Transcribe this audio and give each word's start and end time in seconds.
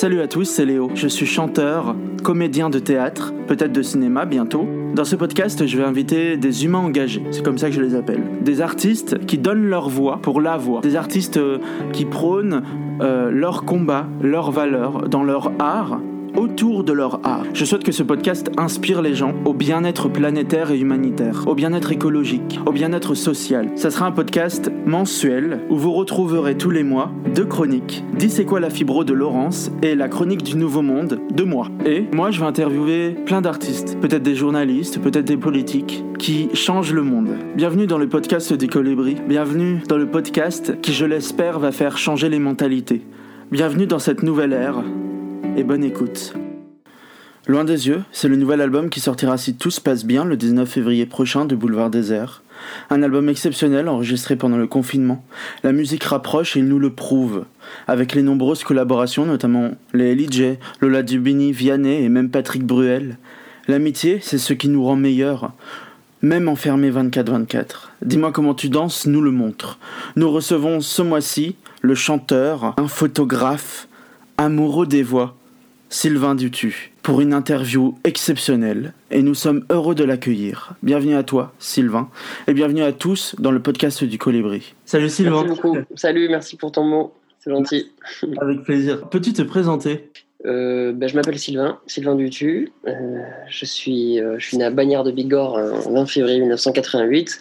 Salut 0.00 0.22
à 0.22 0.28
tous, 0.28 0.46
c'est 0.46 0.64
Léo. 0.64 0.90
Je 0.94 1.08
suis 1.08 1.26
chanteur, 1.26 1.94
comédien 2.22 2.70
de 2.70 2.78
théâtre, 2.78 3.34
peut-être 3.46 3.70
de 3.70 3.82
cinéma 3.82 4.24
bientôt. 4.24 4.66
Dans 4.94 5.04
ce 5.04 5.14
podcast, 5.14 5.66
je 5.66 5.76
vais 5.76 5.84
inviter 5.84 6.38
des 6.38 6.64
humains 6.64 6.78
engagés, 6.78 7.22
c'est 7.32 7.44
comme 7.44 7.58
ça 7.58 7.68
que 7.68 7.74
je 7.74 7.82
les 7.82 7.94
appelle. 7.94 8.22
Des 8.40 8.62
artistes 8.62 9.26
qui 9.26 9.36
donnent 9.36 9.66
leur 9.66 9.90
voix 9.90 10.18
pour 10.22 10.40
la 10.40 10.56
voix. 10.56 10.80
Des 10.80 10.96
artistes 10.96 11.36
euh, 11.36 11.58
qui 11.92 12.06
prônent 12.06 12.62
euh, 13.02 13.30
leur 13.30 13.66
combat, 13.66 14.06
leurs 14.22 14.50
valeurs 14.52 15.06
dans 15.06 15.22
leur 15.22 15.52
art 15.58 16.00
autour 16.36 16.84
de 16.84 16.92
leur 16.92 17.20
art. 17.26 17.44
Je 17.54 17.64
souhaite 17.64 17.84
que 17.84 17.92
ce 17.92 18.02
podcast 18.02 18.50
inspire 18.56 19.02
les 19.02 19.14
gens 19.14 19.34
au 19.44 19.54
bien-être 19.54 20.08
planétaire 20.08 20.70
et 20.70 20.78
humanitaire, 20.78 21.44
au 21.46 21.54
bien-être 21.54 21.92
écologique, 21.92 22.60
au 22.66 22.72
bien-être 22.72 23.14
social. 23.14 23.70
Ça 23.76 23.90
sera 23.90 24.06
un 24.06 24.12
podcast 24.12 24.70
mensuel 24.86 25.60
où 25.70 25.76
vous 25.76 25.92
retrouverez 25.92 26.56
tous 26.56 26.70
les 26.70 26.82
mois 26.82 27.10
deux 27.34 27.46
chroniques. 27.46 28.04
Dis 28.18 28.30
c'est 28.30 28.44
quoi 28.44 28.60
la 28.60 28.70
fibro 28.70 29.04
de 29.04 29.12
Laurence 29.12 29.70
et 29.82 29.94
la 29.94 30.08
chronique 30.08 30.42
du 30.42 30.56
Nouveau 30.56 30.82
Monde 30.82 31.20
de 31.34 31.42
moi. 31.44 31.68
Et 31.84 32.04
moi 32.14 32.30
je 32.30 32.40
vais 32.40 32.46
interviewer 32.46 33.10
plein 33.26 33.40
d'artistes, 33.40 33.98
peut-être 34.00 34.22
des 34.22 34.34
journalistes, 34.34 35.00
peut-être 35.00 35.26
des 35.26 35.36
politiques 35.36 36.04
qui 36.18 36.48
changent 36.54 36.92
le 36.92 37.02
monde. 37.02 37.30
Bienvenue 37.56 37.86
dans 37.86 37.98
le 37.98 38.08
podcast 38.08 38.52
des 38.52 38.68
colibris. 38.68 39.16
Bienvenue 39.26 39.82
dans 39.88 39.96
le 39.96 40.06
podcast 40.06 40.80
qui 40.80 40.92
je 40.92 41.06
l'espère 41.06 41.58
va 41.58 41.72
faire 41.72 41.98
changer 41.98 42.28
les 42.28 42.38
mentalités. 42.38 43.02
Bienvenue 43.50 43.86
dans 43.86 43.98
cette 43.98 44.22
nouvelle 44.22 44.52
ère 44.52 44.84
et 45.56 45.64
bonne 45.64 45.84
écoute. 45.84 46.34
Loin 47.46 47.64
des 47.64 47.88
yeux, 47.88 48.02
c'est 48.12 48.28
le 48.28 48.36
nouvel 48.36 48.60
album 48.60 48.90
qui 48.90 49.00
sortira 49.00 49.38
si 49.38 49.54
tout 49.54 49.70
se 49.70 49.80
passe 49.80 50.04
bien 50.04 50.24
le 50.24 50.36
19 50.36 50.68
février 50.68 51.06
prochain 51.06 51.44
de 51.44 51.56
Boulevard 51.56 51.90
Désert. 51.90 52.42
Un 52.90 53.02
album 53.02 53.28
exceptionnel 53.28 53.88
enregistré 53.88 54.36
pendant 54.36 54.58
le 54.58 54.66
confinement. 54.66 55.24
La 55.64 55.72
musique 55.72 56.04
rapproche 56.04 56.56
et 56.56 56.60
il 56.60 56.66
nous 56.66 56.78
le 56.78 56.90
prouve. 56.90 57.44
Avec 57.88 58.14
les 58.14 58.22
nombreuses 58.22 58.62
collaborations, 58.62 59.24
notamment 59.24 59.70
les 59.94 60.14
LJ, 60.14 60.58
Lola 60.80 61.02
Dubini, 61.02 61.52
Vianney 61.52 62.04
et 62.04 62.08
même 62.08 62.30
Patrick 62.30 62.64
Bruel. 62.64 63.18
L'amitié, 63.66 64.18
c'est 64.22 64.38
ce 64.38 64.52
qui 64.52 64.68
nous 64.68 64.84
rend 64.84 64.96
meilleurs. 64.96 65.52
Même 66.22 66.48
enfermé 66.48 66.90
24-24. 66.90 67.90
Dis-moi 68.02 68.30
comment 68.30 68.54
tu 68.54 68.68
danses, 68.68 69.06
nous 69.06 69.22
le 69.22 69.30
montre. 69.30 69.78
Nous 70.16 70.30
recevons 70.30 70.80
ce 70.80 71.02
mois-ci 71.02 71.56
le 71.80 71.94
chanteur, 71.94 72.74
un 72.76 72.88
photographe, 72.88 73.88
amoureux 74.36 74.86
des 74.86 75.02
voix, 75.02 75.36
Sylvain 75.92 76.36
Dutu, 76.36 76.92
pour 77.02 77.20
une 77.20 77.34
interview 77.34 77.98
exceptionnelle 78.04 78.94
et 79.10 79.22
nous 79.22 79.34
sommes 79.34 79.66
heureux 79.70 79.96
de 79.96 80.04
l'accueillir. 80.04 80.74
Bienvenue 80.84 81.16
à 81.16 81.24
toi, 81.24 81.52
Sylvain, 81.58 82.08
et 82.46 82.54
bienvenue 82.54 82.84
à 82.84 82.92
tous 82.92 83.34
dans 83.40 83.50
le 83.50 83.60
podcast 83.60 84.04
du 84.04 84.16
Colibri. 84.16 84.72
Salut 84.84 85.08
Sylvain. 85.08 85.42
Merci 85.42 85.60
beaucoup. 85.60 85.78
Salut, 85.96 86.28
merci 86.28 86.56
pour 86.56 86.70
ton 86.70 86.84
mot. 86.84 87.12
C'est 87.40 87.50
gentil. 87.50 87.90
Avec 88.40 88.62
plaisir. 88.62 89.08
Peux-tu 89.08 89.32
te 89.32 89.42
présenter? 89.42 90.08
Euh, 90.46 90.92
ben, 90.92 91.08
Je 91.08 91.16
m'appelle 91.16 91.40
Sylvain, 91.40 91.80
Sylvain 91.88 92.14
Dutu. 92.14 92.70
Euh, 92.86 92.92
je, 93.48 93.64
suis, 93.64 94.20
euh, 94.20 94.36
je 94.38 94.46
suis 94.46 94.58
né 94.58 94.64
à 94.64 94.70
Bagnères 94.70 95.02
de 95.02 95.10
Bigorre 95.10 95.54
en 95.54 95.92
20 95.92 96.06
février 96.06 96.38
1988. 96.38 97.40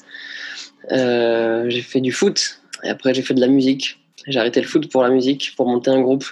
j'ai 0.89 1.81
fait 1.81 2.01
du 2.01 2.11
foot 2.11 2.61
et 2.83 2.89
après 2.89 3.13
j'ai 3.13 3.21
fait 3.21 3.35
de 3.35 3.41
la 3.41 3.47
musique. 3.47 3.99
J'ai 4.25 4.39
arrêté 4.39 4.59
le 4.59 4.67
foot 4.67 4.91
pour 4.91 5.03
la 5.03 5.11
musique, 5.11 5.53
pour 5.55 5.67
monter 5.67 5.91
un 5.91 6.01
groupe 6.01 6.25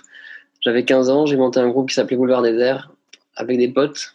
j'avais 0.67 0.83
15 0.83 1.09
ans, 1.09 1.25
j'ai 1.25 1.37
monté 1.37 1.61
un 1.61 1.69
groupe 1.69 1.87
qui 1.87 1.95
s'appelait 1.95 2.17
Boulevard 2.17 2.41
des 2.41 2.59
Airs 2.59 2.91
avec 3.37 3.57
des 3.57 3.69
potes. 3.69 4.13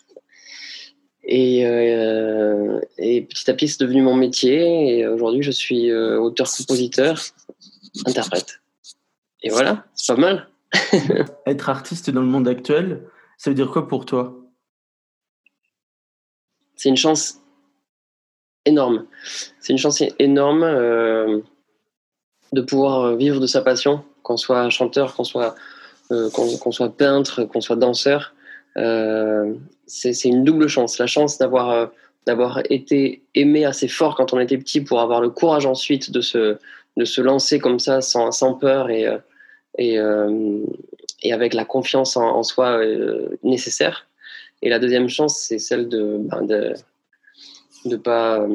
Et, 1.24 1.64
euh, 1.64 2.78
et, 2.98 3.22
petit 3.22 3.50
à 3.50 3.54
petit, 3.54 3.68
c'est 3.68 3.80
devenu 3.80 4.02
mon 4.02 4.14
métier. 4.14 4.98
Et 4.98 5.06
aujourd'hui, 5.06 5.42
je 5.42 5.50
suis 5.50 5.90
euh, 5.90 6.20
auteur-compositeur, 6.20 7.18
interprète. 8.04 8.60
Et 9.42 9.48
voilà, 9.48 9.86
c'est 9.94 10.14
pas 10.14 10.20
mal. 10.20 10.48
Être 11.46 11.70
artiste 11.70 12.10
dans 12.10 12.20
le 12.20 12.26
monde 12.26 12.46
actuel, 12.46 13.00
ça 13.38 13.48
veut 13.48 13.54
dire 13.54 13.70
quoi 13.70 13.88
pour 13.88 14.04
toi? 14.04 14.36
C'est 16.76 16.90
une 16.90 16.98
chance 16.98 17.40
énorme. 18.66 19.06
C'est 19.58 19.72
une 19.72 19.78
chance 19.78 20.02
énorme 20.18 20.64
euh, 20.64 21.40
de 22.52 22.60
pouvoir 22.60 23.16
vivre 23.16 23.40
de 23.40 23.46
sa 23.46 23.62
passion, 23.62 24.04
qu'on 24.22 24.36
soit 24.36 24.68
chanteur, 24.68 25.14
qu'on 25.14 25.24
soit 25.24 25.54
euh, 26.12 26.30
qu'on 26.30 26.72
soit 26.72 26.96
peintre, 26.96 27.44
qu'on 27.44 27.60
soit 27.60 27.76
danseur, 27.76 28.34
euh, 28.76 29.54
c'est 29.86 30.24
une 30.24 30.44
double 30.44 30.68
chance. 30.68 30.98
La 30.98 31.06
chance 31.06 31.38
d'avoir 31.38 31.70
euh, 31.70 31.86
d'avoir 32.26 32.60
été 32.70 33.22
aimé 33.34 33.64
assez 33.64 33.88
fort 33.88 34.14
quand 34.14 34.32
on 34.32 34.38
était 34.38 34.58
petit 34.58 34.80
pour 34.80 35.00
avoir 35.00 35.20
le 35.20 35.30
courage 35.30 35.66
ensuite 35.66 36.12
de 36.12 36.20
se, 36.20 36.56
de 36.96 37.04
se 37.04 37.20
lancer 37.20 37.58
comme 37.58 37.80
ça 37.80 38.00
sans, 38.00 38.30
sans 38.30 38.54
peur 38.54 38.90
et, 38.90 39.08
et, 39.76 39.98
et, 41.22 41.32
avec 41.32 41.52
la 41.52 41.64
confiance 41.64 42.16
en, 42.16 42.44
soi 42.44 42.80
nécessaire. 43.42 44.06
Et 44.62 44.68
la 44.68 44.78
deuxième 44.78 45.08
chance, 45.08 45.36
c'est 45.40 45.58
celle 45.58 45.88
de 45.88 46.18
ne 46.18 46.18
ben, 46.18 46.42
de, 46.42 46.74
de 47.86 47.96
pas, 47.96 48.46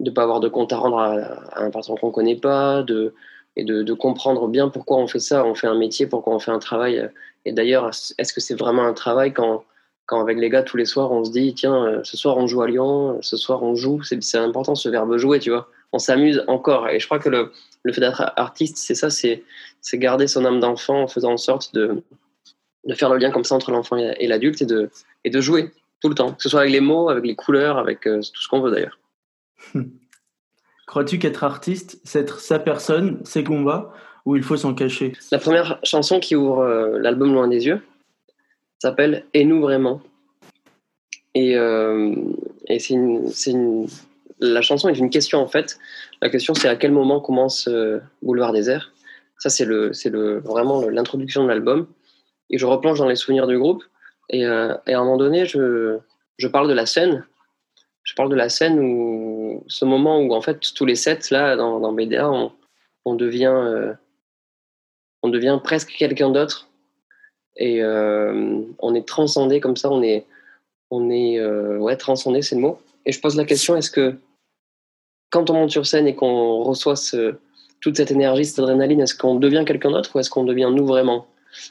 de 0.00 0.10
pas 0.10 0.22
avoir 0.22 0.40
de 0.40 0.48
compte 0.48 0.72
à 0.72 0.78
rendre 0.78 0.98
à, 0.98 1.62
un 1.62 1.70
patron 1.70 1.96
qu'on 1.96 2.06
ne 2.06 2.12
connaît 2.12 2.36
pas, 2.36 2.82
de, 2.82 3.12
et 3.56 3.64
de, 3.64 3.92
comprendre 3.94 4.48
bien 4.48 4.68
pourquoi 4.68 4.98
on 4.98 5.06
fait 5.06 5.18
ça, 5.18 5.44
on 5.44 5.54
fait 5.54 5.66
un 5.66 5.78
métier, 5.78 6.06
pourquoi 6.06 6.34
on 6.34 6.38
fait 6.38 6.50
un 6.50 6.58
travail. 6.58 7.10
Et 7.44 7.52
d'ailleurs, 7.52 7.90
est-ce 8.18 8.32
que 8.32 8.40
c'est 8.40 8.54
vraiment 8.54 8.84
un 8.84 8.92
travail 8.92 9.32
quand, 9.32 9.64
quand 10.04 10.20
avec 10.20 10.38
les 10.38 10.50
gars 10.50 10.62
tous 10.62 10.76
les 10.76 10.84
soirs 10.84 11.10
on 11.10 11.24
se 11.24 11.30
dit 11.30 11.54
tiens, 11.54 11.84
euh, 11.84 12.00
ce 12.04 12.16
soir 12.16 12.36
on 12.36 12.46
joue 12.46 12.62
à 12.62 12.68
Lyon, 12.68 13.18
ce 13.22 13.36
soir 13.36 13.62
on 13.62 13.74
joue, 13.74 14.02
c'est 14.02 14.36
important 14.36 14.74
ce 14.74 14.88
verbe 14.88 15.16
jouer, 15.16 15.38
tu 15.38 15.50
vois. 15.50 15.68
On 15.92 15.98
s'amuse 15.98 16.44
encore. 16.48 16.88
Et 16.88 17.00
je 17.00 17.06
crois 17.06 17.18
que 17.18 17.30
le, 17.30 17.52
le 17.84 17.92
fait 17.92 18.00
d'être 18.00 18.32
artiste, 18.36 18.76
c'est 18.76 18.94
ça, 18.94 19.08
c'est 19.08 19.42
garder 19.94 20.26
son 20.26 20.44
âme 20.44 20.60
d'enfant 20.60 21.02
en 21.02 21.08
faisant 21.08 21.32
en 21.32 21.36
sorte 21.38 21.72
de, 21.74 22.02
de 22.84 22.94
faire 22.94 23.08
le 23.10 23.18
lien 23.18 23.30
comme 23.30 23.44
ça 23.44 23.54
entre 23.54 23.70
l'enfant 23.70 23.96
et 23.96 24.26
l'adulte 24.26 24.60
et 24.60 24.66
de, 24.66 24.90
et 25.24 25.30
de 25.30 25.40
jouer 25.40 25.70
tout 26.00 26.08
le 26.08 26.14
temps, 26.14 26.32
que 26.32 26.42
ce 26.42 26.48
soit 26.48 26.60
avec 26.60 26.72
les 26.72 26.80
mots, 26.80 27.08
avec 27.08 27.24
les 27.24 27.34
couleurs, 27.34 27.78
avec 27.78 28.06
euh, 28.06 28.20
tout 28.20 28.40
ce 28.42 28.48
qu'on 28.48 28.60
veut 28.60 28.70
d'ailleurs. 28.70 28.98
Crois-tu 30.86 31.18
qu'être 31.18 31.42
artiste, 31.42 32.00
c'est 32.04 32.20
être 32.20 32.38
sa 32.38 32.58
personne, 32.60 33.20
ses 33.24 33.42
combats, 33.42 33.92
ou 34.24 34.36
il 34.36 34.42
faut 34.42 34.56
s'en 34.56 34.72
cacher? 34.72 35.12
La 35.32 35.38
première 35.38 35.80
chanson 35.82 36.20
qui 36.20 36.36
ouvre 36.36 36.60
euh, 36.60 36.98
l'album 36.98 37.32
Loin 37.32 37.48
des 37.48 37.66
yeux 37.66 37.82
s'appelle 38.80 39.24
Et 39.34 39.44
nous 39.44 39.60
vraiment 39.60 40.00
Et, 41.34 41.56
euh, 41.56 42.14
et 42.68 42.78
c'est 42.78 42.94
une, 42.94 43.86
la 44.38 44.62
chanson 44.62 44.88
est 44.88 44.98
une 44.98 45.10
question 45.10 45.40
en 45.40 45.48
fait. 45.48 45.78
La 46.22 46.30
question 46.30 46.54
c'est 46.54 46.68
à 46.68 46.76
quel 46.76 46.92
moment 46.92 47.20
commence 47.20 47.68
euh, 47.68 48.00
Boulevard 48.22 48.54
Airs 48.54 48.92
Ça 49.38 49.48
c'est 49.48 49.64
le, 49.64 49.90
le, 50.04 50.38
vraiment 50.38 50.88
l'introduction 50.88 51.42
de 51.42 51.48
l'album. 51.48 51.88
Et 52.50 52.58
je 52.58 52.66
replonge 52.66 52.98
dans 52.98 53.08
les 53.08 53.16
souvenirs 53.16 53.48
du 53.48 53.58
groupe. 53.58 53.82
Et, 54.28 54.40
et 54.42 54.44
à 54.46 54.80
un 54.86 55.04
moment 55.04 55.16
donné, 55.16 55.46
je, 55.46 55.98
je 56.36 56.48
parle 56.48 56.68
de 56.68 56.74
la 56.74 56.86
scène 56.86 57.24
je 58.06 58.14
parle 58.14 58.30
de 58.30 58.36
la 58.36 58.48
scène 58.48 58.78
où 58.78 59.35
ce 59.66 59.84
moment 59.84 60.20
où 60.20 60.34
en 60.34 60.40
fait 60.40 60.60
tous 60.74 60.84
les 60.84 60.94
sets 60.94 61.30
là 61.30 61.56
dans, 61.56 61.80
dans 61.80 61.92
BDA 61.92 62.30
on, 63.04 63.14
devient 63.14 63.52
euh, 63.54 63.92
on 65.22 65.28
devient 65.28 65.58
presque 65.62 65.90
quelqu'un 65.90 66.30
d'autre. 66.30 66.68
Et 67.56 67.82
euh, 67.82 68.60
on 68.78 68.94
est 68.94 69.06
transcendé 69.06 69.60
comme 69.60 69.76
ça 69.76 69.90
on 69.90 70.02
est 70.02 70.26
on 70.90 71.10
est 71.10 71.38
euh, 71.38 71.78
ouais 71.78 71.96
transcendé 71.96 72.42
c'est 72.42 72.56
le 72.56 72.60
mot. 72.60 72.78
Et 73.04 73.12
je 73.12 73.20
pose 73.20 73.36
la 73.36 73.44
question 73.44 73.76
est-ce 73.76 73.90
que 73.90 74.16
quand 75.30 75.50
on 75.50 75.54
monte 75.54 75.70
sur 75.70 75.86
scène 75.86 76.06
et 76.06 76.14
qu'on 76.14 76.62
reçoit 76.62 76.94
toute 77.80 77.96
cette 77.96 78.10
énergie 78.10 78.44
cette 78.44 78.58
adrénaline 78.58 79.00
est-ce 79.00 79.14
qu'on 79.14 79.36
devient 79.36 79.64
quelqu'un 79.66 79.90
d'autre 79.90 80.14
ou 80.14 80.18
est-ce 80.18 80.30
qu'on 80.30 80.44
devient 80.44 80.70
nous 80.72 80.86
vraiment? 80.86 81.26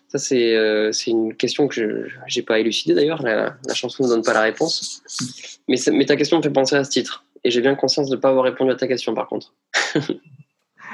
Ça, 0.07 0.17
c'est 0.17 0.55
euh, 0.55 0.91
une 1.07 1.35
question 1.35 1.67
que 1.67 2.07
je 2.27 2.39
n'ai 2.39 2.45
pas 2.45 2.59
élucidée 2.59 2.93
d'ailleurs. 2.93 3.21
La, 3.21 3.57
chanson 3.73 4.03
ne 4.03 4.09
donne 4.09 4.23
pas 4.23 4.33
la 4.33 4.41
réponse. 4.41 5.03
Mais, 5.67 5.77
mais 5.91 6.05
ta 6.05 6.15
question 6.15 6.37
me 6.37 6.43
fait 6.43 6.49
penser 6.49 6.75
à 6.75 6.83
ce 6.83 6.89
titre. 6.89 7.25
Et 7.43 7.51
j'ai 7.51 7.61
bien 7.61 7.75
conscience 7.75 8.09
de 8.09 8.15
ne 8.15 8.21
pas 8.21 8.29
avoir 8.29 8.45
répondu 8.45 8.71
à 8.71 8.75
ta 8.75 8.87
question 8.87 9.13
par 9.13 9.27
contre. 9.27 9.53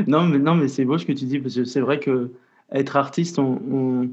non, 0.07 0.23
mais, 0.23 0.39
non, 0.39 0.55
mais 0.55 0.67
c'est 0.67 0.85
beau 0.85 0.97
ce 0.97 1.05
que 1.05 1.13
tu 1.13 1.25
dis, 1.25 1.39
parce 1.39 1.55
que 1.55 1.63
c'est 1.63 1.79
vrai 1.79 1.99
que 1.99 2.31
être 2.71 2.95
artiste, 2.95 3.39
on, 3.39 3.61
on, 3.71 4.09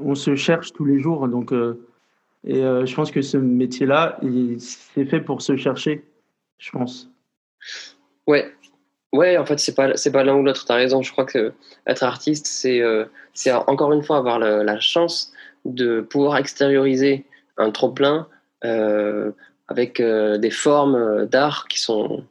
on 0.00 0.14
se 0.14 0.34
cherche 0.36 0.72
tous 0.72 0.84
les 0.84 0.98
jours. 0.98 1.28
Donc, 1.28 1.52
euh, 1.52 1.84
et 2.44 2.62
euh, 2.64 2.86
je 2.86 2.94
pense 2.94 3.10
que 3.10 3.22
ce 3.22 3.36
métier-là, 3.36 4.20
c'est 4.58 5.04
fait 5.04 5.20
pour 5.20 5.42
se 5.42 5.56
chercher, 5.56 6.04
je 6.58 6.70
pense. 6.70 7.10
Ouais, 8.26 8.52
Ouais, 9.12 9.38
en 9.38 9.46
fait, 9.46 9.58
c'est 9.58 9.74
pas, 9.74 9.96
c'est 9.96 10.12
pas 10.12 10.22
l'un 10.22 10.36
ou 10.36 10.42
l'autre. 10.42 10.66
Tu 10.66 10.72
as 10.72 10.74
raison. 10.74 11.02
Je 11.02 11.12
crois 11.12 11.24
que 11.24 11.52
être 11.86 12.02
artiste, 12.02 12.46
c'est, 12.46 12.80
euh, 12.80 13.06
c'est 13.32 13.52
encore 13.52 13.92
une 13.92 14.02
fois 14.02 14.18
avoir 14.18 14.38
la 14.38 14.80
chance 14.80 15.32
de 15.64 16.00
pouvoir 16.00 16.36
extérioriser 16.36 17.24
un 17.56 17.70
trop-plein 17.70 18.28
euh, 18.64 19.32
avec 19.68 20.00
euh, 20.00 20.36
des 20.38 20.50
formes 20.50 21.26
d'art 21.26 21.68
qui 21.68 21.80
sont, 21.80 22.24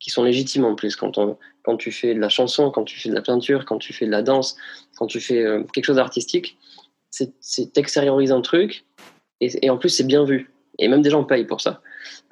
qui 0.00 0.10
sont 0.10 0.24
légitimes 0.24 0.64
en 0.64 0.74
plus. 0.74 0.96
Quand, 0.96 1.18
on, 1.18 1.38
quand 1.62 1.76
tu 1.76 1.92
fais 1.92 2.14
de 2.14 2.20
la 2.20 2.28
chanson, 2.28 2.70
quand 2.70 2.84
tu 2.84 2.98
fais 2.98 3.10
de 3.10 3.14
la 3.14 3.22
peinture, 3.22 3.64
quand 3.64 3.78
tu 3.78 3.92
fais 3.92 4.06
de 4.06 4.10
la 4.10 4.22
danse, 4.22 4.56
quand 4.96 5.06
tu 5.06 5.20
fais 5.20 5.44
quelque 5.72 5.84
chose 5.84 5.96
d'artistique, 5.96 6.58
c'est, 7.10 7.32
c'est 7.40 7.78
extérioriser 7.78 8.32
un 8.32 8.40
truc 8.40 8.84
et, 9.40 9.66
et 9.66 9.70
en 9.70 9.78
plus, 9.78 9.88
c'est 9.88 10.06
bien 10.06 10.24
vu. 10.24 10.50
Et 10.80 10.88
même 10.88 11.02
des 11.02 11.10
gens 11.10 11.22
payent 11.22 11.46
pour 11.46 11.60
ça. 11.60 11.80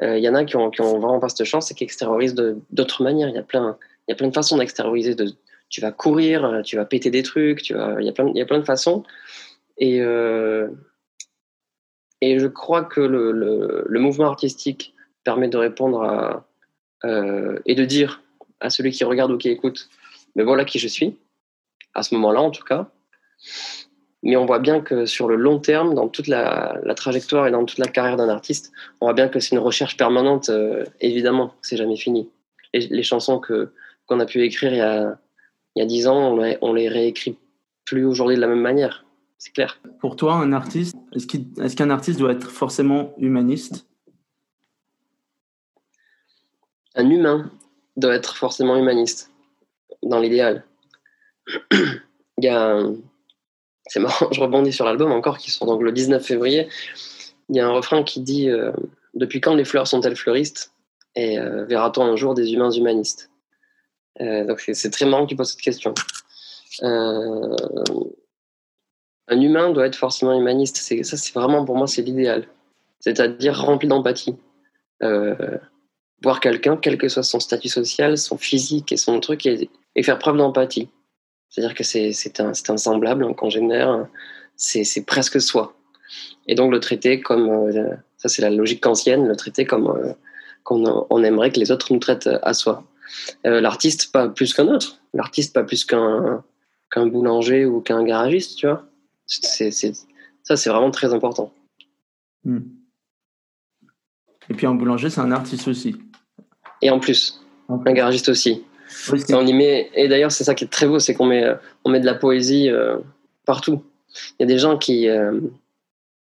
Il 0.00 0.19
y 0.19 0.28
en 0.28 0.34
a 0.34 0.44
qui 0.44 0.56
ont, 0.56 0.70
qui 0.70 0.81
ont 0.81 0.99
vraiment 0.99 1.20
pas 1.20 1.28
cette 1.28 1.44
chance 1.44 1.70
et 1.70 1.75
qui 1.75 1.84
extériorisent 1.84 2.34
d'autres 2.34 3.02
manières. 3.04 3.28
Il 3.28 3.37
y 3.37 3.38
a 3.38 3.43
plein 3.43 3.78
il 4.06 4.12
y 4.12 4.14
a 4.14 4.16
plein 4.16 4.28
de 4.28 4.34
façons 4.34 4.58
d'extérioriser. 4.58 5.14
De, 5.14 5.32
tu 5.72 5.81
vas 5.81 5.90
courir, 5.90 6.60
tu 6.64 6.76
vas 6.76 6.84
péter 6.84 7.10
des 7.10 7.22
trucs, 7.22 7.70
il, 7.70 7.76
y 8.00 8.08
a 8.08 8.12
plein, 8.12 8.58
de 8.58 8.64
façons. 8.64 9.04
Et, 9.78 10.00
euh, 10.02 10.69
je 12.20 12.46
crois 12.46 12.84
que 12.84 13.00
le, 13.00 13.99
mouvement 13.99 14.26
artistique 14.26 14.94
permet 15.25 15.49
de 15.49 15.56
répondre 15.56 16.44
euh, 17.04 17.58
et 17.64 17.75
de 17.75 17.84
dire 17.84 18.22
à 18.60 18.70
celui 18.70 18.93
qui 18.93 19.02
regarde 19.04 19.32
ou 19.32 19.38
qui 19.38 19.49
écoute, 19.49 19.88
mais 20.37 20.44
voilà 20.44 20.64
qui 20.64 20.78
je 20.78 20.88
suis, 20.88 21.16
à 21.94 22.02
ce 22.02 22.14
moment-là 22.14 22.43
en 22.43 22.50
tout 22.50 22.64
cas. 22.64 22.90
Mais 24.22 24.37
on 24.37 24.44
voit 24.44 24.60
bien 24.60 24.82
que 24.82 25.04
sur 25.04 25.26
le 25.26 25.34
long 25.34 25.58
terme, 25.58 25.94
dans 25.94 26.08
toute 26.08 26.28
la, 26.28 26.81
trajectoire 26.94 27.49
et 27.49 27.50
dans 27.50 27.64
toute 27.64 27.78
la 27.78 27.88
carrière 27.88 28.16
d'un 28.16 28.28
artiste, 28.28 28.72
on 29.00 29.06
voit 29.06 29.14
bien 29.14 29.28
que 29.28 29.40
c'est 29.40 29.56
une 29.56 29.62
recherche 29.62 29.96
permanente, 29.96 30.49
euh, 30.50 30.84
évidemment, 31.00 31.54
c'est 31.62 31.76
jamais 31.76 31.96
fini. 31.96 32.31
Les 32.72 33.02
chansons 33.02 33.38
que, 33.38 33.72
qu'on 34.12 34.20
a 34.20 34.26
pu 34.26 34.43
écrire 34.43 34.73
il 34.73 34.79
y 34.79 34.81
a, 34.81 35.19
il 35.76 35.81
y 35.81 35.82
a 35.82 35.87
10 35.87 36.06
ans, 36.06 36.32
on 36.32 36.37
les, 36.37 36.59
on 36.61 36.73
les 36.73 36.88
réécrit 36.88 37.37
plus 37.85 38.05
aujourd'hui 38.05 38.37
de 38.37 38.41
la 38.41 38.47
même 38.47 38.61
manière. 38.61 39.05
C'est 39.38 39.53
clair. 39.53 39.81
Pour 40.00 40.17
toi, 40.17 40.35
un 40.35 40.53
artiste, 40.53 40.94
est-ce 41.12 41.76
qu'un 41.76 41.91
artiste 41.91 42.19
doit 42.19 42.32
être 42.32 42.50
forcément 42.50 43.12
humaniste? 43.19 43.87
Un 46.94 47.11
humain 47.11 47.50
doit 47.97 48.14
être 48.14 48.37
forcément 48.37 48.76
humaniste, 48.76 49.32
dans 50.03 50.20
l'idéal. 50.20 50.64
Il 51.73 52.44
y 52.44 52.49
a 52.49 52.85
C'est 53.87 53.99
marrant, 53.99 54.29
je 54.32 54.41
rebondis 54.41 54.73
sur 54.73 54.85
l'album 54.85 55.11
encore 55.11 55.38
qui 55.38 55.50
sort 55.50 55.67
donc 55.67 55.82
le 55.82 55.91
19 55.91 56.25
février. 56.25 56.69
Il 57.49 57.56
y 57.56 57.61
a 57.61 57.67
un 57.67 57.73
refrain 57.73 58.05
qui 58.05 58.20
dit 58.20 58.49
euh, 58.49 58.73
Depuis 59.14 59.41
quand 59.41 59.55
les 59.55 59.64
fleurs 59.64 59.88
sont-elles 59.88 60.17
fleuristes? 60.17 60.73
Et 61.17 61.38
euh, 61.38 61.64
verra-t-on 61.64 62.05
un 62.05 62.17
jour 62.17 62.35
des 62.35 62.53
humains 62.53 62.70
humanistes? 62.70 63.31
Donc 64.20 64.61
c'est 64.61 64.91
très 64.91 65.06
marrant 65.06 65.25
que 65.25 65.31
tu 65.31 65.37
poses 65.37 65.53
cette 65.53 65.61
question 65.61 65.94
un 69.29 69.41
humain 69.41 69.70
doit 69.70 69.87
être 69.87 69.97
forcément 69.97 70.38
humaniste. 70.38 70.76
Ça, 70.76 71.17
c'est 71.17 71.35
vraiment 71.35 71.64
pour 71.64 71.76
moi, 71.76 71.87
c'est 71.87 72.03
l'idéal. 72.03 72.47
C'est-à-dire 73.00 73.59
rempli 73.59 73.88
d'empathie. 73.88 74.37
Euh, 75.03 75.35
voir 76.23 76.41
quelqu'un, 76.41 76.76
quel 76.76 76.99
que 76.99 77.09
soit 77.09 77.23
son 77.23 77.41
statut 77.41 77.69
social, 77.69 78.17
son 78.17 78.37
physique 78.37 78.93
et 78.93 78.97
son 78.97 79.19
truc, 79.20 79.47
et, 79.47 79.69
faire 80.03 80.19
preuve 80.19 80.37
d'empathie. 80.37 80.88
C'est-à-dire 81.49 81.75
que 81.75 81.82
c'est, 81.82 82.41
un, 82.41 82.55
semblable, 82.55 83.25
un 83.25 83.32
congénère, 83.32 84.06
c'est, 84.56 85.05
presque 85.05 85.41
soi. 85.41 85.75
Et 86.47 86.55
donc 86.55 86.70
le 86.70 86.81
traiter 86.81 87.20
comme, 87.20 87.49
euh, 87.50 87.94
ça 88.17 88.29
c'est 88.29 88.43
la 88.43 88.50
logique 88.50 88.82
kantienne, 88.82 89.26
le 89.26 89.37
traiter 89.37 89.64
comme 89.64 89.88
euh, 89.88 90.12
on 91.11 91.25
aimerait 91.25 91.50
que 91.50 91.59
les 91.59 91.73
autres 91.73 91.93
nous 91.93 91.99
traitent 91.99 92.31
à 92.43 92.55
soi. 92.55 92.85
L'artiste, 93.44 94.12
pas 94.12 94.29
plus 94.29 94.55
qu'un 94.55 94.69
autre. 94.69 94.99
L'artiste, 95.14 95.55
pas 95.55 95.64
plus 95.64 95.85
qu'un, 95.85 96.43
qu'un 96.91 97.06
boulanger 97.06 97.64
ou 97.64 97.81
qu'un 97.81 98.03
garagiste, 98.05 98.59
tu 98.59 98.67
vois 98.67 98.85
c'est, 99.26 99.70
ça, 100.43 100.56
c'est 100.56 100.70
vraiment 100.70 100.91
très 100.91 101.12
important. 101.14 101.53
Hmm. 102.44 102.61
Et 104.50 104.55
puis 104.55 104.67
un 104.67 104.75
boulanger, 104.75 105.11
c'est 105.11 105.20
un 105.20 105.32
artiste 105.32 105.69
aussi. 105.69 105.97
Et 106.81 106.91
en 106.91 106.99
plus, 106.99 107.41
un 107.69 107.93
garagiste 107.93 108.29
aussi. 108.29 108.64
et, 109.29 109.35
on 109.35 109.47
y 109.47 109.55
met, 109.55 109.91
et 109.94 110.09
d'ailleurs, 110.09 110.32
c'est 110.32 110.44
ça 110.44 110.55
qui 110.55 110.64
est 110.64 110.69
très 110.69 110.87
beau, 110.87 110.99
c'est 110.99 111.14
qu'on 111.14 111.26
met, 111.26 111.44
on 111.85 111.91
met 111.91 112.00
de 112.00 112.06
la 112.06 112.14
poésie 112.14 112.69
euh, 112.69 112.99
partout. 113.47 113.82
Il 114.38 114.43
y 114.43 114.43
a 114.43 114.47
des 114.47 114.59
gens 114.59 114.76
qui, 114.76 115.09
euh, 115.09 115.41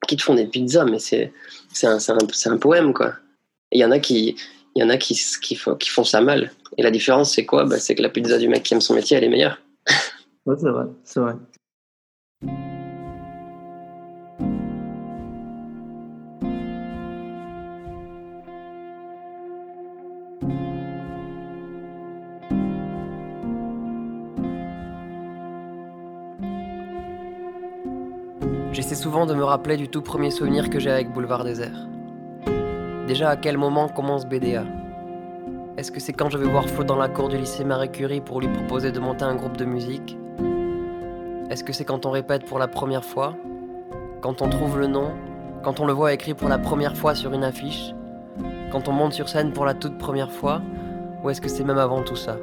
qui 0.08 0.18
te 0.18 0.22
font 0.22 0.36
des 0.36 0.46
pizzas, 0.46 0.86
mais 0.86 1.00
c'est, 1.00 1.34
c'est, 1.72 1.88
un, 1.88 1.98
un, 1.98 2.52
un, 2.52 2.58
poème, 2.58 2.94
quoi. 2.94 3.16
Et 3.72 3.78
il 3.78 3.82
y 3.82 3.86
en 3.86 3.92
a 3.92 4.00
qui, 4.00 4.36
il 4.76 4.82
y 4.82 4.84
en 4.84 4.90
a 4.90 4.98
qui, 4.98 5.20
qui, 5.42 5.58
qui 5.80 5.90
font 5.90 6.04
ça 6.04 6.22
mal. 6.22 6.52
Et 6.78 6.84
la 6.84 6.92
différence, 6.92 7.34
c'est 7.34 7.46
quoi? 7.46 7.66
Bah, 7.66 7.80
C'est 7.80 7.96
que 7.96 8.02
la 8.02 8.10
pizza 8.10 8.38
du 8.38 8.48
mec 8.48 8.64
qui 8.64 8.74
aime 8.74 8.82
son 8.82 8.96
métier, 8.96 9.18
elle 9.18 9.24
est 9.24 9.30
meilleure. 9.30 9.60
Ouais, 10.46 10.56
c'est 10.60 10.70
vrai, 10.70 10.84
c'est 11.06 11.22
vrai. 11.22 11.36
J'essaie 28.74 28.96
souvent 28.96 29.26
de 29.26 29.34
me 29.34 29.46
rappeler 29.46 29.78
du 29.78 29.88
tout 29.88 30.02
premier 30.02 30.30
souvenir 30.30 30.70
que 30.70 30.78
j'ai 30.78 30.92
avec 30.92 31.14
Boulevard 31.14 31.46
Désert. 31.46 31.88
Déjà, 33.08 33.30
à 33.30 33.38
quel 33.38 33.58
moment 33.58 33.88
commence 33.88 34.26
BDA 34.26 34.66
Est-ce 35.76 35.92
que 35.92 36.00
c'est 36.00 36.14
quand 36.14 36.30
je 36.30 36.38
vais 36.38 36.48
voir 36.48 36.68
Flo 36.68 36.84
dans 36.84 36.96
la 36.96 37.10
cour 37.10 37.30
du 37.30 37.38
lycée 37.38 37.64
Marie 37.64 37.90
Curie 37.92 38.22
pour 38.22 38.40
lui 38.40 38.48
proposer 38.48 38.92
de 38.92 39.00
monter 39.00 39.26
un 39.26 39.34
groupe 39.34 39.58
de 39.58 39.66
musique 39.66 40.20
Est-ce 41.50 41.64
que 41.64 41.74
c'est 41.74 41.84
quand 41.84 42.06
on 42.06 42.12
répète 42.12 42.46
pour 42.46 42.60
la 42.60 42.68
première 42.68 43.04
fois 43.04 43.34
Quand 44.22 44.44
on 44.44 44.50
trouve 44.50 44.80
le 44.80 44.86
nom 44.86 45.12
Quand 45.64 45.80
on 45.80 45.88
le 45.88 45.94
voit 45.94 46.14
écrit 46.14 46.36
pour 46.36 46.48
la 46.48 46.60
première 46.60 46.96
fois 46.96 47.16
sur 47.16 47.34
une 47.34 47.44
affiche 47.44 47.96
Quand 48.72 48.88
on 48.88 48.92
monte 48.92 49.14
sur 49.14 49.28
scène 49.28 49.52
pour 49.52 49.66
la 49.66 49.74
toute 49.74 49.98
première 49.98 50.32
fois 50.32 50.62
Ou 51.24 51.32
est-ce 51.32 51.42
que 51.42 51.50
c'est 51.50 51.64
même 51.64 51.80
avant 51.80 52.04
tout 52.04 52.16
ça 52.16 52.38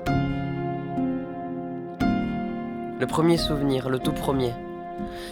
Le 2.99 3.07
premier 3.07 3.37
souvenir, 3.37 3.89
le 3.89 4.01
tout 4.01 4.13
premier, 4.13 4.53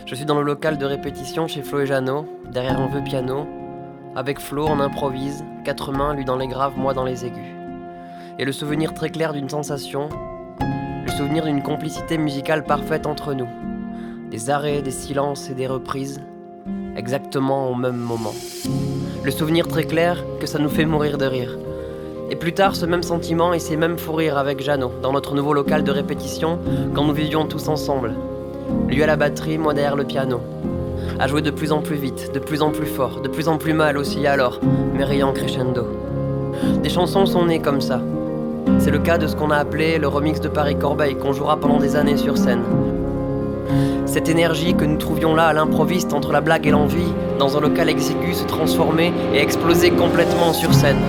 je 0.06 0.15
suis 0.15 0.25
dans 0.25 0.37
le 0.37 0.43
local 0.43 0.79
de 0.79 0.87
répétition 0.87 1.49
chez 1.49 1.62
Flo 1.62 1.81
et 1.81 1.87
Jeannot, 1.87 2.27
derrière 2.50 2.81
un 2.81 2.87
vieux 2.87 3.03
piano. 3.03 3.47
Avec 4.17 4.41
Flo, 4.41 4.67
on 4.67 4.81
improvise, 4.81 5.45
quatre 5.65 5.93
mains, 5.93 6.15
lui 6.15 6.25
dans 6.25 6.37
les 6.37 6.49
graves, 6.49 6.79
moi 6.79 6.95
dans 6.95 7.05
les 7.05 7.27
aigus. 7.27 7.58
Et 8.40 8.44
le 8.44 8.52
souvenir 8.52 8.94
très 8.94 9.11
clair 9.11 9.32
d'une 9.32 9.49
sensation, 9.49 10.08
le 10.61 11.11
souvenir 11.11 11.44
d'une 11.44 11.61
complicité 11.61 12.19
musicale 12.19 12.62
parfaite 12.62 13.05
entre 13.05 13.35
nous. 13.35 13.49
Des 14.31 14.49
arrêts, 14.49 14.81
des 14.81 14.93
silences 14.93 15.50
et 15.50 15.55
des 15.55 15.67
reprises, 15.67 16.20
exactement 16.96 17.69
au 17.69 17.75
même 17.75 17.96
moment. 17.96 18.35
Le 19.25 19.31
souvenir 19.32 19.67
très 19.67 19.82
clair 19.82 20.25
que 20.38 20.46
ça 20.46 20.61
nous 20.61 20.69
fait 20.69 20.85
mourir 20.85 21.19
de 21.19 21.25
rire. 21.25 21.58
Et 22.31 22.37
plus 22.37 22.52
tard, 22.52 22.76
ce 22.76 22.87
même 22.87 23.02
sentiment 23.02 23.52
et 23.55 23.58
ces 23.58 23.76
mêmes 23.76 23.99
fous 23.99 24.12
rires 24.12 24.38
avec 24.38 24.61
Jeannot, 24.61 24.93
dans 25.02 25.12
notre 25.12 25.35
nouveau 25.35 25.52
local 25.52 25.82
de 25.82 25.90
répétition, 25.90 26.61
quand 26.94 27.05
nous 27.05 27.14
vivions 27.14 27.44
tous 27.44 27.67
ensemble, 27.67 28.14
lui 28.87 29.02
à 29.02 29.06
la 29.08 29.17
batterie, 29.17 29.58
moi 29.58 29.75
derrière 29.75 29.96
le 29.96 30.05
piano. 30.05 30.40
À 31.19 31.26
jouer 31.26 31.43
de 31.43 31.50
plus 31.50 31.73
en 31.73 31.82
plus 31.82 31.96
vite, 31.96 32.31
de 32.32 32.38
plus 32.38 32.62
en 32.62 32.70
plus 32.70 32.87
fort, 32.87 33.20
de 33.20 33.29
plus 33.29 33.49
en 33.49 33.58
plus 33.58 33.73
mal 33.73 33.99
aussi 33.99 34.29
alors, 34.29 34.61
mais 34.94 35.02
riant 35.02 35.32
crescendo. 35.32 35.88
Des 36.85 36.88
chansons 36.88 37.26
sont 37.26 37.46
nées 37.46 37.61
comme 37.61 37.81
ça. 37.81 38.00
C'est 38.79 38.91
le 38.91 38.99
cas 38.99 39.19
de 39.19 39.27
ce 39.27 39.37
qu'on 39.37 39.51
a 39.51 39.57
appelé 39.57 39.99
le 39.99 40.09
remix 40.09 40.41
de 40.41 40.49
Paris 40.49 40.77
Corbeil 40.77 41.17
qu'on 41.17 41.33
jouera 41.33 41.59
pendant 41.59 41.79
des 41.79 41.97
années 41.97 42.17
sur 42.17 42.39
scène. 42.39 42.63
Cette 44.07 44.29
énergie 44.29 44.75
que 44.75 44.85
nous 44.85 44.97
trouvions 44.97 45.35
là 45.35 45.49
à 45.49 45.53
l'improviste 45.53 46.15
entre 46.15 46.33
la 46.33 46.41
blague 46.41 46.67
et 46.67 46.71
l'envie, 46.71 47.12
dans 47.38 47.57
un 47.57 47.61
local 47.61 47.88
exigu, 47.88 48.33
se 48.33 48.45
transformer 48.45 49.12
et 49.35 49.41
exploser 49.41 49.91
complètement 49.91 50.53
sur 50.53 50.73
scène. 50.73 51.00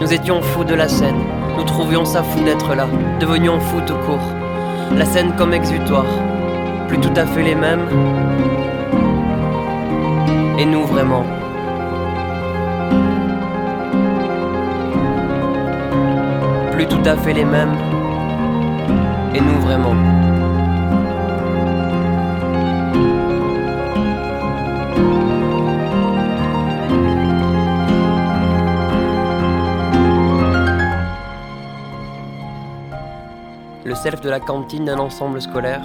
Nous 0.00 0.12
étions 0.12 0.42
fous 0.42 0.64
de 0.64 0.74
la 0.74 0.88
scène, 0.88 1.16
nous 1.56 1.64
trouvions 1.64 2.04
ça 2.04 2.22
fou 2.22 2.42
d'être 2.42 2.74
là, 2.74 2.88
devenions 3.20 3.60
fous 3.60 3.80
tout 3.86 3.96
court. 4.06 4.18
La 4.96 5.04
scène 5.04 5.32
comme 5.36 5.54
exutoire, 5.54 6.06
plus 6.88 6.98
tout 6.98 7.12
à 7.16 7.26
fait 7.26 7.42
les 7.42 7.54
mêmes. 7.54 7.86
Et 10.58 10.66
nous 10.66 10.84
vraiment 10.84 11.24
Tout 16.88 17.10
à 17.10 17.16
fait 17.16 17.32
les 17.32 17.44
mêmes. 17.44 17.74
Et 19.34 19.40
nous 19.40 19.60
vraiment. 19.60 19.94
Le 33.84 33.94
self 33.94 34.20
de 34.20 34.30
la 34.30 34.40
cantine 34.40 34.84
d'un 34.84 34.98
ensemble 34.98 35.40
scolaire. 35.42 35.82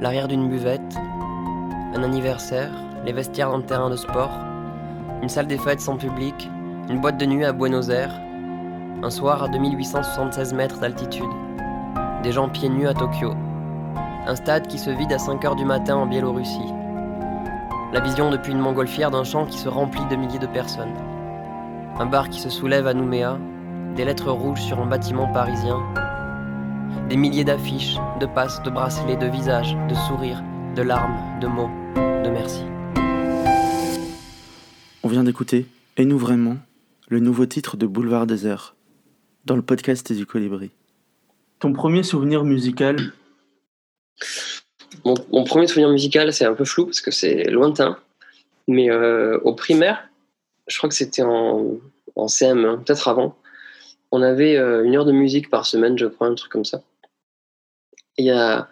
L'arrière 0.00 0.28
d'une 0.28 0.48
buvette, 0.48 0.96
un 1.94 2.02
anniversaire, 2.02 2.70
les 3.04 3.12
vestiaires 3.12 3.50
d'un 3.50 3.62
terrain 3.62 3.90
de 3.90 3.96
sport, 3.96 4.30
une 5.22 5.28
salle 5.28 5.46
des 5.46 5.58
fêtes 5.58 5.80
sans 5.80 5.96
public, 5.96 6.48
une 6.88 7.00
boîte 7.00 7.18
de 7.18 7.26
nuit 7.26 7.44
à 7.44 7.52
Buenos 7.52 7.90
Aires, 7.90 8.20
un 9.02 9.10
soir 9.10 9.44
à 9.44 9.48
2876 9.48 10.54
mètres 10.54 10.80
d'altitude, 10.80 11.30
des 12.22 12.32
gens 12.32 12.48
pieds 12.48 12.68
nus 12.68 12.88
à 12.88 12.94
Tokyo, 12.94 13.32
un 14.26 14.34
stade 14.34 14.66
qui 14.66 14.78
se 14.78 14.90
vide 14.90 15.12
à 15.12 15.18
5 15.18 15.44
heures 15.44 15.56
du 15.56 15.64
matin 15.64 15.96
en 15.96 16.06
Biélorussie, 16.06 16.72
la 17.92 18.00
vision 18.00 18.30
depuis 18.30 18.52
une 18.52 18.58
montgolfière 18.58 19.12
d'un 19.12 19.22
champ 19.22 19.46
qui 19.46 19.56
se 19.56 19.68
remplit 19.68 20.04
de 20.10 20.16
milliers 20.16 20.40
de 20.40 20.48
personnes, 20.48 20.94
un 21.98 22.06
bar 22.06 22.28
qui 22.28 22.40
se 22.40 22.50
soulève 22.50 22.88
à 22.88 22.94
Nouméa, 22.94 23.38
des 23.94 24.04
lettres 24.04 24.32
rouges 24.32 24.60
sur 24.60 24.80
un 24.80 24.86
bâtiment 24.86 25.32
parisien, 25.32 25.80
des 27.08 27.16
milliers 27.16 27.44
d'affiches, 27.44 27.98
de 28.20 28.26
passes, 28.26 28.62
de 28.62 28.70
bracelets, 28.70 29.16
de 29.16 29.26
visages, 29.26 29.76
de 29.88 29.94
sourires, 29.94 30.42
de 30.74 30.82
larmes, 30.82 31.40
de 31.40 31.46
mots, 31.46 31.70
de 31.94 32.30
merci. 32.30 32.64
On 35.04 35.08
vient 35.08 35.24
d'écouter 35.24 35.66
Et 35.96 36.04
nous 36.04 36.18
vraiment 36.18 36.56
le 37.08 37.20
nouveau 37.20 37.46
titre 37.46 37.76
de 37.76 37.86
Boulevard 37.86 38.26
Désert 38.26 38.74
dans 39.48 39.56
le 39.56 39.62
podcast 39.62 40.12
du 40.12 40.26
Colibri. 40.26 40.70
Ton 41.58 41.72
premier 41.72 42.02
souvenir 42.02 42.44
musical 42.44 43.12
mon, 45.04 45.44
premier 45.44 45.66
souvenir 45.66 45.88
musical, 45.88 46.32
c'est 46.34 46.44
un 46.44 46.54
peu 46.54 46.66
flou 46.66 46.84
parce 46.84 47.00
que 47.00 47.10
c'est 47.10 47.44
lointain. 47.44 47.98
Mais 48.66 48.90
au 48.90 49.54
primaire, 49.54 50.06
je 50.66 50.76
crois 50.76 50.90
que 50.90 50.94
c'était 50.94 51.22
en, 51.22 51.78
en 52.14 52.26
CM1, 52.26 52.84
peut-être 52.84 53.08
avant, 53.08 53.36
on 54.10 54.20
avait 54.20 54.56
une 54.56 54.96
heure 54.96 55.06
de 55.06 55.12
musique 55.12 55.48
par 55.48 55.64
semaine, 55.64 55.96
je 55.96 56.06
crois, 56.06 56.26
un 56.26 56.34
truc 56.34 56.52
comme 56.52 56.66
ça. 56.66 56.82
Il 58.18 58.26
y 58.26 58.30
a 58.30 58.68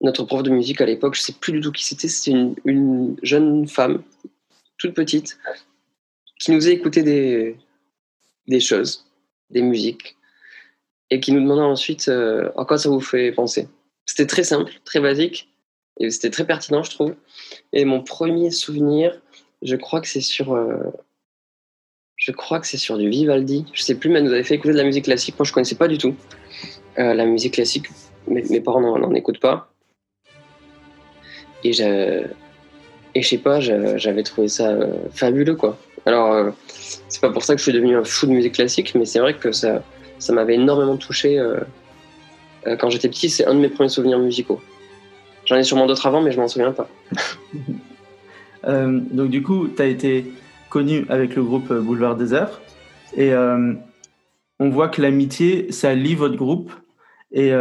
notre 0.00 0.24
prof 0.24 0.42
de 0.42 0.50
musique 0.50 0.80
à 0.80 0.86
l'époque, 0.86 1.14
je 1.14 1.20
sais 1.20 1.32
plus 1.32 1.52
du 1.52 1.60
tout 1.60 1.72
qui 1.72 1.84
c'était, 1.84 2.08
c'était 2.08 2.38
une, 2.64 3.16
jeune 3.22 3.66
femme, 3.68 4.02
toute 4.78 4.94
petite, 4.94 5.38
qui 6.38 6.52
nous 6.52 6.58
faisait 6.58 6.72
écouter 6.72 7.02
des, 7.02 7.56
des 8.46 8.60
choses, 8.60 9.07
des 9.50 9.62
musiques, 9.62 10.16
et 11.10 11.20
qui 11.20 11.32
nous 11.32 11.40
demandait 11.40 11.62
ensuite 11.62 12.08
euh, 12.08 12.50
à 12.56 12.64
quoi 12.64 12.78
ça 12.78 12.88
vous 12.88 13.00
fait 13.00 13.32
penser. 13.32 13.68
C'était 14.06 14.26
très 14.26 14.44
simple, 14.44 14.72
très 14.84 15.00
basique, 15.00 15.50
et 15.98 16.10
c'était 16.10 16.30
très 16.30 16.46
pertinent, 16.46 16.82
je 16.82 16.90
trouve. 16.90 17.14
Et 17.72 17.84
mon 17.84 18.02
premier 18.02 18.50
souvenir, 18.50 19.20
je 19.62 19.76
crois 19.76 20.00
que 20.00 20.08
c'est 20.08 20.20
sur, 20.20 20.54
euh, 20.54 20.92
je 22.16 22.32
crois 22.32 22.60
que 22.60 22.66
c'est 22.66 22.78
sur 22.78 22.98
du 22.98 23.08
Vivaldi. 23.08 23.66
Je 23.72 23.82
sais 23.82 23.94
plus, 23.94 24.08
mais 24.08 24.18
elle 24.18 24.24
nous 24.24 24.32
avait 24.32 24.44
fait 24.44 24.54
écouter 24.54 24.72
de 24.72 24.78
la 24.78 24.84
musique 24.84 25.04
classique. 25.04 25.38
Moi, 25.38 25.44
je 25.44 25.52
connaissais 25.52 25.76
pas 25.76 25.88
du 25.88 25.98
tout 25.98 26.14
euh, 26.98 27.14
la 27.14 27.26
musique 27.26 27.54
classique. 27.54 27.86
Mes, 28.26 28.42
mes 28.42 28.60
parents 28.60 28.80
n'en 28.80 29.14
écoutent 29.14 29.40
pas. 29.40 29.72
Et 31.64 31.72
je, 31.72 32.24
et 33.14 33.22
je 33.22 33.28
sais 33.28 33.38
pas, 33.38 33.58
j'avais 33.60 34.22
trouvé 34.22 34.48
ça 34.48 34.68
euh, 34.70 35.08
fabuleux, 35.10 35.56
quoi. 35.56 35.78
Alors, 36.06 36.32
euh, 36.32 36.50
c'est 37.08 37.20
pas 37.20 37.30
pour 37.30 37.44
ça 37.44 37.54
que 37.54 37.58
je 37.58 37.64
suis 37.64 37.72
devenu 37.72 37.96
un 37.96 38.04
fou 38.04 38.26
de 38.26 38.32
musique 38.32 38.54
classique, 38.54 38.94
mais 38.94 39.04
c'est 39.04 39.18
vrai 39.18 39.34
que 39.34 39.52
ça, 39.52 39.82
ça 40.18 40.32
m'avait 40.32 40.54
énormément 40.54 40.96
touché 40.96 41.38
euh, 41.38 41.60
quand 42.78 42.90
j'étais 42.90 43.08
petit. 43.08 43.30
C'est 43.30 43.46
un 43.46 43.54
de 43.54 43.60
mes 43.60 43.68
premiers 43.68 43.88
souvenirs 43.88 44.18
musicaux. 44.18 44.60
J'en 45.44 45.56
ai 45.56 45.62
sûrement 45.62 45.86
d'autres 45.86 46.06
avant, 46.06 46.20
mais 46.20 46.32
je 46.32 46.40
m'en 46.40 46.48
souviens 46.48 46.72
pas. 46.72 46.88
donc, 48.66 49.30
du 49.30 49.42
coup, 49.42 49.68
tu 49.68 49.80
as 49.80 49.86
été 49.86 50.26
connu 50.68 51.06
avec 51.08 51.34
le 51.34 51.42
groupe 51.42 51.72
Boulevard 51.72 52.16
Désert. 52.16 52.60
Et 53.16 53.32
on 53.34 54.68
voit 54.68 54.88
que 54.88 55.00
l'amitié, 55.00 55.72
ça 55.72 55.94
lie 55.94 56.14
votre 56.14 56.36
groupe. 56.36 56.70
Et 57.32 57.54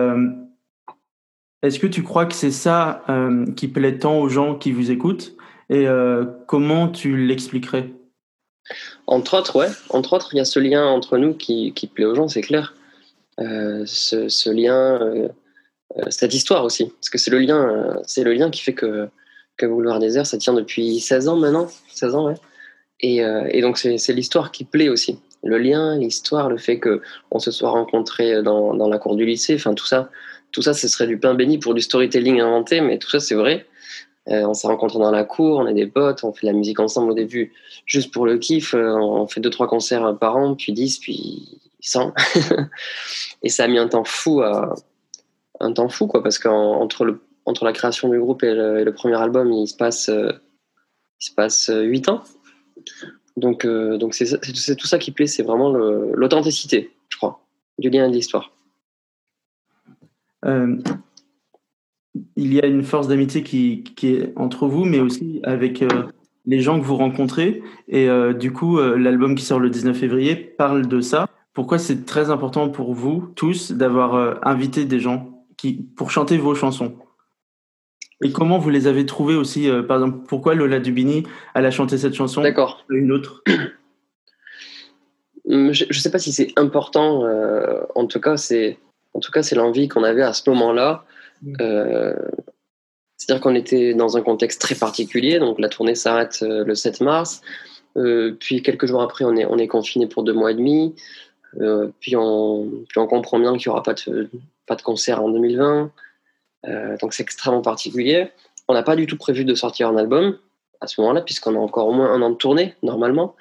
est-ce 1.63 1.79
que 1.79 1.87
tu 1.87 2.03
crois 2.03 2.25
que 2.25 2.35
c'est 2.35 2.51
ça 2.51 3.03
euh, 3.09 3.45
qui 3.53 3.67
plaît 3.67 3.97
tant 3.97 4.19
aux 4.19 4.29
gens 4.29 4.55
qui 4.55 4.71
vous 4.71 4.91
écoutent? 4.91 5.35
Et 5.69 5.87
euh, 5.87 6.23
comment 6.47 6.87
tu 6.87 7.17
l'expliquerais? 7.17 7.89
Entre 9.05 9.37
autres, 9.37 9.55
ouais. 9.55 9.69
Entre 9.89 10.13
autres, 10.13 10.29
il 10.33 10.37
y 10.37 10.39
a 10.39 10.45
ce 10.45 10.59
lien 10.59 10.85
entre 10.85 11.17
nous 11.17 11.33
qui, 11.33 11.71
plaît 11.93 12.05
aux 12.05 12.15
gens, 12.15 12.27
c'est 12.27 12.41
clair. 12.41 12.75
Euh, 13.39 13.83
ce, 13.85 14.49
lien, 14.49 15.29
cette 16.09 16.33
histoire 16.33 16.63
aussi, 16.63 16.85
parce 16.85 17.09
que 17.09 17.17
c'est 17.17 17.31
le 17.31 17.39
lien, 17.39 18.01
le 18.17 18.33
lien 18.33 18.49
qui 18.49 18.61
fait 18.61 18.73
que 18.73 19.09
que 19.57 19.65
Boulevard 19.65 19.99
Désert, 19.99 20.25
ça 20.25 20.37
tient 20.37 20.53
depuis 20.53 20.99
16 20.99 21.27
ans 21.27 21.35
maintenant, 21.35 21.67
16 21.89 22.15
ans, 22.15 22.27
ouais. 22.27 22.35
Et, 22.99 23.61
donc 23.61 23.77
c'est 23.77 24.13
l'histoire 24.13 24.51
qui 24.51 24.63
plaît 24.63 24.89
aussi. 24.89 25.19
Le 25.43 25.57
lien, 25.57 25.97
l'histoire, 25.97 26.49
le 26.49 26.57
fait 26.57 26.79
qu'on 26.79 27.39
se 27.39 27.51
soit 27.51 27.69
rencontrés 27.69 28.41
dans, 28.41 28.73
dans, 28.73 28.87
la 28.87 28.97
cour 28.97 29.15
du 29.15 29.25
lycée, 29.25 29.55
enfin 29.55 29.73
tout 29.73 29.85
ça, 29.85 30.09
tout 30.51 30.61
ça, 30.61 30.73
ce 30.73 30.87
serait 30.87 31.07
du 31.07 31.19
pain 31.19 31.35
béni 31.35 31.57
pour 31.57 31.73
du 31.73 31.81
storytelling 31.81 32.39
inventé, 32.39 32.81
mais 32.81 32.97
tout 32.97 33.09
ça, 33.09 33.19
c'est 33.19 33.35
vrai. 33.35 33.65
Euh, 34.29 34.45
on 34.45 34.53
s'est 34.53 34.67
rencontrés 34.67 34.99
dans 34.99 35.11
la 35.11 35.23
cour, 35.23 35.59
on 35.59 35.67
est 35.67 35.73
des 35.73 35.87
potes, 35.87 36.23
on 36.23 36.33
fait 36.33 36.47
de 36.47 36.51
la 36.51 36.57
musique 36.57 36.79
ensemble 36.79 37.11
au 37.11 37.13
début, 37.13 37.53
juste 37.85 38.13
pour 38.13 38.25
le 38.25 38.37
kiff. 38.37 38.73
Euh, 38.73 38.93
on 38.93 39.27
fait 39.27 39.39
deux, 39.39 39.49
trois 39.49 39.67
concerts 39.67 40.17
par 40.19 40.35
an, 40.35 40.55
puis 40.55 40.73
10, 40.73 40.99
puis 40.99 41.61
100. 41.79 42.13
et 43.43 43.49
ça 43.49 43.63
a 43.63 43.67
mis 43.67 43.77
un 43.77 43.87
temps 43.87 44.03
fou 44.03 44.41
un 45.59 45.73
temps 45.73 45.89
fou, 45.89 46.07
quoi, 46.07 46.21
parce 46.21 46.37
qu'entre 46.37 47.19
entre 47.45 47.63
la 47.63 47.71
création 47.71 48.09
du 48.09 48.19
groupe 48.19 48.43
et 48.43 48.53
le, 48.53 48.91
premier 48.91 49.15
album, 49.15 49.51
il 49.53 49.67
se 49.67 49.75
passe, 49.75 50.09
euh, 50.09 50.33
il 51.21 51.25
se 51.25 51.33
passe 51.33 51.71
8 51.73 52.09
ans. 52.09 52.21
Donc, 53.37 53.65
donc 53.65 54.13
c'est 54.13 54.75
tout 54.75 54.87
ça 54.87 54.97
qui 54.99 55.11
plaît, 55.11 55.27
c'est 55.27 55.43
vraiment 55.43 55.69
l'authenticité, 55.69 56.91
je 57.09 57.17
crois, 57.17 57.39
du 57.79 57.89
lien 57.89 58.05
et 58.05 58.09
de 58.09 58.13
l'histoire. 58.13 58.51
Euh, 62.17 62.21
il 62.35 62.53
y 62.53 62.61
a 62.61 62.65
une 62.65 62.83
force 62.83 63.07
d'amitié 63.07 63.43
qui, 63.43 63.83
est 64.03 64.33
entre 64.35 64.67
vous, 64.67 64.85
mais 64.85 64.99
aussi 64.99 65.39
avec 65.43 65.81
euh, 65.81 66.03
les 66.45 66.59
gens 66.59 66.79
que 66.79 66.85
vous 66.85 66.95
rencontrez. 66.95 67.61
Et 67.87 68.09
euh, 68.09 68.33
du 68.33 68.51
coup, 68.51 68.79
l'album 68.79 69.35
qui 69.35 69.43
sort 69.43 69.59
le 69.59 69.69
19 69.69 69.97
février 69.97 70.35
parle 70.35 70.87
de 70.87 71.01
ça. 71.01 71.27
Pourquoi 71.53 71.79
c'est 71.79 72.05
très 72.05 72.29
important 72.29 72.69
pour 72.69 72.93
vous 72.93 73.31
tous 73.35 73.71
d'avoir 73.71 74.45
invité 74.47 74.85
des 74.85 74.99
gens 74.99 75.43
qui, 75.57 75.73
pour 75.73 76.11
chanter 76.11 76.37
vos 76.37 76.53
chansons? 76.53 76.95
Et 78.23 78.31
comment 78.31 78.57
vous 78.57 78.69
les 78.69 78.87
avez 78.87 79.05
trouvés 79.05 79.35
aussi 79.35 79.69
Par 79.87 79.97
exemple, 79.97 80.25
pourquoi 80.27 80.55
Lola 80.55 80.79
Dubini, 80.79 81.23
elle 81.53 81.65
a 81.65 81.71
chanté 81.71 81.97
cette 81.97 82.13
chanson 82.13 82.41
D'accord. 82.41 82.85
Une 82.89 83.11
autre? 83.11 83.43
Hum, 85.49 85.71
Je 85.71 85.85
ne 85.85 85.93
sais 85.93 86.11
pas 86.11 86.19
si 86.19 86.33
c'est 86.33 86.51
important. 86.57 87.23
en 87.95 88.05
tout 88.05 88.19
cas, 88.19 88.37
c'est 88.37 88.77
en 89.17 89.19
tout 89.19 89.31
cas, 89.31 89.41
c'est 89.41 89.55
l'envie 89.55 89.87
qu'on 89.87 90.03
avait 90.03 90.21
à 90.21 90.33
ce 90.33 90.47
moment-là. 90.51 91.03
Euh, 91.61 92.15
c'est-à-dire 93.17 93.41
qu'on 93.41 93.55
était 93.55 93.93
dans 93.93 94.17
un 94.17 94.21
contexte 94.21 94.61
très 94.61 94.75
particulier. 94.75 95.39
Donc 95.39 95.59
la 95.59 95.69
tournée 95.69 95.95
s'arrête 95.95 96.39
euh, 96.41 96.63
le 96.63 96.75
7 96.75 97.01
mars. 97.01 97.41
Euh, 97.97 98.35
puis 98.39 98.61
quelques 98.61 98.85
jours 98.85 99.01
après, 99.01 99.25
on 99.25 99.35
est, 99.35 99.45
on 99.45 99.57
est 99.57 99.67
confiné 99.67 100.07
pour 100.07 100.23
deux 100.23 100.33
mois 100.33 100.51
et 100.51 100.55
demi. 100.55 100.95
puis, 101.99 102.15
on, 102.15 102.85
comprend 102.93 103.39
bien 103.39 103.57
qu'il 103.57 103.69
n'y 103.69 103.71
aura 103.71 103.83
pas 103.83 103.93
de, 103.93 104.29
concert 104.83 105.23
en 105.23 105.29
2020. 105.29 105.91
donc 107.01 107.13
c'est 107.13 107.23
extrêmement 107.23 107.61
particulier. 107.61 108.29
On 108.67 108.73
n'a 108.73 108.83
pas 108.83 108.95
du 108.95 109.07
tout 109.07 109.17
prévu 109.17 109.45
de 109.45 109.55
sortir 109.55 109.87
un 109.87 109.97
album 109.97 110.37
à 110.81 110.87
ce 110.87 111.01
moment-là, 111.01 111.21
puisqu'on 111.21 111.55
a 111.55 111.59
encore 111.59 111.87
au 111.87 111.93
moins 111.93 112.11
un 112.11 112.21
an 112.21 112.29
de 112.29 112.35
tournée, 112.35 112.75
normalement. 112.83 113.35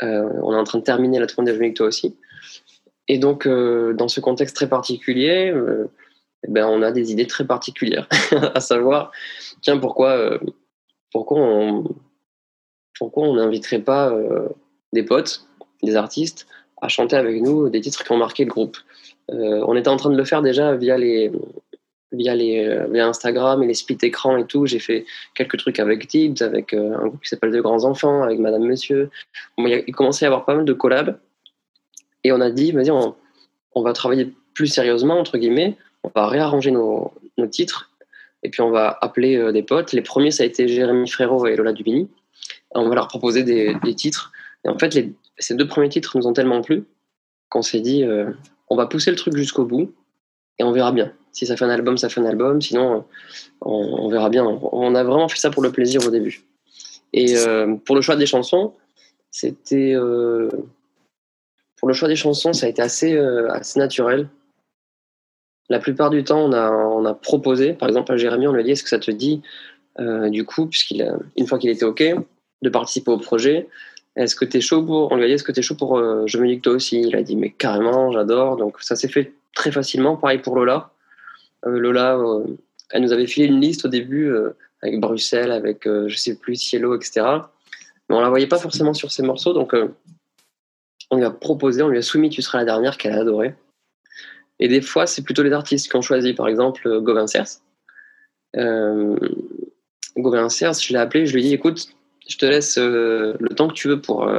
on 0.00 0.52
est 0.52 0.56
en 0.56 0.64
train 0.64 0.78
de 0.78 0.84
terminer 0.84 1.20
la 1.20 1.26
tournée 1.26 1.52
de 1.52 1.74
toi 1.74 1.86
aussi. 1.86 2.16
Et 3.06 3.18
donc, 3.18 3.46
dans 3.46 4.08
ce 4.08 4.18
contexte 4.18 4.56
très 4.56 4.68
particulier, 4.68 5.52
eh 6.46 6.50
ben, 6.50 6.66
on 6.66 6.82
a 6.82 6.90
des 6.92 7.12
idées 7.12 7.26
très 7.26 7.46
particulières, 7.46 8.08
à 8.54 8.60
savoir, 8.60 9.12
tiens, 9.60 9.78
pourquoi, 9.78 10.10
euh, 10.10 10.38
pourquoi 11.12 11.38
on 11.40 11.84
pourquoi 12.98 13.24
on 13.24 13.34
n'inviterait 13.34 13.80
pas 13.80 14.14
des 14.92 15.02
potes, 15.02 15.46
des 15.82 15.96
artistes, 15.96 16.46
à 16.82 16.88
chanter 16.88 17.16
avec 17.16 17.42
nous 17.42 17.68
des 17.68 17.80
titres 17.80 18.04
qui 18.04 18.12
ont 18.12 18.18
marqué 18.18 18.44
le 18.44 18.50
groupe? 18.50 18.76
on 19.28 19.74
était 19.76 19.88
en 19.88 19.96
train 19.96 20.10
de 20.10 20.16
le 20.16 20.24
faire 20.24 20.42
déjà 20.42 20.76
via 20.76 20.98
les 20.98 21.32
via 22.12 22.34
les 22.34 22.86
via 22.90 23.08
Instagram 23.08 23.62
et 23.62 23.66
les 23.66 23.74
split 23.74 23.96
écrans 24.02 24.36
et 24.36 24.46
tout. 24.46 24.66
J'ai 24.66 24.78
fait 24.78 25.04
quelques 25.34 25.56
trucs 25.56 25.80
avec 25.80 26.06
Tibbs, 26.06 26.42
avec 26.42 26.74
un 26.74 27.08
groupe 27.08 27.22
qui 27.22 27.30
s'appelle 27.30 27.50
De 27.50 27.60
Grands 27.60 27.84
Enfants, 27.84 28.22
avec 28.22 28.38
Madame 28.38 28.64
Monsieur. 28.64 29.10
il 29.58 29.94
commençait 29.94 30.26
à 30.26 30.28
y 30.28 30.30
avoir 30.30 30.44
pas 30.44 30.54
mal 30.54 30.66
de 30.66 30.72
collabs. 30.72 31.18
Et 32.24 32.32
on 32.32 32.40
a 32.40 32.50
dit, 32.50 32.72
vas-y, 32.72 32.90
on, 32.90 33.14
va 33.82 33.92
travailler 33.92 34.32
plus 34.54 34.66
sérieusement, 34.66 35.18
entre 35.18 35.38
guillemets, 35.38 35.76
on 36.04 36.10
va 36.14 36.26
réarranger 36.26 36.70
nos, 36.70 37.12
titres, 37.50 37.90
et 38.42 38.50
puis 38.50 38.60
on 38.60 38.70
va 38.70 38.96
appeler 39.00 39.36
euh, 39.36 39.52
des 39.52 39.62
potes. 39.62 39.92
Les 39.92 40.02
premiers, 40.02 40.30
ça 40.30 40.42
a 40.42 40.46
été 40.46 40.68
Jérémy 40.68 41.08
Frérot 41.08 41.46
et 41.46 41.56
Lola 41.56 41.72
Dubini. 41.72 42.08
On 42.72 42.88
va 42.88 42.94
leur 42.94 43.08
proposer 43.08 43.42
des, 43.42 43.94
titres. 43.94 44.32
Et 44.64 44.68
en 44.68 44.78
fait, 44.78 44.96
ces 45.38 45.54
deux 45.54 45.66
premiers 45.66 45.88
titres 45.88 46.16
nous 46.16 46.26
ont 46.26 46.32
tellement 46.32 46.62
plu 46.62 46.84
qu'on 47.48 47.62
s'est 47.62 47.80
dit, 47.80 48.04
euh, 48.04 48.30
on 48.68 48.76
va 48.76 48.86
pousser 48.86 49.10
le 49.10 49.16
truc 49.16 49.36
jusqu'au 49.36 49.64
bout, 49.64 49.92
et 50.58 50.64
on 50.64 50.72
verra 50.72 50.92
bien. 50.92 51.12
Si 51.32 51.46
ça 51.46 51.56
fait 51.56 51.64
un 51.64 51.70
album, 51.70 51.98
ça 51.98 52.08
fait 52.08 52.20
un 52.20 52.26
album. 52.26 52.60
Sinon, 52.60 53.04
on, 53.60 54.08
verra 54.08 54.28
bien. 54.28 54.44
On 54.44 54.94
a 54.94 55.04
vraiment 55.04 55.28
fait 55.28 55.38
ça 55.38 55.50
pour 55.50 55.62
le 55.62 55.72
plaisir 55.72 56.06
au 56.06 56.10
début. 56.10 56.42
Et 57.12 57.36
euh, 57.36 57.74
pour 57.76 57.94
le 57.96 58.02
choix 58.02 58.16
des 58.16 58.26
chansons, 58.26 58.74
c'était 59.30 59.94
pour 61.82 61.88
le 61.88 61.94
choix 61.94 62.06
des 62.06 62.14
chansons, 62.14 62.52
ça 62.52 62.66
a 62.66 62.68
été 62.68 62.80
assez, 62.80 63.12
euh, 63.12 63.50
assez 63.50 63.80
naturel. 63.80 64.28
La 65.68 65.78
plupart 65.78 66.10
du 66.10 66.24
temps, 66.24 66.40
on 66.40 66.52
a, 66.52 67.10
a 67.10 67.14
proposé, 67.14 67.72
par 67.72 67.88
exemple 67.88 68.12
à 68.12 68.16
Jérémy, 68.16 68.46
on 68.46 68.52
lui 68.52 68.60
a 68.60 68.64
dit 68.64 68.72
est-ce 68.72 68.82
que 68.82 68.88
ça 68.88 68.98
te 68.98 69.10
dit, 69.10 69.42
euh, 70.00 70.28
du 70.28 70.44
coup, 70.44 70.66
puisqu'il 70.66 71.14
une 71.36 71.46
fois 71.46 71.58
qu'il 71.58 71.70
était 71.70 71.84
OK, 71.84 72.02
de 72.62 72.68
participer 72.68 73.10
au 73.10 73.18
projet 73.18 73.68
Est-ce 74.16 74.36
que 74.36 74.44
tu 74.44 74.58
es 74.58 74.60
chaud 74.60 74.82
pour. 74.82 75.12
On 75.12 75.16
lui 75.16 75.24
a 75.24 75.26
dit 75.26 75.34
est-ce 75.34 75.44
que 75.44 75.52
tu 75.52 75.60
es 75.60 75.62
chaud 75.62 75.74
pour 75.74 75.98
euh, 75.98 76.24
Je 76.26 76.38
me 76.38 76.46
dis 76.46 76.56
que 76.56 76.62
toi 76.62 76.72
aussi 76.74 77.00
Il 77.00 77.16
a 77.16 77.22
dit 77.22 77.36
mais 77.36 77.50
carrément, 77.50 78.12
j'adore. 78.12 78.56
Donc 78.56 78.80
ça 78.80 78.96
s'est 78.96 79.08
fait 79.08 79.32
très 79.54 79.72
facilement. 79.72 80.16
Pareil 80.16 80.38
pour 80.38 80.56
Lola. 80.56 80.90
Lola, 81.64 82.18
elle 82.90 83.02
nous 83.02 83.12
avait 83.12 83.26
filé 83.26 83.46
une 83.46 83.60
liste 83.60 83.84
au 83.84 83.88
début 83.88 84.34
avec 84.82 84.98
Bruxelles, 84.98 85.52
avec 85.52 85.84
je 85.84 86.16
sais 86.16 86.34
plus, 86.36 86.56
Cielo, 86.56 86.96
etc. 86.96 87.24
Mais 88.08 88.16
on 88.16 88.20
la 88.20 88.28
voyait 88.28 88.48
pas 88.48 88.58
forcément 88.58 88.94
sur 88.94 89.12
ces 89.12 89.22
morceaux. 89.22 89.52
Donc 89.52 89.74
on 91.12 91.16
lui 91.16 91.24
a 91.24 91.30
proposé, 91.30 91.82
on 91.82 91.88
lui 91.88 91.98
a 91.98 92.02
soumis 92.02 92.30
Tu 92.30 92.42
seras 92.42 92.58
la 92.58 92.64
dernière 92.64 92.96
qu'elle 92.98 93.12
a 93.12 93.20
adoré. 93.20 93.54
Et 94.62 94.68
des 94.68 94.80
fois, 94.80 95.08
c'est 95.08 95.22
plutôt 95.22 95.42
les 95.42 95.50
artistes 95.50 95.90
qui 95.90 95.96
ont 95.96 96.02
choisi, 96.02 96.34
par 96.34 96.46
exemple, 96.46 96.86
euh, 96.86 97.00
Gauvin 97.00 97.26
Cers. 97.26 97.48
Euh, 98.54 99.16
Gauvin 100.16 100.48
Cers, 100.48 100.74
je 100.74 100.92
l'ai 100.92 101.00
appelé, 101.00 101.26
je 101.26 101.34
lui 101.34 101.40
ai 101.40 101.48
dit 101.48 101.54
écoute, 101.54 101.88
je 102.28 102.36
te 102.36 102.46
laisse 102.46 102.78
euh, 102.78 103.34
le 103.40 103.48
temps 103.56 103.66
que 103.66 103.74
tu 103.74 103.88
veux 103.88 104.00
pour, 104.00 104.22
euh, 104.22 104.38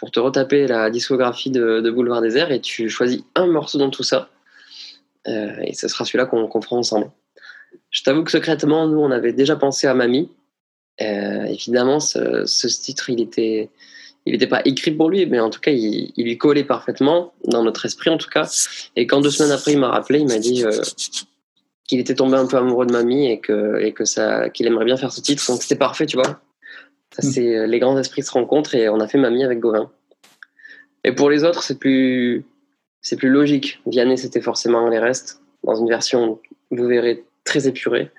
pour 0.00 0.10
te 0.10 0.18
retaper 0.18 0.66
la 0.66 0.90
discographie 0.90 1.52
de, 1.52 1.88
Boulevard 1.88 2.20
Désert 2.20 2.50
et 2.50 2.60
tu 2.60 2.88
choisis 2.88 3.22
un 3.36 3.46
morceau 3.46 3.78
dans 3.78 3.90
tout 3.90 4.02
ça. 4.02 4.28
et 5.24 5.72
ce 5.72 5.86
sera 5.86 6.04
celui-là 6.04 6.26
qu'on 6.26 6.60
fera 6.60 6.74
ensemble. 6.74 7.12
Je 7.90 8.02
t'avoue 8.02 8.24
que 8.24 8.32
secrètement, 8.32 8.88
nous, 8.88 8.98
on 8.98 9.12
avait 9.12 9.32
déjà 9.32 9.54
pensé 9.54 9.86
à 9.86 9.94
Mamie. 9.94 10.32
Euh, 11.00 11.44
évidemment, 11.44 12.00
ce, 12.00 12.66
titre, 12.66 13.08
il 13.10 13.20
était, 13.20 13.70
il 14.28 14.32
n'était 14.32 14.46
pas 14.46 14.60
écrit 14.66 14.90
pour 14.90 15.08
lui, 15.08 15.24
mais 15.24 15.40
en 15.40 15.48
tout 15.48 15.60
cas, 15.60 15.70
il, 15.70 16.12
lui 16.16 16.36
collait 16.36 16.64
parfaitement, 16.64 17.32
dans 17.44 17.62
notre 17.62 17.86
esprit 17.86 18.10
en 18.10 18.18
tout 18.18 18.28
cas. 18.28 18.46
Et 18.94 19.06
quand 19.06 19.22
deux 19.22 19.30
semaines 19.30 19.52
après, 19.52 19.72
il 19.72 19.78
m'a 19.78 19.88
rappelé, 19.88 20.18
il 20.18 20.26
m'a 20.26 20.38
dit 20.38 20.64
euh, 20.64 20.82
qu'il 21.86 21.98
était 21.98 22.14
tombé 22.14 22.36
un 22.36 22.46
peu 22.46 22.58
amoureux 22.58 22.84
de 22.84 22.92
Mamie 22.92 23.30
et 23.30 23.40
que, 23.40 23.80
et 23.80 23.92
que 23.92 24.04
ça, 24.04 24.50
qu'il 24.50 24.66
aimerait 24.66 24.84
bien 24.84 24.98
faire 24.98 25.12
ce 25.12 25.22
titre. 25.22 25.42
Donc 25.48 25.62
c'était 25.62 25.76
parfait, 25.76 26.04
tu 26.04 26.16
vois. 26.16 26.40
Ça, 27.18 27.26
mm. 27.26 27.30
c'est 27.30 27.66
les 27.66 27.78
grands 27.78 27.98
esprits 27.98 28.22
se 28.22 28.30
rencontrent 28.30 28.74
et 28.74 28.90
on 28.90 29.00
a 29.00 29.08
fait 29.08 29.18
Mamie 29.18 29.44
avec 29.44 29.60
Gauvin. 29.60 29.90
Et 31.04 31.12
pour 31.12 31.30
les 31.30 31.44
autres, 31.44 31.62
c'est 31.62 31.78
plus, 31.78 32.44
c'est 33.00 33.16
plus 33.16 33.30
logique. 33.30 33.80
Vianney, 33.86 34.18
c'était 34.18 34.42
forcément 34.42 34.88
les 34.90 34.98
restes, 34.98 35.40
dans 35.64 35.74
une 35.74 35.88
version, 35.88 36.38
vous 36.70 36.86
verrez, 36.86 37.24
très 37.44 37.66
épurée. 37.66 38.10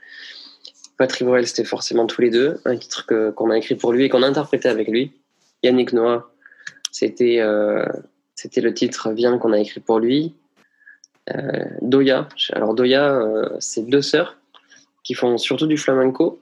Patrick 0.98 1.24
Borel, 1.24 1.46
c'était 1.46 1.66
forcément 1.66 2.08
tous 2.08 2.22
les 2.22 2.32
deux, 2.32 2.60
un 2.66 2.76
titre 2.76 3.06
qu'on 3.32 3.52
a 3.52 3.58
écrit 3.58 3.76
pour 3.76 3.94
lui 3.94 4.06
et 4.06 4.10
qu'on 4.10 4.24
a 4.24 4.28
interprété 4.28 4.68
avec 4.68 4.88
lui. 4.88 5.14
Yannick 5.64 5.94
Noah, 5.94 6.30
c'était 6.92 7.40
euh, 7.40 7.86
c'était 8.36 8.62
le 8.62 8.74
titre 8.74 9.12
Viens 9.12 9.38
qu'on 9.38 9.54
a 9.54 9.60
écrit 9.60 9.80
pour 9.80 10.00
lui. 10.00 10.36
Euh, 11.30 11.66
Doya, 11.82 12.28
alors 12.54 12.74
Doya, 12.74 13.14
euh, 13.14 13.50
c'est 13.60 13.88
deux 13.88 14.02
sœurs 14.02 14.38
qui 15.04 15.14
font 15.14 15.38
surtout 15.38 15.68
du 15.68 15.78
flamenco 15.78 16.42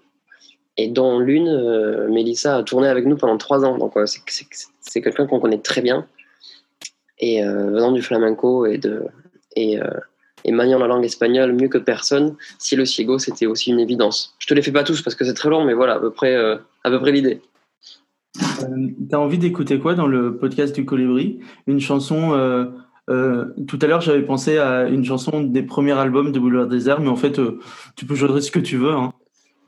et 0.78 0.88
dont 0.88 1.20
l'une, 1.20 2.08
Mélissa, 2.10 2.58
a 2.58 2.64
tourné 2.64 2.88
avec 2.88 3.06
nous 3.06 3.18
pendant 3.18 3.38
trois 3.38 3.66
ans. 3.66 3.78
Donc 3.78 3.94
c'est 4.06 5.02
quelqu'un 5.02 5.26
qu'on 5.26 5.40
connaît 5.40 5.58
très 5.58 5.82
bien 5.82 6.06
et 7.18 7.42
venant 7.44 7.92
du 7.92 8.04
flamenco 8.04 8.68
et, 8.68 8.78
de, 8.78 9.06
et, 9.56 9.80
maniant 10.52 10.78
la 10.78 10.86
langue 10.86 11.04
espagnole 11.04 11.54
mieux 11.54 11.68
que 11.68 11.80
personne, 11.80 12.36
si 12.60 12.76
le 12.76 12.86
ciego, 12.86 13.18
c'était 13.18 13.48
aussi 13.48 13.72
une 13.72 13.80
évidence. 13.80 14.36
Je 14.38 14.46
te 14.46 14.54
les 14.54 14.62
fais 14.62 14.72
pas 14.72 14.84
tous 14.84 15.02
parce 15.02 15.16
que 15.16 15.26
c'est 15.26 15.34
très 15.34 15.50
long, 15.50 15.66
mais 15.66 15.74
voilà, 15.74 15.96
à 15.96 16.00
peu 16.00 16.12
près, 16.12 16.36
à 16.36 16.90
peu 16.90 17.00
près 17.00 17.12
l'idée. 17.12 17.42
Euh, 18.64 18.88
T'as 19.10 19.18
envie 19.18 19.38
d'écouter 19.38 19.80
quoi 19.80 19.96
dans 19.96 20.08
le 20.08 20.38
podcast 20.38 20.76
du 20.76 20.86
Colibri? 20.86 21.40
Une 21.68 21.80
chanson. 21.80 22.32
tout 23.08 23.80
à 23.82 23.88
l'heure, 23.88 24.02
j'avais 24.02 24.24
pensé 24.24 24.58
à 24.58 24.88
une 24.88 25.06
chanson 25.06 25.42
des 25.42 25.64
premiers 25.64 25.94
albums 25.94 26.32
de 26.32 26.40
Boulevard 26.40 26.68
Désert, 26.68 27.00
mais 27.02 27.10
en 27.10 27.16
fait, 27.16 27.40
tu 27.96 28.06
peux 28.06 28.16
choisir 28.16 28.42
ce 28.42 28.52
que 28.52 28.60
tu 28.60 28.78
veux. 28.78 28.92
Hein. 28.94 29.14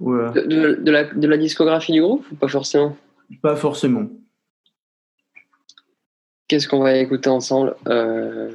de, 0.01 0.79
de, 0.81 0.91
la, 0.91 1.05
de 1.05 1.27
la 1.27 1.38
discographie 1.38 1.93
du 1.93 2.01
groupe 2.01 2.25
ou 2.31 2.36
pas 2.36 2.48
forcément? 2.48 2.96
Pas 3.41 3.55
forcément. 3.55 4.08
Qu'est-ce 6.48 6.67
qu'on 6.67 6.81
va 6.81 6.96
écouter 6.98 7.29
ensemble? 7.29 7.75
Euh... 7.88 8.50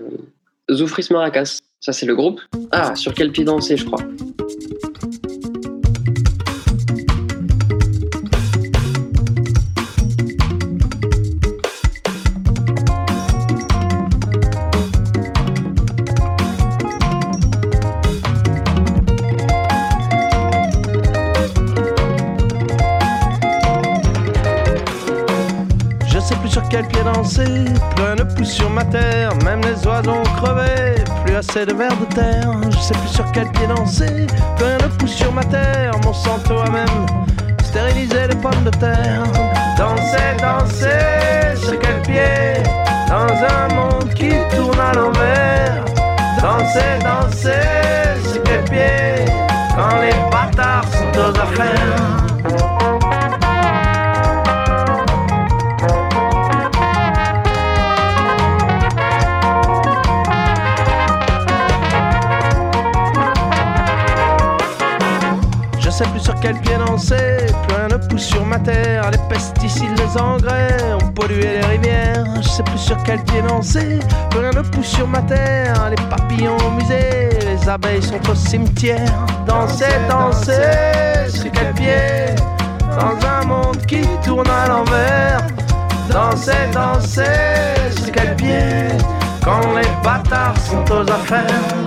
Zoufris 0.70 1.06
Maracas, 1.10 1.60
ça 1.80 1.92
c'est 1.92 2.06
le 2.06 2.16
groupe. 2.16 2.40
Ah, 2.72 2.94
sur 2.96 3.14
quel 3.14 3.30
pied 3.30 3.44
danser, 3.44 3.76
je 3.76 3.84
crois. 3.84 4.00
Sur 28.44 28.70
ma 28.70 28.84
terre, 28.84 29.30
même 29.44 29.60
les 29.62 29.86
oiseaux 29.86 30.12
ont 30.12 30.42
crevé, 30.42 30.94
plus 31.24 31.36
assez 31.36 31.64
de 31.66 31.72
vers 31.72 31.96
de 31.96 32.04
terre, 32.14 32.52
je 32.70 32.78
sais 32.78 32.94
plus 32.94 33.08
sur 33.08 33.30
quel 33.32 33.50
pied 33.52 33.66
danser, 33.66 34.26
plus 34.56 34.66
rien 34.66 34.78
ne 34.78 34.88
pousse 34.98 35.14
sur 35.14 35.32
ma 35.32 35.44
terre, 35.44 35.92
mon 36.04 36.12
santo 36.12 36.58
a 36.58 36.70
même 36.70 37.06
stérilisé 37.62 38.28
les 38.28 38.36
pommes 38.36 38.64
de 38.64 38.70
terre. 38.70 39.24
Danser, 39.76 40.36
danser, 40.40 41.56
sur 41.56 41.78
quel 41.78 42.02
pied, 42.02 42.62
dans 43.08 43.32
un 43.32 43.74
monde 43.74 44.14
qui 44.14 44.30
tourne 44.54 44.78
à 44.78 44.92
l'envers. 44.92 45.84
Danser, 46.40 46.98
danser, 47.02 48.30
sur 48.32 48.42
quel 48.44 48.62
pied, 48.64 49.24
quand 49.74 50.00
les 50.00 50.14
bâtards 50.30 50.84
sont 50.92 51.18
aux 51.18 51.40
affaires. 51.40 52.23
Sais 66.44 66.52
plus 66.52 66.58
sur 66.60 66.60
quel 66.60 66.60
pied 66.60 66.76
danser, 66.86 67.46
plus 67.66 67.76
rien 67.76 67.88
ne 67.88 67.96
pousse 68.08 68.22
sur 68.22 68.44
ma 68.44 68.58
terre. 68.58 69.10
Les 69.10 69.18
pesticides, 69.28 69.98
les 69.98 70.20
engrais 70.20 70.92
ont 71.02 71.12
pollué 71.12 71.60
les 71.60 71.66
rivières. 71.66 72.24
Je 72.42 72.48
sais 72.48 72.62
plus 72.62 72.78
sur 72.78 73.02
quel 73.04 73.22
pied 73.24 73.42
danser, 73.42 74.00
plus 74.30 74.40
rien 74.40 74.50
ne 74.50 74.62
pousse 74.62 74.86
sur 74.86 75.06
ma 75.06 75.22
terre. 75.22 75.90
Les 75.90 76.02
papillons 76.08 76.56
au 76.66 76.70
musée, 76.70 77.30
les 77.40 77.68
abeilles 77.68 78.02
sont 78.02 78.30
au 78.30 78.34
cimetière. 78.34 79.26
Danser, 79.46 79.86
danser, 80.08 81.28
sur 81.28 81.50
quel 81.52 81.72
pied? 81.74 82.34
Dans 82.98 83.26
un 83.26 83.46
monde 83.46 83.84
qui 83.86 84.02
tourne 84.24 84.48
à 84.48 84.68
l'envers. 84.68 85.46
Danser, 86.10 86.70
danser, 86.72 87.22
sur 87.96 88.12
quel 88.12 88.36
pied? 88.36 88.88
Quand 89.42 89.74
les 89.74 89.88
bâtards 90.02 90.58
sont 90.58 90.84
aux 90.92 91.10
affaires. 91.10 91.83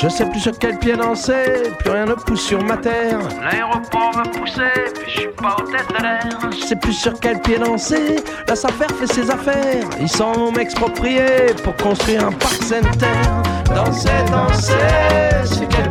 Je 0.00 0.08
sais 0.08 0.26
plus 0.26 0.38
sur 0.38 0.56
quel 0.56 0.78
pied 0.78 0.96
danser, 0.96 1.72
plus 1.80 1.90
rien 1.90 2.06
ne 2.06 2.14
pousse 2.14 2.46
sur 2.46 2.62
ma 2.62 2.76
terre. 2.76 3.18
L'aéroport 3.42 4.12
veut 4.14 4.30
pousser, 4.30 4.60
mais 4.60 5.04
je 5.08 5.20
suis 5.20 5.28
pas 5.28 5.56
au 5.58 5.62
tête 5.62 5.88
de 5.88 6.02
l'air. 6.02 6.50
Je 6.52 6.66
sais 6.66 6.76
plus 6.76 6.92
sur 6.92 7.18
quel 7.18 7.40
pied 7.40 7.58
danser, 7.58 8.16
la 8.46 8.54
SAFER 8.54 8.86
fait 9.00 9.12
ses 9.12 9.28
affaires. 9.28 9.84
Ils 10.00 10.08
sont 10.08 10.52
m'exproprier 10.52 11.52
pour 11.64 11.74
construire 11.74 12.28
un 12.28 12.32
parc 12.32 12.62
center. 12.62 13.06
Danser, 13.74 14.08
danser, 14.30 15.44
sur 15.44 15.68
quel 15.68 15.87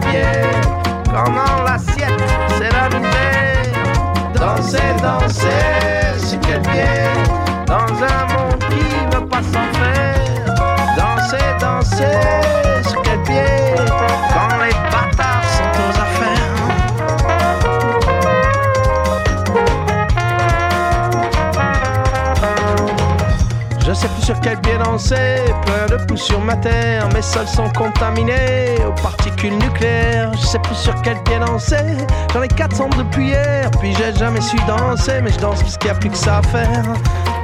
sur 24.28 24.38
quel 24.42 24.60
pied 24.60 24.78
danser, 24.78 25.40
plein 25.66 25.86
de 25.86 26.04
pouces 26.04 26.24
sur 26.24 26.42
ma 26.42 26.58
terre, 26.58 27.08
mes 27.14 27.22
sols 27.22 27.48
sont 27.48 27.70
contaminés 27.70 28.76
aux 28.86 29.02
particules 29.02 29.58
nucléaires. 29.58 30.34
Je 30.34 30.46
sais 30.46 30.60
plus 30.60 30.76
sur 30.76 31.02
quel 31.02 31.18
pied 31.24 31.40
danser, 31.40 31.96
j'en 32.34 32.42
ai 32.42 32.50
400 32.50 32.90
depuis 32.98 33.28
hier, 33.28 33.72
puis 33.80 33.96
j'ai 33.96 34.14
jamais 34.14 34.42
su 34.42 34.58
danser, 34.68 35.22
mais 35.24 35.32
je 35.32 35.40
danse 35.40 35.62
parce 35.62 35.78
qu'il 35.78 35.90
n'y 35.90 35.96
a 35.96 36.00
plus 36.00 36.10
que 36.10 36.18
ça 36.18 36.40
à 36.40 36.42
faire. 36.42 36.84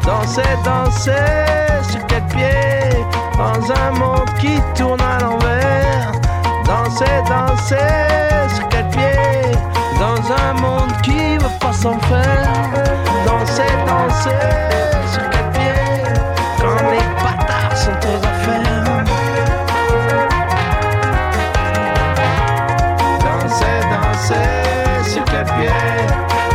Danser, 0.05 0.41
danser, 0.65 1.11
sur 1.89 2.05
quel 2.07 2.23
pied, 2.23 2.89
dans 3.37 3.71
un 3.71 3.91
monde 3.91 4.29
qui 4.41 4.59
tourne 4.75 4.99
à 4.99 5.19
l'envers. 5.23 6.11
Danser, 6.65 7.05
danser, 7.29 7.77
sur 8.55 8.67
quel 8.67 8.89
pied, 8.89 9.55
dans 10.01 10.33
un 10.33 10.53
monde 10.61 10.91
qui 11.01 11.37
veut 11.37 11.59
pas 11.61 11.71
s'en 11.71 11.97
faire. 11.99 12.49
Danser, 13.25 13.71
danser, 13.87 14.29
sur 15.13 15.29
quel 15.29 15.52
sont 17.83 17.99
tes 17.99 18.15
affaires 18.15 19.03
Dansez, 23.91 25.11
sur 25.11 25.25
les 25.25 25.43
pieds 25.43 26.07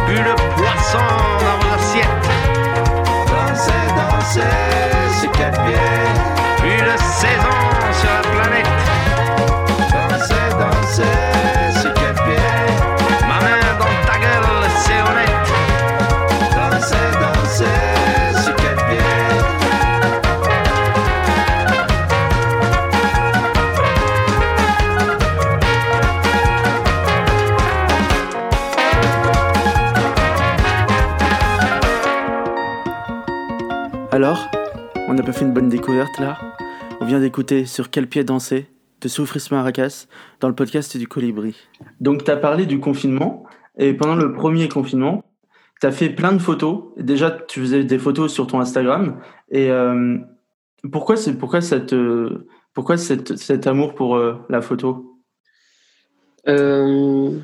Plus 0.06 0.22
le 0.28 0.34
poisson 0.56 1.06
dans 1.42 1.58
l'assiette 1.68 2.28
Dansez, 3.26 3.86
dansez 3.98 4.56
sur 5.20 5.32
les 5.32 5.50
pieds 5.50 5.98
Plus 6.60 6.80
de 6.80 6.96
saison 6.96 7.67
Alors, 34.18 34.50
on 35.06 35.14
n'a 35.14 35.22
pas 35.22 35.32
fait 35.32 35.44
une 35.44 35.52
bonne 35.52 35.68
découverte 35.68 36.18
là 36.18 36.36
On 37.00 37.04
vient 37.04 37.20
d'écouter 37.20 37.66
Sur 37.66 37.88
quel 37.88 38.08
pied 38.08 38.24
danser 38.24 38.66
de 39.00 39.06
Soufris 39.06 39.46
Maracas 39.52 40.08
dans 40.40 40.48
le 40.48 40.56
podcast 40.56 40.96
du 40.96 41.06
Colibri. 41.06 41.54
Donc, 42.00 42.24
tu 42.24 42.30
as 42.32 42.36
parlé 42.36 42.66
du 42.66 42.80
confinement 42.80 43.44
et 43.78 43.94
pendant 43.94 44.16
le 44.16 44.32
premier 44.32 44.68
confinement, 44.68 45.22
tu 45.80 45.86
as 45.86 45.92
fait 45.92 46.08
plein 46.08 46.32
de 46.32 46.40
photos. 46.40 46.86
Déjà, 46.96 47.30
tu 47.30 47.60
faisais 47.60 47.84
des 47.84 47.98
photos 48.00 48.32
sur 48.32 48.48
ton 48.48 48.58
Instagram. 48.58 49.20
Et 49.52 49.70
euh, 49.70 50.18
pourquoi, 50.90 51.16
c'est, 51.16 51.38
pourquoi, 51.38 51.60
cette, 51.60 51.94
pourquoi 52.74 52.96
cette, 52.96 53.36
cet 53.36 53.68
amour 53.68 53.94
pour 53.94 54.16
euh, 54.16 54.34
la 54.48 54.62
photo? 54.62 55.22
Euh, 56.48 57.38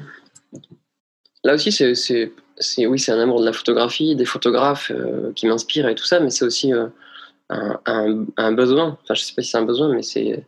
Là 1.45 1.55
aussi, 1.55 1.71
c'est, 1.71 2.33
c'est, 2.59 2.87
oui, 2.87 2.99
c'est 2.99 3.13
un 3.13 3.21
amour 3.21 3.41
de 3.41 3.47
la 3.47 3.53
photographie, 3.53 4.17
des 4.17 4.25
photographes 4.25 4.93
qui 5.35 5.47
m'inspirent 5.47 5.89
et 5.89 5.95
tout 5.95 6.05
ça, 6.05 6.21
mais 6.21 6.31
c'est 6.31 6.45
aussi 6.45 6.73
un, 6.73 6.93
un, 7.87 8.53
besoin. 8.53 8.99
Enfin, 9.03 9.15
je 9.15 9.23
sais 9.23 9.35
pas 9.35 9.43
si 9.43 9.51
c'est 9.51 9.59
un 9.59 9.65
besoin, 9.65 9.89
mais 9.89 10.03
c'est. 10.03 10.45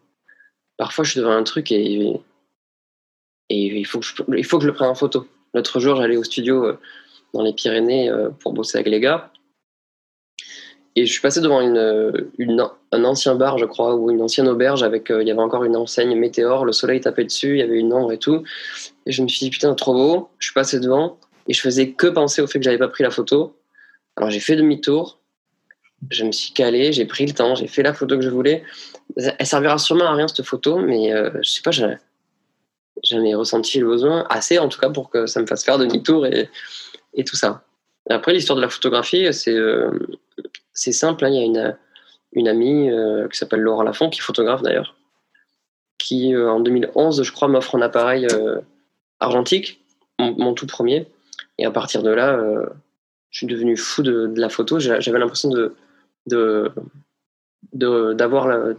Parfois, 0.76 1.04
je 1.04 1.12
suis 1.12 1.20
devant 1.20 1.32
un 1.32 1.42
truc 1.42 1.72
et, 1.72 2.20
et 3.48 3.78
il, 3.78 3.86
faut 3.86 3.98
que 4.00 4.04
je, 4.04 4.14
il 4.36 4.44
faut 4.44 4.58
que 4.58 4.62
je 4.62 4.68
le 4.68 4.74
prenne 4.74 4.90
en 4.90 4.94
photo. 4.94 5.26
L'autre 5.54 5.80
jour, 5.80 5.96
j'allais 5.96 6.16
au 6.16 6.24
studio 6.24 6.76
dans 7.32 7.42
les 7.42 7.52
Pyrénées 7.52 8.10
euh, 8.10 8.30
pour 8.30 8.52
bosser 8.52 8.78
avec 8.78 8.88
les 8.88 9.00
gars. 9.00 9.30
Et 10.98 11.04
je 11.04 11.12
suis 11.12 11.20
passé 11.20 11.42
devant 11.42 11.60
une, 11.60 12.70
un 12.92 13.04
ancien 13.04 13.34
bar, 13.34 13.58
je 13.58 13.66
crois, 13.66 13.94
ou 13.94 14.10
une 14.10 14.22
ancienne 14.22 14.48
auberge 14.48 14.82
avec, 14.82 15.10
euh, 15.10 15.22
il 15.22 15.28
y 15.28 15.30
avait 15.30 15.42
encore 15.42 15.64
une 15.64 15.76
enseigne 15.76 16.18
météore, 16.18 16.64
le 16.64 16.72
soleil 16.72 17.02
tapait 17.02 17.24
dessus, 17.24 17.50
il 17.50 17.58
y 17.58 17.62
avait 17.62 17.78
une 17.78 17.92
ombre 17.92 18.12
et 18.12 18.18
tout. 18.18 18.44
Et 19.04 19.12
je 19.12 19.22
me 19.22 19.28
suis 19.28 19.40
dit, 19.40 19.50
putain, 19.50 19.74
trop 19.74 19.92
beau. 19.92 20.28
Je 20.38 20.46
suis 20.46 20.54
passé 20.54 20.80
devant 20.80 21.18
et 21.48 21.52
je 21.52 21.60
faisais 21.60 21.92
que 21.92 22.06
penser 22.06 22.42
au 22.42 22.46
fait 22.46 22.58
que 22.58 22.64
j'avais 22.64 22.78
pas 22.78 22.88
pris 22.88 23.04
la 23.04 23.10
photo. 23.10 23.56
Alors 24.16 24.30
j'ai 24.30 24.40
fait 24.40 24.56
demi-tour, 24.56 25.20
je 26.10 26.24
me 26.24 26.32
suis 26.32 26.52
calé, 26.52 26.92
j'ai 26.92 27.04
pris 27.04 27.26
le 27.26 27.32
temps, 27.32 27.54
j'ai 27.54 27.66
fait 27.66 27.82
la 27.82 27.94
photo 27.94 28.16
que 28.16 28.22
je 28.22 28.30
voulais. 28.30 28.64
Elle 29.16 29.46
servira 29.46 29.78
sûrement 29.78 30.06
à 30.06 30.14
rien 30.14 30.28
cette 30.28 30.44
photo, 30.44 30.78
mais 30.78 31.12
euh, 31.12 31.30
je 31.42 31.50
sais 31.50 31.62
pas, 31.62 31.70
j'en 31.70 33.22
ai 33.22 33.34
ressenti 33.34 33.78
le 33.78 33.86
besoin 33.86 34.26
assez 34.28 34.58
en 34.58 34.68
tout 34.68 34.78
cas 34.78 34.90
pour 34.90 35.10
que 35.10 35.26
ça 35.26 35.40
me 35.40 35.46
fasse 35.46 35.64
faire 35.64 35.78
demi-tour 35.78 36.26
et, 36.26 36.48
tout 37.24 37.36
ça. 37.36 37.64
Après, 38.10 38.32
l'histoire 38.32 38.56
de 38.56 38.62
la 38.62 38.68
photographie, 38.68 39.32
c'est 39.32 39.56
euh, 39.56 39.90
simple. 40.74 41.24
Hein. 41.24 41.30
Il 41.30 41.34
y 41.34 41.38
a 41.38 41.44
une, 41.44 41.76
une 42.32 42.48
amie 42.48 42.90
euh, 42.90 43.26
qui 43.28 43.38
s'appelle 43.38 43.60
Laura 43.60 43.84
Lafont, 43.84 44.10
qui 44.10 44.20
est 44.20 44.22
photographe 44.22 44.62
d'ailleurs, 44.62 44.96
qui 45.98 46.34
euh, 46.34 46.50
en 46.50 46.60
2011, 46.60 47.22
je 47.22 47.32
crois, 47.32 47.48
m'offre 47.48 47.74
un 47.74 47.82
appareil 47.82 48.28
argentique, 49.18 49.80
mon, 50.18 50.54
tout 50.54 50.66
premier. 50.66 51.08
Et 51.58 51.64
à 51.64 51.70
partir 51.70 52.02
de 52.02 52.10
là, 52.10 52.38
je 53.30 53.38
suis 53.38 53.46
devenu 53.46 53.76
fou 53.76 54.02
de, 54.02 54.32
la 54.36 54.48
photo. 54.48 54.78
J'avais 54.78 55.18
l'impression 55.18 55.50
de 55.50 56.72
d'avoir 57.72 58.74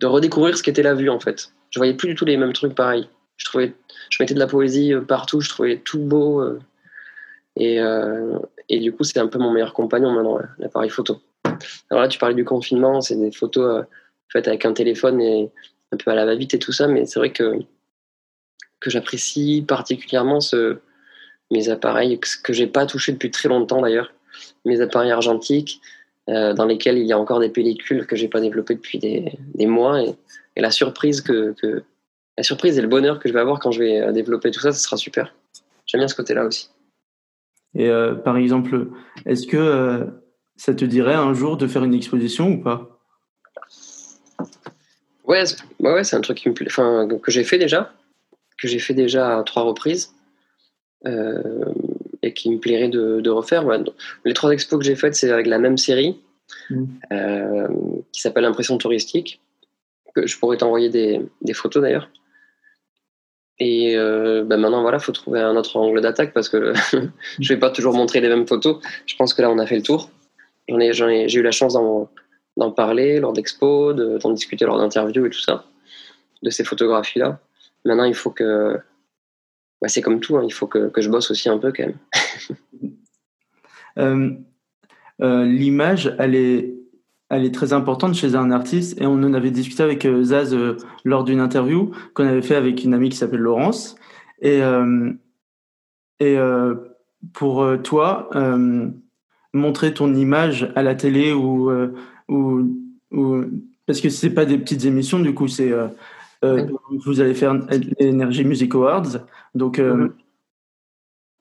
de, 0.00 0.06
redécouvrir 0.06 0.56
ce 0.56 0.62
qu'était 0.62 0.82
la 0.82 0.94
vue 0.94 1.10
en 1.10 1.20
fait. 1.20 1.52
Je 1.70 1.78
voyais 1.78 1.94
plus 1.94 2.08
du 2.08 2.14
tout 2.14 2.24
les 2.24 2.36
mêmes 2.36 2.52
trucs 2.52 2.74
pareils. 2.74 3.08
Je 3.36 3.44
trouvais, 3.44 3.74
je 4.10 4.22
mettais 4.22 4.34
de 4.34 4.38
la 4.38 4.46
poésie 4.46 4.92
partout, 5.06 5.40
je 5.40 5.48
trouvais 5.48 5.78
tout 5.78 6.00
beau. 6.00 6.58
Et, 7.56 7.80
euh, 7.80 8.38
et 8.68 8.78
du 8.78 8.92
coup, 8.92 9.04
c'est 9.04 9.18
un 9.18 9.26
peu 9.26 9.38
mon 9.38 9.50
meilleur 9.50 9.74
compagnon 9.74 10.12
maintenant, 10.12 10.38
l'appareil 10.58 10.90
photo. 10.90 11.20
Alors 11.90 12.02
là, 12.02 12.08
tu 12.08 12.18
parlais 12.18 12.34
du 12.34 12.44
confinement, 12.44 13.00
c'est 13.00 13.16
des 13.16 13.32
photos 13.32 13.80
euh, 13.80 13.86
faites 14.28 14.48
avec 14.48 14.64
un 14.64 14.72
téléphone 14.72 15.20
et 15.20 15.50
un 15.92 15.96
peu 15.96 16.10
à 16.10 16.14
la 16.14 16.24
va-vite 16.24 16.54
et 16.54 16.58
tout 16.58 16.72
ça, 16.72 16.86
mais 16.86 17.04
c'est 17.04 17.18
vrai 17.18 17.32
que, 17.32 17.58
que 18.78 18.90
j'apprécie 18.90 19.64
particulièrement 19.66 20.40
ce, 20.40 20.78
mes 21.50 21.68
appareils 21.68 22.18
que 22.18 22.52
j'ai 22.52 22.66
pas 22.66 22.86
touché 22.86 23.12
depuis 23.12 23.30
très 23.30 23.48
longtemps 23.48 23.82
d'ailleurs, 23.82 24.12
mes 24.64 24.80
appareils 24.80 25.10
argentiques 25.10 25.80
euh, 26.28 26.54
dans 26.54 26.66
lesquels 26.66 26.98
il 26.98 27.06
y 27.06 27.12
a 27.12 27.18
encore 27.18 27.40
des 27.40 27.48
pellicules 27.48 28.06
que 28.06 28.16
j'ai 28.16 28.28
pas 28.28 28.40
développées 28.40 28.74
depuis 28.74 28.98
des, 28.98 29.32
des 29.54 29.66
mois 29.66 30.02
et, 30.02 30.14
et, 30.56 30.60
la 30.60 30.70
surprise 30.70 31.20
que, 31.20 31.54
que, 31.60 31.82
la 32.36 32.44
surprise 32.44 32.78
et 32.78 32.82
le 32.82 32.88
bonheur 32.88 33.18
que 33.18 33.28
je 33.28 33.34
vais 33.34 33.40
avoir 33.40 33.58
quand 33.58 33.72
je 33.72 33.80
vais 33.80 34.12
développer 34.12 34.50
tout 34.50 34.60
ça, 34.60 34.72
ce 34.72 34.82
sera 34.82 34.96
super. 34.96 35.34
J'aime 35.86 36.00
bien 36.00 36.08
ce 36.08 36.14
côté-là 36.14 36.44
aussi. 36.44 36.70
Et 37.74 37.88
euh, 37.88 38.14
par 38.14 38.36
exemple, 38.36 38.88
est-ce 39.26 39.46
que 39.46 39.56
euh, 39.56 40.04
ça 40.56 40.74
te 40.74 40.84
dirait 40.84 41.14
un 41.14 41.34
jour 41.34 41.56
de 41.56 41.66
faire 41.66 41.84
une 41.84 41.94
exposition 41.94 42.48
ou 42.52 42.62
pas? 42.62 43.00
Ouais, 45.24 45.44
ouais 45.80 46.04
c'est 46.04 46.16
un 46.16 46.20
truc 46.20 46.38
qui 46.38 46.48
me 46.48 46.54
enfin, 46.66 47.08
que 47.22 47.30
j'ai 47.30 47.44
fait 47.44 47.58
déjà, 47.58 47.92
que 48.58 48.66
j'ai 48.66 48.78
fait 48.78 48.94
déjà 48.94 49.38
à 49.38 49.42
trois 49.44 49.62
reprises 49.62 50.12
euh, 50.12 50.19
et 51.06 52.34
qui 52.34 52.50
me 52.50 52.58
plairait 52.58 52.88
de, 52.88 53.20
de 53.20 53.30
refaire. 53.30 53.64
Les 54.24 54.34
trois 54.34 54.50
expos 54.50 54.78
que 54.78 54.84
j'ai 54.84 54.96
faites, 54.96 55.14
c'est 55.14 55.30
avec 55.30 55.46
la 55.46 55.58
même 55.58 55.78
série 55.78 56.20
mmh. 56.68 56.84
qui 58.12 58.20
s'appelle 58.20 58.44
Impression 58.44 58.78
touristique. 58.78 59.40
Que 60.14 60.26
je 60.26 60.38
pourrais 60.38 60.56
t'envoyer 60.56 60.88
des, 60.88 61.20
des 61.40 61.54
photos 61.54 61.82
d'ailleurs. 61.82 62.10
Et 63.60 63.94
euh, 63.94 64.42
ben 64.42 64.56
maintenant, 64.56 64.80
voilà, 64.80 64.98
faut 64.98 65.12
trouver 65.12 65.40
un 65.40 65.54
autre 65.54 65.76
angle 65.76 66.00
d'attaque 66.00 66.32
parce 66.32 66.48
que 66.48 66.72
je 67.38 67.48
vais 67.52 67.60
pas 67.60 67.70
toujours 67.70 67.92
montrer 67.92 68.20
les 68.20 68.28
mêmes 68.28 68.46
photos. 68.46 68.78
Je 69.06 69.14
pense 69.16 69.34
que 69.34 69.42
là, 69.42 69.50
on 69.50 69.58
a 69.58 69.66
fait 69.66 69.76
le 69.76 69.82
tour. 69.82 70.10
J'en 70.66 70.80
ai, 70.80 70.88
ai, 70.88 71.28
j'ai 71.28 71.38
eu 71.38 71.42
la 71.42 71.50
chance 71.50 71.74
d'en 72.56 72.70
parler 72.72 73.20
lors 73.20 73.34
d'expos, 73.34 73.94
d'en 73.94 74.30
discuter 74.30 74.64
lors 74.64 74.78
d'interviews 74.78 75.26
et 75.26 75.30
tout 75.30 75.40
ça, 75.40 75.64
de 76.42 76.50
ces 76.50 76.64
photographies-là. 76.64 77.38
Maintenant, 77.84 78.04
il 78.04 78.14
faut 78.14 78.30
que. 78.30 78.78
Bah, 79.80 79.88
c'est 79.88 80.02
comme 80.02 80.20
tout, 80.20 80.36
hein, 80.36 80.42
il 80.44 80.52
faut 80.52 80.66
que, 80.66 80.90
je 80.96 81.08
bosse 81.08 81.30
aussi 81.30 81.48
un 81.48 81.58
peu 81.58 81.72
quand 81.72 81.86
même. 81.86 82.90
euh, 83.98 84.30
euh, 85.22 85.44
L'image, 85.44 86.14
elle 86.18 86.34
est 86.34 87.54
très 87.54 87.72
importante 87.72 88.14
chez 88.14 88.34
un 88.34 88.50
artiste 88.50 89.00
et 89.00 89.06
on 89.06 89.14
en 89.14 89.32
avait 89.32 89.50
discuté 89.50 89.82
avec 89.82 90.04
euh, 90.04 90.22
Zaz 90.22 90.54
lors 91.04 91.24
d'une 91.24 91.40
interview 91.40 91.92
qu'on 92.14 92.26
avait 92.26 92.42
fait 92.42 92.56
avec 92.56 92.84
une 92.84 92.92
amie 92.92 93.08
qui 93.08 93.16
s'appelle 93.16 93.40
Laurence 93.40 93.96
et 94.42 94.60
et 96.18 96.36
pour 97.34 97.66
toi 97.82 98.30
montrer 99.52 99.92
ton 99.94 100.14
image 100.14 100.72
à 100.76 100.82
la 100.82 100.94
télé 100.94 101.32
ou 101.32 101.70
ou, 102.28 102.70
ou 103.10 103.44
parce 103.86 104.00
que 104.00 104.08
c'est 104.08 104.30
pas 104.30 104.46
des 104.46 104.56
petites 104.56 104.86
émissions 104.86 105.18
du 105.18 105.34
coup 105.34 105.46
c'est 105.46 105.72
vous 106.42 107.20
allez 107.20 107.34
faire 107.34 107.52
Energy 108.00 108.44
Music 108.44 108.74
Awards 108.74 109.26
donc 109.54 109.78
mm-hmm. 109.78 110.12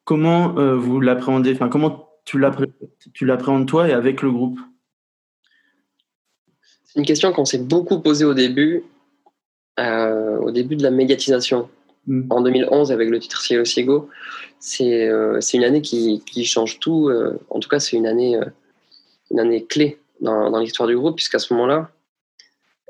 comment 0.04 0.76
vous 0.76 1.00
l'appréhendez? 1.00 1.54
Enfin 1.54 1.70
comment 1.70 2.10
tu 2.26 2.38
l'appréhendes 3.26 3.68
toi 3.68 3.88
et 3.88 3.94
avec 3.94 4.22
le 4.22 4.32
groupe? 4.32 4.60
C'est 6.86 7.00
une 7.00 7.06
question 7.06 7.32
qu'on 7.32 7.46
s'est 7.46 7.60
beaucoup 7.60 8.00
posée 8.00 8.26
au 8.26 8.34
début, 8.34 8.84
euh, 9.80 10.38
au 10.40 10.50
début 10.50 10.76
de 10.76 10.82
la 10.82 10.90
médiatisation. 10.90 11.70
Mm. 12.08 12.32
En 12.32 12.42
2011, 12.42 12.92
avec 12.92 13.10
le 13.10 13.20
titre 13.20 13.42
Cielo 13.42 13.64
Ciego, 13.64 14.10
c'est 14.60 15.08
euh, 15.08 15.40
une 15.54 15.64
année 15.64 15.82
qui, 15.82 16.24
qui 16.26 16.46
change 16.46 16.80
tout. 16.80 17.10
Euh, 17.10 17.40
en 17.52 17.60
tout 17.60 17.70
cas, 17.70 17.80
c'est 17.80 17.96
une 17.96 18.08
année, 18.08 18.38
euh, 18.38 18.46
une 19.30 19.40
année 19.40 19.66
clé 19.66 20.00
dans, 20.20 20.50
dans 20.50 20.60
l'histoire 20.60 20.88
du 20.88 20.98
groupe, 20.98 21.16
puisqu'à 21.16 21.38
ce 21.38 21.54
moment-là, 21.54 21.92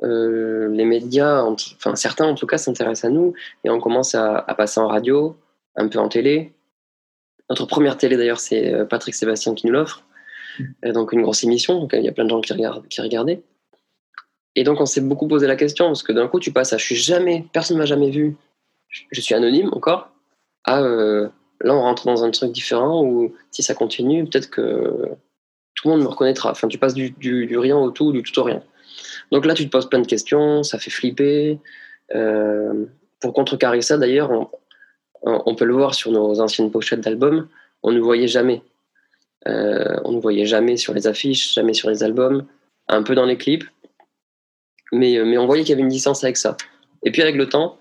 euh, 0.04 0.70
les 0.70 0.86
médias, 0.86 1.44
enfin 1.44 1.96
certains 1.96 2.26
en 2.26 2.36
tout 2.36 2.48
cas, 2.48 2.58
s'intéressent 2.58 3.10
à 3.10 3.14
nous 3.14 3.34
et 3.64 3.70
on 3.70 3.80
commence 3.80 4.16
à, 4.16 4.42
passer 4.58 4.80
en 4.80 4.88
radio, 4.88 5.36
un 5.76 5.88
peu 5.88 6.00
en 6.00 6.10
télé. 6.10 6.54
Notre 7.50 7.66
première 7.66 7.98
télé 7.98 8.16
d'ailleurs, 8.18 8.40
c'est 8.40 8.86
Patrick 8.90 9.16
Sébastien 9.16 9.56
qui 9.56 9.68
nous 9.68 9.74
l'offre. 9.74 10.04
Mm. 10.60 10.92
Donc 10.92 11.14
une 11.14 11.22
grosse 11.22 11.44
émission, 11.44 11.80
donc 11.80 11.92
il 11.94 12.04
y 12.04 12.10
a 12.10 12.12
plein 12.12 12.26
de 12.26 12.30
gens 12.30 12.42
qui, 12.42 12.54
qui 12.90 13.02
regardaient. 13.02 13.42
Et 14.56 14.64
donc, 14.64 14.82
on 14.82 14.86
s'est 14.86 15.02
beaucoup 15.02 15.28
posé 15.28 15.48
la 15.48 15.56
question, 15.56 15.86
parce 15.86 16.04
que 16.04 16.12
d'un 16.12 16.28
coup, 16.28 16.40
tu 16.40 16.52
passes 16.52 16.74
à 16.74 16.78
je 16.78 16.84
suis 16.84 16.96
jamais, 16.96 17.46
personne 17.54 17.78
ne 17.78 17.82
m'a 17.82 17.86
jamais 17.86 18.10
vu, 18.10 18.36
je 18.90 19.22
suis 19.22 19.36
anonyme 19.36 19.70
encore, 19.74 20.10
à 20.66 20.82
euh, 20.82 21.30
là, 21.62 21.76
on 21.76 21.82
rentre 21.82 22.06
dans 22.06 22.24
un 22.24 22.32
truc 22.32 22.52
différent 22.52 23.04
où 23.04 23.34
si 23.52 23.64
ça 23.64 23.74
continue, 23.74 24.26
peut-être 24.26 24.50
que 24.50 25.10
tout 25.76 25.88
le 25.88 25.94
monde 25.94 26.04
me 26.04 26.08
reconnaîtra. 26.08 26.52
Enfin, 26.52 26.68
tu 26.68 26.78
passes 26.78 26.94
du, 26.94 27.12
du, 27.12 27.58
rien 27.58 27.78
au 27.78 27.92
tout, 27.92 28.12
du 28.12 28.24
tout 28.24 28.38
au 28.40 28.44
rien. 28.44 28.62
Donc 29.32 29.46
là, 29.46 29.54
tu 29.54 29.66
te 29.66 29.70
poses 29.70 29.90
plein 29.90 30.00
de 30.00 30.08
questions, 30.08 30.64
ça 30.64 30.80
fait 30.80 30.90
flipper. 30.92 31.60
Euh, 32.16 32.86
pour 33.20 33.34
contrecarrer 33.34 33.82
ça, 33.82 33.98
d'ailleurs, 33.98 34.50
on, 35.22 35.56
peut 35.56 35.66
le 35.66 35.74
voir 35.74 35.94
sur 35.94 36.12
nos 36.12 36.40
anciennes 36.40 36.72
pochettes 36.72 37.02
d'albums, 37.02 37.48
on 37.84 37.92
ne 37.92 38.00
voyait 38.00 38.28
jamais. 38.28 38.62
Euh, 39.48 40.00
on 40.06 40.14
ne 40.14 40.20
voyait 40.20 40.46
jamais 40.46 40.78
sur 40.78 40.94
les 40.94 41.08
affiches, 41.08 41.54
jamais 41.54 41.74
sur 41.74 41.90
les 41.90 42.04
albums, 42.04 42.46
un 42.88 43.04
peu 43.04 43.16
dans 43.16 43.26
les 43.26 43.38
clips 43.38 43.66
mais, 44.92 45.18
euh, 45.18 45.26
mais 45.26 45.38
on 45.38 45.46
voyait 45.46 45.64
qu'il 45.64 45.72
y 45.72 45.74
avait 45.74 45.82
une 45.82 45.90
distance 45.90 46.24
avec 46.24 46.38
ça. 46.38 46.58
Et 47.04 47.12
puis 47.12 47.22
avec 47.22 47.36
le 47.36 47.48
temps, 47.48 47.80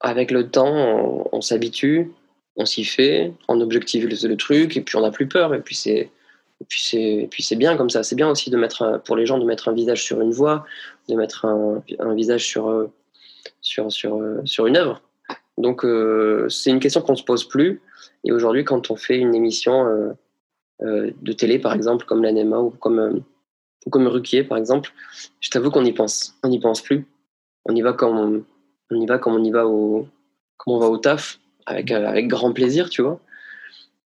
avec 0.00 0.30
le 0.30 0.48
temps, 0.48 1.28
on, 1.32 1.40
s'habitue, 1.42 2.10
on 2.56 2.64
s'y 2.64 2.84
fait, 2.84 3.32
on 3.48 3.60
objective 3.60 4.06
le, 4.06 4.28
le, 4.28 4.36
truc, 4.36 4.76
et 4.76 4.80
puis 4.80 4.96
on 4.96 5.02
n'a 5.02 5.10
plus 5.10 5.28
peur, 5.28 5.54
et 5.54 5.60
puis 5.60 5.74
c'est 5.74 6.10
et 6.60 6.64
puis 6.64 6.82
c'est 6.82 7.28
puis 7.30 7.42
c'est 7.42 7.56
bien 7.56 7.76
comme 7.76 7.90
ça. 7.90 8.02
C'est 8.02 8.16
bien 8.16 8.30
aussi 8.30 8.50
de 8.50 8.56
mettre 8.56 9.00
pour 9.04 9.16
les 9.16 9.26
gens 9.26 9.38
de 9.38 9.44
mettre 9.44 9.68
un 9.68 9.72
visage 9.72 10.02
sur 10.02 10.20
une 10.20 10.32
voix, 10.32 10.64
de 11.08 11.14
mettre 11.14 11.46
un, 11.46 11.82
visage 12.14 12.44
sur 12.44 12.68
euh, 12.68 12.90
sur 13.60 13.90
sur 13.90 14.20
euh, 14.20 14.40
sur 14.44 14.66
une 14.66 14.76
œuvre. 14.76 15.02
Donc 15.58 15.84
c'est 16.48 16.70
une 16.70 16.80
question 16.80 17.02
qu'on 17.02 17.16
se 17.16 17.24
pose 17.24 17.46
plus. 17.46 17.82
Et 18.24 18.32
aujourd'hui, 18.32 18.64
quand 18.64 18.90
on 18.90 18.96
fait 18.96 19.18
une 19.18 19.34
émission 19.34 20.14
de 20.80 21.32
télé, 21.32 21.58
par 21.58 21.74
exemple, 21.74 22.06
comme 22.06 22.22
l'ANEMA 22.22 22.58
ou 22.58 22.70
comme, 22.70 23.22
comme 23.90 24.06
Ruquier, 24.06 24.42
par 24.42 24.56
exemple, 24.56 24.90
je 25.40 25.50
t'avoue 25.50 25.70
qu'on 25.70 25.84
y 25.84 25.92
pense. 25.92 26.34
On 26.42 26.48
n'y 26.48 26.60
pense 26.60 26.80
plus. 26.80 27.06
On 27.66 27.74
y 27.74 27.82
va 27.82 27.92
comme 27.92 28.18
on, 28.18 28.44
on, 28.90 29.00
y 29.00 29.04
va 29.04 29.18
comme 29.18 29.34
on 29.34 29.44
y 29.44 29.50
va 29.50 29.66
au, 29.66 30.08
comme 30.56 30.74
on 30.74 30.78
va 30.78 30.86
au 30.86 30.96
taf, 30.96 31.38
avec, 31.66 31.90
avec 31.90 32.28
grand 32.28 32.54
plaisir, 32.54 32.88
tu 32.88 33.02
vois. 33.02 33.20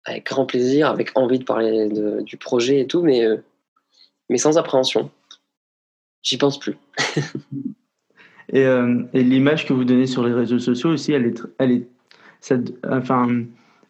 Avec 0.04 0.26
grand 0.26 0.46
plaisir, 0.46 0.88
avec 0.88 1.10
envie 1.14 1.38
de 1.38 1.44
parler 1.44 1.88
du 2.22 2.36
projet 2.36 2.80
et 2.80 2.86
tout, 2.86 3.02
mais, 3.02 3.22
mais 4.28 4.38
sans 4.38 4.56
appréhension. 4.56 5.10
J'y 6.22 6.38
pense 6.38 6.58
plus. 6.58 6.76
et, 8.52 8.62
et 8.62 9.22
l'image 9.22 9.66
que 9.66 9.72
vous 9.72 9.84
donnez 9.84 10.06
sur 10.06 10.24
les 10.24 10.32
réseaux 10.32 10.58
sociaux 10.58 10.90
aussi, 10.90 11.12
elle 11.12 11.26
est, 11.26 11.42
elle 11.58 11.72
est 11.72 11.86
enfin, 12.90 13.44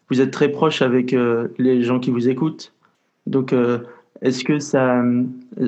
vous 0.09 0.21
êtes 0.21 0.31
très 0.31 0.49
proche 0.49 0.81
avec 0.81 1.13
euh, 1.13 1.47
les 1.57 1.83
gens 1.83 1.99
qui 1.99 2.11
vous 2.11 2.29
écoutent. 2.29 2.73
Donc, 3.27 3.53
euh, 3.53 3.79
est-ce 4.21 4.43
que 4.43 4.59
ça, 4.59 5.01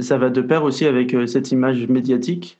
ça 0.02 0.18
va 0.18 0.30
de 0.30 0.42
pair 0.42 0.64
aussi 0.64 0.86
avec 0.86 1.14
euh, 1.14 1.26
cette 1.28 1.52
image 1.52 1.88
médiatique? 1.88 2.60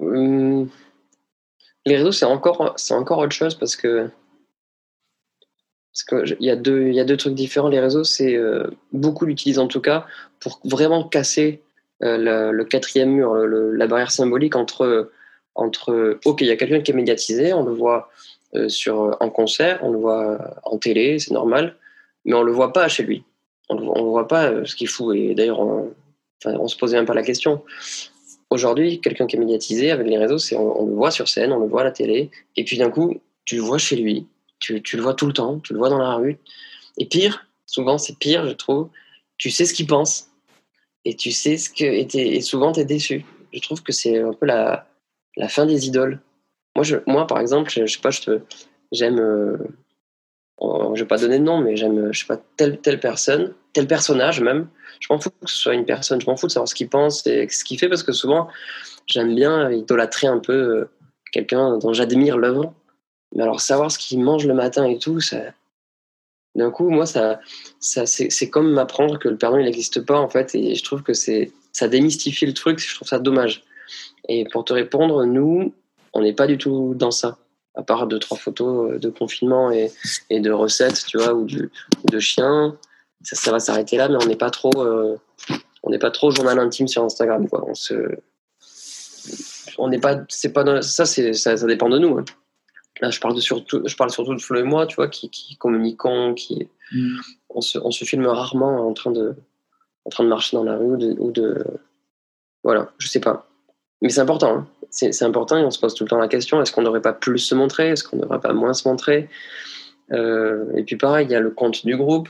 Les 0.00 1.96
réseaux, 1.96 2.12
c'est 2.12 2.24
encore, 2.24 2.74
c'est 2.76 2.94
encore 2.94 3.18
autre 3.18 3.34
chose 3.34 3.54
parce 3.54 3.76
que 3.76 4.08
parce 6.04 6.26
qu'il 6.26 6.36
y, 6.44 6.50
a 6.50 6.56
deux, 6.56 7.16
trucs 7.16 7.34
différents. 7.34 7.68
Les 7.68 7.80
réseaux, 7.80 8.04
c'est 8.04 8.38
beaucoup 8.92 9.24
l'utilisent 9.24 9.58
en 9.58 9.66
tout 9.66 9.80
cas 9.80 10.04
pour 10.40 10.60
vraiment 10.64 11.04
casser 11.04 11.62
le, 12.00 12.62
quatrième 12.64 13.12
mur, 13.12 13.34
la 13.34 13.86
barrière 13.86 14.10
symbolique 14.10 14.56
entre, 14.56 15.10
OK, 15.56 16.40
il 16.42 16.46
y 16.48 16.50
a 16.50 16.56
quelqu'un 16.56 16.80
qui 16.80 16.90
est 16.90 16.94
médiatisé, 16.94 17.54
on 17.54 17.64
le 17.64 17.72
voit 17.72 18.10
euh, 18.54 19.12
un 19.20 19.28
concert, 19.28 19.80
on 19.82 19.90
le 19.90 19.98
voit 19.98 20.38
en 20.64 20.78
télé, 20.78 21.18
c'est 21.18 21.32
normal, 21.32 21.76
mais 22.24 22.34
on 22.34 22.42
le 22.42 22.52
voit 22.52 22.72
pas 22.72 22.88
chez 22.88 23.02
lui. 23.02 23.24
On 23.68 23.74
ne 23.74 24.08
voit 24.08 24.28
pas 24.28 24.50
euh, 24.50 24.64
ce 24.64 24.76
qu'il 24.76 24.88
fout. 24.88 25.16
Et 25.16 25.34
d'ailleurs, 25.34 25.60
on, 25.60 25.92
ne 26.44 26.68
se 26.68 26.76
posait 26.76 26.96
même 26.96 27.06
pas 27.06 27.14
la 27.14 27.22
question. 27.22 27.62
Aujourd'hui, 28.50 29.00
quelqu'un 29.00 29.26
qui 29.26 29.36
est 29.36 29.40
médiatisé 29.40 29.90
avec 29.90 30.06
les 30.06 30.18
réseaux, 30.18 30.38
on, 30.56 30.86
le 30.86 30.94
voit 30.94 31.10
sur 31.10 31.26
scène, 31.26 31.52
on 31.52 31.58
le 31.58 31.66
voit 31.66 31.80
à 31.80 31.84
la 31.84 31.90
télé, 31.90 32.30
et 32.56 32.64
puis 32.64 32.78
d'un 32.78 32.90
coup, 32.90 33.20
tu 33.44 33.56
le 33.56 33.62
vois 33.62 33.78
chez 33.78 33.96
lui, 33.96 34.26
tu, 34.58 34.80
le 34.96 35.02
vois 35.02 35.14
tout 35.14 35.26
le 35.26 35.32
temps, 35.32 35.60
tu 35.60 35.72
le 35.72 35.78
vois 35.78 35.88
dans 35.88 35.98
la 35.98 36.14
rue. 36.14 36.38
Et 36.98 37.06
pire, 37.06 37.46
souvent 37.66 37.98
c'est 37.98 38.18
pire, 38.18 38.46
je 38.46 38.52
trouve, 38.52 38.88
tu 39.38 39.50
sais 39.50 39.64
ce 39.64 39.74
qu'il 39.74 39.86
pense, 39.86 40.30
et 41.04 41.14
tu 41.14 41.30
sais 41.30 41.56
ce 41.56 41.70
que, 41.70 41.84
et, 41.84 42.06
et 42.14 42.40
souvent 42.40 42.72
tu 42.72 42.80
es 42.80 42.84
déçu. 42.84 43.24
Je 43.52 43.60
trouve 43.60 43.82
que 43.82 43.92
c'est 43.92 44.20
un 44.20 44.32
peu 44.32 44.46
la, 44.46 44.88
la 45.36 45.48
fin 45.48 45.66
des 45.66 45.86
idoles. 45.86 46.20
Moi, 46.74 46.84
je, 46.84 46.96
moi 47.06 47.26
par 47.26 47.38
exemple, 47.38 47.70
je, 47.70 47.86
sais 47.86 48.00
pas, 48.00 48.10
je 48.10 48.38
j'aime, 48.92 49.18
euh, 49.18 49.56
je 50.94 51.02
vais 51.02 51.08
pas 51.08 51.18
donner 51.18 51.38
de 51.38 51.44
nom, 51.44 51.60
mais 51.60 51.76
j'aime, 51.76 52.12
je 52.12 52.20
sais 52.20 52.26
pas, 52.26 52.40
telle, 52.56 52.80
telle 52.80 53.00
personne, 53.00 53.54
tel 53.72 53.86
personnage 53.86 54.40
même. 54.40 54.68
Je 55.00 55.06
m'en 55.10 55.18
fous 55.18 55.30
que 55.30 55.50
ce 55.50 55.56
soit 55.56 55.74
une 55.74 55.84
personne, 55.84 56.20
je 56.20 56.26
m'en 56.26 56.36
fous 56.36 56.46
de 56.46 56.52
savoir 56.52 56.68
ce 56.68 56.74
qu'il 56.74 56.88
pense 56.88 57.26
et 57.26 57.48
ce 57.48 57.64
qu'il 57.64 57.78
fait 57.78 57.88
parce 57.88 58.02
que 58.02 58.12
souvent, 58.12 58.48
j'aime 59.06 59.34
bien 59.34 59.70
idolâtrer 59.70 60.26
un 60.26 60.38
peu 60.38 60.52
euh, 60.52 60.90
quelqu'un 61.32 61.78
dont 61.78 61.92
j'admire 61.92 62.38
l'œuvre. 62.38 62.74
Mais 63.34 63.42
alors, 63.42 63.60
savoir 63.60 63.90
ce 63.90 63.98
qu'il 63.98 64.20
mange 64.20 64.46
le 64.46 64.54
matin 64.54 64.84
et 64.84 64.98
tout, 64.98 65.20
ça, 65.20 65.38
d'un 66.54 66.70
coup, 66.70 66.88
moi, 66.88 67.06
ça, 67.06 67.40
ça 67.80 68.06
c'est, 68.06 68.50
comme 68.50 68.72
m'apprendre 68.72 69.18
que 69.18 69.28
le 69.28 69.36
Père 69.36 69.50
Noël 69.50 69.64
n'existe 69.64 70.00
pas, 70.00 70.18
en 70.18 70.28
fait, 70.28 70.54
et 70.54 70.74
je 70.74 70.84
trouve 70.84 71.02
que 71.02 71.12
ça 71.12 71.88
démystifie 71.88 72.46
le 72.46 72.54
truc, 72.54 72.78
je 72.78 72.94
trouve 72.94 73.08
ça 73.08 73.18
dommage. 73.18 73.62
Et 74.28 74.44
pour 74.50 74.64
te 74.64 74.72
répondre, 74.72 75.24
nous, 75.24 75.72
on 76.12 76.22
n'est 76.22 76.32
pas 76.32 76.46
du 76.46 76.58
tout 76.58 76.94
dans 76.96 77.10
ça. 77.10 77.38
À 77.74 77.82
part 77.82 78.06
deux, 78.06 78.18
trois 78.18 78.38
photos 78.38 78.92
euh, 78.92 78.98
de 78.98 79.10
confinement 79.10 79.70
et, 79.70 79.90
de 80.30 80.50
recettes, 80.50 81.04
tu 81.06 81.18
vois, 81.18 81.34
ou, 81.34 81.46
de 81.46 82.18
chiens. 82.18 82.76
Ça, 83.22 83.50
va 83.50 83.58
s'arrêter 83.58 83.98
là, 83.98 84.08
mais 84.08 84.16
on 84.22 84.26
n'est 84.26 84.36
pas 84.36 84.50
trop, 84.50 84.72
euh, 84.78 85.16
on 85.82 85.90
n'est 85.90 85.98
pas 85.98 86.10
trop 86.10 86.30
journal 86.30 86.58
intime 86.58 86.88
sur 86.88 87.04
Instagram, 87.04 87.48
quoi. 87.48 87.64
On 87.68 87.74
se, 87.74 88.16
on 89.78 89.88
n'est 89.88 89.98
pas, 89.98 90.20
c'est 90.28 90.52
pas, 90.52 90.80
ça, 90.82 91.04
c'est, 91.04 91.32
ça, 91.34 91.54
dépend 91.66 91.88
de 91.88 91.98
nous. 91.98 92.18
Hein. 92.18 92.24
Là, 93.00 93.10
je 93.10 93.20
parle 93.20 93.34
de 93.34 93.40
surtout, 93.40 93.82
je 93.84 93.96
parle 93.96 94.10
surtout 94.10 94.34
de 94.34 94.40
Flo 94.40 94.58
et 94.58 94.62
moi, 94.62 94.86
tu 94.86 94.96
vois, 94.96 95.08
qui, 95.08 95.28
qui 95.28 95.56
communiquons, 95.56 96.34
qui, 96.34 96.68
mm. 96.92 97.18
on, 97.50 97.60
se, 97.60 97.78
on 97.78 97.90
se 97.90 98.04
filme 98.04 98.26
rarement 98.26 98.88
en 98.88 98.94
train 98.94 99.10
de, 99.10 99.34
en 100.04 100.10
train 100.10 100.24
de 100.24 100.28
marcher 100.28 100.56
dans 100.56 100.64
la 100.64 100.76
rue 100.76 100.92
ou 100.92 100.96
de, 100.96 101.16
ou 101.18 101.30
de 101.30 101.64
voilà, 102.64 102.90
je 102.98 103.08
sais 103.08 103.20
pas. 103.20 103.48
Mais 104.02 104.08
c'est 104.08 104.20
important. 104.20 104.58
Hein 104.58 104.68
c'est 104.90 105.22
important 105.24 105.58
et 105.58 105.64
on 105.64 105.70
se 105.70 105.78
pose 105.78 105.94
tout 105.94 106.04
le 106.04 106.08
temps 106.08 106.18
la 106.18 106.28
question 106.28 106.60
est-ce 106.62 106.72
qu'on 106.72 106.82
n'aurait 106.82 107.02
pas 107.02 107.12
plus 107.12 107.38
se 107.38 107.54
montrer 107.54 107.90
Est-ce 107.90 108.04
qu'on 108.04 108.16
ne 108.16 108.22
devrait 108.22 108.40
pas 108.40 108.52
moins 108.52 108.72
se 108.72 108.88
montrer? 108.88 109.28
Euh, 110.12 110.64
Et 110.76 110.84
puis 110.84 110.96
pareil, 110.96 111.26
il 111.26 111.32
y 111.32 111.34
a 111.34 111.40
le 111.40 111.50
compte 111.50 111.84
du 111.84 111.96
groupe 111.96 112.28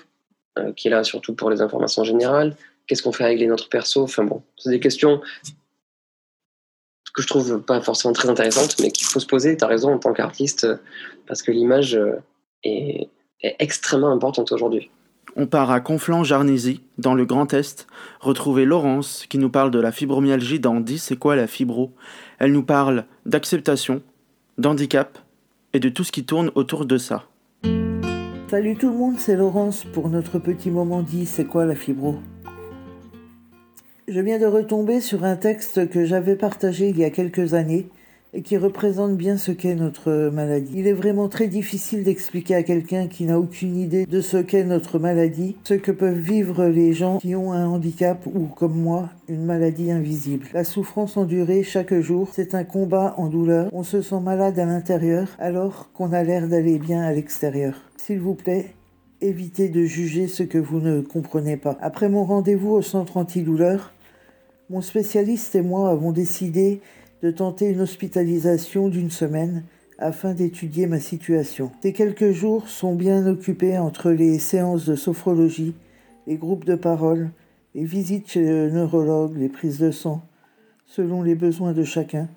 euh, 0.58 0.72
qui 0.72 0.88
est 0.88 0.90
là 0.90 1.04
surtout 1.04 1.34
pour 1.34 1.50
les 1.50 1.60
informations 1.60 2.04
générales. 2.04 2.56
Qu'est-ce 2.86 3.02
qu'on 3.02 3.12
fait 3.12 3.24
avec 3.24 3.38
les 3.38 3.46
notre 3.46 3.68
perso 3.68 4.02
Enfin 4.02 4.24
bon, 4.24 4.42
c'est 4.56 4.70
des 4.70 4.80
questions 4.80 5.20
que 7.16 7.22
je 7.22 7.26
trouve 7.26 7.60
pas 7.62 7.80
forcément 7.80 8.12
très 8.12 8.28
intéressantes, 8.28 8.76
mais 8.80 8.90
qu'il 8.90 9.06
faut 9.06 9.20
se 9.20 9.26
poser. 9.26 9.56
Tu 9.56 9.64
as 9.64 9.68
raison 9.68 9.94
en 9.94 9.98
tant 9.98 10.12
qu'artiste, 10.12 10.66
parce 11.26 11.42
que 11.42 11.50
l'image 11.50 11.96
euh, 11.96 12.20
est, 12.62 13.08
est 13.40 13.56
extrêmement 13.58 14.12
importante 14.12 14.52
aujourd'hui 14.52 14.90
on 15.36 15.46
part 15.46 15.70
à 15.70 15.80
Conflans-Jarnézy, 15.80 16.80
dans 16.96 17.14
le 17.14 17.26
Grand 17.26 17.52
Est, 17.52 17.86
retrouver 18.20 18.64
Laurence 18.64 19.26
qui 19.28 19.36
nous 19.36 19.50
parle 19.50 19.70
de 19.70 19.78
la 19.78 19.92
fibromyalgie 19.92 20.60
dans 20.60 20.80
Dis 20.80 20.98
c'est 20.98 21.16
quoi 21.16 21.36
la 21.36 21.46
fibro? 21.46 21.92
Elle 22.38 22.52
nous 22.52 22.62
parle 22.62 23.04
d'acceptation, 23.26 24.00
d'handicap 24.56 25.18
et 25.74 25.78
de 25.78 25.90
tout 25.90 26.04
ce 26.04 26.12
qui 26.12 26.24
tourne 26.24 26.50
autour 26.54 26.86
de 26.86 26.96
ça. 26.96 27.24
Salut 28.48 28.76
tout 28.76 28.90
le 28.90 28.96
monde, 28.96 29.16
c'est 29.18 29.36
Laurence 29.36 29.84
pour 29.92 30.08
notre 30.08 30.38
petit 30.38 30.70
moment 30.70 31.02
dit 31.02 31.26
c'est 31.26 31.44
quoi 31.44 31.66
la 31.66 31.74
fibro? 31.74 32.16
Je 34.08 34.20
viens 34.20 34.38
de 34.38 34.46
retomber 34.46 35.00
sur 35.00 35.24
un 35.24 35.34
texte 35.34 35.90
que 35.90 36.04
j'avais 36.04 36.36
partagé 36.36 36.90
il 36.90 36.96
y 36.96 37.02
a 37.02 37.10
quelques 37.10 37.54
années 37.54 37.88
et 38.34 38.42
qui 38.42 38.56
représente 38.56 39.16
bien 39.16 39.36
ce 39.36 39.50
qu'est 39.50 39.74
notre 39.74 40.30
maladie. 40.32 40.74
Il 40.76 40.86
est 40.86 40.92
vraiment 40.92 41.28
très 41.28 41.48
difficile 41.48 42.04
d'expliquer 42.04 42.54
à 42.54 42.62
quelqu'un 42.62 43.08
qui 43.08 43.24
n'a 43.24 43.40
aucune 43.40 43.76
idée 43.76 44.06
de 44.06 44.20
ce 44.20 44.36
qu'est 44.36 44.62
notre 44.62 45.00
maladie, 45.00 45.56
ce 45.64 45.74
que 45.74 45.90
peuvent 45.90 46.20
vivre 46.20 46.66
les 46.66 46.92
gens 46.92 47.18
qui 47.18 47.34
ont 47.34 47.52
un 47.52 47.66
handicap 47.66 48.24
ou, 48.26 48.46
comme 48.46 48.80
moi, 48.80 49.10
une 49.28 49.44
maladie 49.44 49.90
invisible. 49.90 50.46
La 50.54 50.62
souffrance 50.62 51.16
endurée 51.16 51.64
chaque 51.64 51.94
jour, 51.98 52.28
c'est 52.32 52.54
un 52.54 52.62
combat 52.62 53.12
en 53.16 53.26
douleur. 53.26 53.70
On 53.72 53.82
se 53.82 54.02
sent 54.02 54.20
malade 54.20 54.56
à 54.60 54.66
l'intérieur 54.66 55.26
alors 55.40 55.90
qu'on 55.94 56.12
a 56.12 56.22
l'air 56.22 56.46
d'aller 56.46 56.78
bien 56.78 57.02
à 57.02 57.12
l'extérieur. 57.12 57.74
S'il 57.96 58.20
vous 58.20 58.34
plaît, 58.34 58.66
évitez 59.20 59.68
de 59.68 59.82
juger 59.82 60.28
ce 60.28 60.44
que 60.44 60.58
vous 60.58 60.78
ne 60.78 61.00
comprenez 61.00 61.56
pas. 61.56 61.76
Après 61.80 62.08
mon 62.08 62.24
rendez-vous 62.24 62.70
au 62.70 62.82
centre 62.82 63.16
antidouleur, 63.16 63.92
mon 64.68 64.80
spécialiste 64.80 65.54
et 65.54 65.62
moi 65.62 65.90
avons 65.90 66.12
décidé 66.12 66.80
de 67.22 67.30
tenter 67.30 67.68
une 67.68 67.80
hospitalisation 67.80 68.88
d'une 68.88 69.10
semaine 69.10 69.64
afin 69.98 70.34
d'étudier 70.34 70.86
ma 70.86 71.00
situation. 71.00 71.70
Ces 71.82 71.92
quelques 71.92 72.32
jours 72.32 72.68
sont 72.68 72.94
bien 72.94 73.26
occupés 73.26 73.78
entre 73.78 74.10
les 74.10 74.38
séances 74.38 74.84
de 74.84 74.94
sophrologie, 74.94 75.74
les 76.26 76.36
groupes 76.36 76.64
de 76.64 76.74
parole, 76.74 77.30
les 77.74 77.84
visites 77.84 78.30
chez 78.30 78.44
le 78.44 78.70
neurologue, 78.70 79.36
les 79.36 79.48
prises 79.48 79.78
de 79.78 79.90
sang, 79.90 80.22
selon 80.84 81.22
les 81.22 81.34
besoins 81.34 81.72
de 81.72 81.84
chacun. 81.84 82.28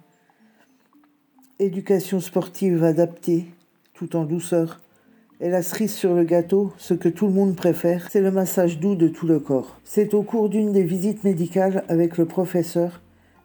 Éducation 1.58 2.20
sportive 2.20 2.84
adaptée, 2.84 3.48
tout 3.94 4.16
en 4.16 4.24
douceur. 4.24 4.80
Et 5.42 5.50
la 5.50 5.62
cerise 5.62 5.94
sur 5.94 6.16
le 6.16 6.26
gâteau, 6.26 6.74
ce 6.78 6.94
que 6.94 7.08
tout 7.08 7.26
le 7.28 7.32
monde 7.32 7.56
préfère, 7.56 8.12
c'est 8.12 8.20
le 8.20 8.30
massage 8.30 8.78
doux 8.78 8.96
de 8.96 9.08
tout 9.08 9.26
le 9.26 9.40
corps. 9.40 9.80
C'est 9.86 10.14
au 10.14 10.22
cours 10.22 10.50
d'une 10.50 10.74
des 10.74 10.84
visites 10.84 11.24
médicales 11.24 11.86
avec 11.88 12.18
le 12.18 12.26
professeur 12.26 13.02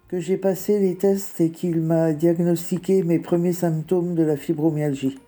que 0.09 0.18
j'ai 0.18 0.37
passé 0.37 0.80
les 0.80 0.96
tests 0.96 1.40
et 1.40 1.50
qu'il 1.50 1.80
m'a 1.80 2.12
diagnostiqué 2.12 3.04
mes 3.04 3.20
premiers 3.20 3.52
symptômes 3.52 4.16
de 4.16 4.24
la 4.24 4.37
fibromyalgie. 4.37 5.18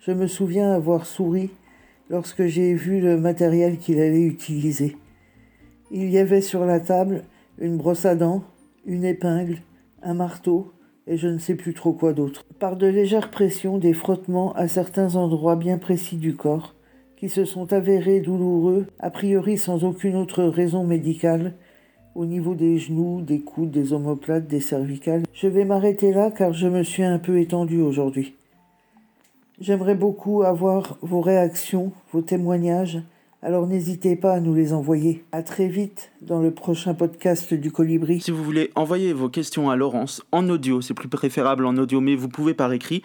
Je 0.00 0.12
me 0.12 0.28
souviens 0.28 0.70
avoir 0.72 1.06
souri 1.06 1.50
lorsque 2.08 2.46
j'ai 2.46 2.72
vu 2.74 3.00
le 3.00 3.18
matériel 3.18 3.76
qu'il 3.76 3.98
allait 3.98 4.22
utiliser. 4.22 4.96
Il 5.90 6.08
y 6.08 6.18
avait 6.18 6.40
sur 6.40 6.64
la 6.64 6.78
table 6.78 7.24
une 7.58 7.78
brosse 7.78 8.06
à 8.06 8.14
dents, 8.14 8.44
une 8.86 9.04
épingle, 9.04 9.58
un 10.04 10.14
marteau 10.14 10.70
et 11.06 11.16
je 11.16 11.28
ne 11.28 11.38
sais 11.38 11.54
plus 11.54 11.74
trop 11.74 11.92
quoi 11.92 12.12
d'autre. 12.12 12.44
Par 12.58 12.76
de 12.76 12.86
légères 12.86 13.30
pressions, 13.30 13.78
des 13.78 13.92
frottements 13.92 14.52
à 14.54 14.68
certains 14.68 15.16
endroits 15.16 15.56
bien 15.56 15.78
précis 15.78 16.16
du 16.16 16.34
corps, 16.34 16.74
qui 17.16 17.28
se 17.28 17.44
sont 17.44 17.72
avérés 17.72 18.20
douloureux, 18.20 18.86
a 18.98 19.10
priori 19.10 19.56
sans 19.56 19.84
aucune 19.84 20.16
autre 20.16 20.44
raison 20.44 20.84
médicale, 20.84 21.54
au 22.14 22.24
niveau 22.24 22.54
des 22.54 22.78
genoux, 22.78 23.20
des 23.20 23.40
coudes, 23.40 23.70
des 23.70 23.92
omoplates, 23.92 24.46
des 24.46 24.60
cervicales. 24.60 25.22
Je 25.32 25.48
vais 25.48 25.64
m'arrêter 25.64 26.12
là 26.12 26.30
car 26.30 26.52
je 26.52 26.66
me 26.66 26.82
suis 26.82 27.04
un 27.04 27.18
peu 27.18 27.38
étendu 27.38 27.80
aujourd'hui. 27.80 28.34
J'aimerais 29.60 29.94
beaucoup 29.94 30.42
avoir 30.42 30.98
vos 31.02 31.20
réactions, 31.20 31.92
vos 32.12 32.22
témoignages, 32.22 33.00
alors 33.42 33.66
n'hésitez 33.66 34.16
pas 34.16 34.32
à 34.32 34.40
nous 34.40 34.54
les 34.54 34.72
envoyer. 34.72 35.24
À 35.30 35.42
très 35.42 35.68
vite 35.68 36.10
dans 36.20 36.40
le 36.40 36.50
prochain 36.50 36.94
podcast 36.94 37.54
du 37.54 37.70
Colibri. 37.70 38.20
Si 38.20 38.30
vous 38.30 38.42
voulez 38.42 38.70
envoyer 38.74 39.12
vos 39.12 39.28
questions 39.28 39.70
à 39.70 39.76
Laurence 39.76 40.22
en 40.32 40.48
audio, 40.48 40.80
c'est 40.80 40.94
plus 40.94 41.08
préférable 41.08 41.66
en 41.66 41.76
audio, 41.76 42.00
mais 42.00 42.16
vous 42.16 42.28
pouvez 42.28 42.54
par 42.54 42.72
écrit. 42.72 43.02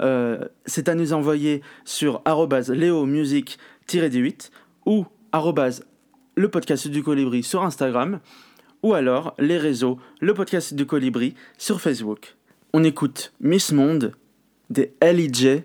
Euh, 0.00 0.48
c'est 0.66 0.88
à 0.88 0.94
nous 0.94 1.12
envoyer 1.12 1.62
sur 1.84 2.22
léomusic-18 2.24 4.50
ou 4.86 5.04
le 6.36 6.48
podcast 6.48 6.88
du 6.88 7.02
colibri 7.02 7.42
sur 7.42 7.62
Instagram 7.62 8.20
ou 8.82 8.94
alors 8.94 9.34
les 9.38 9.58
réseaux 9.58 9.98
le 10.20 10.34
podcast 10.34 10.74
du 10.74 10.86
colibri 10.86 11.34
sur 11.58 11.80
Facebook. 11.80 12.36
On 12.72 12.82
écoute 12.82 13.32
Miss 13.40 13.70
Monde 13.70 14.14
des 14.70 14.94
LIJ 15.02 15.62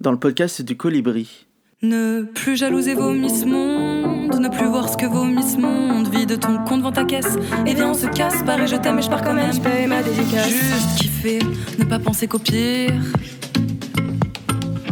dans 0.00 0.12
le 0.12 0.18
podcast 0.18 0.62
du 0.62 0.76
colibri. 0.76 1.49
Ne 1.82 2.24
plus 2.24 2.56
jalouser 2.56 2.92
vos 2.92 3.10
Miss 3.10 3.46
Monde, 3.46 4.38
ne 4.38 4.48
plus 4.48 4.66
voir 4.66 4.90
ce 4.90 4.98
que 4.98 5.06
vos 5.06 5.24
Miss 5.24 5.56
Monde. 5.56 6.08
Vide 6.14 6.38
ton 6.38 6.58
compte 6.58 6.80
devant 6.80 6.92
ta 6.92 7.04
caisse, 7.04 7.38
et 7.64 7.72
viens 7.72 7.92
on 7.92 7.94
se 7.94 8.06
casse, 8.06 8.42
pareil 8.42 8.68
je 8.68 8.76
t'aime 8.76 8.98
et 8.98 9.02
je 9.02 9.08
pars 9.08 9.22
quand 9.22 9.32
même, 9.32 9.50
je 9.50 9.60
paye 9.60 9.86
ma 9.86 10.02
dédicace. 10.02 10.46
Juste 10.46 10.98
kiffer, 10.98 11.38
ne 11.78 11.84
pas 11.84 11.98
penser 11.98 12.26
qu'au 12.26 12.38
pire. 12.38 12.92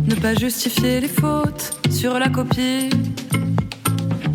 Ne 0.07 0.14
pas 0.14 0.33
justifier 0.35 1.01
les 1.01 1.09
fautes 1.09 1.79
sur 1.90 2.18
la 2.18 2.31
copie. 2.31 2.88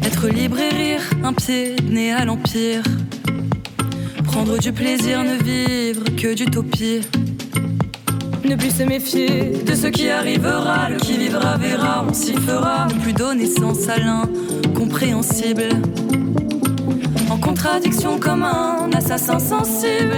Être 0.03 0.27
libre 0.27 0.59
et 0.59 0.69
rire, 0.69 1.01
un 1.23 1.33
pied 1.33 1.75
né 1.89 2.13
à 2.13 2.23
l'empire. 2.23 2.83
Prendre 4.25 4.59
du 4.59 4.71
plaisir, 4.71 5.23
ne 5.23 5.43
vivre 5.43 6.03
que 6.15 6.35
d'utopie. 6.35 7.01
Ne 8.45 8.55
plus 8.55 8.71
se 8.71 8.83
méfier 8.83 9.51
de 9.65 9.73
ce 9.73 9.87
qui 9.87 10.09
arrivera, 10.09 10.89
le 10.89 10.97
qui 10.97 11.17
vivra 11.17 11.57
verra, 11.57 12.05
on 12.07 12.13
s'y 12.13 12.33
fera. 12.33 12.87
Ne 12.87 12.99
plus 12.99 13.13
donner 13.13 13.45
sens 13.45 13.87
à 13.87 13.97
l'incompréhensible. 13.97 15.69
En 17.29 17.37
contradiction 17.37 18.19
comme 18.19 18.43
un 18.43 18.89
assassin 18.95 19.39
sensible. 19.39 20.17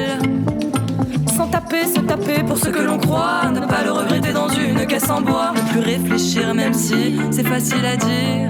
Sans 1.38 1.48
taper, 1.48 1.86
se 1.86 2.00
taper 2.00 2.44
pour 2.44 2.58
ce 2.58 2.70
que 2.70 2.80
l'on 2.80 2.98
croit. 2.98 3.52
Ne 3.54 3.60
pas 3.60 3.84
le 3.84 3.92
regretter 3.92 4.34
dans 4.34 4.50
une 4.50 4.86
caisse 4.88 5.10
en 5.10 5.22
bois. 5.22 5.54
Ne 5.56 5.62
plus 5.72 5.82
réfléchir, 5.82 6.54
même 6.56 6.74
si 6.74 7.18
c'est 7.32 7.48
facile 7.48 7.86
à 7.86 7.96
dire. 7.96 8.50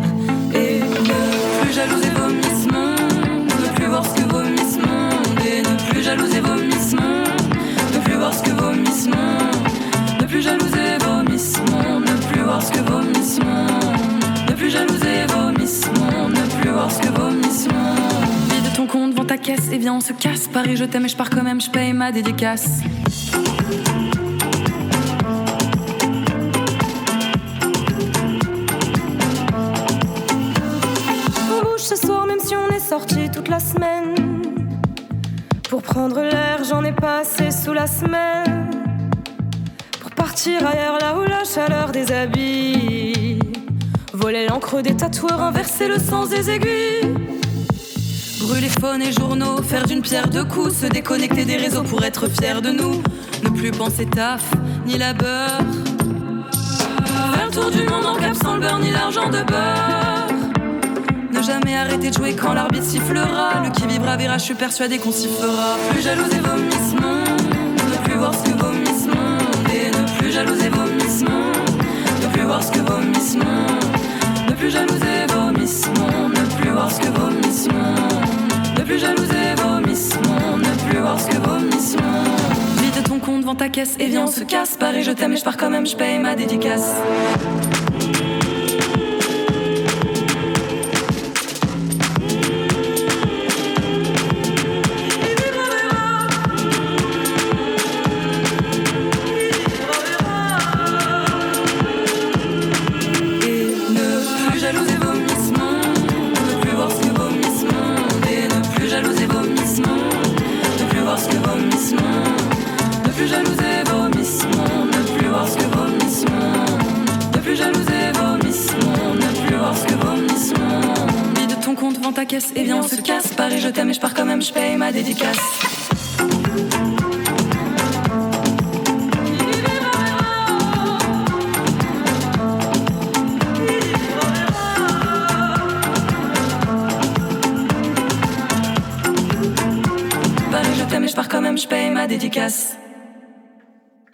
Et 0.53 0.79
ne 0.79 1.63
plus 1.63 1.73
jalouser 1.73 2.09
vomissement. 2.15 2.95
Ne 3.59 3.75
plus 3.75 3.87
voir 3.87 4.05
ce 4.05 4.21
que 4.21 4.27
vomissement. 4.29 5.09
Et 5.45 5.61
ne 5.61 5.91
plus 5.91 6.01
jalouser 6.01 6.39
vomissement. 6.39 7.23
Ne 7.93 7.99
plus 8.03 8.15
voir 8.15 8.33
ce 8.33 8.41
que 8.41 8.51
vomissement. 8.51 9.64
Ne 10.25 10.29
plus 10.31 10.41
jalouser 10.41 10.97
vomissement. 11.01 11.99
Ne 11.99 12.31
plus 12.31 12.41
voir 12.41 12.59
ce 12.59 12.71
que 12.71 12.79
vomissement. 12.79 13.67
Ne 14.49 14.53
plus 14.55 14.71
jalouser 14.71 15.25
vomissement. 15.27 16.29
Ne 16.29 16.61
plus 16.61 16.71
voir 16.71 16.91
ce 16.91 16.99
que 16.99 17.09
vomissement. 17.09 17.95
Vide 18.49 18.73
ton 18.75 18.87
compte 18.87 19.11
devant 19.11 19.25
ta 19.25 19.37
caisse 19.37 19.69
et 19.71 19.77
viens 19.77 19.93
on 19.93 20.01
se 20.01 20.13
casse. 20.13 20.47
Paris 20.47 20.77
je 20.77 20.85
t'aime 20.85 21.05
et 21.05 21.09
je 21.09 21.15
pars 21.15 21.29
quand 21.29 21.43
même, 21.43 21.61
je 21.61 21.69
paye 21.69 21.93
ma 21.93 22.11
dédicace. 22.11 22.79
Ce 31.77 31.95
soir 31.95 32.25
même 32.25 32.39
si 32.39 32.55
on 32.55 32.67
est 32.75 32.79
sorti 32.79 33.29
toute 33.29 33.47
la 33.47 33.59
semaine. 33.59 34.15
Pour 35.69 35.83
prendre 35.83 36.19
l'air, 36.23 36.63
j'en 36.67 36.83
ai 36.83 36.93
passé 36.93 37.51
sous 37.51 37.73
la 37.73 37.85
semaine. 37.85 38.74
Partir 40.15 40.65
ailleurs 40.65 40.97
là 40.99 41.17
où 41.17 41.23
la 41.23 41.43
chaleur 41.43 41.91
des 41.91 42.11
habits. 42.11 43.39
Voler 44.13 44.47
l'encre 44.47 44.81
des 44.81 44.95
tatoueurs, 44.95 45.41
inverser 45.41 45.87
le 45.87 45.99
sens 45.99 46.29
des 46.29 46.49
aiguilles. 46.49 47.13
Brûler 48.39 48.69
phones 48.69 49.01
et 49.01 49.11
journaux, 49.11 49.61
faire 49.61 49.85
d'une 49.85 50.01
pierre 50.01 50.27
deux 50.27 50.45
coups, 50.45 50.73
se 50.81 50.85
déconnecter 50.85 51.45
des 51.45 51.57
réseaux 51.57 51.83
pour 51.83 52.03
être 52.03 52.27
fier 52.29 52.61
de 52.61 52.69
nous. 52.69 53.01
Ne 53.43 53.49
plus 53.49 53.71
penser 53.71 54.05
taf, 54.05 54.43
ni 54.85 54.97
labeur. 54.97 55.59
Faire 57.33 57.45
le 57.45 57.51
tour 57.51 57.71
du 57.71 57.83
monde 57.83 58.05
en 58.05 58.15
cap 58.15 58.35
sans 58.35 58.55
le 58.55 58.61
beurre, 58.61 58.79
ni 58.79 58.91
l'argent 58.91 59.29
de 59.29 59.41
beurre. 59.43 60.27
Ne 61.31 61.41
jamais 61.41 61.75
arrêter 61.75 62.09
de 62.09 62.15
jouer 62.15 62.35
quand 62.35 62.53
l'arbitre 62.53 62.85
sifflera. 62.85 63.63
Le 63.63 63.71
qui 63.71 63.85
vivra 63.87 64.15
verra, 64.15 64.37
je 64.37 64.43
suis 64.43 64.55
persuadé 64.55 64.97
qu'on 64.97 65.11
s'y 65.11 65.27
fera. 65.27 65.75
Plus 65.89 66.01
jalouser 66.01 66.39
vomissement, 66.39 67.23
ne 67.91 68.05
plus 68.05 68.17
voir 68.17 68.33
ce 68.33 68.49
que 68.49 68.57
voir 72.55 72.63
ce 72.63 72.71
que 72.71 72.79
vomissement. 72.79 73.67
Ne 74.47 74.53
plus 74.53 74.69
jalouser 74.69 75.25
vomissement, 75.27 76.29
ne 76.29 76.55
plus 76.55 76.69
voir 76.69 76.89
ce 76.89 77.01
que 77.01 77.07
vomissement. 77.07 77.95
Ne 78.77 78.83
plus 78.83 78.97
jalouser 78.97 79.55
vomissement, 79.57 80.57
ne 80.57 80.89
plus 80.89 80.99
voir 80.99 81.19
ce 81.19 81.27
que 81.27 81.37
vomissement. 81.37 82.23
Vide 82.77 83.03
ton 83.03 83.19
compte 83.19 83.41
devant 83.41 83.55
ta 83.55 83.67
caisse 83.67 83.97
et 83.99 84.05
viens 84.05 84.23
on 84.23 84.27
se 84.27 84.43
casse. 84.43 84.77
Paris 84.77 85.03
je 85.03 85.11
t'aime 85.11 85.33
et 85.33 85.37
je 85.37 85.43
pars 85.43 85.57
quand 85.57 85.69
même, 85.69 85.85
je 85.85 85.97
paye 85.97 86.17
ma 86.17 86.35
dédicace. 86.35 86.93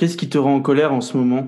Qu'est-ce 0.01 0.17
qui 0.17 0.27
te 0.29 0.39
rend 0.39 0.55
en 0.55 0.61
colère 0.63 0.93
en 0.93 1.01
ce 1.01 1.15
moment? 1.15 1.47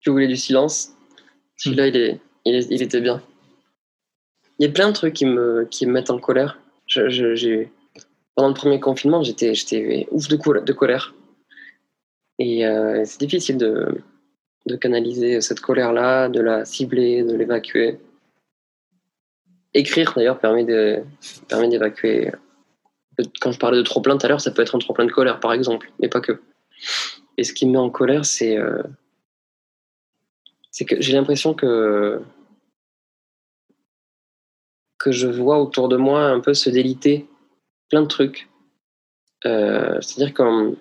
Tu 0.00 0.10
voulais 0.10 0.26
du 0.26 0.34
silence? 0.34 0.96
Celui-là, 1.58 1.86
il, 1.86 1.96
est, 1.96 2.20
il, 2.44 2.56
est- 2.56 2.66
il 2.72 2.82
était 2.82 3.00
bien. 3.00 3.22
Il 4.58 4.66
y 4.66 4.68
a 4.68 4.72
plein 4.72 4.88
de 4.88 4.94
trucs 4.94 5.14
qui 5.14 5.26
me, 5.26 5.64
qui 5.70 5.86
me 5.86 5.92
mettent 5.92 6.10
en 6.10 6.18
colère. 6.18 6.58
Je- 6.88 7.08
je- 7.08 7.36
j'ai- 7.36 7.70
pendant 8.34 8.48
le 8.48 8.54
premier 8.54 8.80
confinement, 8.80 9.22
j'étais, 9.22 9.54
j'étais 9.54 10.08
ouf 10.10 10.26
de, 10.26 10.34
col- 10.34 10.64
de 10.64 10.72
colère. 10.72 11.14
Et 12.40 12.66
euh, 12.66 13.04
c'est 13.04 13.20
difficile 13.20 13.58
de, 13.58 14.02
de 14.66 14.74
canaliser 14.74 15.40
cette 15.40 15.60
colère-là, 15.60 16.28
de 16.28 16.40
la 16.40 16.64
cibler, 16.64 17.22
de 17.22 17.36
l'évacuer. 17.36 18.00
Écrire, 19.72 20.14
d'ailleurs, 20.16 20.38
permet, 20.38 20.64
de, 20.64 21.02
permet 21.48 21.68
d'évacuer. 21.68 22.32
Quand 23.40 23.52
je 23.52 23.58
parlais 23.58 23.78
de 23.78 23.82
trop-plein 23.82 24.16
tout 24.16 24.26
à 24.26 24.28
l'heure, 24.28 24.40
ça 24.40 24.50
peut 24.50 24.62
être 24.62 24.74
un 24.74 24.78
trop-plein 24.78 25.04
de 25.04 25.12
colère, 25.12 25.40
par 25.40 25.52
exemple, 25.52 25.92
mais 26.00 26.08
pas 26.08 26.20
que. 26.20 26.40
Et 27.36 27.44
ce 27.44 27.52
qui 27.52 27.66
me 27.66 27.72
met 27.72 27.78
en 27.78 27.90
colère, 27.90 28.24
c'est... 28.24 28.56
euh, 28.56 28.82
c'est 30.70 30.84
que 30.84 31.00
j'ai 31.00 31.12
l'impression 31.12 31.54
que 31.54 32.20
que 34.98 35.12
je 35.12 35.26
vois 35.26 35.58
autour 35.58 35.88
de 35.88 35.96
moi 35.96 36.24
un 36.24 36.40
peu 36.40 36.52
se 36.52 36.68
déliter 36.68 37.26
plein 37.88 38.02
de 38.02 38.06
trucs. 38.06 38.50
Euh, 39.46 39.98
C'est-à-dire 40.00 40.34
que 40.34 40.76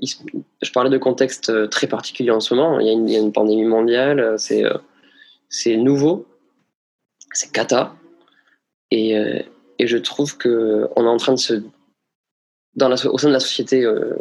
je 0.00 0.72
parlais 0.72 0.90
de 0.90 0.98
contexte 0.98 1.50
euh, 1.50 1.68
très 1.68 1.86
particulier 1.86 2.32
en 2.32 2.40
ce 2.40 2.52
moment. 2.52 2.80
Il 2.80 2.86
y 2.86 2.90
a 2.90 2.92
une, 2.92 3.08
il 3.08 3.12
y 3.12 3.16
a 3.16 3.20
une 3.20 3.32
pandémie 3.32 3.64
mondiale, 3.64 4.38
c'est 4.38 4.64
c'est 5.48 5.76
nouveau, 5.76 6.26
c'est 7.32 7.52
cata, 7.52 7.94
et, 8.94 9.18
euh, 9.18 9.40
et 9.80 9.86
je 9.88 9.98
trouve 9.98 10.36
que 10.36 10.88
on 10.94 11.04
est 11.04 11.08
en 11.08 11.16
train 11.16 11.32
de 11.32 11.38
se 11.38 11.54
dans 12.76 12.88
la, 12.88 12.94
au 13.06 13.18
sein 13.18 13.28
de 13.28 13.32
la 13.32 13.40
société 13.40 13.84
euh, 13.84 14.14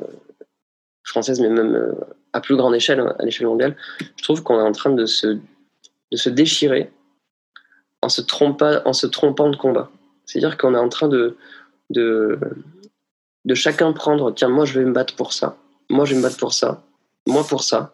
française, 1.03 1.39
mais 1.39 1.49
même 1.49 1.75
euh, 1.75 1.93
à 2.33 2.41
plus 2.41 2.55
grande 2.55 2.73
échelle, 2.73 2.99
à 3.19 3.23
l'échelle 3.23 3.47
mondiale, 3.47 3.75
je 4.17 4.23
trouve 4.23 4.41
qu'on 4.41 4.59
est 4.59 4.63
en 4.63 4.71
train 4.71 4.91
de 4.91 5.05
se, 5.05 5.27
de 5.27 6.17
se 6.17 6.29
déchirer 6.29 6.91
en 8.01 8.09
se, 8.09 8.21
trompant, 8.21 8.79
en 8.85 8.93
se 8.93 9.05
trompant 9.07 9.49
de 9.49 9.55
combat. 9.55 9.89
C'est-à-dire 10.25 10.57
qu'on 10.57 10.73
est 10.73 10.79
en 10.79 10.89
train 10.89 11.07
de, 11.07 11.37
de, 11.91 12.39
de 13.45 13.53
chacun 13.53 13.93
prendre, 13.93 14.31
tiens, 14.31 14.49
moi 14.49 14.65
je 14.65 14.79
vais 14.79 14.85
me 14.85 14.93
battre 14.93 15.15
pour 15.15 15.33
ça, 15.33 15.55
moi 15.89 16.05
je 16.05 16.13
vais 16.13 16.17
me 16.17 16.23
battre 16.23 16.37
pour 16.37 16.53
ça, 16.53 16.81
moi 17.27 17.43
pour 17.47 17.63
ça, 17.63 17.93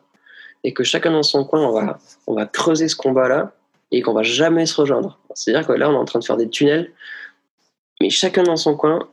et 0.63 0.73
que 0.73 0.83
chacun 0.83 1.11
dans 1.11 1.23
son 1.23 1.43
coin, 1.43 1.61
on 1.61 1.73
va, 1.73 1.99
on 2.27 2.33
va 2.35 2.45
creuser 2.45 2.87
ce 2.87 2.95
combat-là 2.95 3.53
et 3.91 4.01
qu'on 4.01 4.13
va 4.13 4.23
jamais 4.23 4.65
se 4.65 4.79
rejoindre. 4.79 5.19
C'est-à-dire 5.33 5.67
que 5.67 5.73
là, 5.73 5.89
on 5.89 5.93
est 5.93 5.97
en 5.97 6.05
train 6.05 6.19
de 6.19 6.25
faire 6.25 6.37
des 6.37 6.49
tunnels, 6.49 6.91
mais 8.01 8.09
chacun 8.09 8.43
dans 8.43 8.55
son 8.55 8.75
coin, 8.75 9.07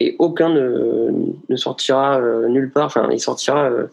et 0.00 0.16
aucun 0.18 0.48
ne, 0.48 1.10
ne 1.48 1.56
sortira 1.56 2.20
euh, 2.20 2.48
nulle 2.48 2.70
part. 2.70 2.86
Enfin, 2.86 3.08
il 3.12 3.20
sortira 3.20 3.70
euh, 3.70 3.86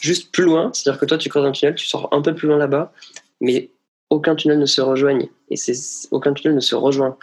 juste 0.00 0.32
plus 0.32 0.44
loin. 0.44 0.70
C'est-à-dire 0.72 1.00
que 1.00 1.06
toi, 1.06 1.18
tu 1.18 1.28
creuses 1.28 1.44
un 1.44 1.52
tunnel, 1.52 1.74
tu 1.74 1.86
sors 1.86 2.08
un 2.12 2.22
peu 2.22 2.34
plus 2.34 2.48
loin 2.48 2.56
là-bas, 2.56 2.92
mais 3.40 3.70
aucun 4.10 4.34
tunnel 4.34 4.58
ne 4.58 4.66
se 4.66 4.80
rejoigne. 4.80 5.28
Et 5.50 5.56
c'est 5.56 6.08
aucun 6.10 6.32
tunnel 6.32 6.54
ne 6.54 6.60
se 6.60 6.74
rejoint. 6.74 7.16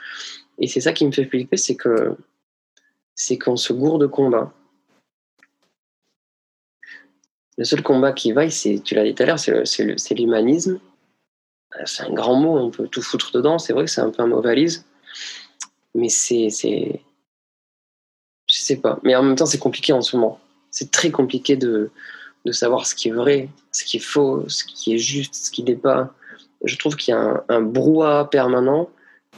Et 0.59 0.67
c'est 0.67 0.81
ça 0.81 0.93
qui 0.93 1.05
me 1.05 1.11
fait 1.11 1.25
flipper, 1.25 1.57
c'est 1.57 1.75
que 1.75 2.15
c'est 3.15 3.37
qu'on 3.37 3.57
se 3.57 3.73
gourde 3.73 4.01
de 4.01 4.07
combat. 4.07 4.53
Le 7.57 7.65
seul 7.65 7.83
combat 7.83 8.13
qui 8.13 8.31
vaille, 8.31 8.51
c'est, 8.51 8.81
tu 8.83 8.95
l'as 8.95 9.03
dit 9.03 9.13
tout 9.13 9.23
à 9.23 9.25
l'heure, 9.25 9.39
c'est 9.39 10.13
l'humanisme. 10.15 10.79
Euh, 11.75 11.83
c'est 11.85 12.03
un 12.03 12.13
grand 12.13 12.35
mot, 12.35 12.57
on 12.57 12.69
peut 12.69 12.87
tout 12.87 13.01
foutre 13.01 13.31
dedans. 13.31 13.59
C'est 13.59 13.73
vrai 13.73 13.85
que 13.85 13.91
c'est 13.91 14.01
un 14.01 14.09
peu 14.09 14.23
un 14.23 14.27
mot 14.27 14.41
valise, 14.41 14.85
mais 15.95 16.09
c'est, 16.09 16.49
c'est, 16.49 17.01
je 18.47 18.59
sais 18.59 18.77
pas. 18.77 18.99
Mais 19.03 19.15
en 19.15 19.23
même 19.23 19.35
temps, 19.35 19.45
c'est 19.45 19.59
compliqué 19.59 19.93
en 19.93 20.01
ce 20.01 20.15
moment. 20.15 20.39
C'est 20.71 20.91
très 20.91 21.11
compliqué 21.11 21.55
de, 21.55 21.89
de 22.45 22.51
savoir 22.51 22.85
ce 22.85 22.95
qui 22.95 23.09
est 23.09 23.13
vrai, 23.13 23.49
ce 23.71 23.83
qui 23.83 23.97
est 23.97 24.01
faux, 24.01 24.45
ce 24.47 24.63
qui 24.63 24.95
est 24.95 24.97
juste, 24.97 25.35
ce 25.35 25.51
qui 25.51 25.63
n'est 25.63 25.75
pas. 25.75 26.13
Je 26.63 26.77
trouve 26.77 26.95
qu'il 26.95 27.13
y 27.13 27.17
a 27.17 27.19
un, 27.19 27.43
un, 27.49 27.61
brouhaha 27.61 28.25
permanent 28.25 28.89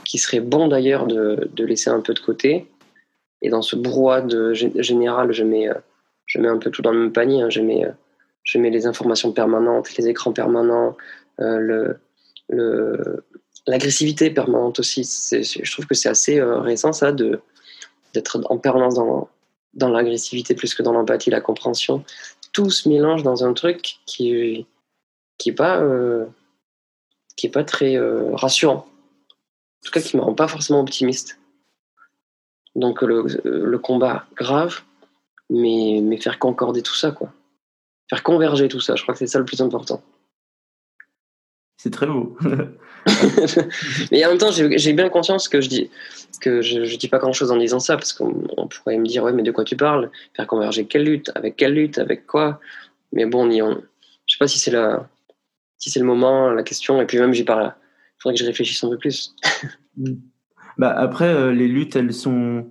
qui 0.05 0.17
serait 0.17 0.41
bon 0.41 0.67
d'ailleurs 0.67 1.07
de, 1.07 1.49
de, 1.53 1.65
laisser 1.65 1.89
un 1.89 2.01
peu 2.01 2.13
de 2.13 2.19
côté. 2.19 2.67
Et 3.41 3.49
dans 3.49 3.61
ce 3.61 3.75
brouhaha 3.75 4.25
général, 4.53 5.31
je 5.31 5.43
mets, 5.43 5.69
je 6.25 6.39
mets 6.39 6.47
un 6.47 6.57
peu 6.57 6.69
tout 6.69 6.81
dans 6.81 6.91
le 6.91 6.99
même 6.99 7.13
panier. 7.13 7.41
Hein. 7.41 7.49
Je, 7.49 7.61
mets, 7.61 7.85
je 8.43 8.57
mets 8.57 8.69
les 8.69 8.85
informations 8.85 9.31
permanentes, 9.31 9.95
les 9.97 10.07
écrans 10.07 10.33
permanents, 10.33 10.97
euh, 11.39 11.57
le, 11.57 11.97
l'agressivité 12.49 14.29
permanente 14.29 14.79
aussi. 14.79 15.03
je 15.03 15.71
trouve 15.71 15.85
que 15.85 15.95
c'est 15.95 16.09
assez 16.09 16.39
euh, 16.39 16.59
récent 16.59 16.93
ça 16.93 17.11
d'être 17.11 18.41
en 18.49 18.57
permanence 18.57 18.95
dans, 18.95 19.29
dans 19.73 19.89
l'agressivité 19.89 20.55
plus 20.55 20.75
que 20.75 20.83
dans 20.83 20.93
l'empathie, 20.93 21.29
la 21.29 21.41
compréhension. 21.41 22.03
Tout 22.51 22.69
se 22.69 22.87
mélange 22.87 23.23
dans 23.23 23.43
un 23.43 23.53
truc 23.53 23.99
qui 24.05 24.65
qui 25.37 25.49
est 25.49 25.53
pas 25.53 25.79
euh, 25.79 26.25
qui 27.35 27.47
est 27.47 27.51
pas 27.51 27.63
très 27.63 27.95
euh, 27.95 28.35
rassurant. 28.35 28.85
En 28.85 29.85
tout 29.85 29.91
cas, 29.91 30.01
qui 30.01 30.15
me 30.15 30.21
rend 30.21 30.33
pas 30.33 30.47
forcément 30.47 30.79
optimiste. 30.79 31.39
Donc 32.75 33.01
le, 33.01 33.25
le 33.43 33.79
combat 33.79 34.25
grave, 34.35 34.81
mais, 35.49 35.99
mais 36.01 36.17
faire 36.17 36.39
concorder 36.39 36.81
tout 36.81 36.95
ça, 36.95 37.11
quoi. 37.11 37.31
Faire 38.09 38.23
converger 38.23 38.67
tout 38.67 38.79
ça, 38.79 38.95
je 38.95 39.03
crois 39.03 39.13
que 39.13 39.19
c'est 39.19 39.27
ça 39.27 39.39
le 39.39 39.45
plus 39.45 39.61
important. 39.61 40.01
C'est 41.83 41.89
très 41.89 42.07
beau. 42.07 42.37
mais 44.09 44.25
en 44.25 44.29
même 44.29 44.37
temps, 44.37 44.51
j'ai 44.51 44.93
bien 44.93 45.09
conscience 45.09 45.49
que 45.49 45.59
je 45.59 45.67
dis 45.67 45.89
que 46.39 46.61
je, 46.61 46.85
je 46.85 46.95
dis 46.95 47.09
pas 47.09 47.19
grand 47.19 47.33
chose 47.33 47.51
en 47.51 47.57
disant 47.57 47.81
ça, 47.81 47.97
parce 47.97 48.13
qu'on 48.13 48.47
pourrait 48.69 48.97
me 48.97 49.05
dire 49.05 49.21
ouais, 49.21 49.33
mais 49.33 49.43
de 49.43 49.51
quoi 49.51 49.65
tu 49.65 49.75
parles? 49.75 50.09
Faire 50.33 50.47
converger 50.47 50.85
quelle 50.85 51.03
lutte? 51.03 51.31
Avec 51.35 51.57
quelle 51.57 51.73
lutte? 51.73 51.97
Avec 51.97 52.25
quoi? 52.25 52.61
Mais 53.11 53.25
bon, 53.25 53.49
on, 53.49 53.61
on, 53.61 53.81
je 54.27 54.33
sais 54.33 54.39
pas 54.39 54.47
si 54.47 54.59
c'est 54.59 54.71
la, 54.71 55.09
si 55.77 55.89
c'est 55.89 55.99
le 55.99 56.05
moment, 56.05 56.51
la 56.51 56.63
question, 56.63 57.01
et 57.01 57.05
puis 57.05 57.19
même 57.19 57.33
j'y 57.33 57.43
parle. 57.43 57.73
Il 57.75 58.21
faudrait 58.21 58.35
que 58.35 58.39
je 58.39 58.45
réfléchisse 58.45 58.81
un 58.85 58.89
peu 58.89 58.97
plus. 58.97 59.35
bah 60.77 60.95
après, 60.97 61.27
euh, 61.27 61.51
les 61.51 61.67
luttes, 61.67 61.97
elles 61.97 62.13
sont, 62.13 62.65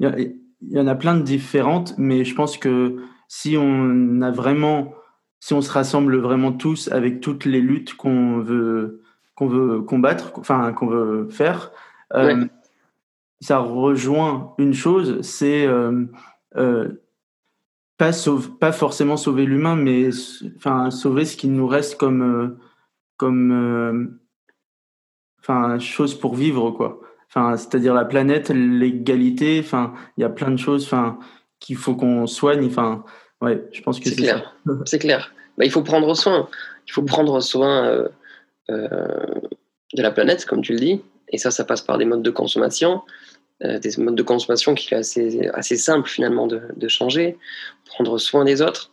il 0.00 0.34
y, 0.62 0.74
y, 0.74 0.80
en 0.80 0.86
a 0.86 0.94
plein 0.94 1.14
de 1.14 1.22
différentes, 1.22 1.92
mais 1.98 2.24
je 2.24 2.34
pense 2.34 2.56
que 2.56 3.02
si 3.28 3.58
on 3.58 4.22
a 4.22 4.30
vraiment 4.30 4.94
si 5.40 5.52
on 5.54 5.60
se 5.60 5.70
rassemble 5.70 6.16
vraiment 6.18 6.52
tous 6.52 6.88
avec 6.92 7.20
toutes 7.20 7.44
les 7.44 7.60
luttes 7.60 7.94
qu'on 7.94 8.40
veut 8.40 9.02
qu'on 9.34 9.48
veut 9.48 9.82
combattre, 9.82 10.32
enfin 10.36 10.72
qu'on 10.72 10.86
veut 10.86 11.28
faire, 11.28 11.70
euh, 12.14 12.46
ça 13.40 13.58
rejoint 13.58 14.54
une 14.58 14.72
chose, 14.72 15.20
c'est 15.20 15.66
euh, 15.66 16.06
euh, 16.56 16.88
pas 17.98 18.12
sauve, 18.12 18.56
pas 18.58 18.72
forcément 18.72 19.16
sauver 19.16 19.44
l'humain, 19.44 19.76
mais 19.76 20.08
enfin 20.56 20.90
sauver 20.90 21.26
ce 21.26 21.36
qui 21.36 21.48
nous 21.48 21.66
reste 21.66 21.98
comme 21.98 22.58
comme 23.18 24.18
enfin 25.40 25.78
chose 25.78 26.18
pour 26.18 26.34
vivre 26.34 26.70
quoi. 26.70 27.00
Enfin 27.28 27.56
c'est-à-dire 27.56 27.94
la 27.94 28.04
planète, 28.06 28.48
l'égalité, 28.50 29.60
enfin 29.62 29.92
il 30.16 30.22
y 30.22 30.24
a 30.24 30.30
plein 30.30 30.50
de 30.50 30.56
choses, 30.56 30.84
enfin 30.86 31.18
qu'il 31.60 31.76
faut 31.76 31.94
qu'on 31.94 32.26
soigne, 32.26 32.66
enfin 32.66 33.04
Ouais, 33.40 33.62
je 33.72 33.82
pense 33.82 34.00
que 34.00 34.08
c'est 34.08 34.16
clair. 34.16 34.54
C'est 34.84 34.98
clair. 34.98 35.32
Bah, 35.58 35.64
il 35.64 35.70
faut 35.70 35.82
prendre 35.82 36.14
soin. 36.14 36.48
Il 36.86 36.92
faut 36.92 37.02
prendre 37.02 37.40
soin 37.40 37.86
euh, 37.86 38.08
euh, 38.70 39.40
de 39.94 40.02
la 40.02 40.10
planète, 40.10 40.44
comme 40.46 40.62
tu 40.62 40.72
le 40.72 40.78
dis. 40.78 41.02
Et 41.28 41.38
ça, 41.38 41.50
ça 41.50 41.64
passe 41.64 41.82
par 41.82 41.98
des 41.98 42.04
modes 42.04 42.22
de 42.22 42.30
consommation, 42.30 43.02
euh, 43.64 43.78
des 43.78 43.90
modes 43.98 44.14
de 44.14 44.22
consommation 44.22 44.74
qui 44.74 44.94
est 44.94 44.96
assez, 44.96 45.48
assez 45.54 45.76
simple 45.76 46.08
finalement 46.08 46.46
de, 46.46 46.62
de 46.76 46.88
changer. 46.88 47.36
Prendre 47.84 48.18
soin 48.18 48.44
des 48.44 48.62
autres, 48.62 48.92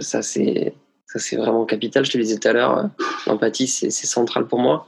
ça 0.00 0.20
c'est 0.22 0.74
ça 1.06 1.18
c'est 1.18 1.36
vraiment 1.36 1.64
capital. 1.64 2.04
Je 2.04 2.10
te 2.10 2.18
le 2.18 2.24
disais 2.24 2.38
tout 2.38 2.48
à 2.48 2.52
l'heure, 2.52 2.90
l'empathie 3.26 3.68
c'est 3.68 3.90
central 3.90 4.46
pour 4.46 4.58
moi. 4.58 4.86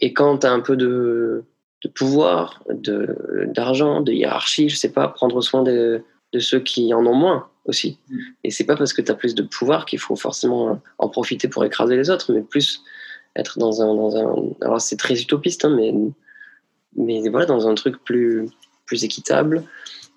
Et 0.00 0.12
quand 0.12 0.38
tu 0.38 0.46
as 0.46 0.52
un 0.52 0.60
peu 0.60 0.76
de, 0.76 1.44
de 1.82 1.88
pouvoir, 1.88 2.62
d'argent, 2.68 4.00
de, 4.00 4.06
de 4.06 4.12
hiérarchie, 4.12 4.68
je 4.68 4.76
sais 4.76 4.92
pas, 4.92 5.08
prendre 5.08 5.40
soin 5.42 5.62
de, 5.62 6.02
de 6.32 6.38
ceux 6.38 6.60
qui 6.60 6.94
en 6.94 7.04
ont 7.06 7.14
moins 7.14 7.48
aussi. 7.64 7.98
Et 8.44 8.50
c'est 8.50 8.64
pas 8.64 8.76
parce 8.76 8.92
que 8.92 9.02
tu 9.02 9.10
as 9.10 9.14
plus 9.14 9.34
de 9.34 9.42
pouvoir 9.42 9.86
qu'il 9.86 9.98
faut 9.98 10.16
forcément 10.16 10.80
en 10.98 11.08
profiter 11.08 11.48
pour 11.48 11.64
écraser 11.64 11.96
les 11.96 12.10
autres, 12.10 12.32
mais 12.32 12.42
plus 12.42 12.82
être 13.36 13.58
dans 13.58 13.82
un. 13.82 13.94
Dans 13.94 14.16
un 14.16 14.50
alors 14.60 14.80
c'est 14.80 14.96
très 14.96 15.20
utopiste, 15.20 15.64
hein, 15.64 15.74
mais, 15.74 15.92
mais 16.96 17.28
voilà, 17.28 17.46
dans 17.46 17.68
un 17.68 17.74
truc 17.74 18.02
plus, 18.04 18.48
plus 18.86 19.04
équitable, 19.04 19.64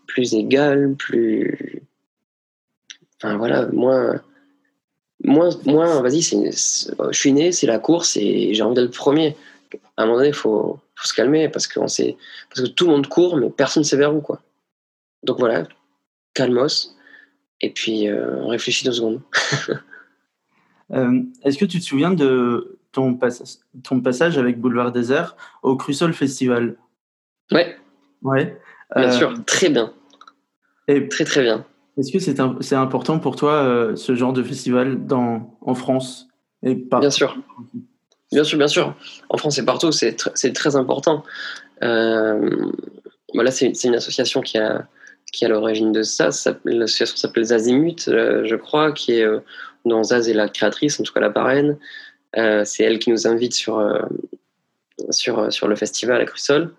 plus 0.08 0.34
égal, 0.34 0.96
plus. 0.96 1.82
Enfin 3.22 3.38
voilà, 3.38 3.68
moins. 3.68 4.22
Moins, 5.24 5.50
moins 5.66 6.02
vas-y, 6.02 6.22
je 6.22 7.18
suis 7.18 7.32
né, 7.32 7.52
c'est 7.54 7.66
la 7.66 7.80
course 7.80 8.18
et 8.18 8.54
j'ai 8.54 8.62
envie 8.62 8.76
d'être 8.76 8.86
le 8.86 8.92
premier. 8.92 9.36
À 9.96 10.04
un 10.04 10.06
moment 10.06 10.18
donné, 10.18 10.28
il 10.28 10.36
faut, 10.36 10.78
faut 10.94 11.08
se 11.08 11.14
calmer 11.14 11.48
parce, 11.48 11.68
qu'on 11.68 11.88
sait, 11.88 12.18
parce 12.50 12.68
que 12.68 12.74
tout 12.74 12.86
le 12.86 12.92
monde 12.92 13.08
court, 13.08 13.38
mais 13.38 13.50
personne 13.50 13.82
ne 13.82 13.86
sait 13.86 13.96
vers 13.96 14.14
où. 14.14 14.20
Quoi. 14.20 14.42
Donc 15.24 15.40
voilà, 15.40 15.68
calmos, 16.34 16.95
et 17.62 17.72
puis 17.72 18.08
euh, 18.08 18.38
on 18.42 18.48
réfléchit 18.48 18.86
deux 18.86 18.92
secondes. 18.92 19.22
euh, 20.94 21.22
Est-ce 21.44 21.58
que 21.58 21.66
tu 21.66 21.80
te 21.80 21.86
souviens 21.86 22.12
de 22.12 22.78
ton, 22.92 23.16
pas 23.16 23.30
ton 23.84 24.02
passage 24.02 24.38
avec 24.38 24.60
Boulevard 24.60 24.92
Désert 24.92 25.36
au 25.64 25.76
Crusoe 25.76 26.12
Festival? 26.14 26.78
Ouais. 27.52 27.76
Ouais. 28.24 28.60
Bien 28.96 29.10
euh, 29.10 29.12
sûr, 29.12 29.46
très 29.46 29.70
bien. 29.70 29.94
Et 30.88 31.08
très 31.08 31.26
très 31.26 31.42
bien. 31.42 31.66
Est-ce 31.98 32.12
que 32.12 32.20
c'est 32.20 32.76
important 32.76 33.20
pour 33.20 33.36
toi 33.36 33.54
euh, 33.54 33.96
ce 33.96 34.16
genre 34.16 34.34
de 34.34 34.44
festival 34.44 35.06
dans, 35.06 35.58
en 35.62 35.76
France 35.76 36.28
et 36.62 36.76
par... 36.76 37.00
Bien 37.00 37.10
sûr. 37.10 37.38
Bien 38.32 38.44
sûr, 38.44 38.58
bien 38.58 38.68
sûr. 38.68 38.96
En 39.30 39.38
France 39.38 39.58
et 39.60 39.66
partout, 39.66 39.92
c'est 39.92 40.16
tr 40.16 40.30
très 40.54 40.76
important. 40.76 41.24
Euh, 41.84 42.72
voilà, 43.34 43.52
c'est 43.52 43.72
une 43.84 43.96
association 43.96 44.42
qui 44.42 44.58
a, 44.58 44.88
qui 45.32 45.44
est 45.44 45.48
à 45.48 45.50
l'origine 45.50 45.92
de 45.92 46.04
ça. 46.04 46.30
L'association 46.66 47.18
s'appelle 47.18 47.44
Zazimut, 47.46 48.08
euh, 48.08 48.46
je 48.46 48.56
crois, 48.56 48.92
qui 48.92 49.14
est 49.14 49.24
euh, 49.24 49.40
dont 49.86 50.04
Zaz 50.04 50.30
est 50.30 50.34
la 50.34 50.50
créatrice, 50.50 51.00
en 51.00 51.04
tout 51.04 51.14
cas 51.14 51.20
la 51.20 51.30
parraine. 51.30 51.78
Euh, 52.38 52.64
c'est 52.66 52.84
elle 52.84 53.00
qui 53.00 53.12
nous 53.12 53.28
invite 53.28 53.54
sur, 53.54 53.82
sur, 55.10 55.52
sur 55.52 55.68
le 55.68 55.76
festival 55.76 56.22
à 56.22 56.26
Crussol. 56.26 56.74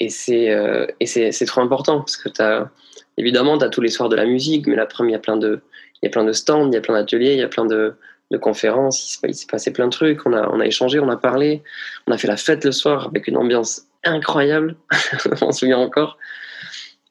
Et 0.00 0.08
c'est 0.08 1.46
trop 1.46 1.60
important 1.60 1.98
parce 1.98 2.16
que 2.16 2.28
as, 2.42 2.70
évidemment, 3.16 3.58
tu 3.58 3.64
as 3.64 3.68
tous 3.68 3.80
les 3.80 3.88
soirs 3.88 4.08
de 4.08 4.16
la 4.16 4.26
musique, 4.26 4.66
mais 4.66 4.76
l'après, 4.76 5.04
il 5.04 5.10
y 5.10 5.14
a 5.14 5.18
plein 5.18 5.36
de, 5.36 5.60
il 6.02 6.06
y 6.06 6.08
a 6.08 6.10
plein 6.10 6.24
de 6.24 6.32
stands, 6.32 6.68
il 6.68 6.74
y 6.74 6.76
a 6.76 6.80
plein 6.80 6.94
d'ateliers, 6.94 7.34
il 7.34 7.38
y 7.38 7.42
a 7.42 7.48
plein 7.48 7.64
de, 7.64 7.94
de 8.30 8.38
conférences, 8.38 9.20
il 9.26 9.34
s'est 9.34 9.46
passé 9.46 9.72
plein 9.72 9.86
de 9.86 9.92
trucs, 9.92 10.26
on 10.26 10.32
a, 10.32 10.48
on 10.48 10.60
a 10.60 10.66
échangé, 10.66 10.98
on 10.98 11.08
a 11.08 11.16
parlé, 11.16 11.62
on 12.06 12.12
a 12.12 12.18
fait 12.18 12.28
la 12.28 12.36
fête 12.36 12.64
le 12.64 12.72
soir 12.72 13.08
avec 13.08 13.28
une 13.28 13.36
ambiance 13.36 13.82
incroyable, 14.02 14.76
on 15.42 15.52
se 15.52 15.60
souvient 15.60 15.78
encore. 15.78 16.18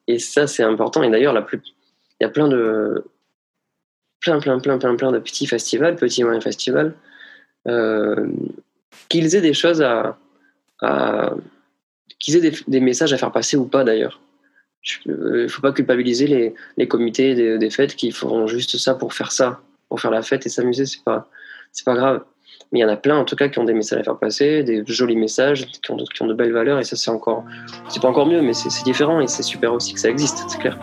Et 0.07 0.19
ça, 0.19 0.47
c'est 0.47 0.63
important. 0.63 1.03
Et 1.03 1.09
d'ailleurs, 1.09 1.33
il 1.33 1.61
y 2.21 2.25
a 2.25 2.29
plein 2.29 2.47
de 2.47 3.03
plein, 4.23 4.39
plein, 4.39 4.59
plein, 4.59 4.77
plein, 4.77 4.95
plein 4.95 5.11
de 5.11 5.19
petits 5.19 5.47
festivals, 5.47 5.95
petits 5.95 6.21
et 6.21 6.23
moyens 6.23 6.43
festivals, 6.43 6.93
euh, 7.67 8.27
qu'ils 9.09 9.35
aient 9.35 9.41
des 9.41 9.53
choses 9.53 9.81
à, 9.81 10.17
qu'ils 12.19 12.37
aient 12.37 12.51
des, 12.67 12.79
messages 12.79 13.13
à 13.13 13.17
faire 13.17 13.31
passer 13.31 13.57
ou 13.57 13.65
pas 13.65 13.83
d'ailleurs. 13.83 14.19
Il 15.05 15.11
ne 15.11 15.47
faut 15.47 15.61
pas 15.61 15.71
culpabiliser 15.71 16.27
les, 16.27 16.53
les 16.77 16.87
comités 16.87 17.35
des, 17.35 17.57
des, 17.57 17.69
fêtes 17.69 17.95
qui 17.95 18.11
feront 18.11 18.47
juste 18.47 18.77
ça 18.77 18.95
pour 18.95 19.13
faire 19.13 19.31
ça, 19.31 19.61
pour 19.87 20.01
faire 20.01 20.11
la 20.11 20.21
fête 20.21 20.45
et 20.45 20.49
s'amuser, 20.49 20.85
c'est 20.85 21.03
pas, 21.03 21.29
c'est 21.71 21.85
pas 21.85 21.95
grave. 21.95 22.23
Mais 22.71 22.79
il 22.79 22.81
y 22.81 22.85
en 22.85 22.89
a 22.89 22.95
plein, 22.95 23.17
en 23.17 23.25
tout 23.25 23.35
cas, 23.35 23.49
qui 23.49 23.59
ont 23.59 23.63
des 23.63 23.73
messages 23.73 23.99
à 23.99 24.03
faire 24.03 24.17
passer, 24.17 24.63
des 24.63 24.83
jolis 24.85 25.15
messages, 25.15 25.67
qui 25.67 25.91
ont 25.91 25.95
de, 25.95 26.03
qui 26.03 26.21
ont 26.21 26.27
de 26.27 26.33
belles 26.33 26.53
valeurs, 26.53 26.79
et 26.79 26.83
ça, 26.83 26.95
c'est 26.95 27.11
encore. 27.11 27.43
C'est 27.89 28.01
pas 28.01 28.09
encore 28.09 28.25
mieux, 28.25 28.41
mais 28.41 28.53
c'est 28.53 28.83
différent, 28.83 29.19
et 29.21 29.27
c'est 29.27 29.43
super 29.43 29.73
aussi 29.73 29.93
que 29.93 29.99
ça 29.99 30.09
existe, 30.09 30.43
c'est 30.47 30.59
clair. 30.59 30.77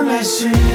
Jamais 0.00 0.24
su 0.24 0.69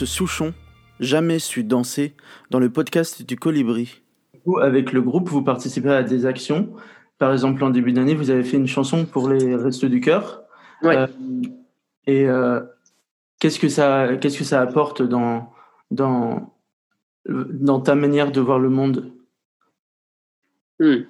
Ours 0.00 0.04
Souchon, 0.04 0.54
jamais 0.98 1.38
su 1.38 1.62
danser, 1.62 2.14
dans 2.48 2.58
le 2.58 2.70
podcast 2.70 3.22
du 3.22 3.36
Colibri. 3.36 4.00
Vous, 4.46 4.56
avec 4.56 4.92
le 4.92 5.02
groupe, 5.02 5.28
vous 5.28 5.42
participez 5.42 5.90
à 5.90 6.02
des 6.02 6.24
actions. 6.24 6.74
Par 7.18 7.32
exemple, 7.32 7.62
en 7.64 7.68
début 7.68 7.92
d'année, 7.92 8.14
vous 8.14 8.30
avez 8.30 8.42
fait 8.42 8.56
une 8.56 8.66
chanson 8.66 9.04
pour 9.04 9.28
les 9.28 9.54
Restos 9.54 9.88
du 9.88 10.00
Cœur. 10.00 10.42
Ouais. 10.82 10.96
Euh, 10.96 11.06
et 12.06 12.26
euh, 12.26 12.60
qu'est-ce 13.40 13.58
que 13.58 13.68
ça, 13.68 14.16
qu'est-ce 14.16 14.38
que 14.38 14.44
ça 14.44 14.62
apporte 14.62 15.02
dans, 15.02 15.52
dans, 15.90 16.54
dans 17.26 17.80
ta 17.80 17.94
manière 17.94 18.32
de 18.32 18.40
voir 18.40 18.58
le 18.58 18.70
monde? 18.70 19.12
Hmm. 20.78 21.02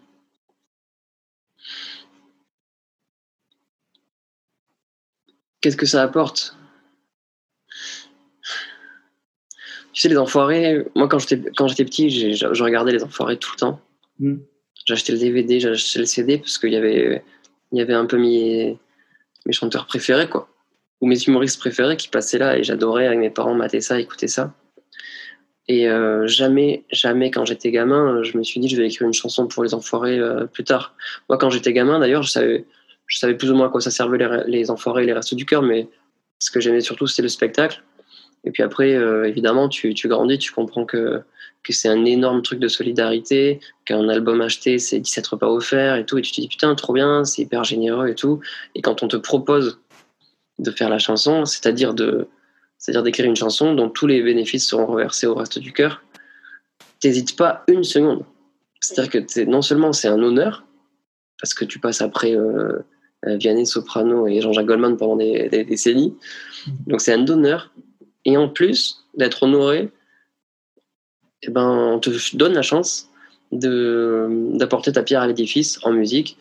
Qu'est-ce 5.60 5.76
que 5.76 5.86
ça 5.86 6.02
apporte? 6.02 6.56
Tu 10.00 10.08
sais, 10.08 10.14
les 10.14 10.16
enfoirés, 10.16 10.86
moi 10.94 11.08
quand 11.08 11.18
j'étais 11.18 11.50
quand 11.54 11.68
j'étais 11.68 11.84
petit, 11.84 12.08
j'ai- 12.08 12.32
je 12.32 12.64
regardais 12.64 12.90
les 12.90 13.04
enfoirés 13.04 13.36
tout 13.36 13.50
le 13.54 13.58
temps. 13.58 13.80
Hmm. 14.18 14.38
J'achetais 14.86 15.12
le 15.12 15.18
DVD, 15.18 15.60
j'achetais 15.60 15.98
le 15.98 16.06
CD 16.06 16.38
parce 16.38 16.56
qu'il 16.56 16.72
y 16.72 16.76
avait, 16.76 17.22
il 17.70 17.78
y 17.78 17.82
avait 17.82 17.92
un 17.92 18.06
peu 18.06 18.16
mes, 18.16 18.78
mes 19.44 19.52
chanteurs 19.52 19.84
préférés, 19.84 20.26
quoi. 20.26 20.48
Ou 21.02 21.06
mes 21.06 21.22
humoristes 21.22 21.60
préférés 21.60 21.98
qui 21.98 22.08
passaient 22.08 22.38
là 22.38 22.56
et 22.56 22.62
j'adorais 22.62 23.08
avec 23.08 23.18
mes 23.18 23.28
parents 23.28 23.54
mater 23.54 23.82
ça, 23.82 24.00
écouter 24.00 24.26
ça. 24.26 24.54
Et 25.68 25.86
euh, 25.86 26.26
jamais, 26.26 26.84
jamais 26.90 27.30
quand 27.30 27.44
j'étais 27.44 27.70
gamin, 27.70 28.22
je 28.22 28.38
me 28.38 28.42
suis 28.42 28.58
dit 28.58 28.70
je 28.70 28.78
vais 28.78 28.86
écrire 28.86 29.06
une 29.06 29.12
chanson 29.12 29.48
pour 29.48 29.64
les 29.64 29.74
enfoirés 29.74 30.18
euh, 30.18 30.46
plus 30.46 30.64
tard. 30.64 30.94
Moi, 31.28 31.36
quand 31.36 31.50
j'étais 31.50 31.74
gamin, 31.74 31.98
d'ailleurs, 31.98 32.22
je 32.22 32.30
savais, 32.30 32.64
je 33.06 33.18
savais 33.18 33.34
plus 33.34 33.50
ou 33.50 33.54
moins 33.54 33.66
à 33.66 33.68
quoi 33.68 33.82
ça 33.82 33.90
servait 33.90 34.16
les, 34.16 34.44
les 34.46 34.70
enfoirés 34.70 35.02
et 35.02 35.06
les 35.06 35.12
restos 35.12 35.36
du 35.36 35.44
cœur, 35.44 35.60
mais 35.60 35.88
ce 36.38 36.50
que 36.50 36.58
j'aimais 36.58 36.80
surtout, 36.80 37.06
c'était 37.06 37.20
le 37.20 37.28
spectacle. 37.28 37.82
Et 38.44 38.50
puis 38.50 38.62
après, 38.62 38.94
euh, 38.94 39.24
évidemment, 39.24 39.68
tu, 39.68 39.94
tu 39.94 40.08
grandis, 40.08 40.38
tu 40.38 40.52
comprends 40.52 40.84
que, 40.84 41.22
que 41.62 41.72
c'est 41.72 41.88
un 41.88 42.04
énorme 42.04 42.42
truc 42.42 42.58
de 42.58 42.68
solidarité, 42.68 43.60
qu'un 43.84 44.08
album 44.08 44.40
acheté, 44.40 44.78
c'est 44.78 44.98
17 44.98 45.26
repas 45.26 45.48
offerts 45.48 45.96
et 45.96 46.06
tout. 46.06 46.18
Et 46.18 46.22
tu 46.22 46.32
te 46.32 46.40
dis, 46.40 46.48
putain, 46.48 46.74
trop 46.74 46.92
bien, 46.92 47.24
c'est 47.24 47.42
hyper 47.42 47.64
généreux 47.64 48.08
et 48.08 48.14
tout. 48.14 48.40
Et 48.74 48.82
quand 48.82 49.02
on 49.02 49.08
te 49.08 49.16
propose 49.16 49.78
de 50.58 50.70
faire 50.70 50.88
la 50.88 50.98
chanson, 50.98 51.44
c'est-à-dire 51.44 51.94
de, 51.94 52.28
c'est-à-dire 52.78 53.02
d'écrire 53.02 53.26
une 53.26 53.36
chanson 53.36 53.74
dont 53.74 53.88
tous 53.88 54.06
les 54.06 54.22
bénéfices 54.22 54.66
seront 54.66 54.86
reversés 54.86 55.26
au 55.26 55.34
reste 55.34 55.58
du 55.58 55.72
cœur, 55.72 56.02
t'hésites 56.98 57.36
pas 57.36 57.64
une 57.68 57.84
seconde. 57.84 58.24
C'est-à-dire 58.80 59.10
que 59.10 59.44
non 59.44 59.62
seulement 59.62 59.92
c'est 59.92 60.08
un 60.08 60.22
honneur, 60.22 60.64
parce 61.40 61.54
que 61.54 61.64
tu 61.64 61.78
passes 61.78 62.00
après 62.00 62.34
euh, 62.34 62.78
euh, 63.26 63.36
Vianney 63.36 63.66
Soprano 63.66 64.26
et 64.26 64.40
Jean-Jacques 64.40 64.66
Goldman 64.66 64.96
pendant 64.96 65.16
des, 65.16 65.48
des 65.48 65.64
décennies, 65.64 66.16
donc 66.86 67.00
c'est 67.00 67.12
un 67.12 67.26
honneur, 67.28 67.72
et 68.24 68.36
en 68.36 68.48
plus 68.48 69.04
d'être 69.14 69.42
honoré, 69.42 69.90
eh 71.42 71.50
ben, 71.50 71.66
on 71.66 71.98
te 71.98 72.36
donne 72.36 72.52
la 72.52 72.62
chance 72.62 73.08
d'apporter 73.52 74.92
ta 74.92 75.02
pierre 75.02 75.22
à 75.22 75.26
l'édifice 75.26 75.80
en 75.82 75.92
musique, 75.92 76.36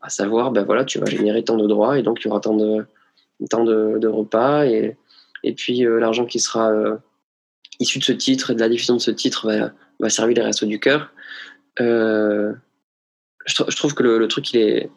à 0.00 0.08
savoir, 0.08 0.50
ben 0.50 0.64
voilà, 0.64 0.84
tu 0.84 0.98
vas 0.98 1.06
générer 1.06 1.42
tant 1.44 1.56
de 1.56 1.66
droits, 1.66 1.98
et 1.98 2.02
donc 2.02 2.20
il 2.20 2.28
y 2.28 2.30
aura 2.30 2.40
tant 2.40 2.56
de, 2.56 2.86
tant 3.50 3.64
de, 3.64 4.06
repas, 4.06 4.64
et, 4.66 4.96
et 5.42 5.52
puis 5.52 5.84
euh, 5.84 5.98
l'argent 5.98 6.24
qui 6.24 6.40
sera 6.40 6.70
euh, 6.70 6.96
issu 7.80 7.98
de 7.98 8.04
ce 8.04 8.12
titre 8.12 8.50
et 8.50 8.54
de 8.54 8.60
la 8.60 8.68
diffusion 8.68 8.96
de 8.96 9.00
ce 9.00 9.10
titre 9.10 9.46
va, 9.46 9.72
va 10.00 10.10
servir 10.10 10.36
les 10.36 10.42
restos 10.42 10.66
du 10.66 10.78
cœur. 10.80 11.10
Euh, 11.80 12.52
je, 13.46 13.54
tr- 13.54 13.70
je 13.70 13.76
trouve 13.76 13.94
que 13.94 14.02
le, 14.02 14.28
truc, 14.28 14.52
il 14.52 14.60
est, 14.60 14.90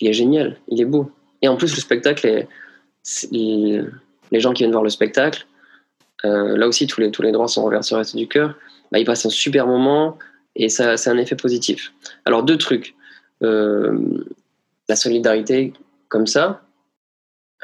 il 0.00 0.08
est 0.08 0.12
génial, 0.12 0.58
il 0.68 0.80
est 0.80 0.86
beau. 0.86 1.10
Et 1.40 1.48
en 1.48 1.56
plus, 1.56 1.74
le 1.74 1.80
spectacle, 1.80 2.26
est, 2.26 2.48
les 3.32 4.40
gens 4.40 4.52
qui 4.52 4.62
viennent 4.62 4.72
voir 4.72 4.84
le 4.84 4.90
spectacle, 4.90 5.46
euh, 6.24 6.56
là 6.56 6.68
aussi, 6.68 6.86
tous 6.86 7.00
les, 7.00 7.32
droits 7.32 7.48
sont 7.48 7.64
reversés 7.64 7.94
au 7.94 7.98
reste 7.98 8.16
du 8.16 8.28
cœur. 8.28 8.54
Bah, 8.90 8.98
ils 8.98 9.04
passent 9.04 9.26
un 9.26 9.30
super 9.30 9.66
moment 9.66 10.18
et 10.54 10.68
c'est 10.68 11.08
un 11.08 11.18
effet 11.18 11.36
positif. 11.36 11.92
Alors, 12.24 12.42
deux 12.42 12.58
trucs. 12.58 12.94
Euh, 13.42 14.24
la 14.88 14.96
solidarité, 14.96 15.72
comme 16.08 16.26
ça, 16.26 16.62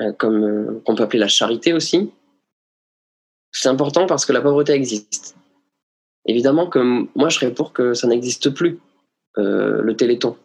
euh, 0.00 0.12
comme 0.12 0.80
qu'on 0.84 0.94
peut 0.94 1.02
appeler 1.02 1.18
la 1.18 1.28
charité 1.28 1.72
aussi, 1.72 2.10
c'est 3.52 3.68
important 3.68 4.06
parce 4.06 4.26
que 4.26 4.32
la 4.32 4.40
pauvreté 4.40 4.72
existe. 4.72 5.36
Évidemment 6.26 6.66
que 6.66 6.78
moi, 7.14 7.28
je 7.28 7.38
serais 7.38 7.52
pour 7.52 7.72
que 7.72 7.94
ça 7.94 8.06
n'existe 8.06 8.50
plus, 8.50 8.78
le 9.36 9.92
téléthon, 9.92 10.36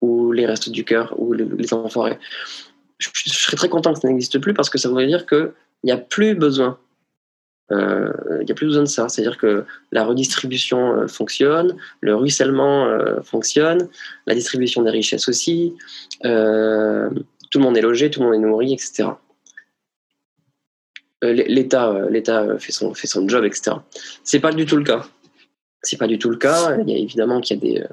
ou 0.00 0.32
les 0.32 0.46
restes 0.46 0.70
du 0.70 0.84
cœur, 0.84 1.14
ou 1.18 1.34
les, 1.34 1.44
les. 1.44 1.66
Je, 1.66 3.08
je, 3.12 3.30
serais 3.30 3.56
très 3.56 3.68
content 3.68 3.92
que 3.92 4.00
ça 4.00 4.08
n'existe 4.08 4.38
plus 4.38 4.54
parce 4.54 4.70
que 4.70 4.78
ça 4.78 4.88
voudrait 4.88 5.06
dire 5.06 5.26
qu'il 5.26 5.52
n'y 5.84 5.92
a 5.92 5.98
plus 5.98 6.34
besoin. 6.34 6.78
Euh, 7.70 8.12
il 8.40 8.46
n'y 8.46 8.52
a 8.52 8.54
plus 8.54 8.66
besoin 8.66 8.82
de 8.82 8.88
ça. 8.88 9.08
C'est-à-dire 9.08 9.36
que 9.36 9.64
la 9.92 10.04
redistribution 10.04 10.94
euh, 10.94 11.06
fonctionne, 11.06 11.76
le 12.00 12.14
ruissellement 12.14 12.86
euh, 12.86 13.20
fonctionne, 13.22 13.88
la 14.26 14.34
distribution 14.34 14.82
des 14.82 14.90
richesses 14.90 15.28
aussi, 15.28 15.74
euh, 16.24 17.10
tout 17.50 17.58
le 17.58 17.64
monde 17.64 17.76
est 17.76 17.82
logé, 17.82 18.10
tout 18.10 18.20
le 18.20 18.26
monde 18.26 18.34
est 18.36 18.46
nourri, 18.46 18.72
etc. 18.72 19.10
Euh, 21.24 21.32
L'État, 21.32 21.90
euh, 21.90 22.08
l'État 22.10 22.58
fait 22.58 22.72
son, 22.72 22.94
fait 22.94 23.06
son 23.06 23.28
job, 23.28 23.44
etc. 23.44 23.76
C'est 24.22 24.40
pas 24.40 24.52
du 24.52 24.66
tout 24.66 24.76
le 24.76 24.84
cas. 24.84 25.04
C'est 25.82 25.96
pas 25.96 26.06
du 26.06 26.18
tout 26.18 26.30
le 26.30 26.36
cas. 26.36 26.76
Il 26.78 26.90
y 26.90 26.94
a 26.94 26.98
évidemment 26.98 27.40
qu'il 27.40 27.56
y 27.56 27.58
a 27.58 27.62
des, 27.62 27.86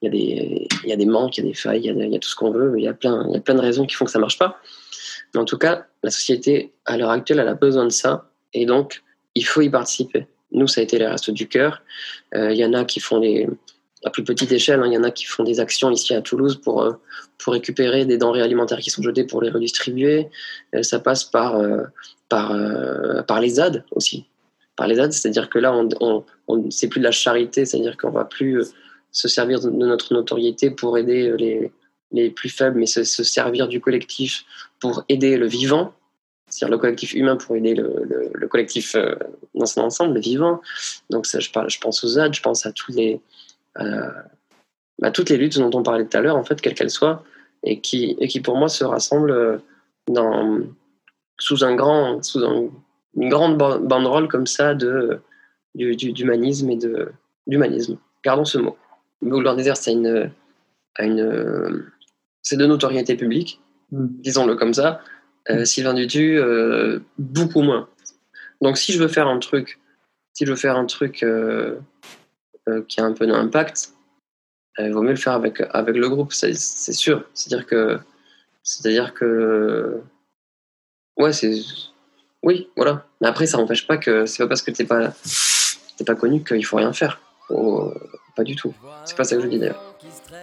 il 0.00 0.06
y 0.06 0.08
a 0.08 0.10
des, 0.10 0.68
il 0.84 0.90
y 0.90 0.92
a 0.92 0.96
des 0.96 1.06
manques, 1.06 1.38
il 1.38 1.44
y 1.44 1.46
a 1.46 1.50
des 1.50 1.54
failles, 1.54 1.82
il 1.84 2.12
y 2.12 2.16
a, 2.16 2.18
tout 2.18 2.28
ce 2.28 2.34
qu'on 2.34 2.50
veut. 2.50 2.74
Il 2.76 2.84
y 2.84 2.88
a 2.88 2.94
plein, 2.94 3.26
il 3.28 3.34
y 3.34 3.36
a 3.36 3.40
plein 3.40 3.54
de 3.54 3.60
raisons 3.60 3.86
qui 3.86 3.94
font 3.94 4.04
que 4.04 4.10
ça 4.10 4.18
marche 4.18 4.38
pas. 4.38 4.58
Mais 5.34 5.40
en 5.40 5.44
tout 5.44 5.58
cas, 5.58 5.86
la 6.02 6.10
société 6.10 6.72
à 6.84 6.96
l'heure 6.96 7.10
actuelle, 7.10 7.38
elle 7.38 7.48
a 7.48 7.54
besoin 7.54 7.84
de 7.84 7.90
ça, 7.90 8.30
et 8.52 8.66
donc 8.66 9.02
il 9.34 9.46
faut 9.46 9.62
y 9.62 9.70
participer. 9.70 10.26
Nous, 10.52 10.68
ça 10.68 10.80
a 10.80 10.84
été 10.84 10.98
les 10.98 11.06
restes 11.06 11.30
du 11.30 11.48
cœur. 11.48 11.82
Euh, 12.34 12.52
Il 12.52 12.58
y 12.58 12.64
en 12.64 12.74
a 12.74 12.84
qui 12.84 13.00
font 13.00 13.18
les, 13.18 13.48
à 14.04 14.10
plus 14.10 14.24
petite 14.24 14.52
échelle, 14.52 14.80
hein, 14.80 14.86
il 14.86 14.92
y 14.92 14.98
en 14.98 15.04
a 15.04 15.10
qui 15.10 15.24
font 15.24 15.44
des 15.44 15.60
actions 15.60 15.90
ici 15.90 16.14
à 16.14 16.20
Toulouse 16.20 16.60
pour, 16.62 16.82
euh, 16.82 16.92
pour 17.38 17.52
récupérer 17.54 18.04
des 18.04 18.18
denrées 18.18 18.42
alimentaires 18.42 18.80
qui 18.80 18.90
sont 18.90 19.02
jetées 19.02 19.24
pour 19.24 19.40
les 19.42 19.50
redistribuer. 19.50 20.28
Euh, 20.74 20.82
ça 20.82 20.98
passe 20.98 21.24
par, 21.24 21.56
euh, 21.56 21.84
par, 22.28 22.52
euh, 22.52 23.22
par 23.22 23.40
les 23.40 23.50
ZAD 23.50 23.84
aussi. 23.92 24.26
Par 24.76 24.88
les 24.88 24.96
ZAD, 24.96 25.12
c'est-à-dire 25.12 25.48
que 25.48 25.58
là, 25.58 25.72
on, 25.74 26.24
on, 26.48 26.70
c'est 26.70 26.88
plus 26.88 27.00
de 27.00 27.04
la 27.04 27.12
charité, 27.12 27.64
c'est-à-dire 27.64 27.96
qu'on 27.96 28.10
va 28.10 28.24
plus 28.24 28.58
euh, 28.58 28.64
se 29.10 29.28
servir 29.28 29.60
de 29.60 29.70
notre 29.70 30.12
notoriété 30.14 30.70
pour 30.70 30.98
aider 30.98 31.28
euh, 31.28 31.36
les, 31.36 31.72
les 32.12 32.30
plus 32.30 32.48
faibles, 32.50 32.78
mais 32.78 32.86
se 32.86 33.04
servir 33.04 33.68
du 33.68 33.80
collectif 33.80 34.44
pour 34.80 35.04
aider 35.08 35.36
le 35.38 35.46
vivant, 35.46 35.94
c'est-à-dire 36.52 36.72
le 36.72 36.78
collectif 36.78 37.14
humain 37.14 37.36
pour 37.36 37.56
aider 37.56 37.74
le, 37.74 38.04
le, 38.04 38.30
le 38.34 38.46
collectif 38.46 38.94
euh, 38.94 39.14
dans 39.54 39.64
son 39.64 39.80
ensemble, 39.80 40.12
le 40.12 40.20
vivant. 40.20 40.60
Donc 41.08 41.24
ça, 41.24 41.40
je, 41.40 41.50
parle, 41.50 41.70
je 41.70 41.80
pense 41.80 42.04
aux 42.04 42.08
ZAD, 42.08 42.34
je 42.34 42.42
pense 42.42 42.66
à 42.66 42.72
tous 42.72 42.92
les, 42.92 43.22
euh, 43.80 44.10
à 45.00 45.10
toutes 45.10 45.30
les 45.30 45.38
luttes 45.38 45.58
dont 45.58 45.70
on 45.72 45.82
parlait 45.82 46.04
tout 46.04 46.14
à 46.14 46.20
l'heure, 46.20 46.36
en 46.36 46.44
fait, 46.44 46.60
quelles 46.60 46.74
qu'elles 46.74 46.90
soient, 46.90 47.24
et 47.64 47.80
qui, 47.80 48.16
et 48.20 48.28
qui 48.28 48.40
pour 48.40 48.58
moi 48.58 48.68
se 48.68 48.84
rassemblent 48.84 49.62
dans, 50.08 50.60
sous, 51.38 51.64
un 51.64 51.74
grand, 51.74 52.22
sous 52.22 52.44
un, 52.44 52.68
une 53.16 53.30
grande 53.30 53.56
banderole 53.56 54.28
comme 54.28 54.46
ça 54.46 54.74
de, 54.74 55.20
du, 55.74 55.96
du, 55.96 56.12
d'humanisme 56.12 56.68
et 56.68 56.76
de 56.76 57.12
d'humanisme. 57.46 57.96
Gardons 58.22 58.44
ce 58.44 58.58
mot. 58.58 58.76
Boulevard 59.22 59.56
désert, 59.56 59.78
c'est 59.78 59.92
une, 59.92 60.30
une, 60.98 61.90
c'est 62.42 62.58
de 62.58 62.66
notoriété 62.66 63.16
publique, 63.16 63.58
mm. 63.90 64.06
disons-le 64.20 64.54
comme 64.54 64.74
ça. 64.74 65.00
Euh, 65.50 65.64
Sylvain 65.64 65.94
Dutu, 65.94 66.38
euh, 66.38 67.00
beaucoup 67.18 67.62
moins. 67.62 67.88
Donc 68.60 68.78
si 68.78 68.92
je 68.92 68.98
veux 68.98 69.08
faire 69.08 69.26
un 69.26 69.38
truc, 69.38 69.80
si 70.34 70.46
je 70.46 70.50
veux 70.50 70.56
faire 70.56 70.76
un 70.76 70.86
truc 70.86 71.22
euh, 71.22 71.78
euh 72.68 72.82
qui 72.86 73.00
a 73.00 73.04
un 73.04 73.12
peu 73.12 73.26
d'impact, 73.26 73.92
il 74.78 74.92
vaut 74.92 75.02
mieux 75.02 75.10
le 75.10 75.16
faire 75.16 75.34
avec, 75.34 75.62
avec 75.70 75.96
le 75.96 76.08
groupe, 76.08 76.32
c'est 76.32 76.54
sûr. 76.54 77.24
C'est-à-dire 77.34 77.66
que, 77.66 77.98
c'est-à-dire 78.62 79.12
que, 79.12 80.00
ouais, 81.18 81.32
c'est, 81.32 81.60
oui, 82.42 82.68
voilà. 82.76 83.06
Mais 83.20 83.28
après, 83.28 83.46
ça 83.46 83.58
n'empêche 83.58 83.86
pas 83.86 83.98
que 83.98 84.24
c'est 84.24 84.42
pas 84.42 84.48
parce 84.48 84.62
que 84.62 84.70
t'es 84.70 84.84
pas, 84.84 85.12
pas 86.06 86.14
connu 86.14 86.42
qu'il 86.42 86.64
faut 86.64 86.76
rien 86.76 86.92
faire. 86.92 87.20
Pas 88.34 88.44
du 88.44 88.56
tout. 88.56 88.74
C'est 89.04 89.16
pas 89.16 89.24
ça 89.24 89.36
que 89.36 89.42
je 89.42 89.48
dis 89.48 89.58
d'ailleurs. 89.58 89.94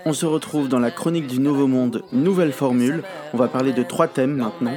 On 0.05 0.13
se 0.13 0.25
retrouve 0.25 0.69
dans 0.69 0.79
la 0.79 0.91
chronique 0.91 1.27
du 1.27 1.39
Nouveau 1.39 1.67
Monde, 1.67 2.03
nouvelle 2.11 2.53
formule. 2.53 3.03
On 3.33 3.37
va 3.37 3.47
parler 3.47 3.73
de 3.73 3.83
trois 3.83 4.07
thèmes 4.07 4.35
maintenant. 4.35 4.73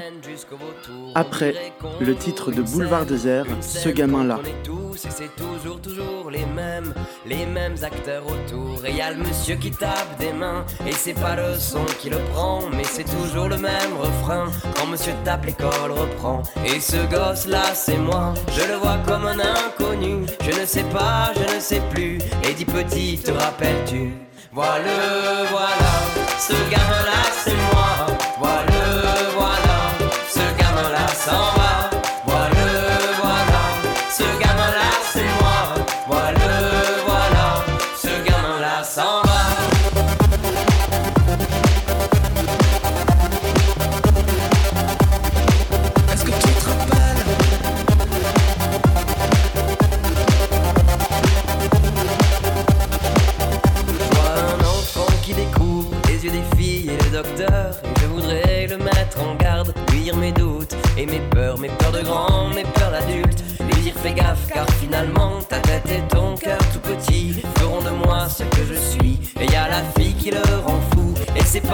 Après 1.14 1.54
le 2.00 2.14
titre 2.14 2.50
de 2.50 2.62
Boulevard 2.62 3.06
désert, 3.06 3.46
ce 3.60 3.88
gamin-là. 3.88 4.40
Et 4.44 5.08
c'est 5.08 5.34
toujours, 5.36 5.80
toujours 5.80 6.30
les 6.30 6.44
mêmes, 6.54 6.92
les 7.26 7.46
mêmes 7.46 7.76
acteurs 7.82 8.24
autour. 8.26 8.84
Et 8.84 8.92
y 8.92 9.00
a 9.00 9.10
le 9.10 9.18
monsieur 9.18 9.56
qui 9.56 9.70
tape 9.70 10.18
des 10.18 10.32
mains, 10.32 10.64
et 10.86 10.92
c'est 10.92 11.14
pas 11.14 11.34
le 11.34 11.58
son 11.58 11.84
qui 11.98 12.10
le 12.10 12.18
prend, 12.32 12.60
mais 12.70 12.84
c'est 12.84 13.04
toujours 13.04 13.48
le 13.48 13.56
même 13.56 13.96
refrain. 13.98 14.46
Quand 14.76 14.86
monsieur 14.86 15.12
tape, 15.24 15.46
l'école 15.46 15.90
reprend. 15.90 16.42
Et 16.64 16.78
ce 16.78 16.98
gosse-là, 17.10 17.74
c'est 17.74 17.98
moi, 17.98 18.34
je 18.52 18.68
le 18.70 18.74
vois 18.74 18.98
comme 19.06 19.26
un 19.26 19.38
inconnu. 19.38 20.26
Je 20.40 20.60
ne 20.60 20.66
sais 20.66 20.84
pas, 20.84 21.32
je 21.34 21.56
ne 21.56 21.60
sais 21.60 21.82
plus. 21.90 22.18
Et 22.48 22.54
dis 22.54 22.64
petit, 22.64 23.18
te 23.18 23.32
rappelles-tu? 23.32 24.12
Voilà, 24.54 25.44
voilà, 25.50 25.92
ce 26.38 26.52
gamin-là, 26.52 27.22
c'est 27.42 27.56
moi. 27.72 28.06
Voilà, 28.38 28.71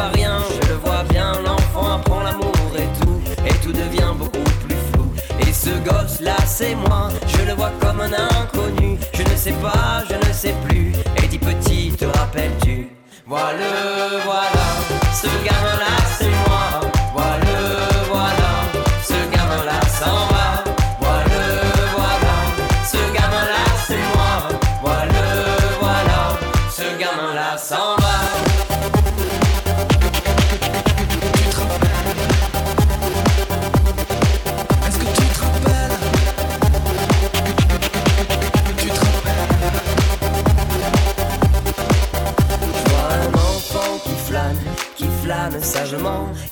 rien, 0.06 0.38
je 0.62 0.68
le 0.68 0.74
vois 0.76 1.02
bien, 1.10 1.32
l'enfant 1.44 1.94
apprend 1.96 2.20
l'amour 2.20 2.54
et 2.76 2.88
tout. 3.00 3.20
Et 3.46 3.54
tout 3.64 3.72
devient 3.72 4.12
beaucoup 4.16 4.50
plus 4.66 4.76
flou. 4.92 5.12
Et 5.40 5.52
ce 5.52 5.70
gosse 5.88 6.20
là 6.20 6.36
c'est 6.46 6.74
moi, 6.74 7.08
je 7.26 7.42
le 7.44 7.54
vois 7.54 7.72
comme 7.80 8.00
un 8.00 8.12
inconnu. 8.12 8.98
Je 9.12 9.22
ne 9.22 9.36
sais 9.36 9.54
pas, 9.62 10.04
je 10.08 10.14
ne 10.14 10.32
sais 10.32 10.54
plus. 10.66 10.92
Et 11.22 11.26
dis 11.26 11.38
petit, 11.38 11.92
te 11.92 12.04
rappelles-tu? 12.04 12.88
Voilà, 13.26 14.18
voilà, 14.24 14.66
ce 15.12 15.26
gamin 15.44 15.76
là 15.78 15.96
c'est 16.18 16.37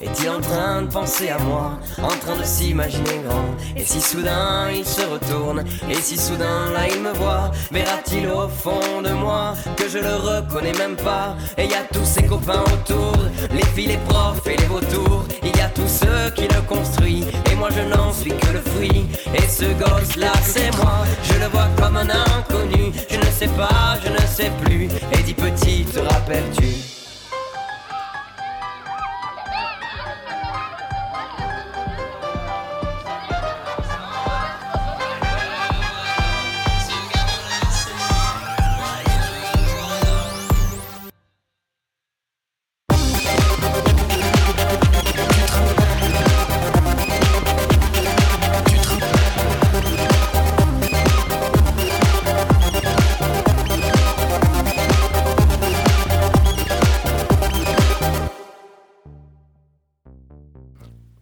Est-il 0.00 0.30
en 0.30 0.40
train 0.40 0.82
de 0.82 0.90
penser 0.90 1.28
à 1.28 1.38
moi, 1.38 1.78
en 2.02 2.08
train 2.08 2.36
de 2.38 2.44
s'imaginer 2.44 3.20
grand 3.26 3.44
Et 3.76 3.84
si 3.84 4.00
soudain 4.00 4.70
il 4.74 4.84
se 4.86 5.02
retourne, 5.02 5.62
et 5.90 5.94
si 5.94 6.16
soudain 6.16 6.70
là 6.72 6.88
il 6.90 7.02
me 7.02 7.12
voit, 7.12 7.50
verra-t-il 7.70 8.28
au 8.28 8.48
fond 8.48 9.02
de 9.04 9.10
moi 9.10 9.52
que 9.76 9.90
je 9.90 9.98
le 9.98 10.14
reconnais 10.14 10.72
même 10.78 10.96
pas? 10.96 11.36
Et 11.58 11.66
y 11.66 11.74
a 11.74 11.84
tous 11.92 12.06
ses 12.06 12.22
copains 12.22 12.62
autour, 12.62 13.14
les 13.52 13.64
filles, 13.74 13.88
les 13.88 13.98
profs 14.08 14.46
et 14.46 14.56
les 14.56 14.66
vautours. 14.66 15.26
Il 15.42 15.54
y 15.54 15.60
a 15.60 15.68
tous 15.68 15.88
ceux 15.88 16.30
qui 16.34 16.48
le 16.48 16.62
construisent, 16.62 17.28
et 17.50 17.54
moi 17.56 17.68
je 17.76 17.82
n'en 17.82 18.14
suis 18.14 18.32
que 18.32 18.52
le 18.52 18.60
fruit. 18.60 19.06
Et 19.34 19.46
ce 19.48 19.66
gosse 19.74 20.16
là 20.16 20.32
c'est 20.42 20.74
moi, 20.78 21.04
je 21.24 21.34
le 21.34 21.48
vois 21.48 21.68
comme 21.76 21.98
un 21.98 22.08
inconnu. 22.08 22.90
Je 23.10 23.16
ne 23.18 23.30
sais 23.32 23.48
pas, 23.48 23.98
je 24.02 24.10
ne 24.10 24.26
sais 24.26 24.50
plus. 24.64 24.88
Et 25.12 25.22
dis 25.24 25.34
petit, 25.34 25.84
te 25.84 25.98
rappelles-tu 25.98 26.95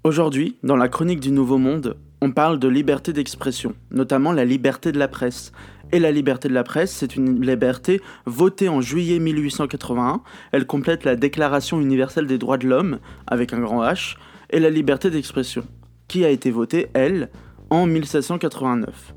Aujourd'hui, 0.07 0.59
dans 0.62 0.76
la 0.76 0.90
chronique 0.90 1.20
du 1.20 1.30
Nouveau 1.30 1.57
Monde, 1.57 1.96
on 2.20 2.30
parle 2.30 2.59
de 2.59 2.68
liberté 2.68 3.14
d'expression, 3.14 3.74
notamment 3.90 4.32
la 4.32 4.44
liberté 4.44 4.92
de 4.92 4.98
la 4.98 5.09
presse. 5.09 5.50
Et 5.92 5.98
la 5.98 6.12
liberté 6.12 6.46
de 6.46 6.52
la 6.52 6.62
presse, 6.62 6.92
c'est 6.92 7.16
une 7.16 7.40
liberté 7.40 8.02
votée 8.26 8.68
en 8.68 8.82
juillet 8.82 9.18
1881. 9.18 10.20
Elle 10.52 10.66
complète 10.66 11.05
la 11.05 11.16
Déclaration 11.16 11.80
universelle 11.80 12.26
des 12.26 12.36
droits 12.36 12.59
de 12.59 12.68
l'homme, 12.68 12.98
avec 13.26 13.55
un 13.55 13.61
grand 13.61 13.82
H, 13.82 14.16
et 14.50 14.61
la 14.61 14.68
liberté 14.68 15.09
d'expression, 15.09 15.64
qui 16.07 16.22
a 16.22 16.28
été 16.28 16.50
votée, 16.50 16.88
elle, 16.92 17.30
en 17.70 17.86
1789. 17.86 19.14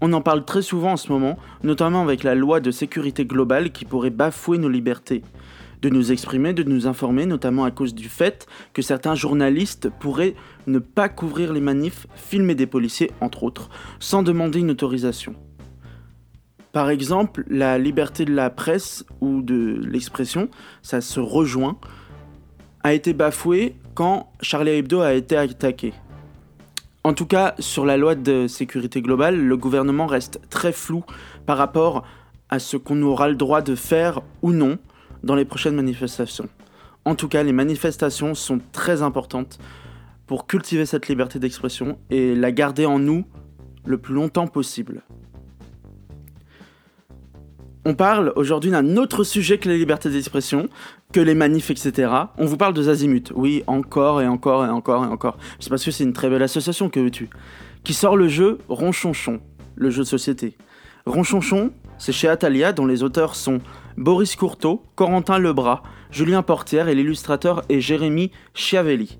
On 0.00 0.12
en 0.12 0.20
parle 0.20 0.44
très 0.44 0.62
souvent 0.62 0.92
en 0.92 0.96
ce 0.96 1.10
moment, 1.10 1.38
notamment 1.64 2.02
avec 2.02 2.22
la 2.22 2.36
loi 2.36 2.60
de 2.60 2.70
sécurité 2.70 3.24
globale 3.24 3.72
qui 3.72 3.84
pourrait 3.84 4.10
bafouer 4.10 4.58
nos 4.58 4.68
libertés 4.68 5.24
de 5.82 5.88
nous 5.88 6.12
exprimer, 6.12 6.52
de 6.52 6.62
nous 6.62 6.86
informer, 6.86 7.26
notamment 7.26 7.64
à 7.64 7.70
cause 7.70 7.94
du 7.94 8.08
fait 8.08 8.46
que 8.72 8.82
certains 8.82 9.14
journalistes 9.14 9.88
pourraient 9.88 10.34
ne 10.66 10.78
pas 10.78 11.08
couvrir 11.08 11.52
les 11.52 11.60
manifs, 11.60 12.06
filmer 12.14 12.54
des 12.54 12.66
policiers, 12.66 13.10
entre 13.20 13.42
autres, 13.42 13.70
sans 13.98 14.22
demander 14.22 14.60
une 14.60 14.70
autorisation. 14.70 15.34
Par 16.72 16.90
exemple, 16.90 17.44
la 17.48 17.78
liberté 17.78 18.24
de 18.24 18.34
la 18.34 18.50
presse 18.50 19.04
ou 19.20 19.42
de 19.42 19.80
l'expression, 19.84 20.48
ça 20.82 21.00
se 21.00 21.18
rejoint, 21.18 21.78
a 22.82 22.94
été 22.94 23.12
bafouée 23.12 23.74
quand 23.94 24.32
Charlie 24.40 24.70
Hebdo 24.70 25.00
a 25.00 25.14
été 25.14 25.36
attaqué. 25.36 25.92
En 27.02 27.14
tout 27.14 27.26
cas, 27.26 27.54
sur 27.58 27.86
la 27.86 27.96
loi 27.96 28.14
de 28.14 28.46
sécurité 28.46 29.02
globale, 29.02 29.36
le 29.36 29.56
gouvernement 29.56 30.06
reste 30.06 30.40
très 30.50 30.72
flou 30.72 31.02
par 31.46 31.56
rapport 31.56 32.04
à 32.50 32.58
ce 32.58 32.76
qu'on 32.76 33.00
aura 33.02 33.28
le 33.28 33.36
droit 33.36 33.62
de 33.62 33.74
faire 33.74 34.20
ou 34.42 34.52
non 34.52 34.78
dans 35.22 35.34
les 35.34 35.44
prochaines 35.44 35.74
manifestations. 35.74 36.48
En 37.04 37.14
tout 37.14 37.28
cas, 37.28 37.42
les 37.42 37.52
manifestations 37.52 38.34
sont 38.34 38.60
très 38.72 39.02
importantes 39.02 39.58
pour 40.26 40.46
cultiver 40.46 40.86
cette 40.86 41.08
liberté 41.08 41.38
d'expression 41.38 41.98
et 42.10 42.34
la 42.34 42.52
garder 42.52 42.86
en 42.86 42.98
nous 42.98 43.24
le 43.84 43.98
plus 43.98 44.14
longtemps 44.14 44.46
possible. 44.46 45.02
On 47.86 47.94
parle 47.94 48.32
aujourd'hui 48.36 48.70
d'un 48.70 48.98
autre 48.98 49.24
sujet 49.24 49.56
que 49.56 49.68
la 49.68 49.74
liberté 49.74 50.10
d'expression, 50.10 50.68
que 51.12 51.20
les 51.20 51.34
manifs, 51.34 51.70
etc. 51.70 52.12
On 52.36 52.44
vous 52.44 52.58
parle 52.58 52.74
de 52.74 52.82
Zazimut. 52.82 53.32
Oui, 53.34 53.64
encore 53.66 54.20
et 54.20 54.28
encore 54.28 54.66
et 54.66 54.68
encore 54.68 55.04
et 55.04 55.08
encore. 55.08 55.38
C'est 55.58 55.70
parce 55.70 55.84
que 55.84 55.90
c'est 55.90 56.04
une 56.04 56.12
très 56.12 56.28
belle 56.28 56.42
association, 56.42 56.90
que 56.90 57.00
veux-tu 57.00 57.30
Qui 57.82 57.94
sort 57.94 58.18
le 58.18 58.28
jeu 58.28 58.58
Ronchonchon, 58.68 59.40
le 59.76 59.88
jeu 59.88 60.02
de 60.02 60.08
société. 60.08 60.58
Ronchonchon, 61.06 61.72
c'est 61.96 62.12
chez 62.12 62.28
Atalia, 62.28 62.72
dont 62.74 62.84
les 62.84 63.02
auteurs 63.02 63.34
sont 63.34 63.60
Boris 64.00 64.34
Courteau, 64.34 64.82
Corentin 64.94 65.38
Lebras, 65.38 65.82
Julien 66.10 66.42
Portière 66.42 66.88
et 66.88 66.94
l'illustrateur 66.94 67.60
est 67.68 67.82
Jérémy 67.82 68.30
Chiavelli. 68.54 69.18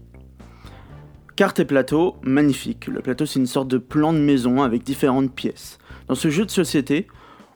Carte 1.36 1.60
et 1.60 1.66
plateau, 1.66 2.16
magnifique. 2.22 2.86
Le 2.86 3.02
plateau, 3.02 3.26
c'est 3.26 3.40
une 3.40 3.46
sorte 3.46 3.68
de 3.68 3.76
plan 3.76 4.14
de 4.14 4.18
maison 4.18 4.62
avec 4.62 4.82
différentes 4.82 5.34
pièces. 5.34 5.76
Dans 6.08 6.14
ce 6.14 6.30
jeu 6.30 6.46
de 6.46 6.50
société, 6.50 7.08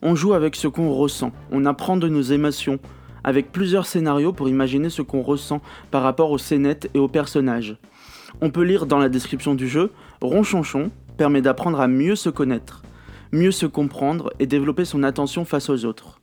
on 0.02 0.14
joue 0.14 0.34
avec 0.34 0.54
ce 0.54 0.68
qu'on 0.68 0.92
ressent, 0.92 1.32
on 1.50 1.64
apprend 1.64 1.96
de 1.96 2.08
nos 2.08 2.20
émotions, 2.20 2.78
avec 3.24 3.52
plusieurs 3.52 3.86
scénarios 3.86 4.34
pour 4.34 4.50
imaginer 4.50 4.90
ce 4.90 5.00
qu'on 5.00 5.22
ressent 5.22 5.62
par 5.90 6.02
rapport 6.02 6.30
aux 6.30 6.36
scénettes 6.36 6.90
et 6.92 6.98
aux 6.98 7.08
personnages. 7.08 7.78
On 8.42 8.50
peut 8.50 8.64
lire 8.64 8.84
dans 8.84 8.98
la 8.98 9.08
description 9.08 9.54
du 9.54 9.66
jeu, 9.66 9.92
Ronchonchon 10.20 10.90
permet 11.16 11.40
d'apprendre 11.40 11.80
à 11.80 11.88
mieux 11.88 12.16
se 12.16 12.28
connaître, 12.28 12.82
mieux 13.32 13.50
se 13.50 13.64
comprendre 13.64 14.30
et 14.40 14.46
développer 14.46 14.84
son 14.84 15.02
attention 15.02 15.46
face 15.46 15.70
aux 15.70 15.86
autres. 15.86 16.20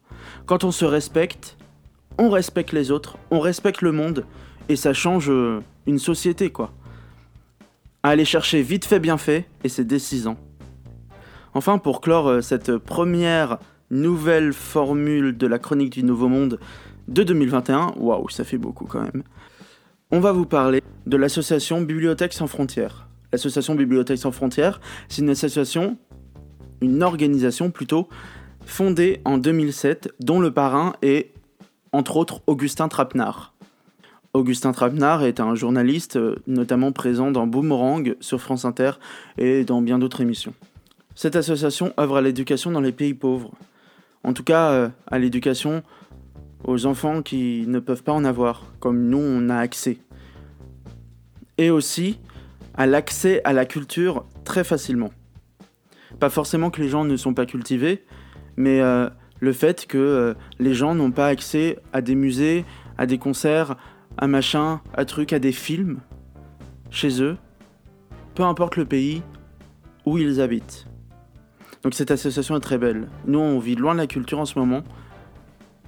Quand 0.51 0.65
on 0.65 0.71
se 0.71 0.83
respecte, 0.83 1.55
on 2.17 2.29
respecte 2.29 2.73
les 2.73 2.91
autres, 2.91 3.17
on 3.29 3.39
respecte 3.39 3.81
le 3.81 3.93
monde, 3.93 4.25
et 4.67 4.75
ça 4.75 4.91
change 4.91 5.29
euh, 5.29 5.61
une 5.87 5.97
société, 5.97 6.49
quoi. 6.49 6.73
À 8.03 8.09
aller 8.09 8.25
chercher 8.25 8.61
vite 8.61 8.83
fait, 8.83 8.99
bien 8.99 9.17
fait, 9.17 9.47
et 9.63 9.69
c'est 9.69 9.85
décisant. 9.85 10.35
Enfin, 11.53 11.77
pour 11.77 12.01
clore 12.01 12.27
euh, 12.27 12.41
cette 12.41 12.75
première 12.75 13.59
nouvelle 13.91 14.51
formule 14.51 15.37
de 15.37 15.47
la 15.47 15.57
chronique 15.57 15.93
du 15.93 16.03
Nouveau 16.03 16.27
Monde 16.27 16.59
de 17.07 17.23
2021, 17.23 17.93
waouh, 17.95 18.27
ça 18.27 18.43
fait 18.43 18.57
beaucoup 18.57 18.87
quand 18.87 19.03
même, 19.03 19.23
on 20.11 20.19
va 20.19 20.33
vous 20.33 20.45
parler 20.45 20.83
de 21.05 21.15
l'association 21.15 21.79
Bibliothèques 21.79 22.33
sans 22.33 22.47
frontières. 22.47 23.07
L'association 23.31 23.73
Bibliothèques 23.73 24.19
sans 24.19 24.33
frontières, 24.33 24.81
c'est 25.07 25.21
une 25.21 25.29
association, 25.29 25.95
une 26.81 27.03
organisation 27.03 27.71
plutôt, 27.71 28.09
fondée 28.65 29.21
en 29.25 29.37
2007, 29.37 30.13
dont 30.19 30.39
le 30.39 30.51
parrain 30.51 30.93
est, 31.01 31.31
entre 31.91 32.17
autres, 32.17 32.41
Augustin 32.47 32.87
Trapenard. 32.87 33.53
Augustin 34.33 34.71
Trapenard 34.71 35.23
est 35.23 35.39
un 35.39 35.55
journaliste 35.55 36.15
euh, 36.15 36.37
notamment 36.47 36.91
présent 36.93 37.31
dans 37.31 37.47
Boomerang 37.47 38.15
sur 38.21 38.39
France 38.39 38.63
Inter 38.63 38.91
et 39.37 39.65
dans 39.65 39.81
bien 39.81 39.99
d'autres 39.99 40.21
émissions. 40.21 40.53
Cette 41.15 41.35
association 41.35 41.93
œuvre 41.99 42.17
à 42.17 42.21
l'éducation 42.21 42.71
dans 42.71 42.79
les 42.79 42.93
pays 42.93 43.13
pauvres. 43.13 43.51
En 44.23 44.33
tout 44.33 44.43
cas, 44.43 44.71
euh, 44.71 44.89
à 45.07 45.19
l'éducation 45.19 45.83
aux 46.63 46.85
enfants 46.85 47.21
qui 47.21 47.65
ne 47.67 47.79
peuvent 47.79 48.03
pas 48.03 48.13
en 48.13 48.23
avoir, 48.23 48.63
comme 48.79 49.09
nous 49.09 49.17
on 49.17 49.49
a 49.49 49.57
accès. 49.57 49.97
Et 51.57 51.69
aussi 51.69 52.19
à 52.75 52.85
l'accès 52.85 53.41
à 53.43 53.51
la 53.51 53.65
culture 53.65 54.25
très 54.45 54.63
facilement. 54.63 55.11
Pas 56.19 56.29
forcément 56.29 56.69
que 56.69 56.81
les 56.81 56.89
gens 56.89 57.03
ne 57.03 57.17
sont 57.17 57.33
pas 57.33 57.45
cultivés, 57.45 58.03
mais 58.57 58.81
euh, 58.81 59.09
le 59.39 59.53
fait 59.53 59.85
que 59.87 59.97
euh, 59.97 60.33
les 60.59 60.73
gens 60.73 60.95
n'ont 60.95 61.11
pas 61.11 61.27
accès 61.27 61.79
à 61.93 62.01
des 62.01 62.15
musées, 62.15 62.65
à 62.97 63.05
des 63.05 63.17
concerts, 63.17 63.75
à 64.17 64.27
machin, 64.27 64.81
à 64.93 65.05
trucs, 65.05 65.33
à 65.33 65.39
des 65.39 65.51
films, 65.51 65.99
chez 66.89 67.21
eux, 67.21 67.37
peu 68.35 68.43
importe 68.43 68.77
le 68.77 68.85
pays 68.85 69.23
où 70.05 70.17
ils 70.17 70.41
habitent. 70.41 70.85
Donc 71.83 71.95
cette 71.95 72.11
association 72.11 72.55
est 72.55 72.61
très 72.61 72.77
belle. 72.77 73.07
Nous, 73.25 73.39
on 73.39 73.59
vit 73.59 73.75
loin 73.75 73.93
de 73.93 73.99
la 73.99 74.07
culture 74.07 74.39
en 74.39 74.45
ce 74.45 74.59
moment, 74.59 74.83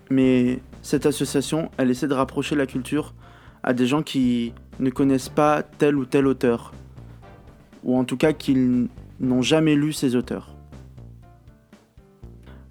mais 0.09 0.59
cette 0.81 1.05
association, 1.05 1.69
elle 1.77 1.91
essaie 1.91 2.07
de 2.07 2.13
rapprocher 2.13 2.55
la 2.55 2.65
culture 2.65 3.13
à 3.61 3.73
des 3.73 3.85
gens 3.85 4.01
qui 4.01 4.53
ne 4.79 4.89
connaissent 4.89 5.29
pas 5.29 5.63
tel 5.63 5.95
ou 5.95 6.05
tel 6.05 6.27
auteur, 6.27 6.73
ou 7.83 7.97
en 7.97 8.03
tout 8.03 8.17
cas 8.17 8.33
qui 8.33 8.89
n'ont 9.19 9.41
jamais 9.41 9.75
lu 9.75 9.93
ces 9.93 10.15
auteurs. 10.15 10.52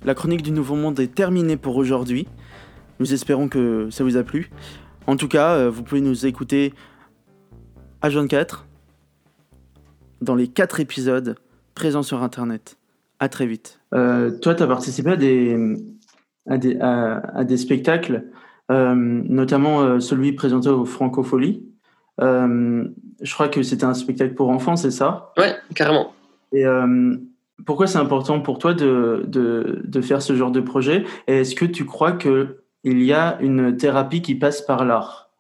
La 0.05 0.15
chronique 0.15 0.43
du 0.43 0.51
Nouveau 0.51 0.75
Monde 0.75 0.99
est 0.99 1.15
terminée 1.15 1.57
pour 1.57 1.77
aujourd'hui. 1.77 2.27
Nous 2.99 3.15
espérons 3.15 3.49
que 3.49 3.89
ça 3.91 4.03
vous 4.03 4.17
a 4.17 4.25
plu. 4.25 4.51
En 5.07 5.17
tout 5.17 5.29
cas, 5.29 5.55
euh, 5.55 5.71
vous 5.71 5.85
pouvez 5.85 6.01
nous 6.01 6.27
écouter 6.27 6.75
à 8.01 8.09
24 8.09 8.67
dans 10.21 10.35
les 10.35 10.49
4 10.49 10.81
épisodes 10.81 11.37
présents 11.77 12.03
sur 12.03 12.21
Internet. 12.25 12.79
À 13.21 13.29
très 13.29 13.47
vite. 13.47 13.79
Euh, 13.95 14.37
toi, 14.41 14.57
tu 14.57 14.65
as 14.65 14.67
participé 14.67 15.11
à 15.11 15.17
des, 15.17 15.57
à 16.49 16.59
des, 16.59 16.77
à, 16.81 17.45
des 17.45 17.57
spectacles, 17.57 18.25
euh, 18.73 18.95
notamment 18.97 20.01
celui 20.01 20.33
présenté 20.33 20.69
au 20.69 20.85
Francofolie. 20.85 21.65
je 22.19 23.35
crois 23.35 23.49
que 23.49 23.63
c'était 23.63 23.85
un 23.85 23.95
spectacle 23.95 24.35
pour 24.35 24.51
enfants, 24.51 24.75
c'est 24.75 24.91
ça? 24.91 25.33
Ouais, 25.39 25.55
carrément. 25.77 26.13
Et 26.53 26.65
pourquoi 27.65 27.87
c'est 27.87 27.99
important 27.99 28.41
pour 28.41 28.59
toi 28.59 28.75
de, 28.75 29.23
de, 29.27 30.01
faire 30.01 30.23
ce 30.23 30.35
genre 30.35 30.51
de 30.51 30.61
projet? 30.61 31.05
Et 31.27 31.41
est-ce 31.41 31.55
que 31.55 31.65
tu 31.65 31.85
crois 31.85 32.13
qu'il 32.13 32.55
y 32.85 33.13
a 33.13 33.39
une 33.41 33.77
thérapie 33.77 34.23
qui 34.23 34.35
passe 34.35 34.63
par 34.63 34.85
l'art? 34.85 35.31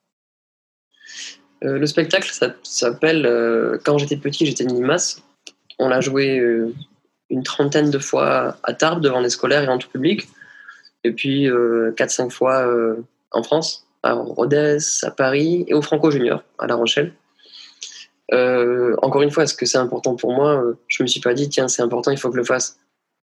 Euh, 1.64 1.78
Le 1.78 1.86
spectacle, 1.86 2.28
ça, 2.32 2.54
s'appelle 2.62 3.26
euh, 3.26 3.78
Quand 3.84 3.98
j'étais 3.98 4.16
petit, 4.16 4.46
j'étais 4.46 4.64
une 4.64 4.74
limace. 4.74 5.22
On 5.78 5.88
l'a 5.88 6.00
joué 6.00 6.38
euh, 6.38 6.74
une 7.30 7.42
trentaine 7.42 7.90
de 7.90 7.98
fois 7.98 8.56
à 8.62 8.74
Tarbes 8.74 9.02
devant 9.02 9.20
les 9.20 9.30
scolaires 9.30 9.64
et 9.64 9.68
en 9.68 9.78
tout 9.78 9.88
public. 9.88 10.28
Et 11.04 11.12
puis 11.12 11.48
4-5 11.48 12.30
fois 12.30 12.64
en 13.32 13.42
France, 13.42 13.88
à 14.04 14.12
Rodez, 14.12 14.78
à 15.02 15.10
Paris 15.10 15.64
et 15.66 15.74
au 15.74 15.82
Franco 15.82 16.12
Junior, 16.12 16.44
à 16.60 16.68
La 16.68 16.76
Rochelle. 16.76 17.12
Euh, 18.32 18.94
encore 19.02 19.22
une 19.22 19.30
fois, 19.30 19.44
est-ce 19.44 19.54
que 19.54 19.66
c'est 19.66 19.78
important 19.78 20.14
pour 20.14 20.32
moi? 20.32 20.62
Euh, 20.62 20.74
Je 20.88 21.02
me 21.02 21.08
suis 21.08 21.20
pas 21.20 21.34
dit, 21.34 21.48
tiens, 21.48 21.68
c'est 21.68 21.82
important, 21.82 22.10
il 22.10 22.18
faut 22.18 22.28
que 22.28 22.34
je 22.34 22.40
le 22.40 22.44
fasse. 22.46 22.78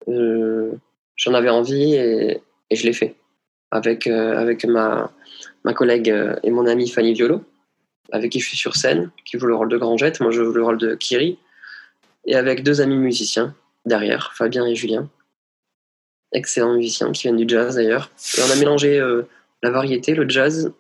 Euh, 0.09 0.73
j'en 1.17 1.35
avais 1.35 1.49
envie 1.49 1.95
et, 1.95 2.41
je 2.71 2.85
l'ai 2.85 2.93
fait. 2.93 3.15
Avec, 3.71 4.07
avec 4.07 4.65
ma, 4.65 5.11
ma 5.65 5.75
collègue 5.75 6.15
et 6.43 6.51
mon 6.51 6.67
amie 6.67 6.89
Fanny 6.89 7.13
Violo, 7.13 7.43
avec 8.13 8.31
qui 8.31 8.39
je 8.39 8.47
suis 8.47 8.57
sur 8.57 8.77
scène, 8.77 9.11
qui 9.25 9.39
joue 9.39 9.47
le 9.47 9.57
rôle 9.57 9.69
de 9.69 9.77
Grangette, 9.77 10.21
moi 10.21 10.31
je 10.31 10.45
joue 10.45 10.53
le 10.53 10.63
rôle 10.63 10.79
de 10.79 10.95
Kiri, 10.95 11.39
et 12.25 12.37
avec 12.37 12.63
deux 12.63 12.81
amis 12.81 12.97
musiciens 12.97 13.53
derrière, 13.85 14.33
Fabien 14.35 14.65
et 14.65 14.77
Julien, 14.77 15.09
excellents 16.33 16.75
musiciens 16.75 17.11
qui 17.11 17.23
viennent 17.23 17.37
du 17.37 17.49
jazz 17.49 17.75
d'ailleurs. 17.75 18.13
On 18.39 18.51
a 18.51 18.57
mélangé 18.57 19.01
la 19.63 19.71
variété, 19.71 20.15
le 20.15 20.29
jazz 20.29 20.73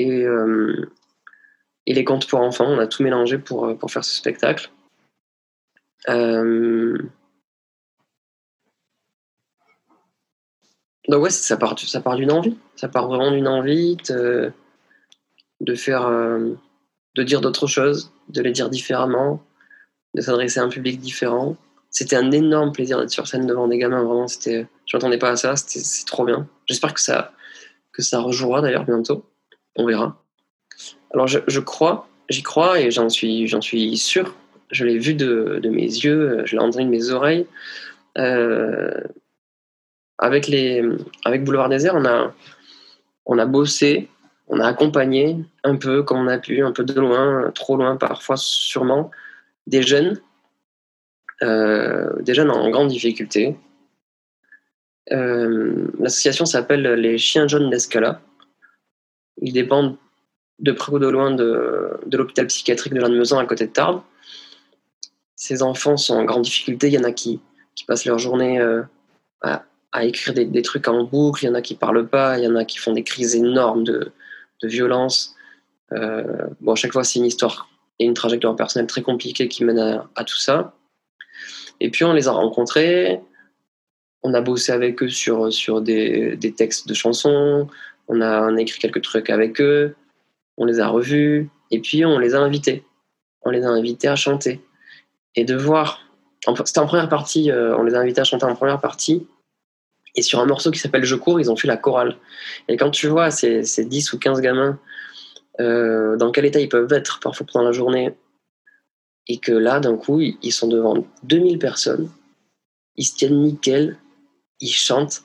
et, 0.00 0.26
et 1.86 1.94
les 1.94 2.04
contes 2.04 2.28
pour 2.28 2.40
enfants. 2.40 2.66
On 2.66 2.78
a 2.78 2.86
tout 2.86 3.02
mélangé 3.02 3.38
pour, 3.38 3.66
euh, 3.66 3.74
pour 3.74 3.90
faire 3.90 4.04
ce 4.04 4.14
spectacle. 4.14 4.70
Euh, 6.08 6.98
donc 11.08 11.22
ouais, 11.22 11.30
ça 11.30 11.56
part, 11.56 11.78
ça 11.78 12.00
part 12.00 12.16
d'une 12.16 12.32
envie. 12.32 12.56
Ça 12.76 12.88
part 12.88 13.08
vraiment 13.08 13.30
d'une 13.30 13.48
envie 13.48 13.96
de, 13.96 14.52
faire, 15.74 16.06
euh, 16.06 16.54
de 17.16 17.22
dire 17.22 17.40
d'autres 17.40 17.66
choses, 17.66 18.12
de 18.28 18.42
les 18.42 18.52
dire 18.52 18.70
différemment, 18.70 19.42
de 20.14 20.20
s'adresser 20.20 20.60
à 20.60 20.64
un 20.64 20.68
public 20.68 21.00
différent. 21.00 21.56
C'était 21.90 22.16
un 22.16 22.30
énorme 22.30 22.72
plaisir 22.72 22.98
d'être 22.98 23.10
sur 23.10 23.26
scène 23.26 23.46
devant 23.46 23.68
des 23.68 23.78
gamins. 23.78 24.02
Vraiment, 24.02 24.28
c'était, 24.28 24.66
je 24.86 24.96
m'attendais 24.96 25.18
pas 25.18 25.30
à 25.30 25.36
ça. 25.36 25.56
C'était, 25.56 25.80
c'est 25.80 26.06
trop 26.06 26.24
bien. 26.24 26.48
J'espère 26.66 26.94
que 26.94 27.00
ça, 27.00 27.32
que 27.92 28.02
ça 28.02 28.20
rejouera 28.20 28.62
d'ailleurs 28.62 28.84
bientôt. 28.84 29.26
On 29.76 29.86
verra. 29.86 30.22
Alors, 31.12 31.26
je, 31.26 31.60
crois, 31.60 32.08
j'y 32.28 32.42
crois 32.42 32.80
et 32.80 32.90
j'en 32.90 33.08
suis, 33.08 33.46
j'en 33.46 33.60
suis 33.60 33.96
sûr. 33.96 34.34
Je 34.70 34.84
l'ai 34.84 34.98
vu 34.98 35.14
de, 35.14 35.60
de 35.62 35.68
mes 35.68 35.82
yeux, 35.82 36.42
je 36.46 36.56
l'ai 36.56 36.62
entendu 36.62 36.84
de 36.84 36.90
mes 36.90 37.10
oreilles. 37.10 37.46
Euh, 38.18 39.00
avec 40.18 40.46
les, 40.46 40.82
avec 41.24 41.44
Boulevard 41.44 41.68
Désert, 41.68 41.94
on 41.96 42.04
a, 42.04 42.34
on 43.26 43.38
a 43.38 43.44
bossé, 43.44 44.08
on 44.48 44.60
a 44.60 44.66
accompagné 44.66 45.36
un 45.64 45.76
peu 45.76 46.02
comme 46.02 46.18
on 46.18 46.28
a 46.28 46.38
pu, 46.38 46.62
un 46.62 46.72
peu 46.72 46.84
de 46.84 46.98
loin, 46.98 47.50
trop 47.54 47.76
loin 47.76 47.96
parfois 47.96 48.36
sûrement, 48.36 49.10
des 49.66 49.82
jeunes, 49.82 50.20
euh, 51.42 52.10
des 52.22 52.34
jeunes 52.34 52.50
en 52.50 52.70
grande 52.70 52.88
difficulté. 52.88 53.56
Euh, 55.10 55.88
l'association 55.98 56.46
s'appelle 56.46 56.82
les 56.82 57.18
Chiens 57.18 57.48
jaunes 57.48 57.68
d'Escala. 57.70 58.20
Ils 59.40 59.52
dépendent 59.52 59.96
de 60.62 60.72
près 60.72 60.92
ou 60.92 60.98
de 60.98 61.08
loin 61.08 61.32
de, 61.32 61.90
l'hôpital 62.10 62.46
psychiatrique 62.46 62.94
de 62.94 63.00
Lannemezan 63.00 63.38
à 63.38 63.44
côté 63.44 63.66
de 63.66 63.72
Tarbes. 63.72 64.00
Ces 65.36 65.62
enfants 65.62 65.96
sont 65.96 66.14
en 66.14 66.24
grande 66.24 66.42
difficulté. 66.42 66.86
Il 66.86 66.94
y 66.94 66.98
en 66.98 67.04
a 67.04 67.12
qui, 67.12 67.40
passent 67.86 68.04
leur 68.04 68.18
journée 68.18 68.60
euh, 68.60 68.82
à, 69.40 69.64
écrire 70.04 70.34
des, 70.34 70.62
trucs 70.62 70.86
en 70.86 71.02
boucle, 71.02 71.44
il 71.44 71.48
y 71.48 71.50
en 71.50 71.54
a 71.54 71.62
qui 71.62 71.74
parlent 71.74 72.06
pas, 72.06 72.38
il 72.38 72.44
y 72.44 72.46
en 72.46 72.54
a 72.54 72.64
qui 72.64 72.78
font 72.78 72.92
des 72.92 73.02
crises 73.02 73.34
énormes 73.34 73.84
de, 73.84 74.12
violence. 74.62 75.34
Euh, 75.90 76.46
bon, 76.60 76.72
à 76.72 76.76
chaque 76.76 76.92
fois, 76.92 77.02
c'est 77.02 77.18
une 77.18 77.24
histoire 77.24 77.68
et 77.98 78.04
une 78.04 78.14
trajectoire 78.14 78.54
personnelle 78.54 78.86
très 78.86 79.02
compliquée 79.02 79.48
qui 79.48 79.64
mène 79.64 79.80
à, 79.80 80.08
à, 80.14 80.22
tout 80.22 80.36
ça. 80.36 80.76
Et 81.80 81.90
puis, 81.90 82.04
on 82.04 82.12
les 82.12 82.28
a 82.28 82.30
rencontrés, 82.30 83.20
on 84.22 84.32
a 84.34 84.40
bossé 84.40 84.70
avec 84.70 85.02
eux 85.02 85.08
sur, 85.08 85.52
sur 85.52 85.80
des, 85.80 86.36
des 86.36 86.52
textes 86.52 86.86
de 86.86 86.94
chansons, 86.94 87.68
on 88.06 88.20
a, 88.20 88.42
on 88.42 88.56
a 88.56 88.60
écrit 88.60 88.78
quelques 88.78 89.02
trucs 89.02 89.30
avec 89.30 89.60
eux, 89.60 89.96
on 90.56 90.64
les 90.64 90.80
a 90.80 90.88
revus, 90.88 91.50
et 91.70 91.80
puis 91.80 92.04
on 92.04 92.18
les 92.18 92.34
a 92.34 92.40
invités. 92.40 92.84
On 93.42 93.50
les 93.50 93.64
a 93.64 93.68
invités 93.68 94.08
à 94.08 94.16
chanter. 94.16 94.60
Et 95.34 95.44
de 95.44 95.56
voir 95.56 96.00
c'était 96.64 96.80
en 96.80 96.86
première 96.86 97.08
partie, 97.08 97.50
euh, 97.50 97.76
on 97.76 97.82
les 97.82 97.94
a 97.94 98.00
invités 98.00 98.20
à 98.20 98.24
chanter 98.24 98.44
en 98.44 98.54
première 98.54 98.80
partie. 98.80 99.26
Et 100.14 100.22
sur 100.22 100.40
un 100.40 100.46
morceau 100.46 100.70
qui 100.70 100.78
s'appelle 100.78 101.04
Je 101.04 101.14
cours, 101.14 101.40
ils 101.40 101.50
ont 101.50 101.56
fait 101.56 101.68
la 101.68 101.76
chorale. 101.76 102.16
Et 102.68 102.76
quand 102.76 102.90
tu 102.90 103.06
vois 103.06 103.30
ces, 103.30 103.64
ces 103.64 103.84
10 103.84 104.12
ou 104.12 104.18
15 104.18 104.40
gamins, 104.40 104.78
euh, 105.60 106.16
dans 106.16 106.32
quel 106.32 106.44
état 106.44 106.60
ils 106.60 106.68
peuvent 106.68 106.92
être 106.92 107.20
parfois 107.20 107.46
pendant 107.50 107.66
la 107.66 107.72
journée, 107.72 108.14
et 109.28 109.38
que 109.38 109.52
là, 109.52 109.78
d'un 109.78 109.96
coup, 109.96 110.20
ils 110.20 110.52
sont 110.52 110.66
devant 110.66 111.06
2000 111.22 111.58
personnes, 111.58 112.10
ils 112.96 113.04
se 113.04 113.14
tiennent 113.14 113.40
nickel, 113.40 113.96
ils 114.60 114.72
chantent, 114.72 115.22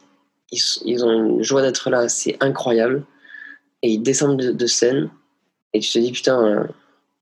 ils, 0.52 0.62
ils 0.86 1.04
ont 1.04 1.12
une 1.12 1.44
joie 1.44 1.64
d'être 1.64 1.90
là, 1.90 2.08
c'est 2.08 2.38
incroyable, 2.42 3.04
ils 3.90 4.02
descendent 4.02 4.38
de, 4.38 4.66
scène, 4.66 5.10
et 5.74 5.80
tu 5.80 5.90
te 5.90 6.00
dis, 6.00 6.12
putain, 6.12 6.46
euh, 6.46 6.64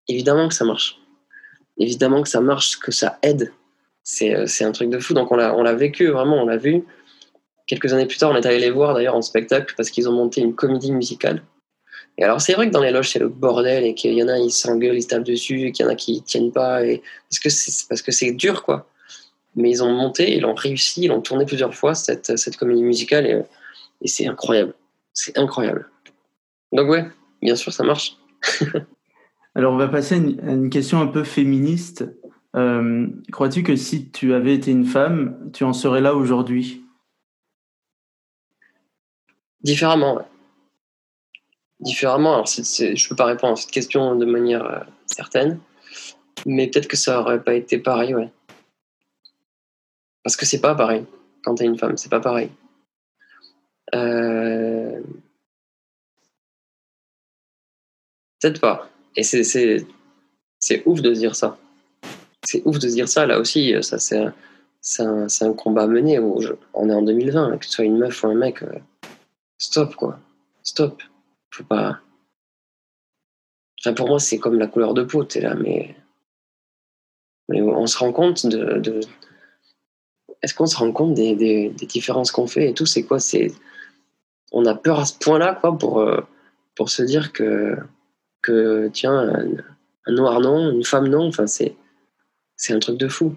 évidemment 0.08 0.48
que 0.48 0.54
ça 0.54 0.66
marche. 0.66 1.00
Évidemment 1.78 2.22
que 2.22 2.30
ça 2.30 2.42
marche, 2.42 2.80
que 2.80 2.92
ça 2.92 3.20
aide 3.22 3.52
c'est 4.06 4.64
un 4.64 4.72
truc 4.72 4.90
de 4.90 5.00
fou. 5.00 5.14
Donc 5.14 5.32
on 5.32 5.36
l'a 5.36 5.74
vécu 5.74 6.08
vraiment, 6.08 6.42
on 6.42 6.46
l'a 6.46 6.58
vu. 6.58 6.84
Quelques 7.68 7.92
années 7.94 8.06
plus 8.06 8.18
tard, 8.18 8.32
on 8.32 8.36
est 8.36 8.46
allé 8.46 8.60
les 8.60 8.70
voir 8.70 8.94
d'ailleurs 8.94 9.16
en 9.16 9.24
spectacle 9.24 9.74
parce 9.76 9.90
qu'ils 9.90 10.08
ont 10.08 10.14
monté 10.14 10.42
une 10.42 10.54
comédie 10.54 10.92
musicale. 10.92 11.42
Et 12.18 12.24
alors 12.24 12.40
c'est 12.40 12.54
vrai 12.54 12.68
que 12.68 12.72
dans 12.72 12.82
les 12.82 12.92
loges 12.92 13.10
c'est 13.10 13.20
le 13.20 13.28
bordel 13.28 13.84
et 13.84 13.94
qu'il 13.94 14.14
y 14.14 14.24
en 14.24 14.30
a 14.30 14.38
ils 14.38 14.52
s'engueulent, 14.52 14.96
ils 14.96 15.08
tapent 15.08 15.24
dessus, 15.24 15.68
et 15.68 15.72
qu'il 15.72 15.86
y 15.86 15.90
en 15.90 15.92
a 15.92 15.96
qui 15.96 16.22
tiennent 16.22 16.52
pas 16.52 16.86
et 16.86 17.02
parce 17.30 17.40
que 17.40 17.50
c'est 17.50 17.88
parce 17.90 18.02
que 18.02 18.12
c'est 18.12 18.32
dur 18.32 18.64
quoi. 18.64 18.88
Mais 19.56 19.70
ils 19.72 19.84
ont 19.84 19.92
monté, 19.92 20.36
ils 20.36 20.46
ont 20.46 20.54
réussi, 20.54 21.06
ils 21.06 21.12
ont 21.12 21.22
tourné 21.22 21.46
plusieurs 21.46 21.74
fois 21.74 21.96
cette, 21.96 22.38
cette 22.38 22.58
comédie 22.58 22.84
musicale 22.84 23.26
et, 23.26 23.42
et 24.02 24.08
c'est 24.08 24.28
incroyable, 24.28 24.74
c'est 25.14 25.38
incroyable. 25.38 25.90
Donc 26.76 26.90
ouais, 26.90 27.06
bien 27.42 27.56
sûr 27.56 27.72
ça 27.72 27.86
marche. 27.86 28.18
alors 29.56 29.74
on 29.74 29.78
va 29.78 29.88
passer 29.88 30.16
à 30.16 30.18
une, 30.18 30.40
à 30.42 30.52
une 30.52 30.70
question 30.70 31.00
un 31.00 31.08
peu 31.08 31.24
féministe. 31.24 32.06
Euh, 32.58 33.08
Crois-tu 33.32 33.64
que 33.64 33.78
si 33.78 34.12
tu 34.12 34.34
avais 34.34 34.54
été 34.54 34.72
une 34.72 34.86
femme, 34.86 35.52
tu 35.54 35.64
en 35.64 35.72
serais 35.72 36.02
là 36.02 36.16
aujourd'hui? 36.16 36.84
Différemment, 39.62 40.18
ouais. 40.18 40.26
Différemment. 41.80 42.34
Alors, 42.34 42.48
c 42.48 42.62
est, 42.62 42.66
c 42.66 42.86
est, 42.86 42.96
je 42.96 43.06
ne 43.06 43.10
peux 43.10 43.16
pas 43.16 43.26
répondre 43.26 43.54
à 43.54 43.56
cette 43.56 43.72
question 43.72 44.16
de 44.16 44.26
manière 44.26 44.66
euh, 44.66 44.80
certaine, 45.06 45.60
mais 46.46 46.68
peut-être 46.68 46.88
que 46.88 46.98
ça 46.98 47.16
n'aurait 47.16 47.42
pas 47.42 47.54
été 47.54 47.78
pareil, 47.78 48.14
ouais. 48.14 48.30
Parce 50.24 50.36
que 50.36 50.46
c'est 50.46 50.62
pas 50.62 50.76
pareil 50.76 51.06
quand 51.44 51.56
tu 51.56 51.64
es 51.64 51.68
une 51.68 51.78
femme, 51.78 51.96
c'est 51.96 52.10
pas 52.10 52.20
pareil. 52.20 52.50
Euh... 53.94 54.85
Peut-être 58.42 58.62
pas. 58.62 58.90
Et 59.16 59.24
c'est 59.24 59.86
ouf 60.86 61.02
de 61.02 61.12
dire 61.12 61.36
ça 61.36 61.58
c'est 62.46 62.62
ouf 62.66 62.80
de 62.80 62.88
se 62.88 62.94
dire 62.94 63.10
ça. 63.10 63.26
Là 63.26 63.40
aussi, 63.40 63.74
ça 63.82 64.00
c'est 64.00 64.18
un, 65.04 65.28
un, 65.42 65.54
combat 65.54 65.84
à 65.84 65.88
mener. 65.88 66.20
Où 66.20 66.40
on 66.74 66.90
est 66.90 66.94
en 66.94 67.02
2020, 67.02 67.58
que 67.58 67.66
tu 67.66 67.72
sois 67.72 67.86
une 67.86 67.98
meuf 67.98 68.24
ou 68.24 68.28
un 68.28 68.36
mec, 68.36 68.64
euh, 68.64 68.80
stop 69.58 69.96
quoi, 69.96 70.20
stop. 70.64 71.02
Faut 71.52 71.64
pas. 71.64 72.00
Enfin, 73.82 73.94
pour 73.94 74.08
moi, 74.08 74.20
c'est 74.20 74.40
comme 74.40 74.60
la 74.60 74.68
couleur 74.68 74.94
de 74.94 75.04
peau. 75.04 75.24
T'es 75.24 75.42
là, 75.42 75.56
mais 75.56 75.96
mais 77.50 77.62
on 77.62 77.88
se 77.88 77.98
rend 77.98 78.14
compte 78.14 78.46
de. 78.46 78.80
de... 78.80 79.02
Est-ce 80.42 80.54
qu'on 80.54 80.68
se 80.68 80.78
rend 80.78 80.92
compte 80.92 81.14
des, 81.16 81.36
des, 81.36 81.70
des 81.70 81.86
différences 81.86 82.32
qu'on 82.32 82.48
fait 82.48 82.70
et 82.70 82.74
tout? 82.74 82.86
C'est 82.86 83.04
quoi? 83.04 83.20
C'est 83.20 83.52
on 84.52 84.66
a 84.66 84.76
peur 84.76 85.00
à 85.00 85.06
ce 85.06 85.18
point-là, 85.18 85.56
quoi, 85.56 85.78
pour 85.78 86.00
euh, 86.00 86.22
pour 86.76 86.90
se 86.90 87.02
dire 87.04 87.34
que 87.34 87.78
tiens, 88.94 89.18
un, 89.18 89.48
un 90.08 90.12
noir 90.14 90.40
non, 90.40 90.72
une 90.72 90.84
femme 90.84 91.08
non. 91.08 91.28
Enfin, 91.28 91.48
c'est 91.48 91.76
c'est 92.58 92.74
un 92.74 92.80
truc 92.80 92.98
de 92.98 93.08
fou. 93.08 93.36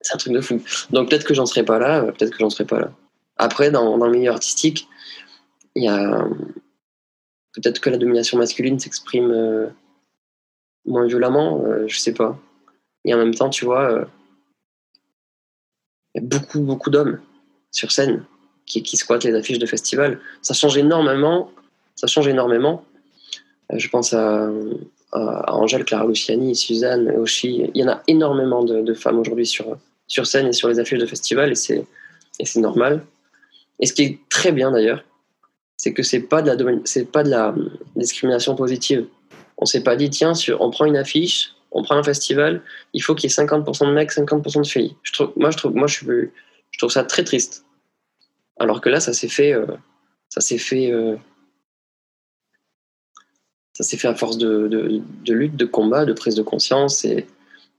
C'est 0.00 0.14
un 0.14 0.18
truc 0.18 0.32
de 0.34 0.40
fou. 0.40 0.60
Donc 0.90 1.08
peut-être 1.08 1.24
que 1.24 1.34
j'en 1.34 1.46
serais 1.46 1.64
pas 1.64 1.78
là, 1.78 2.02
peut-être 2.02 2.30
que 2.30 2.38
j'en 2.40 2.50
serais 2.50 2.66
pas 2.66 2.80
là. 2.80 2.92
Après, 3.36 3.70
dans, 3.70 3.98
dans 3.98 4.06
le 4.06 4.12
milieu 4.12 4.30
artistique, 4.30 4.88
il 5.74 5.84
y 5.84 5.88
a 5.88 6.28
peut-être 7.54 7.80
que 7.80 7.90
la 7.90 7.98
domination 7.98 8.38
masculine 8.38 8.78
s'exprime 8.78 9.30
euh, 9.30 9.68
moins 10.84 11.06
violemment, 11.06 11.64
euh, 11.64 11.86
je 11.88 11.98
sais 11.98 12.12
pas. 12.14 12.38
Et 13.04 13.14
en 13.14 13.18
même 13.18 13.34
temps, 13.34 13.50
tu 13.50 13.64
vois, 13.64 13.90
euh, 13.90 14.04
y 16.14 16.18
a 16.18 16.22
beaucoup, 16.22 16.60
beaucoup 16.60 16.90
d'hommes 16.90 17.20
sur 17.70 17.92
scène 17.92 18.24
qui, 18.66 18.82
qui 18.82 18.96
squattent 18.96 19.24
les 19.24 19.34
affiches 19.34 19.58
de 19.58 19.66
festivals. 19.66 20.20
Ça 20.42 20.54
change 20.54 20.76
énormément. 20.76 21.50
Ça 21.96 22.06
change 22.06 22.28
énormément. 22.28 22.84
Je 23.74 23.88
pense 23.88 24.12
à 24.12 24.50
à 25.14 25.54
Angèle, 25.54 25.84
Clara 25.84 26.06
Luciani, 26.06 26.56
Suzanne, 26.56 27.08
Oshi. 27.16 27.70
Il 27.74 27.80
y 27.80 27.84
en 27.84 27.88
a 27.88 28.02
énormément 28.08 28.64
de, 28.64 28.94
femmes 28.94 29.20
aujourd'hui 29.20 29.46
sur, 29.46 29.78
sur 30.08 30.26
scène 30.26 30.48
et 30.48 30.52
sur 30.52 30.68
les 30.68 30.80
affiches 30.80 30.98
de 30.98 31.06
festivals 31.06 31.52
et 31.52 31.54
c'est, 31.54 31.84
et 32.40 32.44
c'est 32.44 32.60
normal. 32.60 33.04
Et 33.80 33.86
ce 33.86 33.92
qui 33.92 34.02
est 34.02 34.18
très 34.28 34.52
bien 34.52 34.72
d'ailleurs, 34.72 35.04
c'est 35.76 35.92
que 35.92 36.02
c'est 36.02 36.20
pas 36.20 36.42
de 36.42 36.50
la, 36.50 36.72
c'est 36.84 37.10
pas 37.10 37.22
de 37.22 37.30
la 37.30 37.54
discrimination 37.96 38.56
positive. 38.56 39.06
On 39.58 39.66
s'est 39.66 39.82
pas 39.82 39.94
dit, 39.94 40.10
tiens, 40.10 40.34
sur, 40.34 40.60
on 40.60 40.70
prend 40.70 40.84
une 40.84 40.96
affiche, 40.96 41.52
on 41.70 41.82
prend 41.82 41.96
un 41.96 42.02
festival, 42.02 42.62
il 42.92 43.02
faut 43.02 43.14
qu'il 43.14 43.30
y 43.30 43.32
ait 43.32 43.36
50% 43.36 43.86
de 43.86 43.92
mecs, 43.92 44.10
50% 44.10 44.62
de 44.62 44.66
filles. 44.66 44.96
Je 45.02 45.12
trouve, 45.12 45.32
moi, 45.36 45.50
je 45.50 45.56
trouve, 45.56 45.74
moi 45.74 45.86
je 45.86 46.78
trouve 46.78 46.90
ça 46.90 47.04
très 47.04 47.22
triste. 47.22 47.64
Alors 48.58 48.80
que 48.80 48.88
là, 48.88 48.98
ça 48.98 49.12
s'est 49.12 49.28
fait, 49.28 49.52
euh, 49.52 49.66
ça 50.28 50.40
s'est 50.40 50.58
fait 50.58 50.90
euh, 50.90 51.16
ça 53.74 53.82
s'est 53.82 53.96
fait 53.96 54.08
à 54.08 54.14
force 54.14 54.38
de, 54.38 54.68
de, 54.68 55.32
lutte, 55.34 55.56
de 55.56 55.64
combat, 55.64 56.04
de 56.04 56.12
prise 56.12 56.36
de 56.36 56.42
conscience 56.42 57.04
et, 57.04 57.26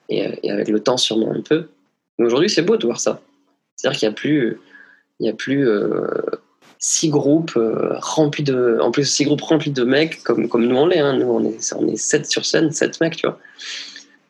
et, 0.10 0.52
avec 0.52 0.68
le 0.68 0.82
temps 0.82 0.98
sûrement 0.98 1.32
un 1.32 1.42
peu. 1.42 1.68
Mais 2.20 2.26
aujourd'hui, 2.26 2.50
c'est 2.50 2.62
beau 2.62 2.76
de 2.76 2.86
voir 2.86 3.00
ça. 3.00 3.22
C'est-à-dire 3.76 4.00
qu'il 4.00 4.10
n'y 4.10 4.14
a 4.14 4.16
plus, 4.16 4.60
il 5.20 5.26
y 5.26 5.30
a 5.30 5.34
plus 5.34 5.68
euh, 5.68 6.08
six 6.80 7.10
groupes 7.10 7.56
euh, 7.56 7.96
remplis 8.00 8.44
de, 8.44 8.78
en 8.82 8.92
plus 8.92 9.06
six 9.06 9.24
groupes 9.24 9.42
remplis 9.42 9.72
de 9.72 9.84
mecs 9.84 10.22
comme, 10.24 10.50
comme 10.50 10.68
nous 10.68 10.76
on 10.76 10.86
l'est. 10.86 11.00
Hein. 11.00 11.18
Nous 11.18 11.28
on 11.28 11.44
est, 11.46 11.74
on 11.74 11.88
est 11.88 11.96
sept 11.96 12.26
sur 12.26 12.46
scène, 12.46 12.72
sept 12.72 13.00
mecs, 13.00 13.16
tu 13.16 13.28
vois. 13.28 13.40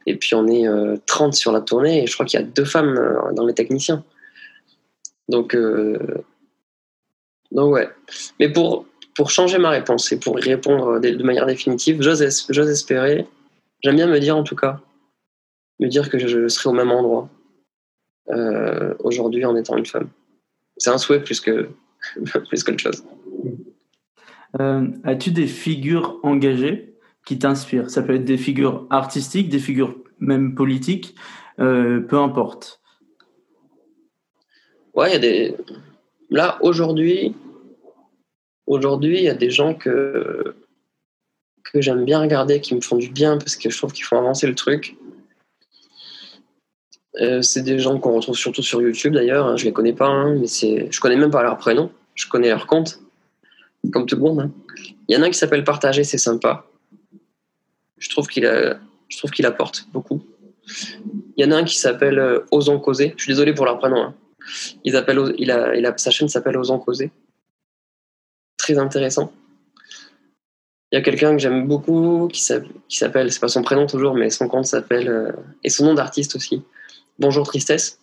Et 0.05 0.15
puis 0.15 0.35
on 0.35 0.47
est 0.47 0.67
euh, 0.67 0.97
30 1.07 1.33
sur 1.33 1.51
la 1.51 1.61
tournée 1.61 2.03
et 2.03 2.07
je 2.07 2.13
crois 2.13 2.27
qu'il 2.27 2.39
y 2.39 2.43
a 2.43 2.45
deux 2.45 2.65
femmes 2.65 2.95
euh, 2.95 3.33
dans 3.33 3.45
les 3.45 3.55
techniciens. 3.55 4.03
Donc, 5.29 5.57
donc 7.51 7.73
ouais. 7.73 7.89
Mais 8.39 8.47
pour 8.47 8.85
pour 9.15 9.29
changer 9.29 9.57
ma 9.57 9.69
réponse 9.69 10.11
et 10.11 10.19
pour 10.19 10.39
y 10.39 10.49
répondre 10.49 10.99
de, 10.99 11.09
de 11.09 11.23
manière 11.23 11.45
définitive, 11.45 12.01
j'ose 12.01 12.21
espérer, 12.21 13.25
j'aime 13.83 13.95
bien 13.95 14.07
me 14.07 14.19
dire 14.19 14.35
en 14.35 14.43
tout 14.43 14.55
cas, 14.55 14.81
me 15.79 15.87
dire 15.87 16.09
que 16.09 16.17
je, 16.17 16.27
je 16.27 16.47
serai 16.47 16.69
au 16.69 16.73
même 16.73 16.91
endroit 16.91 17.29
euh, 18.29 18.93
aujourd'hui 18.99 19.45
en 19.45 19.55
étant 19.55 19.77
une 19.77 19.85
femme. 19.85 20.09
C'est 20.77 20.89
un 20.89 20.97
souhait 20.97 21.21
plus 21.21 21.39
que 21.39 21.69
plus 22.49 22.63
qu'autre 22.63 22.79
chose. 22.79 23.03
Euh, 24.59 24.87
As-tu 25.03 25.31
des 25.31 25.47
figures 25.47 26.19
engagées 26.23 26.95
qui 27.25 27.39
t'inspirent? 27.39 27.89
Ça 27.89 28.01
peut 28.01 28.15
être 28.15 28.25
des 28.25 28.37
figures 28.37 28.87
artistiques, 28.89 29.49
des 29.49 29.59
figures 29.59 29.95
même 30.19 30.55
politiques, 30.55 31.15
euh, 31.59 32.01
peu 32.01 32.17
importe. 32.17 32.81
Ouais, 34.93 35.09
il 35.09 35.13
y 35.13 35.15
a 35.15 35.19
des. 35.19 35.55
Là, 36.29 36.57
aujourd'hui, 36.61 37.35
aujourd'hui, 38.67 39.17
il 39.17 39.23
y 39.23 39.29
a 39.29 39.33
des 39.33 39.49
gens 39.49 39.73
que, 39.73 40.55
que 41.63 41.81
j'aime 41.81 42.05
bien 42.05 42.21
regarder, 42.21 42.61
qui 42.61 42.75
me 42.75 42.81
font 42.81 42.97
du 42.97 43.09
bien 43.09 43.37
parce 43.37 43.55
que 43.55 43.69
je 43.69 43.77
trouve 43.77 43.91
qu'ils 43.91 44.05
font 44.05 44.17
avancer 44.17 44.47
le 44.47 44.55
truc. 44.55 44.95
Euh, 47.21 47.41
c'est 47.41 47.61
des 47.61 47.79
gens 47.79 47.97
qu'on 47.97 48.13
retrouve 48.13 48.35
surtout 48.35 48.61
sur 48.61 48.81
YouTube 48.81 49.13
d'ailleurs. 49.13 49.45
Hein, 49.45 49.55
je 49.57 49.65
les 49.65 49.71
connais 49.71 49.93
pas, 49.93 50.07
hein, 50.07 50.35
mais 50.35 50.47
c'est, 50.47 50.91
je 50.91 50.99
connais 50.99 51.15
même 51.15 51.31
pas 51.31 51.43
leur 51.43 51.57
prénom. 51.57 51.91
Je 52.13 52.27
connais 52.27 52.49
leur 52.49 52.67
compte, 52.67 52.99
comme 53.91 54.05
tout 54.05 54.15
le 54.15 54.21
monde. 54.21 54.39
Hein. 54.39 54.51
Il 55.07 55.15
y 55.15 55.17
en 55.17 55.21
a 55.21 55.27
un 55.27 55.29
qui 55.29 55.37
s'appelle 55.37 55.63
Partager, 55.63 56.03
c'est 56.03 56.17
sympa. 56.17 56.65
Je 57.97 58.09
trouve 58.09 58.27
qu'il 58.27 58.45
a, 58.45 58.77
je 59.07 59.17
trouve 59.17 59.31
qu'il 59.31 59.45
apporte 59.45 59.87
beaucoup. 59.93 60.25
Il 61.37 61.45
y 61.45 61.47
en 61.47 61.51
a 61.51 61.57
un 61.57 61.63
qui 61.63 61.77
s'appelle 61.77 62.19
euh, 62.19 62.39
Osons 62.51 62.79
causer. 62.79 63.13
Je 63.17 63.23
suis 63.23 63.31
désolé 63.31 63.53
pour 63.53 63.65
leur 63.65 63.79
prénom. 63.79 64.13
Appellent, 64.93 65.33
il 65.37 65.51
a, 65.51 65.75
il 65.75 65.85
a, 65.85 65.97
sa 65.97 66.11
chaîne 66.11 66.27
s'appelle 66.27 66.57
Osons 66.57 66.79
causer. 66.79 67.11
Très 68.65 68.79
intéressant. 68.79 69.31
Il 70.91 70.95
y 70.95 70.97
a 70.97 71.01
quelqu'un 71.03 71.33
que 71.33 71.37
j'aime 71.37 71.67
beaucoup 71.67 72.27
qui 72.33 72.41
s'appelle, 72.41 73.31
c'est 73.31 73.39
pas 73.39 73.47
son 73.47 73.61
prénom 73.61 73.85
toujours, 73.85 74.15
mais 74.15 74.31
son 74.31 74.47
compte 74.47 74.65
s'appelle, 74.65 75.07
euh, 75.07 75.31
et 75.63 75.69
son 75.69 75.85
nom 75.85 75.93
d'artiste 75.93 76.35
aussi, 76.35 76.63
Bonjour 77.19 77.45
Tristesse. 77.45 77.99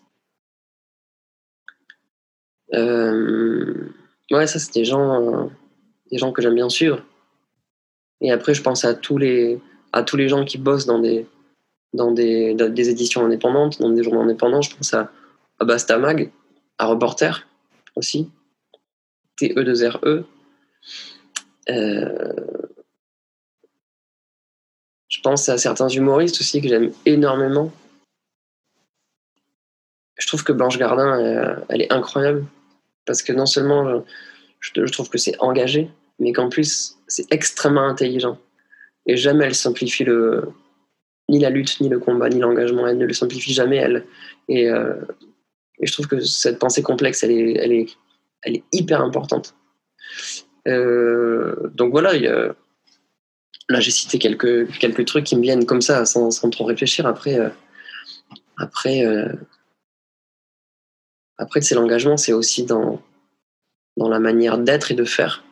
Euh, 2.74 3.88
ouais, 4.30 4.46
ça, 4.46 4.60
c'est 4.60 4.72
des 4.72 4.84
gens, 4.84 5.50
des 6.12 6.18
gens 6.18 6.30
que 6.30 6.40
j'aime 6.40 6.54
bien 6.54 6.68
suivre. 6.68 7.02
Et 8.20 8.30
après, 8.30 8.54
je 8.54 8.62
pense 8.62 8.84
à 8.84 8.94
tous 8.94 9.18
les, 9.18 9.60
à 9.92 10.04
tous 10.04 10.16
les 10.16 10.28
gens 10.28 10.44
qui 10.44 10.58
bossent 10.58 10.86
dans 10.86 11.00
des, 11.00 11.26
dans 11.92 12.12
des, 12.12 12.54
des 12.54 12.88
éditions 12.88 13.24
indépendantes, 13.24 13.80
dans 13.80 13.90
des 13.90 14.04
journaux 14.04 14.20
indépendants. 14.20 14.62
Je 14.62 14.76
pense 14.76 14.94
à, 14.94 15.10
à 15.58 15.64
Bastamag, 15.64 16.30
à 16.78 16.86
Reporter 16.86 17.48
aussi, 17.96 18.30
TE2RE. 19.40 20.24
Euh, 21.68 22.32
je 25.08 25.20
pense 25.20 25.48
à 25.48 25.58
certains 25.58 25.88
humoristes 25.88 26.40
aussi 26.40 26.60
que 26.60 26.68
j'aime 26.68 26.92
énormément 27.06 27.72
je 30.22 30.28
trouve 30.28 30.44
que 30.44 30.52
Blanche 30.52 30.78
Gardin, 30.78 31.20
euh, 31.20 31.56
elle, 31.68 31.82
est 31.82 31.92
incroyable. 31.92 32.44
Parce 33.06 33.22
que 33.22 33.32
non 33.32 33.46
seulement 33.46 34.04
je, 34.60 34.84
trouve 34.84 35.10
que 35.10 35.18
c'est 35.18 35.34
engagé, 35.40 35.90
mais 36.20 36.32
qu'en 36.32 36.48
plus, 36.48 36.96
c'est 37.08 37.30
extrêmement 37.32 37.82
intelligent. 37.88 38.38
Et 39.06 39.16
jamais 39.16 39.46
elle 39.46 39.56
simplifie 39.56 40.04
le, 40.04 40.52
ni 41.28 41.40
la 41.40 41.50
lutte, 41.50 41.80
ni 41.80 41.88
le 41.88 41.98
combat, 41.98 42.28
ni 42.28 42.38
l'engagement. 42.38 42.86
Elle 42.86 42.98
ne 42.98 43.06
le 43.06 43.12
simplifie 43.12 43.52
jamais, 43.52 43.78
elle. 43.78 44.06
Et, 44.48 44.68
euh, 44.68 44.94
je 45.80 45.92
trouve 45.92 46.06
que 46.06 46.20
cette 46.20 46.60
pensée 46.60 46.82
complexe, 46.82 47.24
elle 47.24 47.32
est, 47.32 47.54
elle 47.54 47.72
est, 47.72 47.96
elle 48.42 48.56
est 48.56 48.64
hyper 48.72 49.02
importante. 49.02 49.56
Euh, 50.68 51.70
donc 51.74 51.90
voilà, 51.90 52.12
là 53.68 53.80
j'ai 53.80 53.90
cité 53.90 54.18
quelques, 54.18 54.70
quelques 54.78 55.04
trucs 55.04 55.24
qui 55.24 55.36
me 55.36 55.42
viennent 55.42 55.66
comme 55.66 55.82
ça, 55.82 56.04
sans, 56.04 56.30
sans 56.30 56.50
trop 56.50 56.64
réfléchir. 56.64 57.06
Après, 57.06 57.38
après 58.56 59.04
après, 61.42 61.60
c'est 61.60 61.74
l'engagement, 61.74 62.16
c'est 62.16 62.32
aussi 62.32 62.64
dans, 62.64 63.02
dans 63.96 64.08
la 64.08 64.20
manière 64.20 64.58
d'être 64.58 64.92
et 64.92 64.94
de 64.94 65.04
faire. 65.04 65.44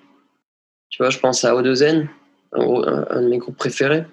Tu 0.89 1.03
vois, 1.03 1.11
je 1.11 1.19
pense 1.19 1.45
à 1.45 1.53
O2N, 1.55 2.07
un, 2.53 3.23
de 3.23 3.29
mes 3.29 3.39
groupes 3.39 3.57
préférés. 3.57 4.05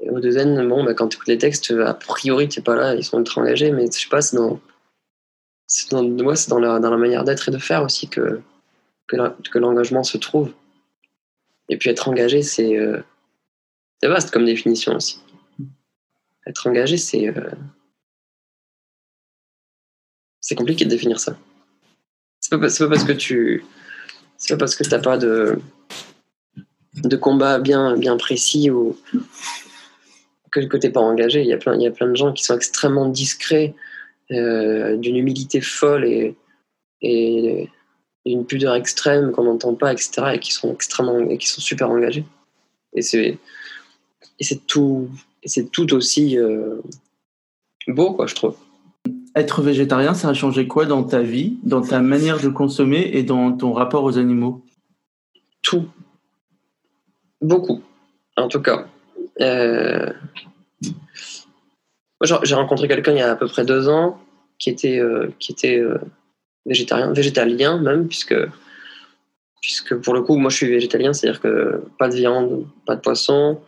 Et 0.00 0.10
O2N, 0.10 0.68
bon, 0.68 0.84
bah, 0.84 0.92
quand 0.92 1.08
tu 1.08 1.16
écoutes 1.16 1.28
les 1.28 1.38
textes, 1.38 1.70
a 1.70 1.94
priori, 1.94 2.48
tu 2.48 2.58
n'es 2.58 2.64
pas 2.64 2.76
là, 2.76 2.94
ils 2.94 3.04
sont 3.04 3.18
ultra 3.18 3.40
engagés, 3.40 3.70
mais 3.70 3.86
je 3.86 3.98
sais 3.98 4.08
pas, 4.10 4.20
c'est 4.20 4.36
dans, 4.36 4.60
dans, 6.02 6.02
dans, 6.02 6.58
la, 6.58 6.78
dans 6.78 6.90
la 6.90 6.96
manière 6.96 7.24
d'être 7.24 7.48
et 7.48 7.52
de 7.52 7.58
faire 7.58 7.82
aussi 7.82 8.08
que, 8.08 8.40
que 9.06 9.58
l'engagement 9.58 10.04
se 10.04 10.18
trouve. 10.18 10.52
Et 11.68 11.76
puis 11.76 11.90
être 11.90 12.08
engagé, 12.08 12.42
c'est 12.42 12.76
euh, 12.76 13.00
vaste 14.02 14.30
comme 14.30 14.44
définition 14.44 14.96
aussi. 14.96 15.20
Être 16.46 16.66
engagé, 16.66 16.96
c'est. 16.96 17.28
Euh, 17.28 17.50
c'est 20.40 20.54
compliqué 20.56 20.84
de 20.84 20.90
définir 20.90 21.20
ça. 21.20 21.38
C'est 22.40 22.50
pas, 22.50 22.58
pas 22.58 22.88
parce 22.88 23.04
que 23.04 23.12
tu. 23.12 23.64
C'est 24.36 24.54
pas 24.54 24.58
parce 24.58 24.74
que 24.74 24.82
t'as 24.82 24.98
pas 24.98 25.16
de, 25.18 25.60
de 26.94 27.16
combat 27.16 27.60
bien, 27.60 27.96
bien 27.96 28.16
précis 28.16 28.70
ou 28.70 28.98
que, 30.50 30.60
que 30.60 30.76
t'es 30.76 30.90
pas 30.90 31.00
engagé. 31.00 31.42
Il 31.42 31.46
y, 31.46 31.52
a 31.52 31.58
plein, 31.58 31.74
il 31.76 31.82
y 31.82 31.86
a 31.86 31.92
plein 31.92 32.08
de 32.08 32.16
gens 32.16 32.32
qui 32.32 32.42
sont 32.42 32.56
extrêmement 32.56 33.08
discrets, 33.08 33.74
euh, 34.32 34.96
d'une 34.96 35.16
humilité 35.16 35.60
folle 35.60 36.04
et, 36.04 36.36
et 37.02 37.70
d'une 38.24 38.46
pudeur 38.46 38.74
extrême 38.74 39.32
qu'on 39.32 39.44
n'entend 39.44 39.74
pas, 39.74 39.92
etc. 39.92 40.32
et 40.34 40.38
qui 40.38 40.52
sont 40.52 40.72
extrêmement 40.72 41.18
et 41.18 41.38
qui 41.38 41.48
sont 41.48 41.60
super 41.60 41.90
engagés. 41.90 42.24
Et 42.94 43.02
c'est 43.02 43.38
et 44.38 44.44
c'est 44.44 44.66
tout 44.66 45.08
et 45.42 45.48
c'est 45.48 45.70
tout 45.70 45.92
aussi 45.94 46.38
euh, 46.38 46.76
beau 47.88 48.12
quoi 48.14 48.26
je 48.26 48.34
trouve 48.34 48.56
être 49.34 49.62
végétarien, 49.62 50.14
ça 50.14 50.28
a 50.28 50.34
changé 50.34 50.66
quoi 50.66 50.86
dans 50.86 51.02
ta 51.04 51.22
vie, 51.22 51.56
dans 51.62 51.80
ta 51.80 52.00
manière 52.00 52.40
de 52.40 52.48
consommer 52.48 53.10
et 53.14 53.22
dans 53.22 53.52
ton 53.52 53.72
rapport 53.72 54.04
aux 54.04 54.18
animaux? 54.18 54.62
Tout. 55.62 55.88
Beaucoup, 57.40 57.82
en 58.36 58.48
tout 58.48 58.60
cas. 58.60 58.86
Euh... 59.40 60.12
J'ai 62.20 62.54
rencontré 62.54 62.86
quelqu'un 62.86 63.12
il 63.12 63.18
y 63.18 63.22
a 63.22 63.32
à 63.32 63.36
peu 63.36 63.48
près 63.48 63.64
deux 63.64 63.88
ans 63.88 64.18
qui 64.58 64.70
était, 64.70 64.98
euh, 64.98 65.32
qui 65.40 65.50
était 65.50 65.82
végétarien, 66.66 67.12
végétalien 67.12 67.78
même, 67.78 68.08
puisque, 68.08 68.36
puisque 69.60 69.94
pour 69.96 70.14
le 70.14 70.22
coup, 70.22 70.36
moi 70.36 70.50
je 70.50 70.56
suis 70.56 70.68
végétalien, 70.68 71.12
c'est-à-dire 71.12 71.40
que 71.40 71.82
pas 71.98 72.08
de 72.08 72.16
viande, 72.16 72.66
pas 72.86 72.96
de 72.96 73.00
poisson, 73.00 73.60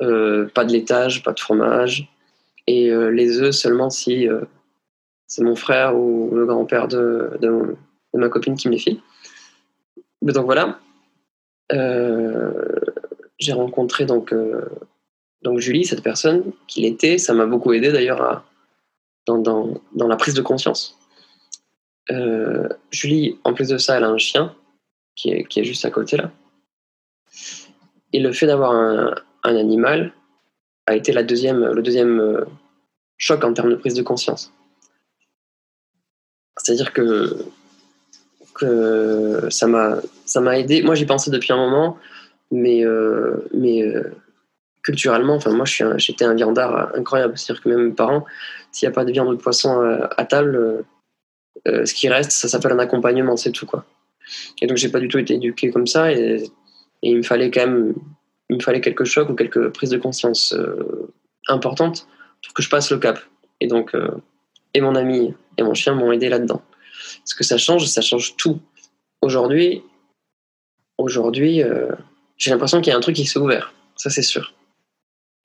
euh, 0.00 0.46
pas 0.54 0.64
de 0.64 0.72
laitage, 0.72 1.22
pas 1.22 1.32
de 1.32 1.40
fromage, 1.40 2.08
et 2.66 2.90
les 3.12 3.40
œufs 3.40 3.54
seulement 3.54 3.90
si 3.90 4.26
c'est 5.26 5.42
mon 5.42 5.56
frère 5.56 5.96
ou 5.96 6.30
le 6.32 6.46
grand-père 6.46 6.88
de, 6.88 7.30
de, 7.40 7.76
ma 8.14 8.28
copine 8.28 8.54
qui 8.54 8.68
me 8.68 8.74
les 8.74 8.78
file. 8.78 9.00
donc 10.22 10.44
voilà. 10.44 10.78
Euh, 11.72 12.52
j'ai 13.38 13.52
rencontré 13.52 14.06
donc, 14.06 14.32
euh, 14.32 14.68
donc 15.42 15.58
Julie, 15.58 15.84
cette 15.84 16.02
personne 16.02 16.52
qui 16.68 16.82
l'était. 16.82 17.18
Ça 17.18 17.34
m'a 17.34 17.46
beaucoup 17.46 17.72
aidé 17.72 17.90
d'ailleurs 17.90 18.44
dans, 19.26 19.38
dans, 19.38 19.74
dans, 19.94 20.06
la 20.06 20.16
prise 20.16 20.34
de 20.34 20.42
conscience. 20.42 20.96
Euh, 22.10 22.68
Julie, 22.90 23.38
en 23.44 23.54
plus 23.54 23.68
de 23.68 23.78
ça, 23.78 23.96
elle 23.96 24.04
a 24.04 24.08
un 24.08 24.18
chien 24.18 24.54
qui 25.16 25.30
est, 25.30 25.64
juste 25.64 25.84
à 25.84 25.90
côté 25.90 26.16
là. 26.16 26.30
Et 28.12 28.20
le 28.20 28.32
fait 28.32 28.46
d'avoir 28.46 28.72
un, 28.72 29.14
un, 29.42 29.56
animal 29.56 30.12
a 30.86 30.96
été 30.96 31.12
la 31.12 31.22
deuxième, 31.22 31.64
le 31.64 31.82
deuxième 31.82 32.44
choc 33.16 33.42
en 33.44 33.52
termes 33.52 33.70
de 33.70 33.76
prise 33.76 33.94
de 33.94 34.02
conscience. 34.02 34.52
C'est-à-dire 36.56 36.92
que, 36.92 37.36
ça 39.50 39.66
m'a 39.66 40.58
aidé. 40.58 40.82
Moi, 40.82 40.94
j'y 40.94 41.06
pensais 41.06 41.30
depuis 41.30 41.52
un 41.52 41.56
moment, 41.56 41.98
mais, 42.50 42.84
euh, 42.84 43.48
euh, 43.54 44.12
culturellement, 44.82 45.34
enfin, 45.34 45.50
moi, 45.50 45.64
j'étais 45.96 46.24
un, 46.24 46.34
viandard 46.34 46.94
incroyable. 46.94 47.36
C'est-à-dire 47.36 47.62
que 47.62 47.68
même 47.68 47.88
mes 47.88 47.92
parents, 47.92 48.24
s'il 48.70 48.88
n'y 48.88 48.92
a 48.92 48.94
pas 48.94 49.04
de 49.04 49.12
viande 49.12 49.28
ou 49.28 49.34
de 49.34 49.40
poisson 49.42 49.80
à, 50.16 50.24
table, 50.24 50.84
euh, 51.68 51.84
ce 51.84 51.94
qui 51.94 52.08
reste, 52.08 52.30
ça 52.30 52.48
s'appelle 52.48 52.72
un 52.72 52.78
accompagnement, 52.78 53.36
c'est 53.36 53.52
tout. 53.52 53.66
quoi. 53.66 53.84
Et 54.60 54.66
donc, 54.66 54.76
j'ai 54.76 54.88
pas 54.88 55.00
du 55.00 55.08
tout 55.08 55.18
été 55.18 55.34
éduqué 55.34 55.70
comme 55.70 55.86
ça, 55.86 56.12
et, 56.12 56.44
il 57.02 57.18
me 57.18 57.22
fallait 57.22 57.50
quand 57.50 57.66
même 57.66 57.94
il 58.48 58.56
me 58.56 58.62
fallait 58.62 58.80
quelques 58.80 59.04
chocs 59.04 59.28
ou 59.28 59.34
quelques 59.34 59.68
prises 59.70 59.90
de 59.90 59.98
conscience 59.98 60.54
importantes 61.48 62.06
pour 62.42 62.54
que 62.54 62.62
je 62.62 62.70
passe 62.70 62.90
le 62.90 62.98
cap. 62.98 63.18
Et 63.60 63.66
donc, 63.66 63.94
et 64.74 64.80
mon 64.80 64.94
ami 64.94 65.34
et 65.56 65.62
mon 65.62 65.74
chien 65.74 65.94
m'ont 65.94 66.12
aidé 66.12 66.28
là-dedans. 66.28 66.62
Ce 67.24 67.34
que 67.34 67.44
ça 67.44 67.58
change, 67.58 67.86
ça 67.86 68.00
change 68.00 68.36
tout. 68.36 68.60
Aujourd'hui, 69.22 69.82
aujourd'hui, 70.98 71.62
euh, 71.62 71.92
j'ai 72.36 72.50
l'impression 72.50 72.80
qu'il 72.80 72.90
y 72.90 72.94
a 72.94 72.96
un 72.96 73.00
truc 73.00 73.16
qui 73.16 73.26
s'est 73.26 73.38
ouvert. 73.38 73.72
Ça, 73.96 74.10
c'est 74.10 74.22
sûr. 74.22 74.54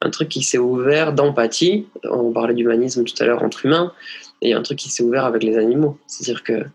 Un 0.01 0.09
truc 0.09 0.29
qui 0.29 0.43
s'est 0.43 0.57
ouvert 0.57 1.13
d'empathie. 1.13 1.87
On 2.03 2.31
parlait 2.31 2.53
d'humanisme 2.53 3.03
tout 3.03 3.15
à 3.19 3.25
l'heure 3.25 3.43
entre 3.43 3.65
humains. 3.65 3.93
Et 4.41 4.53
un 4.53 4.61
truc 4.61 4.79
qui 4.79 4.89
s'est 4.89 5.03
ouvert 5.03 5.25
avec 5.25 5.43
les 5.43 5.57
animaux. 5.57 5.97
C'est-à-dire 6.07 6.43
que, 6.43 6.65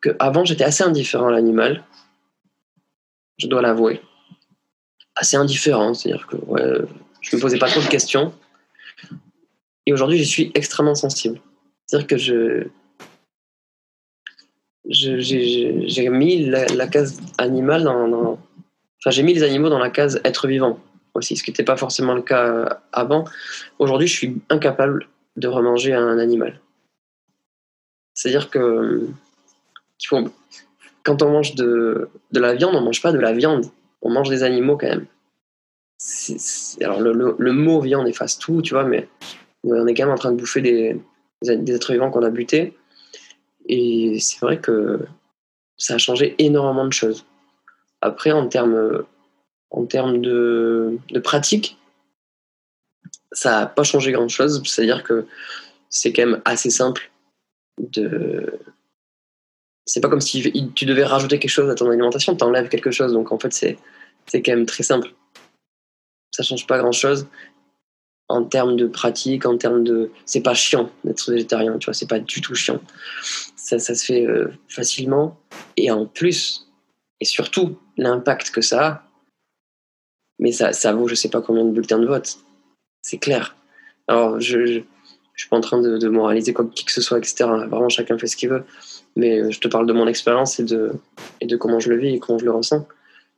que 0.00 0.16
avant, 0.18 0.44
j'étais 0.44 0.64
assez 0.64 0.84
indifférent 0.84 1.28
à 1.28 1.32
l'animal. 1.32 1.84
Je 3.38 3.46
dois 3.46 3.62
l'avouer. 3.62 4.00
Assez 5.14 5.36
indifférent. 5.36 5.94
C'est-à-dire 5.94 6.26
que 6.26 6.36
ouais, 6.36 6.80
je 7.20 7.36
me 7.36 7.40
posais 7.40 7.58
pas 7.58 7.68
trop 7.68 7.80
de 7.80 7.88
questions. 7.88 8.32
Et 9.86 9.92
aujourd'hui, 9.92 10.18
je 10.18 10.24
suis 10.24 10.50
extrêmement 10.54 10.94
sensible. 10.94 11.40
C'est-à-dire 11.86 12.06
que 12.08 12.16
je, 12.16 12.66
j'ai 14.88 16.08
mis 16.08 16.46
la, 16.46 16.86
case 16.86 17.20
animale 17.38 17.84
dans, 17.84 18.38
Enfin, 19.00 19.10
j'ai 19.10 19.22
mis 19.22 19.34
les 19.34 19.42
animaux 19.42 19.68
dans 19.68 19.78
la 19.78 19.90
case 19.90 20.20
être 20.24 20.48
vivant 20.48 20.80
aussi, 21.14 21.36
ce 21.36 21.44
qui 21.44 21.50
n'était 21.50 21.64
pas 21.64 21.76
forcément 21.76 22.14
le 22.14 22.22
cas 22.22 22.44
euh, 22.44 22.68
avant. 22.92 23.24
Aujourd'hui, 23.78 24.08
je 24.08 24.16
suis 24.16 24.42
incapable 24.50 25.08
de 25.36 25.48
remanger 25.48 25.92
un 25.94 26.18
animal. 26.18 26.60
C'est-à-dire 28.14 28.50
que 28.50 29.06
quand 31.02 31.22
on 31.22 31.30
mange 31.30 31.54
de, 31.54 32.08
de 32.32 32.40
la 32.40 32.54
viande, 32.54 32.74
on 32.74 32.80
mange 32.80 33.02
pas 33.02 33.12
de 33.12 33.18
la 33.18 33.32
viande, 33.32 33.66
on 34.02 34.10
mange 34.10 34.28
des 34.28 34.42
animaux 34.42 34.76
quand 34.76 34.88
même. 34.88 35.06
Alors 36.82 37.00
le, 37.00 37.12
le- 37.38 37.52
mot 37.52 37.80
viande 37.80 38.08
efface 38.08 38.38
tout, 38.38 38.62
tu 38.62 38.74
vois, 38.74 38.84
mais 38.84 39.08
on 39.64 39.86
est 39.86 39.94
quand 39.94 40.04
même 40.04 40.14
en 40.14 40.18
train 40.18 40.32
de 40.32 40.36
bouffer 40.36 40.60
des, 40.60 41.00
des, 41.42 41.56
des 41.56 41.74
êtres 41.74 41.92
vivants 41.92 42.10
qu'on 42.10 42.22
a 42.22 42.30
butés. 42.30 42.76
Et 43.68 44.18
c'est 44.20 44.40
vrai 44.40 44.60
que 44.60 45.00
ça 45.76 45.94
a 45.94 45.98
changé 45.98 46.34
énormément 46.38 46.86
de 46.86 46.92
choses. 46.92 47.26
Après, 48.00 48.30
en 48.32 48.46
termes, 48.48 49.04
en 49.70 49.84
termes 49.86 50.20
de, 50.20 50.98
de 51.10 51.18
pratique, 51.18 51.78
ça 53.36 53.50
n'a 53.50 53.66
pas 53.66 53.82
changé 53.82 54.12
grand-chose. 54.12 54.62
C'est-à-dire 54.64 55.02
que 55.02 55.26
c'est 55.90 56.12
quand 56.12 56.26
même 56.26 56.42
assez 56.44 56.70
simple 56.70 57.10
de... 57.78 58.58
C'est 59.84 60.00
pas 60.00 60.08
comme 60.08 60.22
si 60.22 60.72
tu 60.74 60.86
devais 60.86 61.04
rajouter 61.04 61.38
quelque 61.38 61.50
chose 61.50 61.70
à 61.70 61.74
ton 61.74 61.88
alimentation, 61.88 62.34
tu 62.34 62.42
enlèves 62.42 62.68
quelque 62.68 62.90
chose. 62.90 63.12
Donc 63.12 63.30
en 63.30 63.38
fait, 63.38 63.52
c'est 63.52 63.78
quand 64.32 64.52
même 64.52 64.66
très 64.66 64.82
simple. 64.82 65.12
Ça 66.32 66.42
change 66.42 66.66
pas 66.66 66.78
grand-chose 66.78 67.28
en 68.28 68.42
termes 68.42 68.74
de 68.76 68.86
pratique, 68.86 69.46
en 69.46 69.56
termes 69.56 69.84
de... 69.84 70.10
C'est 70.24 70.40
pas 70.40 70.54
chiant 70.54 70.90
d'être 71.04 71.30
végétarien, 71.30 71.78
tu 71.78 71.84
vois, 71.84 71.94
c'est 71.94 72.08
pas 72.08 72.18
du 72.18 72.40
tout 72.40 72.54
chiant. 72.54 72.80
Ça, 73.54 73.78
ça 73.78 73.94
se 73.94 74.04
fait 74.04 74.26
euh, 74.26 74.50
facilement. 74.68 75.38
Et 75.76 75.90
en 75.90 76.06
plus, 76.06 76.66
et 77.20 77.24
surtout, 77.26 77.78
l'impact 77.96 78.50
que 78.50 78.62
ça 78.62 78.86
a, 78.86 79.02
mais 80.38 80.52
ça, 80.52 80.72
ça 80.72 80.92
vaut 80.92 81.06
je 81.06 81.14
sais 81.14 81.28
pas 81.28 81.40
combien 81.40 81.64
de 81.64 81.70
bulletins 81.70 81.98
de 81.98 82.06
vote. 82.06 82.38
C'est 83.06 83.18
clair. 83.18 83.54
Alors, 84.08 84.40
je, 84.40 84.82
je 85.32 85.40
suis 85.40 85.48
pas 85.48 85.56
en 85.56 85.60
train 85.60 85.80
de, 85.80 86.08
moraliser 86.08 86.52
comme 86.52 86.70
qui 86.70 86.84
que 86.84 86.90
ce 86.90 87.00
soit, 87.00 87.18
etc. 87.18 87.44
Vraiment, 87.44 87.88
chacun 87.88 88.18
fait 88.18 88.26
ce 88.26 88.36
qu'il 88.36 88.48
veut. 88.48 88.64
Mais 89.14 89.38
euh, 89.38 89.52
je 89.52 89.60
te 89.60 89.68
parle 89.68 89.86
de 89.86 89.92
mon 89.92 90.08
expérience 90.08 90.58
et 90.58 90.64
de, 90.64 90.90
et 91.40 91.46
de 91.46 91.56
comment 91.56 91.78
je 91.78 91.88
le 91.88 91.98
vis 91.98 92.16
et 92.16 92.18
comment 92.18 92.40
je 92.40 92.44
le 92.44 92.50
ressens. 92.50 92.84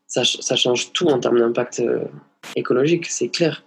Ça, 0.07 0.25
ça 0.25 0.57
change 0.57 0.95
tout 0.95 1.09
en 1.09 1.21
termes 1.21 1.39
d'impact 1.39 1.81
euh, 1.81 2.05
écologique, 2.57 3.05
c'est 3.11 3.29
clair. 3.29 3.63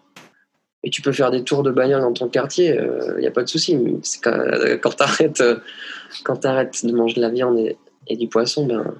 Et 0.83 0.89
tu 0.89 1.03
peux 1.03 1.11
faire 1.11 1.29
des 1.29 1.43
tours 1.43 1.61
de 1.61 1.69
bagnole 1.69 2.01
dans 2.01 2.13
ton 2.13 2.29
quartier, 2.29 2.75
il 3.17 3.19
n'y 3.19 3.27
a 3.27 3.31
pas 3.31 3.43
de 3.43 3.49
souci. 3.49 3.77
Quand, 4.23 4.31
euh, 4.31 4.77
quand 4.77 4.95
tu 4.95 5.03
arrêtes, 5.03 6.83
de 6.83 6.91
manger 6.93 7.13
de 7.13 7.21
la 7.21 7.29
viande 7.29 7.59
et, 8.07 8.17
du 8.17 8.27
poisson, 8.27 8.65
ben, 8.65 8.95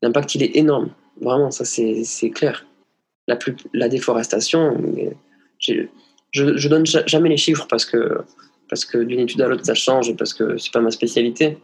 l'impact 0.00 0.34
il 0.36 0.44
est 0.44 0.56
énorme. 0.56 0.88
Vraiment, 1.20 1.50
ça 1.50 1.66
c'est 1.66 2.30
clair. 2.30 2.64
La, 3.28 3.36
plus, 3.36 3.54
la 3.74 3.90
déforestation, 3.90 4.78
je, 5.60 5.86
je 6.32 6.68
donne 6.68 6.86
ja- 6.86 7.06
jamais 7.06 7.28
les 7.28 7.36
chiffres 7.36 7.66
parce 7.68 7.84
que, 7.84 8.18
parce 8.68 8.84
que 8.84 8.98
d'une 8.98 9.20
étude 9.20 9.40
à 9.42 9.48
l'autre 9.48 9.64
ça 9.64 9.74
change 9.74 10.08
et 10.08 10.14
parce 10.14 10.34
que 10.34 10.56
c'est 10.56 10.72
pas 10.72 10.80
ma 10.80 10.90
spécialité. 10.90 11.58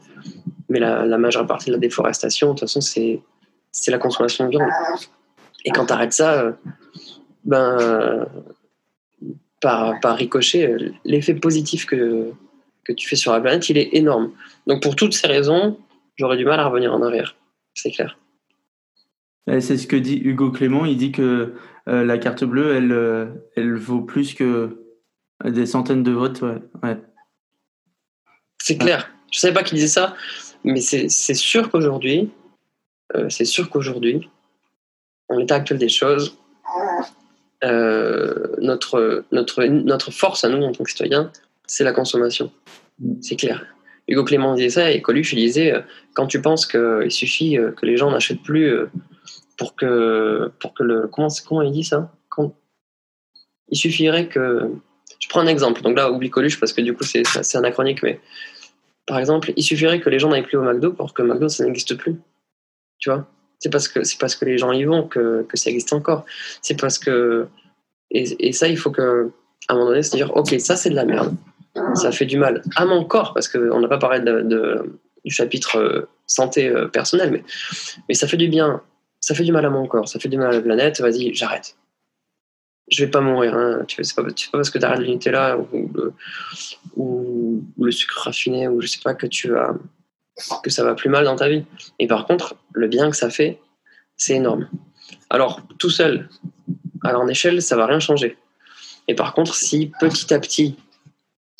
Mais 0.68 0.80
la, 0.80 1.18
majeure 1.18 1.46
partie 1.46 1.66
de 1.66 1.74
la 1.74 1.78
déforestation, 1.78 2.48
de 2.48 2.52
toute 2.52 2.60
façon, 2.60 2.80
c'est 2.80 3.20
c'est 3.70 3.90
la 3.90 3.98
consommation 3.98 4.46
de 4.46 4.50
viande. 4.50 4.70
Et 5.64 5.70
quand 5.70 5.86
tu 5.86 5.92
arrêtes 5.92 6.12
ça, 6.12 6.40
euh, 6.40 6.52
ben, 7.44 8.26
par, 9.60 10.00
par 10.00 10.16
ricochet, 10.16 10.74
l'effet 11.04 11.34
positif 11.34 11.86
que, 11.86 12.30
que 12.84 12.92
tu 12.92 13.06
fais 13.08 13.16
sur 13.16 13.32
la 13.32 13.40
planète, 13.40 13.68
il 13.68 13.76
est 13.78 13.90
énorme. 13.92 14.32
Donc 14.66 14.82
pour 14.82 14.96
toutes 14.96 15.12
ces 15.12 15.26
raisons, 15.26 15.78
j'aurais 16.16 16.36
du 16.36 16.44
mal 16.44 16.58
à 16.58 16.66
revenir 16.66 16.94
en 16.94 17.02
arrière. 17.02 17.36
C'est 17.74 17.90
clair. 17.90 18.18
C'est 19.46 19.76
ce 19.76 19.86
que 19.86 19.96
dit 19.96 20.20
Hugo 20.24 20.50
Clément. 20.50 20.84
Il 20.84 20.96
dit 20.96 21.12
que 21.12 21.54
euh, 21.88 22.04
la 22.04 22.18
carte 22.18 22.44
bleue, 22.44 22.74
elle, 22.74 22.92
euh, 22.92 23.26
elle 23.54 23.74
vaut 23.74 24.00
plus 24.00 24.34
que 24.34 24.82
des 25.44 25.66
centaines 25.66 26.02
de 26.02 26.10
votes. 26.10 26.42
C'est 28.58 28.76
clair. 28.76 29.10
Je 29.30 29.38
savais 29.38 29.54
pas 29.54 29.62
qu'il 29.62 29.76
disait 29.76 29.86
ça, 29.86 30.14
mais 30.64 30.80
c'est 30.80 31.08
sûr 31.08 31.70
qu'aujourd'hui, 31.70 32.30
euh, 33.14 33.28
c'est 33.28 33.44
sûr 33.44 33.70
qu'aujourd'hui, 33.70 34.28
en 35.28 35.36
l'état 35.36 35.56
actuel 35.56 35.78
des 35.78 35.88
choses, 35.88 36.38
notre, 37.62 39.24
notre, 39.32 40.10
force 40.10 40.44
à 40.44 40.48
nous 40.48 40.62
en 40.62 40.72
tant 40.72 40.84
que 40.84 40.90
citoyens, 40.90 41.30
c'est 41.66 41.84
la 41.84 41.92
consommation. 41.92 42.50
C'est 43.20 43.36
clair. 43.36 43.66
Hugo 44.08 44.24
Clément 44.24 44.54
disait 44.54 44.70
ça 44.70 44.90
et 44.90 45.02
Coluche 45.02 45.34
disait 45.34 45.74
quand 46.14 46.26
tu 46.26 46.40
penses 46.40 46.64
qu'il 46.64 47.10
suffit 47.10 47.58
que 47.76 47.84
les 47.84 47.96
gens 47.96 48.10
n'achètent 48.10 48.42
plus 48.42 48.72
pour 49.56 49.74
que 49.74 50.50
pour 50.60 50.74
que 50.74 50.82
le 50.82 51.08
comment 51.08 51.28
comment 51.46 51.62
il 51.62 51.72
dit 51.72 51.84
ça? 51.84 52.12
Il 53.68 53.76
suffirait 53.76 54.28
que 54.28 54.70
je 55.18 55.28
prends 55.28 55.40
un 55.40 55.46
exemple. 55.46 55.82
Donc 55.82 55.96
là 55.96 56.10
oublie 56.12 56.30
Coluche 56.30 56.60
parce 56.60 56.72
que 56.72 56.80
du 56.80 56.94
coup 56.94 57.04
c'est 57.04 57.24
anachronique 57.56 58.02
mais 58.02 58.20
par 59.06 59.18
exemple 59.18 59.52
il 59.56 59.62
suffirait 59.62 60.00
que 60.00 60.08
les 60.08 60.18
gens 60.18 60.28
n'aillent 60.28 60.42
plus 60.46 60.56
au 60.56 60.62
McDo 60.62 60.92
pour 60.92 61.14
que 61.14 61.22
McDo 61.22 61.48
ça 61.48 61.64
n'existe 61.64 61.96
plus. 61.96 62.16
Tu 62.98 63.10
vois? 63.10 63.26
C'est 63.58 63.70
parce 63.70 63.88
que 63.88 64.00
parce 64.20 64.36
que 64.36 64.44
les 64.44 64.58
gens 64.58 64.70
y 64.72 64.84
vont 64.84 65.08
que, 65.08 65.42
que 65.48 65.56
ça 65.56 65.70
existe 65.70 65.92
encore. 65.92 66.24
C'est 66.62 66.78
parce 66.80 66.98
que 66.98 67.48
et, 68.10 68.48
et 68.48 68.52
ça 68.52 68.68
il 68.68 68.76
faut 68.78 68.90
que 68.90 69.30
à 69.68 69.72
un 69.72 69.76
moment 69.76 69.88
donné 69.88 70.02
se 70.02 70.14
dire 70.14 70.30
ok 70.36 70.54
ça 70.60 70.76
c'est 70.76 70.90
de 70.90 70.94
la 70.94 71.04
merde. 71.04 71.34
Ça 71.94 72.12
fait 72.12 72.26
du 72.26 72.38
mal 72.38 72.62
à 72.76 72.84
mon 72.86 73.04
corps 73.04 73.34
parce 73.34 73.48
qu'on 73.48 73.80
n'a 73.80 73.88
pas 73.88 73.98
parlé 73.98 74.20
de- 74.20 74.98
du 75.24 75.30
chapitre 75.32 75.76
euh, 75.76 76.08
santé 76.26 76.68
euh, 76.68 76.86
personnelle 76.86 77.30
mais, 77.32 77.44
mais 78.08 78.14
ça 78.14 78.28
fait 78.28 78.36
du 78.36 78.48
bien 78.48 78.80
ça 79.20 79.34
fait 79.34 79.44
du 79.44 79.52
mal 79.52 79.64
à 79.64 79.70
mon 79.70 79.86
corps 79.86 80.08
ça 80.08 80.18
fait 80.18 80.28
du 80.28 80.36
mal 80.36 80.48
à 80.48 80.52
la 80.52 80.60
planète 80.60 81.00
vas-y 81.00 81.34
j'arrête 81.34 81.76
je 82.88 83.04
vais 83.04 83.10
pas 83.10 83.20
mourir 83.20 83.54
hein. 83.54 83.84
tu 83.86 84.02
c'est 84.04 84.14
pas, 84.14 84.22
parce 84.52 84.70
que 84.70 84.78
tu 84.78 84.84
arrêtes 84.84 85.00
le 85.00 85.06
Nutella 85.06 85.58
ou 85.58 85.90
le, 85.94 86.12
ou, 86.96 87.64
le 87.78 87.90
sucre 87.90 88.22
raffiné 88.24 88.68
ou 88.68 88.80
je 88.80 88.86
sais 88.86 89.00
pas 89.02 89.14
que 89.14 89.26
tu 89.26 89.50
vas 89.50 89.74
que 90.62 90.70
ça 90.70 90.84
va 90.84 90.94
plus 90.94 91.08
mal 91.08 91.24
dans 91.24 91.36
ta 91.36 91.48
vie 91.48 91.64
et 91.98 92.06
par 92.06 92.26
contre 92.26 92.56
le 92.72 92.88
bien 92.88 93.10
que 93.10 93.16
ça 93.16 93.30
fait 93.30 93.58
c'est 94.16 94.34
énorme 94.34 94.68
alors 95.30 95.60
tout 95.78 95.90
seul 95.90 96.28
à 97.02 97.12
grande 97.12 97.30
échelle 97.30 97.62
ça 97.62 97.76
va 97.76 97.86
rien 97.86 98.00
changer 98.00 98.36
et 99.08 99.14
par 99.14 99.34
contre 99.34 99.54
si 99.54 99.92
petit 99.98 100.32
à 100.32 100.38
petit 100.38 100.76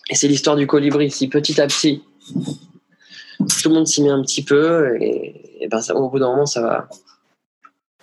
et 0.09 0.15
c'est 0.15 0.29
l'histoire 0.29 0.57
du 0.57 0.67
colibri. 0.67 1.11
Si 1.11 1.29
petit 1.29 1.61
à 1.61 1.67
petit, 1.67 2.03
tout 2.29 3.69
le 3.69 3.75
monde 3.75 3.87
s'y 3.87 4.03
met 4.03 4.11
un 4.11 4.23
petit 4.23 4.45
peu, 4.45 4.97
et, 5.01 5.69
ben 5.71 5.81
au 5.95 6.09
bout 6.09 6.19
d'un 6.19 6.29
moment, 6.29 6.47
ça 6.47 6.63
va, 6.63 6.89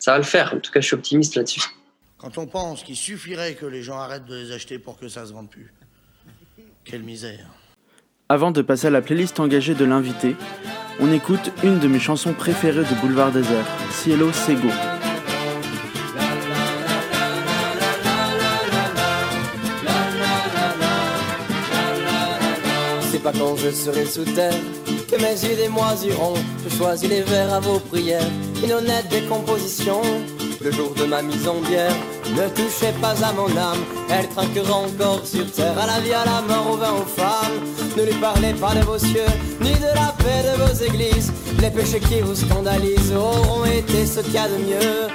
ça 0.04 0.12
va 0.12 0.18
le 0.18 0.26
faire. 0.26 0.54
En 0.54 0.60
tout 0.60 0.70
cas, 0.70 0.82
je 0.82 0.88
suis 0.88 0.96
optimiste 0.96 1.36
là-dessus. 1.36 1.62
Quand 2.18 2.38
on 2.38 2.46
pense 2.46 2.84
qu'il 2.84 2.98
suffirait 2.98 3.54
que 3.54 3.66
les 3.66 3.82
gens 3.82 3.98
arrêtent 3.98 4.26
de 4.26 4.36
les 4.36 4.52
acheter 4.52 4.78
pour 4.78 4.98
que 4.98 5.08
ça 5.08 5.26
se 5.26 5.32
vende 5.32 5.50
plus. 5.50 5.74
Quelle 6.84 7.04
misère. 7.04 7.46
Avant 8.28 8.52
de 8.52 8.62
passer 8.62 8.88
à 8.88 8.90
la 8.90 9.02
playlist 9.02 9.40
engagée 9.40 9.76
de 9.76 9.86
l'invité, 9.86 10.36
on 11.00 11.10
écoute 11.14 11.52
une 11.64 11.80
de 11.80 11.88
mes 11.88 12.02
chansons 12.02 12.34
préférées 12.34 12.84
de 12.84 13.00
Boulevard 13.00 13.32
Désert, 13.32 13.66
Cielo 13.92 14.34
Sego. 14.34 14.68
C'est 23.10 23.24
pas 23.24 23.32
quand 23.32 23.56
je 23.56 23.70
serai 23.72 24.06
sous 24.06 24.26
terre 24.26 24.54
que 25.10 25.16
mes 25.16 25.48
yeux 25.48 25.56
des 25.56 25.70
moisiront. 25.70 26.34
Je 26.66 26.76
choisis 26.76 27.08
les 27.08 27.22
vers 27.22 27.54
à 27.54 27.62
vos 27.62 27.80
prières, 27.80 28.30
une 28.64 28.72
honnête 28.72 29.08
décomposition. 29.10 30.02
Le 30.62 30.72
jour 30.72 30.94
de 30.96 31.04
ma 31.04 31.22
mise 31.22 31.48
en 31.48 31.60
bière, 31.60 31.96
ne 32.32 32.48
touchez 32.50 32.94
pas 33.02 33.16
à 33.24 33.34
mon 33.34 33.50
âme. 33.58 33.84
Elle 34.10 34.30
trinquera 34.30 34.76
encore 34.76 35.26
sur 35.26 35.52
terre, 35.52 35.78
à 35.78 35.88
la 35.88 36.00
vie, 36.00 36.14
à 36.14 36.24
la 36.26 36.42
mort, 36.42 36.72
au 36.72 36.78
vin, 36.78 36.94
aux 36.94 37.06
femmes. 37.06 37.60
Ne 37.98 38.04
lui 38.04 38.14
parlez 38.16 38.54
pas 38.54 38.74
de 38.74 38.82
vos 38.82 38.98
cieux, 38.98 39.32
ni 39.60 39.74
de 39.74 39.92
la 39.94 40.14
paix 40.18 40.44
de 40.44 40.62
vos 40.62 40.84
églises. 40.84 41.34
Les 41.60 41.70
péchés 41.70 42.00
qui 42.00 42.22
vous 42.22 42.36
scandalisent 42.36 43.14
auront 43.14 43.66
été 43.66 44.06
ce 44.06 44.22
qu'il 44.22 44.34
y 44.34 44.38
a 44.38 44.48
de 44.48 44.58
mieux. 44.58 45.10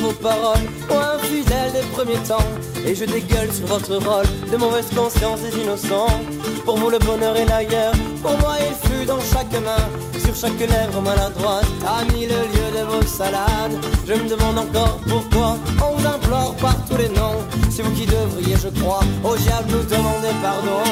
Vos 0.00 0.12
paroles, 0.12 0.66
ou 0.90 0.94
infidèles 0.94 1.72
des 1.72 1.86
premier 1.92 2.18
temps. 2.26 2.48
Et 2.86 2.94
je 2.94 3.04
dégueule 3.04 3.52
sur 3.52 3.66
votre 3.66 3.96
rôle 3.96 4.26
de 4.50 4.56
mauvaise 4.56 4.88
conscience 4.94 5.40
des 5.40 5.54
innocents. 5.60 6.20
Pour 6.64 6.78
vous, 6.78 6.90
le 6.90 6.98
bonheur 6.98 7.36
est 7.36 7.44
l'ailleurs. 7.44 7.92
Pour 8.22 8.36
moi, 8.38 8.56
il 8.60 8.74
fut 8.88 9.04
dans 9.04 9.20
chaque 9.20 9.52
main, 9.52 9.84
sur 10.24 10.34
chaque 10.34 10.60
lèvre 10.60 11.00
maladroite. 11.02 11.66
A 11.86 12.04
mis 12.12 12.26
le 12.26 12.40
lieu 12.52 12.68
de 12.78 12.84
vos 12.84 13.02
salades. 13.02 13.76
Je 14.06 14.14
me 14.14 14.28
demande 14.28 14.58
encore 14.58 14.98
pourquoi 15.08 15.56
on 15.84 15.96
vous 15.96 16.06
implore 16.06 16.54
par 16.56 16.76
tous 16.88 16.96
les 16.96 17.08
noms. 17.08 17.42
C'est 17.70 17.82
vous 17.82 17.92
qui 17.92 18.06
devriez, 18.06 18.56
je 18.56 18.68
crois, 18.80 19.00
au 19.24 19.36
diable 19.36 19.68
nous 19.70 19.84
demander 19.84 20.32
pardon. 20.42 20.82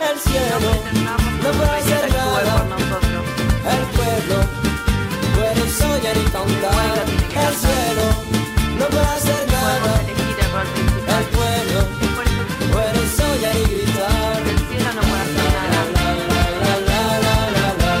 El 0.00 0.18
cielo 0.18 0.70
no 1.42 1.50
puede 1.50 1.70
hacer 1.70 2.08
nada. 2.12 2.66
El 3.72 3.82
pueblo 3.96 4.38
puede 5.34 5.70
soñar 5.70 6.16
y 6.16 6.30
cantar. 6.30 7.04
El 7.34 7.54
cielo 7.56 8.25
no 8.78 8.86
puede 8.86 9.06
hacer 9.16 9.46
nada. 9.48 9.92
El 11.18 11.26
pueblo 11.36 11.78
puede 12.72 13.00
soñar 13.16 13.56
y 13.56 13.64
gritar. 13.72 14.42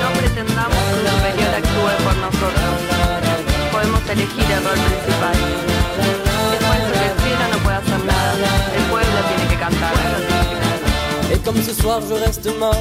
No 0.02 0.08
pretendamos 0.18 0.80
que 0.88 0.94
un 0.96 1.06
superior 1.12 1.52
actúe 1.60 1.92
por 2.04 2.16
nosotros. 2.24 2.76
Podemos 3.72 4.02
elegir 4.10 4.48
el 4.56 4.60
rol 4.64 4.78
principal. 4.88 5.36
El 6.06 7.12
cielo 7.22 7.44
no 7.52 7.58
puede 7.64 7.76
hacer 7.76 8.00
nada. 8.04 8.48
El 8.76 8.84
pueblo 8.84 9.18
tiene 9.28 9.44
que 9.50 9.56
cantar. 9.58 9.94
Et 11.32 11.42
comme 11.44 11.60
ce 11.60 11.74
soir 11.74 12.00
je 12.08 12.14
reste 12.14 12.48
mort, 12.58 12.76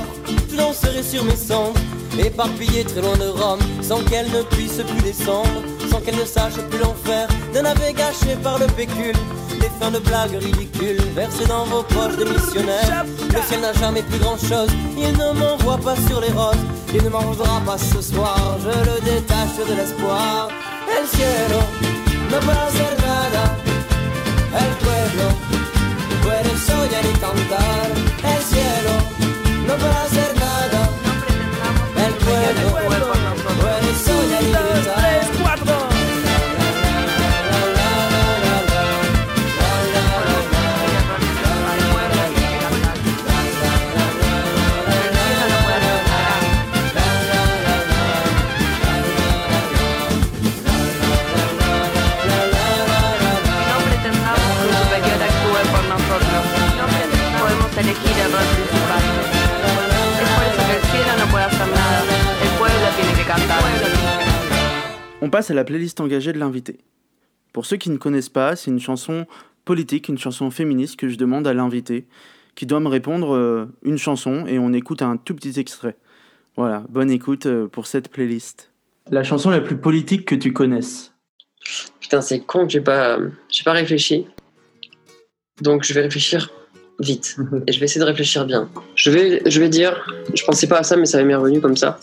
je 0.52 0.56
danserai 0.56 1.04
sur 1.04 1.24
mes 1.26 1.36
cendres, 1.36 1.74
éparpillé 2.20 2.84
très 2.84 3.02
loin 3.02 3.18
de 3.18 3.28
Rome, 3.28 3.60
sans 3.82 4.02
qu'elle 4.04 4.30
ne 4.32 4.42
puisse 4.44 4.82
plus 4.82 5.02
descendre, 5.02 5.62
sans 5.90 6.00
qu'elle 6.00 6.18
ne 6.18 6.26
sache 6.26 6.56
plus 6.70 6.80
l'enfer 6.80 7.28
d'un 7.54 7.66
ave 7.66 7.94
gâché 7.94 8.36
par 8.42 8.60
le 8.60 8.68
pécule. 8.68 9.16
Des 9.60 9.70
fins 9.80 9.92
de 9.92 10.00
blagues 10.00 10.38
ridicules 10.40 11.02
versées 11.16 11.46
dans 11.48 11.66
vos 11.66 11.84
poches 11.84 12.18
de 12.18 12.26
missionnaires. 12.26 13.06
Le 13.34 13.42
ciel 13.48 13.62
n'a 13.62 13.74
jamais 13.74 14.04
plus 14.04 14.20
grand 14.20 14.38
chose, 14.38 14.70
il 14.98 15.12
ne 15.14 15.40
m'envoie 15.40 15.78
pas 15.78 15.96
sur 16.08 16.22
les 16.22 16.32
roses, 16.32 16.64
il 16.94 17.04
ne 17.04 17.10
m'envoie 17.10 17.62
pas 17.66 17.78
ce 17.78 18.02
soir, 18.02 18.58
je 18.62 18.70
le 18.90 19.02
détache 19.02 19.58
de 19.68 19.76
l'espoir. 19.76 20.50
El 20.88 21.08
cielo 21.08 21.60
no 22.32 22.38
puede 22.40 22.60
hacer 22.60 22.96
nada, 23.02 23.44
el 24.54 24.72
pueblo 24.84 25.28
puede 26.24 26.52
soñar 26.68 27.06
y 27.06 27.18
cantar. 27.20 27.88
El 28.24 28.42
cielo 28.44 28.94
no 29.68 29.74
puede 29.76 29.98
hacer 30.06 30.36
nada. 30.36 30.85
El 32.36 33.05
passe 65.36 65.52
à 65.52 65.54
la 65.54 65.66
playlist 65.66 66.00
engagée 66.00 66.32
de 66.32 66.40
l'invité. 66.40 66.78
Pour 67.52 67.66
ceux 67.66 67.76
qui 67.76 67.90
ne 67.90 67.98
connaissent 67.98 68.30
pas, 68.30 68.56
c'est 68.56 68.72
une 68.72 68.80
chanson 68.80 69.26
politique, 69.66 70.08
une 70.08 70.18
chanson 70.18 70.50
féministe 70.50 70.96
que 70.96 71.10
je 71.10 71.18
demande 71.18 71.46
à 71.46 71.54
l'invité, 71.54 72.08
qui 72.56 72.66
doit 72.66 72.80
me 72.80 72.88
répondre 72.88 73.36
euh, 73.36 73.66
une 73.84 73.98
chanson 73.98 74.46
et 74.48 74.60
on 74.60 74.72
écoute 74.72 75.02
un 75.02 75.18
tout 75.18 75.36
petit 75.36 75.60
extrait. 75.60 75.98
Voilà, 76.56 76.86
bonne 76.88 77.12
écoute 77.12 77.48
euh, 77.48 77.68
pour 77.68 77.86
cette 77.86 78.08
playlist. 78.08 78.72
La 79.12 79.26
chanson 79.26 79.50
la 79.50 79.60
plus 79.60 79.76
politique 79.76 80.24
que 80.24 80.36
tu 80.36 80.54
connaisses. 80.54 81.12
Putain, 82.00 82.22
c'est 82.22 82.40
con 82.40 82.70
j'ai 82.70 82.80
pas, 82.80 83.18
j'ai 83.50 83.66
pas 83.66 83.74
réfléchi. 83.74 84.28
Donc 85.62 85.84
je 85.84 85.94
vais 85.94 86.04
réfléchir 86.04 86.50
vite. 87.02 87.36
Et 87.68 87.74
je 87.74 87.80
vais 87.82 87.88
essayer 87.88 88.00
de 88.00 88.06
réfléchir 88.06 88.46
bien. 88.46 88.70
Je 88.96 89.12
vais, 89.12 89.42
je 89.46 89.60
vais 89.60 89.68
dire, 89.68 90.02
je 90.34 90.46
pensais 90.46 90.68
pas 90.68 90.78
à 90.78 90.84
ça, 90.84 90.96
mais 90.96 91.06
ça 91.06 91.22
m'est 91.22 91.36
revenu 91.36 91.60
comme 91.60 91.76
ça. 91.76 92.00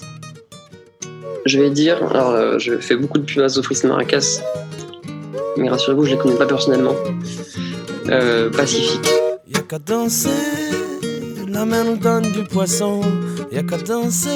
Je 1.45 1.59
vais 1.59 1.71
dire, 1.71 1.97
alors 2.11 2.31
euh, 2.31 2.59
je 2.59 2.79
fais 2.79 2.97
beaucoup 2.97 3.19
de 3.19 3.25
pubs 3.25 3.43
à 3.43 3.49
Zofris 3.49 3.81
Maracas, 3.85 4.41
mais 5.57 5.69
rassurez-vous, 5.69 6.05
je 6.05 6.13
les 6.13 6.19
connais 6.19 6.37
pas 6.37 6.47
personnellement. 6.47 6.95
Euh, 8.09 8.49
Pacifique. 8.51 9.09
Y'a 9.49 9.61
qu'à 9.63 9.79
danser, 9.79 10.29
la 11.49 11.65
mer 11.65 11.85
nous 11.85 11.97
donne 11.97 12.31
du 12.31 12.45
poisson. 12.45 13.01
Y'a 13.51 13.65
qu'à 13.65 13.79
danser, 13.79 14.29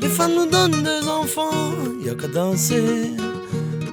les 0.00 0.08
femmes 0.08 0.32
nous 0.34 0.46
donnent 0.46 0.82
des 0.82 1.06
enfants. 1.08 1.74
Y'a 2.04 2.14
qu'à 2.14 2.28
danser, 2.28 2.82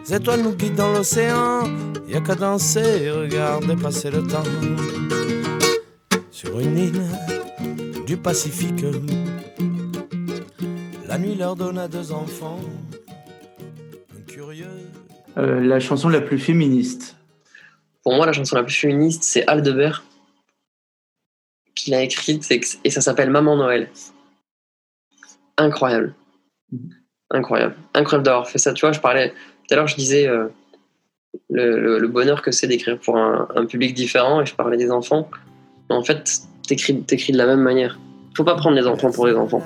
les 0.08 0.16
étoiles 0.16 0.42
nous 0.42 0.54
guident 0.54 0.76
dans 0.76 0.94
l'océan. 0.94 1.64
Y'a 2.08 2.22
qu'à 2.22 2.36
danser, 2.36 3.12
regardez 3.12 3.76
passer 3.76 4.10
le 4.10 4.26
temps. 4.26 4.44
Sur 6.32 6.60
une 6.60 6.78
île 6.78 7.02
du 8.08 8.16
Pacifique, 8.18 8.86
la 11.10 11.18
nuit 11.18 11.36
leur 11.36 11.56
donne 11.56 11.78
à 11.78 11.88
deux 11.88 12.12
enfants. 12.12 12.60
Un 14.18 14.22
curieux. 14.32 14.68
Euh, 15.38 15.60
la 15.62 15.80
chanson 15.80 16.08
la 16.10 16.22
plus 16.22 16.40
féministe. 16.40 17.16
Pour 18.04 18.14
moi, 18.16 18.26
la 18.26 18.32
chanson 18.34 18.56
la 18.56 18.64
plus 18.64 18.74
féministe, 18.76 19.24
c'est 19.24 19.46
Aldebert 19.48 20.04
qui 21.76 21.92
l'a 21.92 22.04
écrite 22.04 22.46
et 22.84 22.90
ça 22.90 23.02
s'appelle 23.02 23.30
Maman 23.30 23.56
Noël. 23.56 23.90
Incroyable. 25.58 26.14
Incroyable. 27.32 27.76
Incroyable 27.94 28.26
d'avoir 28.26 28.48
fait 28.50 28.58
ça. 28.58 28.74
Tu 28.74 28.82
vois, 28.82 28.92
je 28.92 29.00
parlais 29.00 29.30
tout 29.32 29.74
à 29.74 29.76
l'heure, 29.78 29.88
je 29.88 29.96
disais 29.96 30.28
euh, 30.28 30.48
le, 31.50 31.80
le- 31.80 32.00
le 32.00 32.08
bonheur 32.08 32.42
que 32.42 32.52
c'est 32.52 32.68
d'écrire 32.68 33.00
pour 33.00 33.18
un, 33.18 33.48
un 33.56 33.66
public 33.66 33.94
différent 33.94 34.42
et 34.42 34.46
je 34.46 34.56
parlais 34.56 34.78
des 34.78 34.92
enfants. 34.92 35.30
Mais 35.90 35.96
en 35.96 36.04
fait, 36.04 36.42
t'écris, 36.68 37.02
t'écris 37.02 37.34
de 37.34 37.38
la 37.38 37.46
même 37.48 37.62
manière. 37.62 37.98
Faut 38.36 38.44
pas 38.44 38.56
prendre 38.56 38.76
les 38.76 38.86
enfants 38.88 39.12
pour 39.12 39.26
les 39.28 39.34
enfants. 39.36 39.64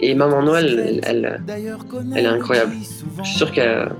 Et 0.00 0.14
Maman 0.14 0.42
Noël, 0.42 0.82
elle, 0.84 1.00
elle, 1.04 1.42
elle 2.16 2.24
est 2.24 2.28
incroyable. 2.28 2.72
Je 3.22 3.22
suis 3.28 3.36
sûr 3.36 3.52
qu'elle 3.52 3.92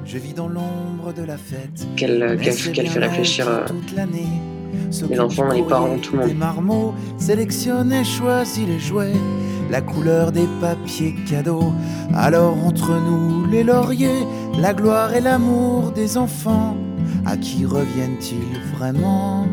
qu'elle 1.97 2.39
qu'elle- 2.41 2.73
qu'elle 2.73 2.87
fait 2.89 2.99
réfléchir 3.01 3.49
euh, 3.49 3.65
les 5.09 5.21
enfants, 5.21 5.49
les 5.49 5.63
parents, 5.63 5.99
tout 5.99 6.17
le 6.17 6.27
monde. 6.29 6.37
marmots, 6.39 6.95
sélectionne 7.19 7.93
et 7.93 8.05
choisis 8.05 8.67
les 8.67 8.79
jouets, 8.81 9.13
la 9.71 9.81
couleur 9.81 10.33
des 10.33 10.47
papiers 10.61 11.15
cadeaux. 11.29 11.73
Alors 12.15 12.57
entre 12.65 12.93
nous, 12.93 13.47
les 13.51 13.63
lauriers, 13.65 14.25
la 14.61 14.73
gloire 14.75 15.15
et 15.15 15.21
l'amour 15.21 15.93
des 15.93 16.17
enfants, 16.17 16.77
à 17.27 17.37
qui 17.37 17.65
reviennent-ils 17.65 18.77
vraiment? 18.77 19.47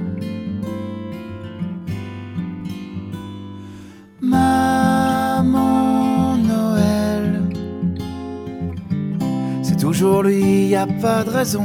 Toujours 10.01 10.23
lui, 10.23 10.65
y 10.69 10.75
a 10.75 10.87
pas 10.87 11.23
de 11.23 11.29
raison. 11.29 11.63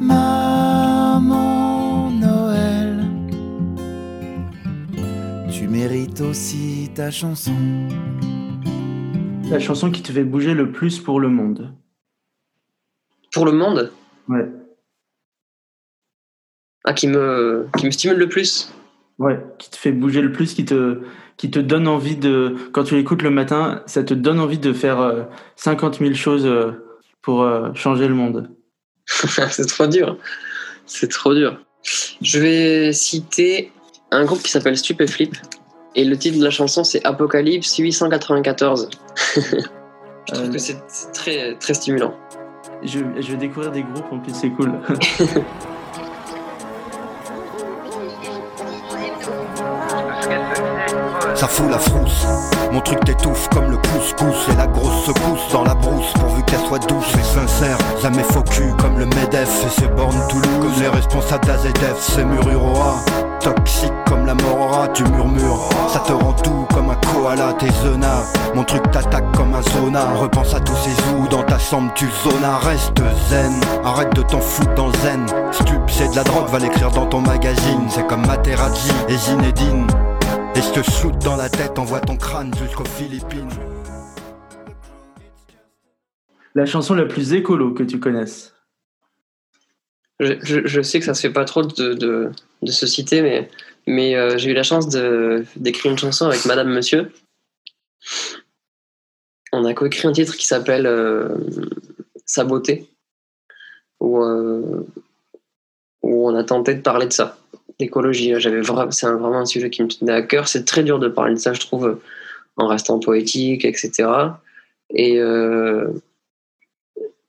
Maman 0.00 1.32
Noël, 2.10 3.04
tu 5.50 5.66
mérites 5.66 6.20
aussi 6.20 6.88
ta 6.94 7.10
chanson. 7.10 7.56
La 9.50 9.58
chanson 9.58 9.90
qui 9.90 10.02
te 10.04 10.12
fait 10.12 10.22
bouger 10.22 10.54
le 10.54 10.70
plus 10.70 11.00
pour 11.00 11.18
le 11.18 11.30
monde. 11.30 11.74
Pour 13.32 13.44
le 13.44 13.50
monde, 13.50 13.92
Ouais. 14.28 14.48
ah, 16.84 16.92
qui, 16.92 17.08
me, 17.08 17.66
qui 17.76 17.86
me 17.86 17.90
stimule 17.90 18.18
le 18.18 18.28
plus? 18.28 18.72
Ouais, 19.18 19.44
qui 19.58 19.68
te 19.68 19.76
fait 19.76 19.90
bouger 19.90 20.22
le 20.22 20.30
plus, 20.30 20.54
qui 20.54 20.64
te, 20.64 21.02
qui 21.38 21.50
te 21.50 21.58
donne 21.58 21.88
envie 21.88 22.16
de. 22.16 22.56
Quand 22.72 22.84
tu 22.84 22.96
l'écoutes 22.96 23.22
le 23.22 23.30
matin, 23.30 23.82
ça 23.86 24.02
te 24.02 24.12
donne 24.12 24.40
envie 24.40 24.58
de 24.58 24.72
faire 24.74 25.00
euh, 25.00 25.22
50 25.56 26.00
000 26.00 26.12
choses 26.14 26.44
euh, 26.44 26.72
pour 27.22 27.42
euh, 27.42 27.70
changer 27.74 28.08
le 28.08 28.14
monde. 28.14 28.50
c'est 29.06 29.66
trop 29.66 29.86
dur. 29.86 30.18
C'est 30.84 31.08
trop 31.08 31.32
dur. 31.34 31.58
Je 32.20 32.38
vais 32.38 32.92
citer 32.92 33.72
un 34.10 34.24
groupe 34.24 34.42
qui 34.42 34.50
s'appelle 34.50 34.76
Stupeflip. 34.76 35.34
Et 35.94 36.04
le 36.04 36.16
titre 36.18 36.38
de 36.38 36.44
la 36.44 36.50
chanson, 36.50 36.84
c'est 36.84 37.04
Apocalypse 37.04 37.76
894. 37.78 38.90
je 39.34 39.40
trouve 39.40 40.48
Euh, 40.48 40.52
que 40.52 40.58
c'est 40.58 40.76
c'est 40.88 41.12
très, 41.12 41.54
très 41.56 41.72
stimulant. 41.74 42.14
Je, 42.82 42.98
je 43.18 43.32
vais 43.32 43.38
découvrir 43.38 43.72
des 43.72 43.82
groupes, 43.82 44.12
en 44.12 44.18
plus, 44.18 44.34
c'est 44.34 44.50
cool. 44.50 44.72
ça 51.38 51.46
fout 51.46 51.70
la 51.70 51.78
frousse. 51.78 52.26
Mon 52.72 52.80
truc 52.80 52.98
t'étouffe 53.04 53.48
comme 53.50 53.70
le 53.70 53.76
couscous 53.76 54.48
et 54.52 54.56
la 54.56 54.66
grosse 54.66 55.04
secousse 55.04 55.52
dans 55.52 55.62
la 55.62 55.74
brousse 55.74 56.12
pourvu 56.18 56.42
qu'elle 56.42 56.60
soit 56.66 56.80
douce 56.80 57.12
et 57.14 57.22
sincère. 57.22 57.78
Jamais 58.02 58.24
faux 58.24 58.42
comme 58.76 58.98
le 58.98 59.06
MEDEF 59.06 59.64
et 59.64 59.80
ses 59.80 59.86
bornes 59.86 60.20
Toulouse. 60.28 60.80
Les 60.80 60.88
responsables 60.88 61.46
d'AZF, 61.46 61.96
c'est 62.00 62.24
Mururoa. 62.24 62.96
Toxique 63.40 63.92
comme 64.08 64.26
la 64.26 64.34
morora, 64.34 64.88
tu 64.88 65.04
murmures. 65.04 65.68
Ça 65.92 66.00
te 66.00 66.12
rend 66.12 66.32
tout 66.32 66.66
comme 66.74 66.90
un 66.90 66.96
koala, 66.96 67.52
tes 67.52 67.70
zonas. 67.84 68.32
Mon 68.56 68.64
truc 68.64 68.90
t'attaque 68.90 69.30
comme 69.36 69.54
un 69.54 69.62
zona. 69.62 70.06
Repense 70.16 70.54
à 70.54 70.60
tous 70.60 70.76
ces 70.76 70.90
zoos 70.90 71.28
dans 71.30 71.44
ta 71.44 71.58
chambre, 71.58 71.92
tu 71.94 72.08
zonas. 72.24 72.58
Reste 72.58 73.00
zen, 73.28 73.52
arrête 73.84 74.12
de 74.16 74.22
t'en 74.22 74.40
foutre 74.40 74.74
dans 74.74 74.92
zen. 75.04 75.24
Stup, 75.52 75.88
c'est 75.88 76.10
de 76.10 76.16
la 76.16 76.24
drogue, 76.24 76.48
va 76.48 76.58
l'écrire 76.58 76.90
dans 76.90 77.06
ton 77.06 77.20
magazine. 77.20 77.86
C'est 77.88 78.06
comme 78.08 78.26
Materazzi 78.26 78.90
et 79.08 79.16
Zinedine. 79.16 79.86
Et 80.58 80.60
je 80.60 80.72
te 80.72 80.90
shoot 80.90 81.16
dans 81.22 81.36
la 81.36 81.48
tête, 81.48 81.78
envoie 81.78 82.00
ton 82.00 82.16
crâne 82.16 82.52
jusqu'aux 82.56 82.84
Philippines. 82.84 83.48
La 86.56 86.66
chanson 86.66 86.96
la 86.96 87.04
plus 87.04 87.32
écolo 87.32 87.72
que 87.74 87.84
tu 87.84 88.00
connaisses 88.00 88.56
je, 90.18 90.32
je, 90.42 90.66
je 90.66 90.82
sais 90.82 90.98
que 90.98 91.04
ça 91.04 91.14
se 91.14 91.20
fait 91.20 91.32
pas 91.32 91.44
trop 91.44 91.62
de, 91.62 91.94
de, 91.94 92.32
de 92.62 92.72
se 92.72 92.86
citer, 92.88 93.22
mais, 93.22 93.48
mais 93.86 94.16
euh, 94.16 94.36
j'ai 94.36 94.50
eu 94.50 94.52
la 94.52 94.64
chance 94.64 94.88
d'écrire 94.88 95.92
une 95.92 95.98
chanson 95.98 96.26
avec 96.26 96.44
Madame 96.44 96.70
Monsieur. 96.70 97.12
On 99.52 99.64
a 99.64 99.74
coécrit 99.74 100.08
un 100.08 100.12
titre 100.12 100.36
qui 100.36 100.44
s'appelle 100.44 100.88
euh, 100.88 101.36
Sa 102.26 102.42
beauté, 102.42 102.90
où, 104.00 104.20
euh, 104.24 104.84
où 106.02 106.28
on 106.28 106.34
a 106.34 106.42
tenté 106.42 106.74
de 106.74 106.82
parler 106.82 107.06
de 107.06 107.12
ça, 107.12 107.38
d'écologie. 107.78 108.34
J'avais 108.38 108.60
vra- 108.60 108.90
C'est 108.90 109.06
vraiment 109.06 109.40
un 109.40 109.46
sujet 109.46 109.70
qui 109.70 109.82
me 109.82 109.88
tenait 109.88 110.12
à 110.12 110.22
cœur. 110.22 110.48
C'est 110.48 110.64
très 110.64 110.82
dur 110.82 110.98
de 110.98 111.08
parler 111.08 111.34
de 111.34 111.38
ça, 111.38 111.52
je 111.52 111.60
trouve, 111.60 112.00
en 112.56 112.66
restant 112.66 112.98
poétique, 112.98 113.64
etc. 113.64 114.08
Et, 114.90 115.18
euh, 115.18 115.88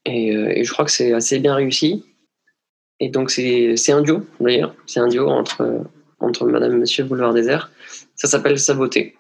euh, 0.08 0.48
et 0.56 0.64
je 0.64 0.72
crois 0.72 0.86
que 0.86 0.92
c'est 0.92 1.14
assez 1.14 1.40
bien 1.40 1.56
réussi. 1.56 2.06
Et 3.00 3.10
donc, 3.10 3.32
c'est 3.32 3.76
c'est 3.78 3.92
un 3.92 4.02
duo, 4.02 4.26
d'ailleurs. 4.40 4.76
C'est 4.86 5.00
un 5.00 5.08
duo 5.08 5.28
entre, 5.30 5.84
entre 6.20 6.46
Madame 6.46 6.74
et 6.74 6.78
Monsieur 6.78 7.04
Boulevard 7.06 7.34
Désert. 7.34 7.72
Ça 8.16 8.28
s'appelle 8.28 8.60
Sa 8.60 8.74
beauté. 8.74 9.16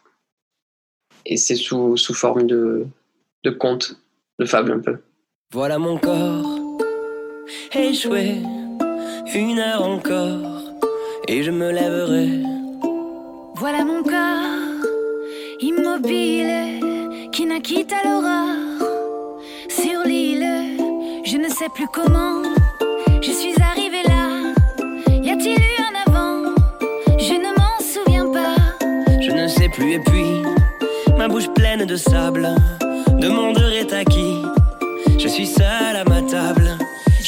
Et 1.25 1.37
c'est 1.37 1.55
sous, 1.55 1.95
sous 1.95 2.13
forme 2.13 2.47
de, 2.47 2.85
de 3.43 3.49
conte, 3.51 3.95
de 4.39 4.45
fable 4.45 4.71
un 4.71 4.79
peu. 4.79 4.97
Voilà 5.53 5.77
mon 5.79 5.97
corps 5.97 6.57
échoué, 7.73 8.35
une 9.33 9.59
heure 9.59 9.83
encore, 9.83 10.58
et 11.29 11.43
je 11.43 11.51
me 11.51 11.71
lèverai. 11.71 12.29
Voilà 13.55 13.85
mon 13.85 14.01
corps 14.01 14.81
immobile 15.61 16.55
qui 17.31 17.45
naquit 17.45 17.85
à 17.97 18.07
l'aurore 18.07 19.37
sur 19.69 19.99
l'île. 20.05 20.49
Je 21.23 21.37
ne 21.37 21.47
sais 21.49 21.69
plus 21.75 21.87
comment 21.93 22.41
je 23.21 23.31
suis 23.31 23.55
arrivée 23.61 24.05
là. 24.07 24.25
Y 25.21 25.29
a-t-il 25.29 25.59
eu 25.71 25.75
un 25.89 25.95
avant? 26.07 26.55
Je 27.19 27.35
ne 27.45 27.51
m'en 27.59 27.75
souviens 27.93 28.27
pas. 28.31 28.55
Je 29.21 29.31
ne 29.31 29.47
sais 29.47 29.69
plus, 29.69 29.93
et 29.93 29.99
puis 29.99 30.29
ma 31.15 31.27
bouche 31.27 31.49
pleine 31.53 31.85
de 31.85 31.95
sable, 31.95 32.49
de 33.19 33.27
mon 33.27 33.53
est 33.53 33.93
acquis. 33.93 34.41
Je 35.19 35.27
suis 35.27 35.45
seul 35.45 35.95
à 35.95 36.03
ma 36.05 36.21
table. 36.23 36.58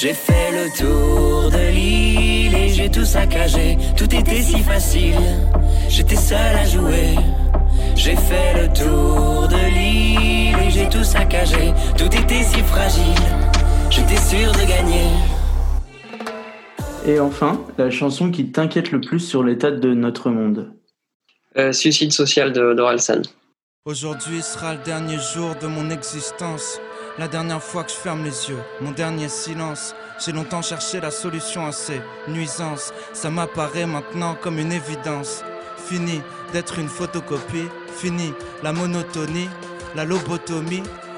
J'ai 0.01 0.15
fait 0.15 0.51
le 0.51 0.67
tour 0.75 1.51
de 1.51 1.71
l'île 1.75 2.55
et 2.55 2.69
j'ai 2.69 2.89
tout 2.89 3.05
saccagé. 3.05 3.77
Tout 3.95 4.15
était 4.15 4.41
si 4.41 4.57
facile. 4.57 5.13
J'étais 5.89 6.15
seul 6.15 6.55
à 6.55 6.65
jouer. 6.65 7.13
J'ai 7.95 8.15
fait 8.15 8.63
le 8.63 8.73
tour 8.73 9.47
de 9.47 9.63
l'île 9.75 10.57
et 10.57 10.71
j'ai 10.71 10.89
tout 10.89 11.03
saccagé. 11.03 11.71
Tout 11.99 12.05
était 12.05 12.41
si 12.41 12.61
fragile. 12.61 13.13
J'étais 13.91 14.17
sûr 14.17 14.51
de 14.53 14.67
gagner. 14.67 15.05
Et 17.05 17.19
enfin, 17.19 17.63
la 17.77 17.91
chanson 17.91 18.31
qui 18.31 18.51
t'inquiète 18.51 18.89
le 18.91 19.01
plus 19.01 19.19
sur 19.19 19.43
l'état 19.43 19.69
de 19.69 19.93
notre 19.93 20.31
monde 20.31 20.73
Euh, 21.57 21.73
Suicide 21.73 22.11
social 22.11 22.53
de 22.53 22.73
d'Orelsan. 22.73 23.21
Aujourd'hui 23.85 24.41
sera 24.41 24.73
le 24.73 24.83
dernier 24.83 25.19
jour 25.19 25.53
de 25.61 25.67
mon 25.67 25.91
existence. 25.91 26.79
La 27.17 27.27
dernière 27.27 27.61
fois 27.61 27.83
que 27.83 27.91
je 27.91 27.95
ferme 27.95 28.23
les 28.23 28.49
yeux, 28.49 28.59
mon 28.79 28.91
dernier 28.91 29.27
silence. 29.27 29.95
J'ai 30.23 30.31
longtemps 30.31 30.61
cherché 30.61 31.01
la 31.01 31.11
solution 31.11 31.65
à 31.65 31.73
ces 31.73 32.01
nuisances. 32.29 32.93
Ça 33.11 33.29
m'apparaît 33.29 33.85
maintenant 33.85 34.35
comme 34.35 34.59
une 34.59 34.71
évidence. 34.71 35.43
Fini 35.87 36.21
d'être 36.53 36.79
une 36.79 36.87
photocopie, 36.87 37.67
fini 37.97 38.33
la 38.63 38.71
monotonie, 38.71 39.49
la 39.93 40.05
lobotomie. 40.05 40.83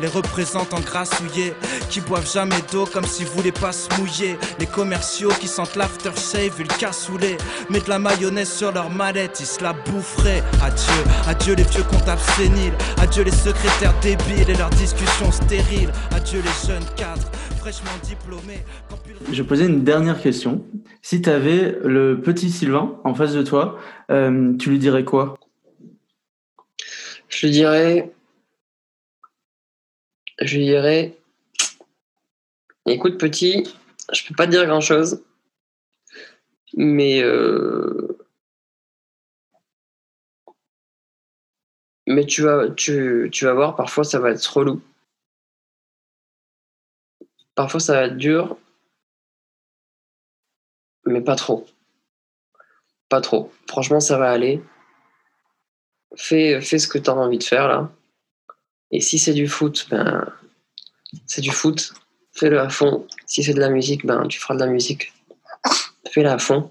Les 0.00 0.08
représentants 0.08 0.80
grassouillés 0.80 1.54
qui 1.90 2.00
boivent 2.00 2.30
jamais 2.30 2.60
d'eau 2.72 2.86
comme 2.86 3.04
s'ils 3.04 3.26
voulaient 3.26 3.52
pas 3.52 3.72
se 3.72 3.88
mouiller. 3.98 4.36
Les 4.58 4.66
commerciaux 4.66 5.30
qui 5.40 5.48
sentent 5.48 5.76
l'aftershave 5.76 6.60
et 6.60 6.64
le 6.64 6.78
cassoulet. 6.78 7.36
De 7.70 7.90
la 7.90 7.98
mayonnaise 7.98 8.50
sur 8.50 8.72
leur 8.72 8.90
mallette, 8.90 9.38
ils 9.40 9.46
se 9.46 9.62
la 9.62 9.72
boufferaient. 9.72 10.42
Adieu, 10.62 11.04
adieu 11.26 11.54
les 11.54 11.64
vieux 11.64 11.82
comptables 11.82 12.20
séniles. 12.36 12.72
Adieu 12.98 13.24
les 13.24 13.30
secrétaires 13.30 13.94
débiles 14.00 14.48
et 14.48 14.56
leurs 14.56 14.70
discussions 14.70 15.30
stériles. 15.30 15.90
Adieu 16.12 16.40
les 16.40 16.68
jeunes 16.68 16.86
cadres 16.96 17.30
fraîchement 17.64 17.98
diplômés. 18.02 18.62
Je 19.32 19.42
posais 19.42 19.64
une 19.64 19.84
dernière 19.84 20.20
question. 20.20 20.66
Si 21.00 21.22
tu 21.22 21.30
avais 21.30 21.78
le 21.82 22.20
petit 22.20 22.50
Sylvain 22.50 23.00
en 23.04 23.14
face 23.14 23.32
de 23.32 23.42
toi, 23.42 23.78
euh, 24.10 24.54
tu 24.58 24.68
lui 24.68 24.78
dirais 24.78 25.04
quoi? 25.04 25.38
Je 27.28 27.46
lui 27.46 27.52
dirais. 27.52 28.12
Je 30.40 30.58
lui 30.58 30.64
dirais. 30.66 31.16
Écoute, 32.86 33.18
petit, 33.18 33.64
je 34.12 34.26
peux 34.26 34.34
pas 34.34 34.46
dire 34.46 34.66
grand 34.66 34.80
chose. 34.80 35.22
Mais. 36.74 37.22
euh, 37.22 38.18
Mais 42.06 42.26
tu 42.26 42.42
vas, 42.42 42.68
tu, 42.70 43.30
voir, 43.40 43.76
parfois 43.76 44.04
ça 44.04 44.18
va 44.18 44.30
être 44.30 44.44
relou. 44.44 44.82
Parfois 47.54 47.80
ça 47.80 47.94
va 47.94 48.06
être 48.06 48.16
dur. 48.16 48.58
Mais 51.06 51.20
pas 51.22 51.36
trop. 51.36 51.66
Pas 53.08 53.20
trop. 53.20 53.52
Franchement, 53.68 54.00
ça 54.00 54.18
va 54.18 54.30
aller 54.30 54.62
fais, 56.16 56.60
fais 56.60 56.78
ce 56.78 56.88
que 56.88 56.98
tu 56.98 57.10
as 57.10 57.14
envie 57.14 57.38
de 57.38 57.44
faire 57.44 57.68
là. 57.68 57.93
Et 58.94 59.00
si 59.00 59.18
c'est 59.18 59.34
du 59.34 59.48
foot, 59.48 59.88
ben, 59.90 60.24
c'est 61.26 61.40
du 61.40 61.50
foot. 61.50 61.92
Fais-le 62.32 62.60
à 62.60 62.68
fond. 62.68 63.08
Si 63.26 63.42
c'est 63.42 63.52
de 63.52 63.58
la 63.58 63.68
musique, 63.68 64.06
ben, 64.06 64.28
tu 64.28 64.38
feras 64.38 64.54
de 64.54 64.60
la 64.60 64.68
musique. 64.68 65.12
Fais-la 66.12 66.34
à 66.34 66.38
fond. 66.38 66.70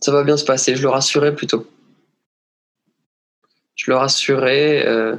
Ça 0.00 0.12
va 0.12 0.22
bien 0.22 0.36
se 0.36 0.44
passer, 0.44 0.76
je 0.76 0.82
le 0.82 0.88
rassurais 0.88 1.34
plutôt. 1.34 1.66
Je 3.74 3.90
le 3.90 3.96
rassurais 3.96 4.86
euh, 4.86 5.16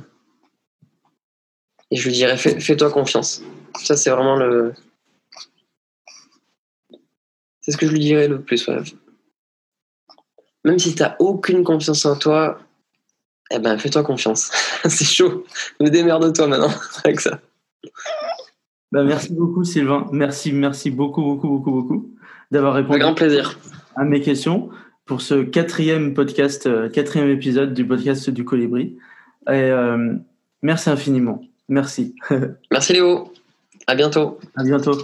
et 1.91 1.97
je 1.97 2.07
lui 2.07 2.13
dirais 2.13 2.37
fais- 2.37 2.61
fais-toi 2.61 2.89
confiance. 2.91 3.41
Ça, 3.83 3.97
c'est 3.97 4.09
vraiment 4.09 4.37
le, 4.37 4.73
c'est 7.59 7.71
ce 7.73 7.77
que 7.77 7.87
je 7.87 7.91
lui 7.91 7.99
dirais 7.99 8.29
le 8.29 8.41
plus. 8.41 8.65
ouais. 8.69 8.77
Même 10.67 10.79
si 10.79 10.93
tu 10.93 11.01
n'as 11.01 11.15
aucune 11.19 11.63
confiance 11.63 12.05
en 12.05 12.17
toi, 12.17 12.59
eh 13.51 13.57
ben 13.57 13.77
fais-toi 13.77 14.03
confiance. 14.03 14.51
c'est 14.85 15.05
chaud. 15.05 15.45
Mais 15.79 15.89
démerde-toi 15.89 16.47
maintenant 16.47 16.73
avec 17.05 17.21
ça. 17.21 17.39
Bah, 18.91 19.05
Merci 19.05 19.33
beaucoup 19.33 19.63
Sylvain. 19.63 20.07
Merci, 20.11 20.51
merci 20.51 20.91
beaucoup, 20.91 21.21
beaucoup, 21.21 21.47
beaucoup, 21.47 21.71
beaucoup 21.71 22.09
d'avoir 22.51 22.73
répondu 22.73 22.99
grand 22.99 23.13
plaisir. 23.13 23.57
à 23.95 24.03
mes 24.03 24.19
questions 24.19 24.69
pour 25.05 25.21
ce 25.21 25.41
quatrième 25.41 26.13
podcast, 26.13 26.67
euh, 26.67 26.89
quatrième 26.89 27.29
épisode 27.29 27.73
du 27.73 27.87
podcast 27.87 28.29
du 28.29 28.43
Colibri. 28.43 28.97
Et 29.47 29.51
euh, 29.51 30.15
merci 30.61 30.89
infiniment. 30.89 31.41
Merci. 31.69 32.13
Merci 32.71 32.91
Léo. 32.91 33.31
À 33.87 33.95
bientôt. 33.95 34.37
À 34.57 34.63
bientôt. 34.63 34.97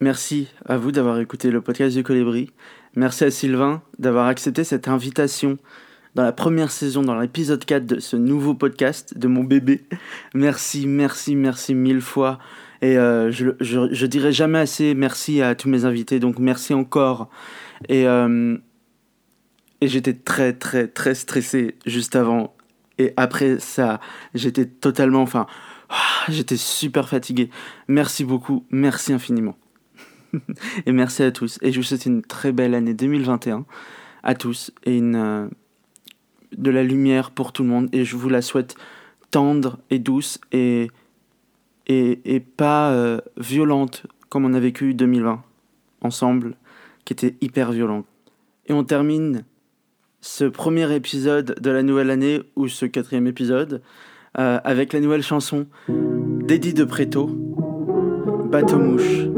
Merci 0.00 0.48
à 0.64 0.76
vous 0.76 0.90
d'avoir 0.90 1.20
écouté 1.20 1.52
le 1.52 1.60
podcast 1.60 1.96
du 1.96 2.02
Colibri. 2.02 2.50
Merci 2.96 3.24
à 3.24 3.30
Sylvain 3.30 3.82
d'avoir 3.98 4.26
accepté 4.26 4.64
cette 4.64 4.88
invitation 4.88 5.58
dans 6.14 6.22
la 6.22 6.32
première 6.32 6.70
saison, 6.70 7.02
dans 7.02 7.18
l'épisode 7.18 7.64
4 7.64 7.86
de 7.86 8.00
ce 8.00 8.16
nouveau 8.16 8.54
podcast 8.54 9.16
de 9.16 9.28
mon 9.28 9.44
bébé. 9.44 9.84
Merci, 10.34 10.86
merci, 10.86 11.36
merci 11.36 11.74
mille 11.74 12.00
fois. 12.00 12.38
Et 12.82 12.96
euh, 12.96 13.30
je, 13.30 13.50
je, 13.60 14.06
dirai 14.06 14.32
jamais 14.32 14.58
assez 14.58 14.94
merci 14.94 15.42
à 15.42 15.54
tous 15.54 15.68
mes 15.68 15.84
invités, 15.84 16.20
donc 16.20 16.38
merci 16.38 16.74
encore. 16.74 17.28
Et, 17.88 18.06
euh, 18.06 18.56
et 19.80 19.88
j'étais 19.88 20.14
très, 20.14 20.52
très, 20.52 20.88
très 20.88 21.14
stressé 21.14 21.76
juste 21.86 22.16
avant. 22.16 22.54
Et 22.98 23.12
après 23.16 23.58
ça, 23.58 24.00
j'étais 24.34 24.66
totalement, 24.66 25.22
enfin, 25.22 25.46
ah, 25.88 26.24
j'étais 26.28 26.56
super 26.56 27.08
fatigué. 27.08 27.50
Merci 27.86 28.24
beaucoup, 28.24 28.64
merci 28.70 29.12
infiniment. 29.12 29.56
et 30.86 30.92
merci 30.92 31.22
à 31.22 31.32
tous. 31.32 31.58
Et 31.62 31.72
je 31.72 31.78
vous 31.78 31.84
souhaite 31.84 32.06
une 32.06 32.22
très 32.22 32.52
belle 32.52 32.74
année 32.74 32.94
2021 32.94 33.64
à 34.22 34.34
tous 34.34 34.72
et 34.84 34.96
une, 34.96 35.16
euh, 35.16 35.46
de 36.56 36.70
la 36.70 36.82
lumière 36.82 37.30
pour 37.30 37.52
tout 37.52 37.62
le 37.62 37.68
monde. 37.68 37.88
Et 37.92 38.04
je 38.04 38.16
vous 38.16 38.28
la 38.28 38.42
souhaite 38.42 38.76
tendre 39.30 39.78
et 39.90 39.98
douce 39.98 40.40
et, 40.52 40.90
et, 41.86 42.20
et 42.24 42.40
pas 42.40 42.90
euh, 42.92 43.20
violente 43.36 44.06
comme 44.28 44.44
on 44.44 44.54
a 44.54 44.60
vécu 44.60 44.94
2020 44.94 45.42
ensemble, 46.02 46.54
qui 47.04 47.12
était 47.12 47.36
hyper 47.40 47.72
violent. 47.72 48.04
Et 48.66 48.72
on 48.72 48.84
termine 48.84 49.44
ce 50.20 50.44
premier 50.44 50.94
épisode 50.94 51.56
de 51.60 51.70
la 51.70 51.82
nouvelle 51.82 52.10
année, 52.10 52.42
ou 52.56 52.68
ce 52.68 52.86
quatrième 52.86 53.26
épisode, 53.26 53.82
euh, 54.38 54.60
avec 54.64 54.92
la 54.92 55.00
nouvelle 55.00 55.22
chanson 55.22 55.66
d'Eddie 55.88 56.74
de 56.74 56.84
Préto, 56.84 57.26
Bateau 58.50 58.78
Mouche. 58.78 59.37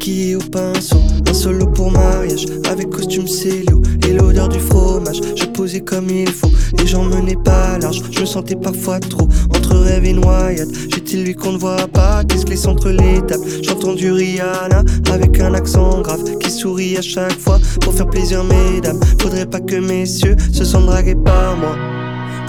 Maquillé 0.00 0.36
au 0.36 0.38
pinceau, 0.38 0.96
un 1.28 1.34
solo 1.34 1.66
pour 1.66 1.90
mariage. 1.90 2.46
Avec 2.70 2.88
costume 2.88 3.26
célio 3.26 3.82
et 4.08 4.14
l'odeur 4.14 4.48
du 4.48 4.58
fromage. 4.58 5.20
Je 5.36 5.44
posais 5.44 5.80
comme 5.80 6.08
il 6.08 6.30
faut, 6.30 6.50
les 6.78 6.86
gens 6.86 7.04
menaient 7.04 7.36
pas 7.36 7.76
large. 7.76 8.00
Je 8.10 8.20
me 8.20 8.24
sentais 8.24 8.56
parfois 8.56 8.98
trop 8.98 9.28
entre 9.54 9.76
rêve 9.76 10.06
et 10.06 10.14
noyade. 10.14 10.70
J'étais 10.88 11.18
lui 11.18 11.34
qu'on 11.34 11.52
ne 11.52 11.58
voit 11.58 11.86
pas, 11.86 12.24
qu'est-ce 12.24 12.66
entre 12.66 12.88
les 12.88 13.20
tables. 13.26 13.44
J'entends 13.62 13.92
du 13.92 14.10
Rihanna 14.10 14.84
avec 15.12 15.38
un 15.38 15.52
accent 15.52 16.00
grave 16.00 16.24
qui 16.38 16.50
sourit 16.50 16.96
à 16.96 17.02
chaque 17.02 17.38
fois 17.38 17.58
pour 17.82 17.92
faire 17.92 18.08
plaisir, 18.08 18.42
mesdames. 18.42 19.00
Faudrait 19.20 19.44
pas 19.44 19.60
que 19.60 19.76
messieurs 19.76 20.36
se 20.50 20.64
sentent 20.64 20.86
dragués 20.86 21.14
par 21.14 21.58
moi. 21.58 21.76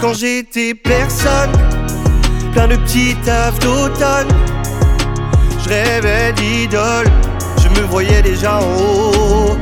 Quand 0.00 0.14
j'étais 0.14 0.72
personne, 0.72 1.52
plein 2.54 2.68
de 2.68 2.76
petits 2.76 3.14
tafs 3.26 3.58
d'automne. 3.58 4.28
Je 5.62 5.68
rêvais 5.68 6.32
d'idole, 6.32 7.10
je 7.58 7.68
me 7.80 7.86
voyais 7.86 8.22
déjà 8.22 8.60
en 8.60 8.76
haut. 8.76 9.58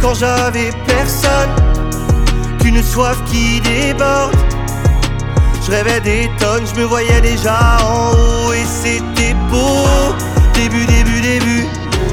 Quand 0.00 0.14
j'avais 0.14 0.70
personne, 0.86 1.50
qu'une 2.60 2.82
soif 2.82 3.18
qui 3.26 3.60
déborde. 3.60 4.34
Je 5.64 5.70
rêvais 5.70 6.00
des 6.00 6.30
tonnes, 6.38 6.64
je 6.66 6.80
me 6.80 6.84
voyais 6.84 7.20
déjà 7.20 7.78
en 7.84 8.10
haut 8.12 8.52
et 8.52 8.64
c'était 8.64 9.34
beau. 9.50 9.86
Début, 10.54 10.86
début, 10.86 11.20
début, 11.20 11.66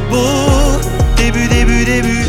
beau. 0.10 0.80
Début, 1.18 1.48
début, 1.48 1.86
début, 1.86 2.26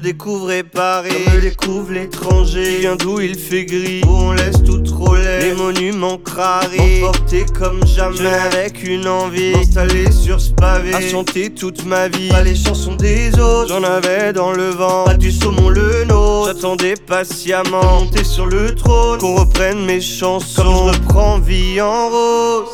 découvrais 0.00 0.62
Paris, 0.62 1.10
comme 1.10 1.34
me 1.34 1.40
découvre 1.40 1.92
l'étranger. 1.92 2.62
Qui 2.62 2.80
vient 2.80 2.96
d'où 2.96 3.20
il 3.20 3.38
fait 3.38 3.64
gris, 3.64 4.02
où 4.06 4.10
on 4.10 4.32
laisse 4.32 4.62
tout 4.64 4.78
trop 4.78 5.14
laid. 5.14 5.40
Les 5.40 5.54
monuments 5.54 6.18
crarés, 6.18 7.02
emportés 7.02 7.46
comme 7.58 7.84
jamais. 7.86 8.28
avec 8.28 8.82
une 8.82 9.06
envie, 9.06 9.54
installé 9.54 10.10
sur 10.10 10.40
ce 10.40 10.52
pavé. 10.52 10.94
À 10.94 11.00
chanter 11.00 11.50
toute 11.50 11.84
ma 11.84 12.08
vie, 12.08 12.28
pas 12.28 12.42
les 12.42 12.54
chansons 12.56 12.94
des 12.94 13.30
autres. 13.38 13.68
J'en 13.68 13.82
avais 13.82 14.32
dans 14.32 14.52
le 14.52 14.70
vent, 14.70 15.04
pas 15.04 15.14
du 15.14 15.30
saumon 15.32 15.70
le 15.70 16.04
nôtre. 16.04 16.52
J'attendais 16.54 16.94
patiemment, 16.94 18.00
monter 18.00 18.24
sur 18.24 18.46
le 18.46 18.74
trône. 18.74 19.18
Qu'on 19.18 19.36
reprenne 19.36 19.84
mes 19.84 20.00
chansons, 20.00 20.62
comme 20.62 20.92
je 20.92 20.98
reprends 20.98 21.38
vie 21.38 21.80
en 21.80 22.08
rose. 22.08 22.68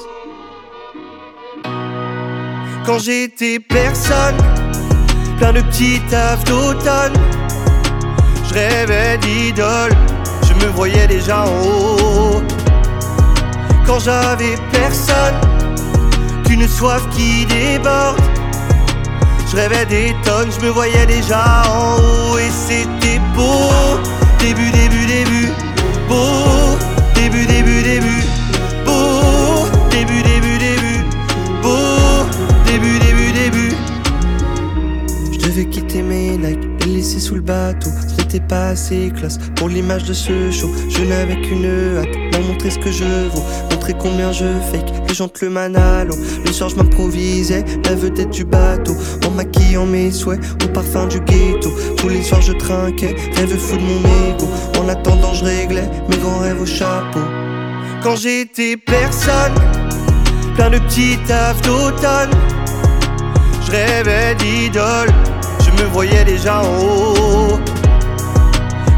Quand 2.86 2.98
j'étais 2.98 3.60
personne 3.60 4.36
plein 5.36 5.52
de 5.52 5.60
petits 5.60 6.00
tafs 6.10 6.44
d'automne. 6.44 7.12
Je 8.48 8.54
rêvais 8.54 9.18
d'idole, 9.18 9.92
je 10.48 10.54
me 10.64 10.70
voyais 10.72 11.06
déjà 11.06 11.44
en 11.44 11.48
haut. 11.48 12.42
Quand 13.86 13.98
j'avais 13.98 14.54
personne, 14.72 15.34
qu'une 16.44 16.68
soif 16.68 17.02
qui 17.10 17.46
déborde. 17.46 18.20
Je 19.50 19.56
rêvais 19.56 19.86
des 19.86 20.16
tonnes, 20.24 20.50
je 20.50 20.64
me 20.64 20.70
voyais 20.70 21.06
déjà 21.06 21.62
en 21.68 21.96
haut 21.96 22.38
et 22.38 22.50
c'était 22.50 23.20
beau. 23.34 23.70
Début, 24.38 24.70
début, 24.70 25.06
début, 25.06 25.52
beau. 26.08 26.63
Sous 37.04 37.34
le 37.34 37.42
bateau. 37.42 37.90
Ce 38.08 38.22
n'était 38.22 38.40
pas 38.40 38.68
assez 38.68 39.12
classe 39.14 39.38
pour 39.56 39.68
l'image 39.68 40.04
de 40.04 40.14
ce 40.14 40.50
show. 40.50 40.70
Je 40.88 41.04
n'avais 41.04 41.38
qu'une 41.42 41.64
hâte, 41.64 42.08
leur 42.32 42.40
montrer 42.42 42.70
ce 42.70 42.78
que 42.78 42.90
je 42.90 43.28
vaux. 43.28 43.42
Montrer 43.70 43.92
combien 43.98 44.32
je 44.32 44.46
fake, 44.72 44.90
les 45.06 45.14
gens 45.14 45.28
le 45.42 45.50
manalo. 45.50 46.14
Le 46.44 46.52
soir, 46.52 46.70
je 46.70 46.76
m'improvisais, 46.76 47.62
la 47.84 47.94
vedette 47.94 48.30
du 48.30 48.44
bateau. 48.44 48.96
En 49.26 49.30
maquillant 49.32 49.84
mes 49.84 50.10
souhaits, 50.10 50.40
au 50.64 50.68
parfum 50.68 51.06
du 51.06 51.20
ghetto. 51.20 51.70
Tous 51.98 52.08
les 52.08 52.22
soirs, 52.22 52.40
je 52.40 52.52
trinquais, 52.52 53.14
rêve 53.36 53.54
fou 53.56 53.76
de 53.76 53.82
mon 53.82 54.00
ego. 54.30 54.48
En 54.80 54.88
attendant, 54.88 55.34
je 55.34 55.44
réglais 55.44 55.88
mes 56.08 56.16
grands 56.16 56.40
rêves 56.40 56.60
au 56.60 56.66
chapeau. 56.66 57.20
Quand 58.02 58.16
j'étais 58.16 58.78
personne, 58.78 59.54
plein 60.56 60.70
de 60.70 60.78
petits 60.78 61.18
tafs 61.26 61.60
d'automne. 61.60 62.30
Je 63.66 63.70
rêvais 63.70 64.34
d'idole, 64.36 65.12
je 65.84 65.88
voyais 65.90 66.24
déjà 66.24 66.62
en 66.62 66.78
haut. 66.78 67.60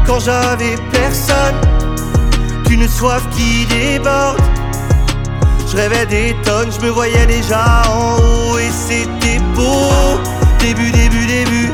Quand 0.05 0.19
j'avais 0.19 0.75
personne, 0.91 1.59
qu'une 2.65 2.87
soif 2.87 3.23
qui 3.35 3.65
déborde. 3.65 4.37
Je 5.69 5.75
rêvais 5.75 6.05
des 6.05 6.35
tonnes, 6.45 6.71
je 6.71 6.79
me 6.85 6.89
voyais 6.89 7.25
déjà 7.25 7.83
en 7.89 8.15
haut 8.19 8.57
et 8.57 8.71
c'était 8.71 9.39
beau. 9.53 9.91
Début, 10.59 10.91
début, 10.91 11.25
début, 11.25 11.69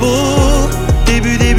beau. 0.00 0.68
Début, 1.06 1.36
début, 1.38 1.57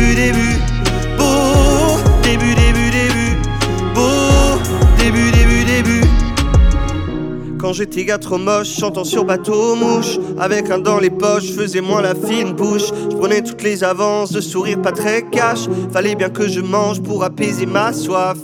J'étais 7.74 8.06
gars 8.06 8.18
trop 8.18 8.38
moche, 8.38 8.70
chantant 8.80 9.04
sur 9.04 9.26
bateau 9.26 9.76
mouche. 9.76 10.18
Avec 10.40 10.70
un 10.70 10.80
dans 10.80 11.00
les 11.00 11.10
poches, 11.10 11.52
faisais 11.52 11.82
moins 11.82 12.02
la 12.02 12.16
fine 12.16 12.54
bouche. 12.54 12.90
Je 13.12 13.16
prenais 13.16 13.42
toutes 13.42 13.64
les 13.64 13.84
avances, 13.84 14.32
de 14.32 14.42
sourire 14.42 14.82
pas 14.82 14.92
très 14.92 15.24
cash. 15.30 15.68
Fallait 15.92 16.16
bien 16.16 16.30
que 16.30 16.48
je 16.48 16.62
mange 16.62 17.02
pour 17.02 17.24
apaiser 17.24 17.66
ma 17.66 17.94
soif 17.94 18.38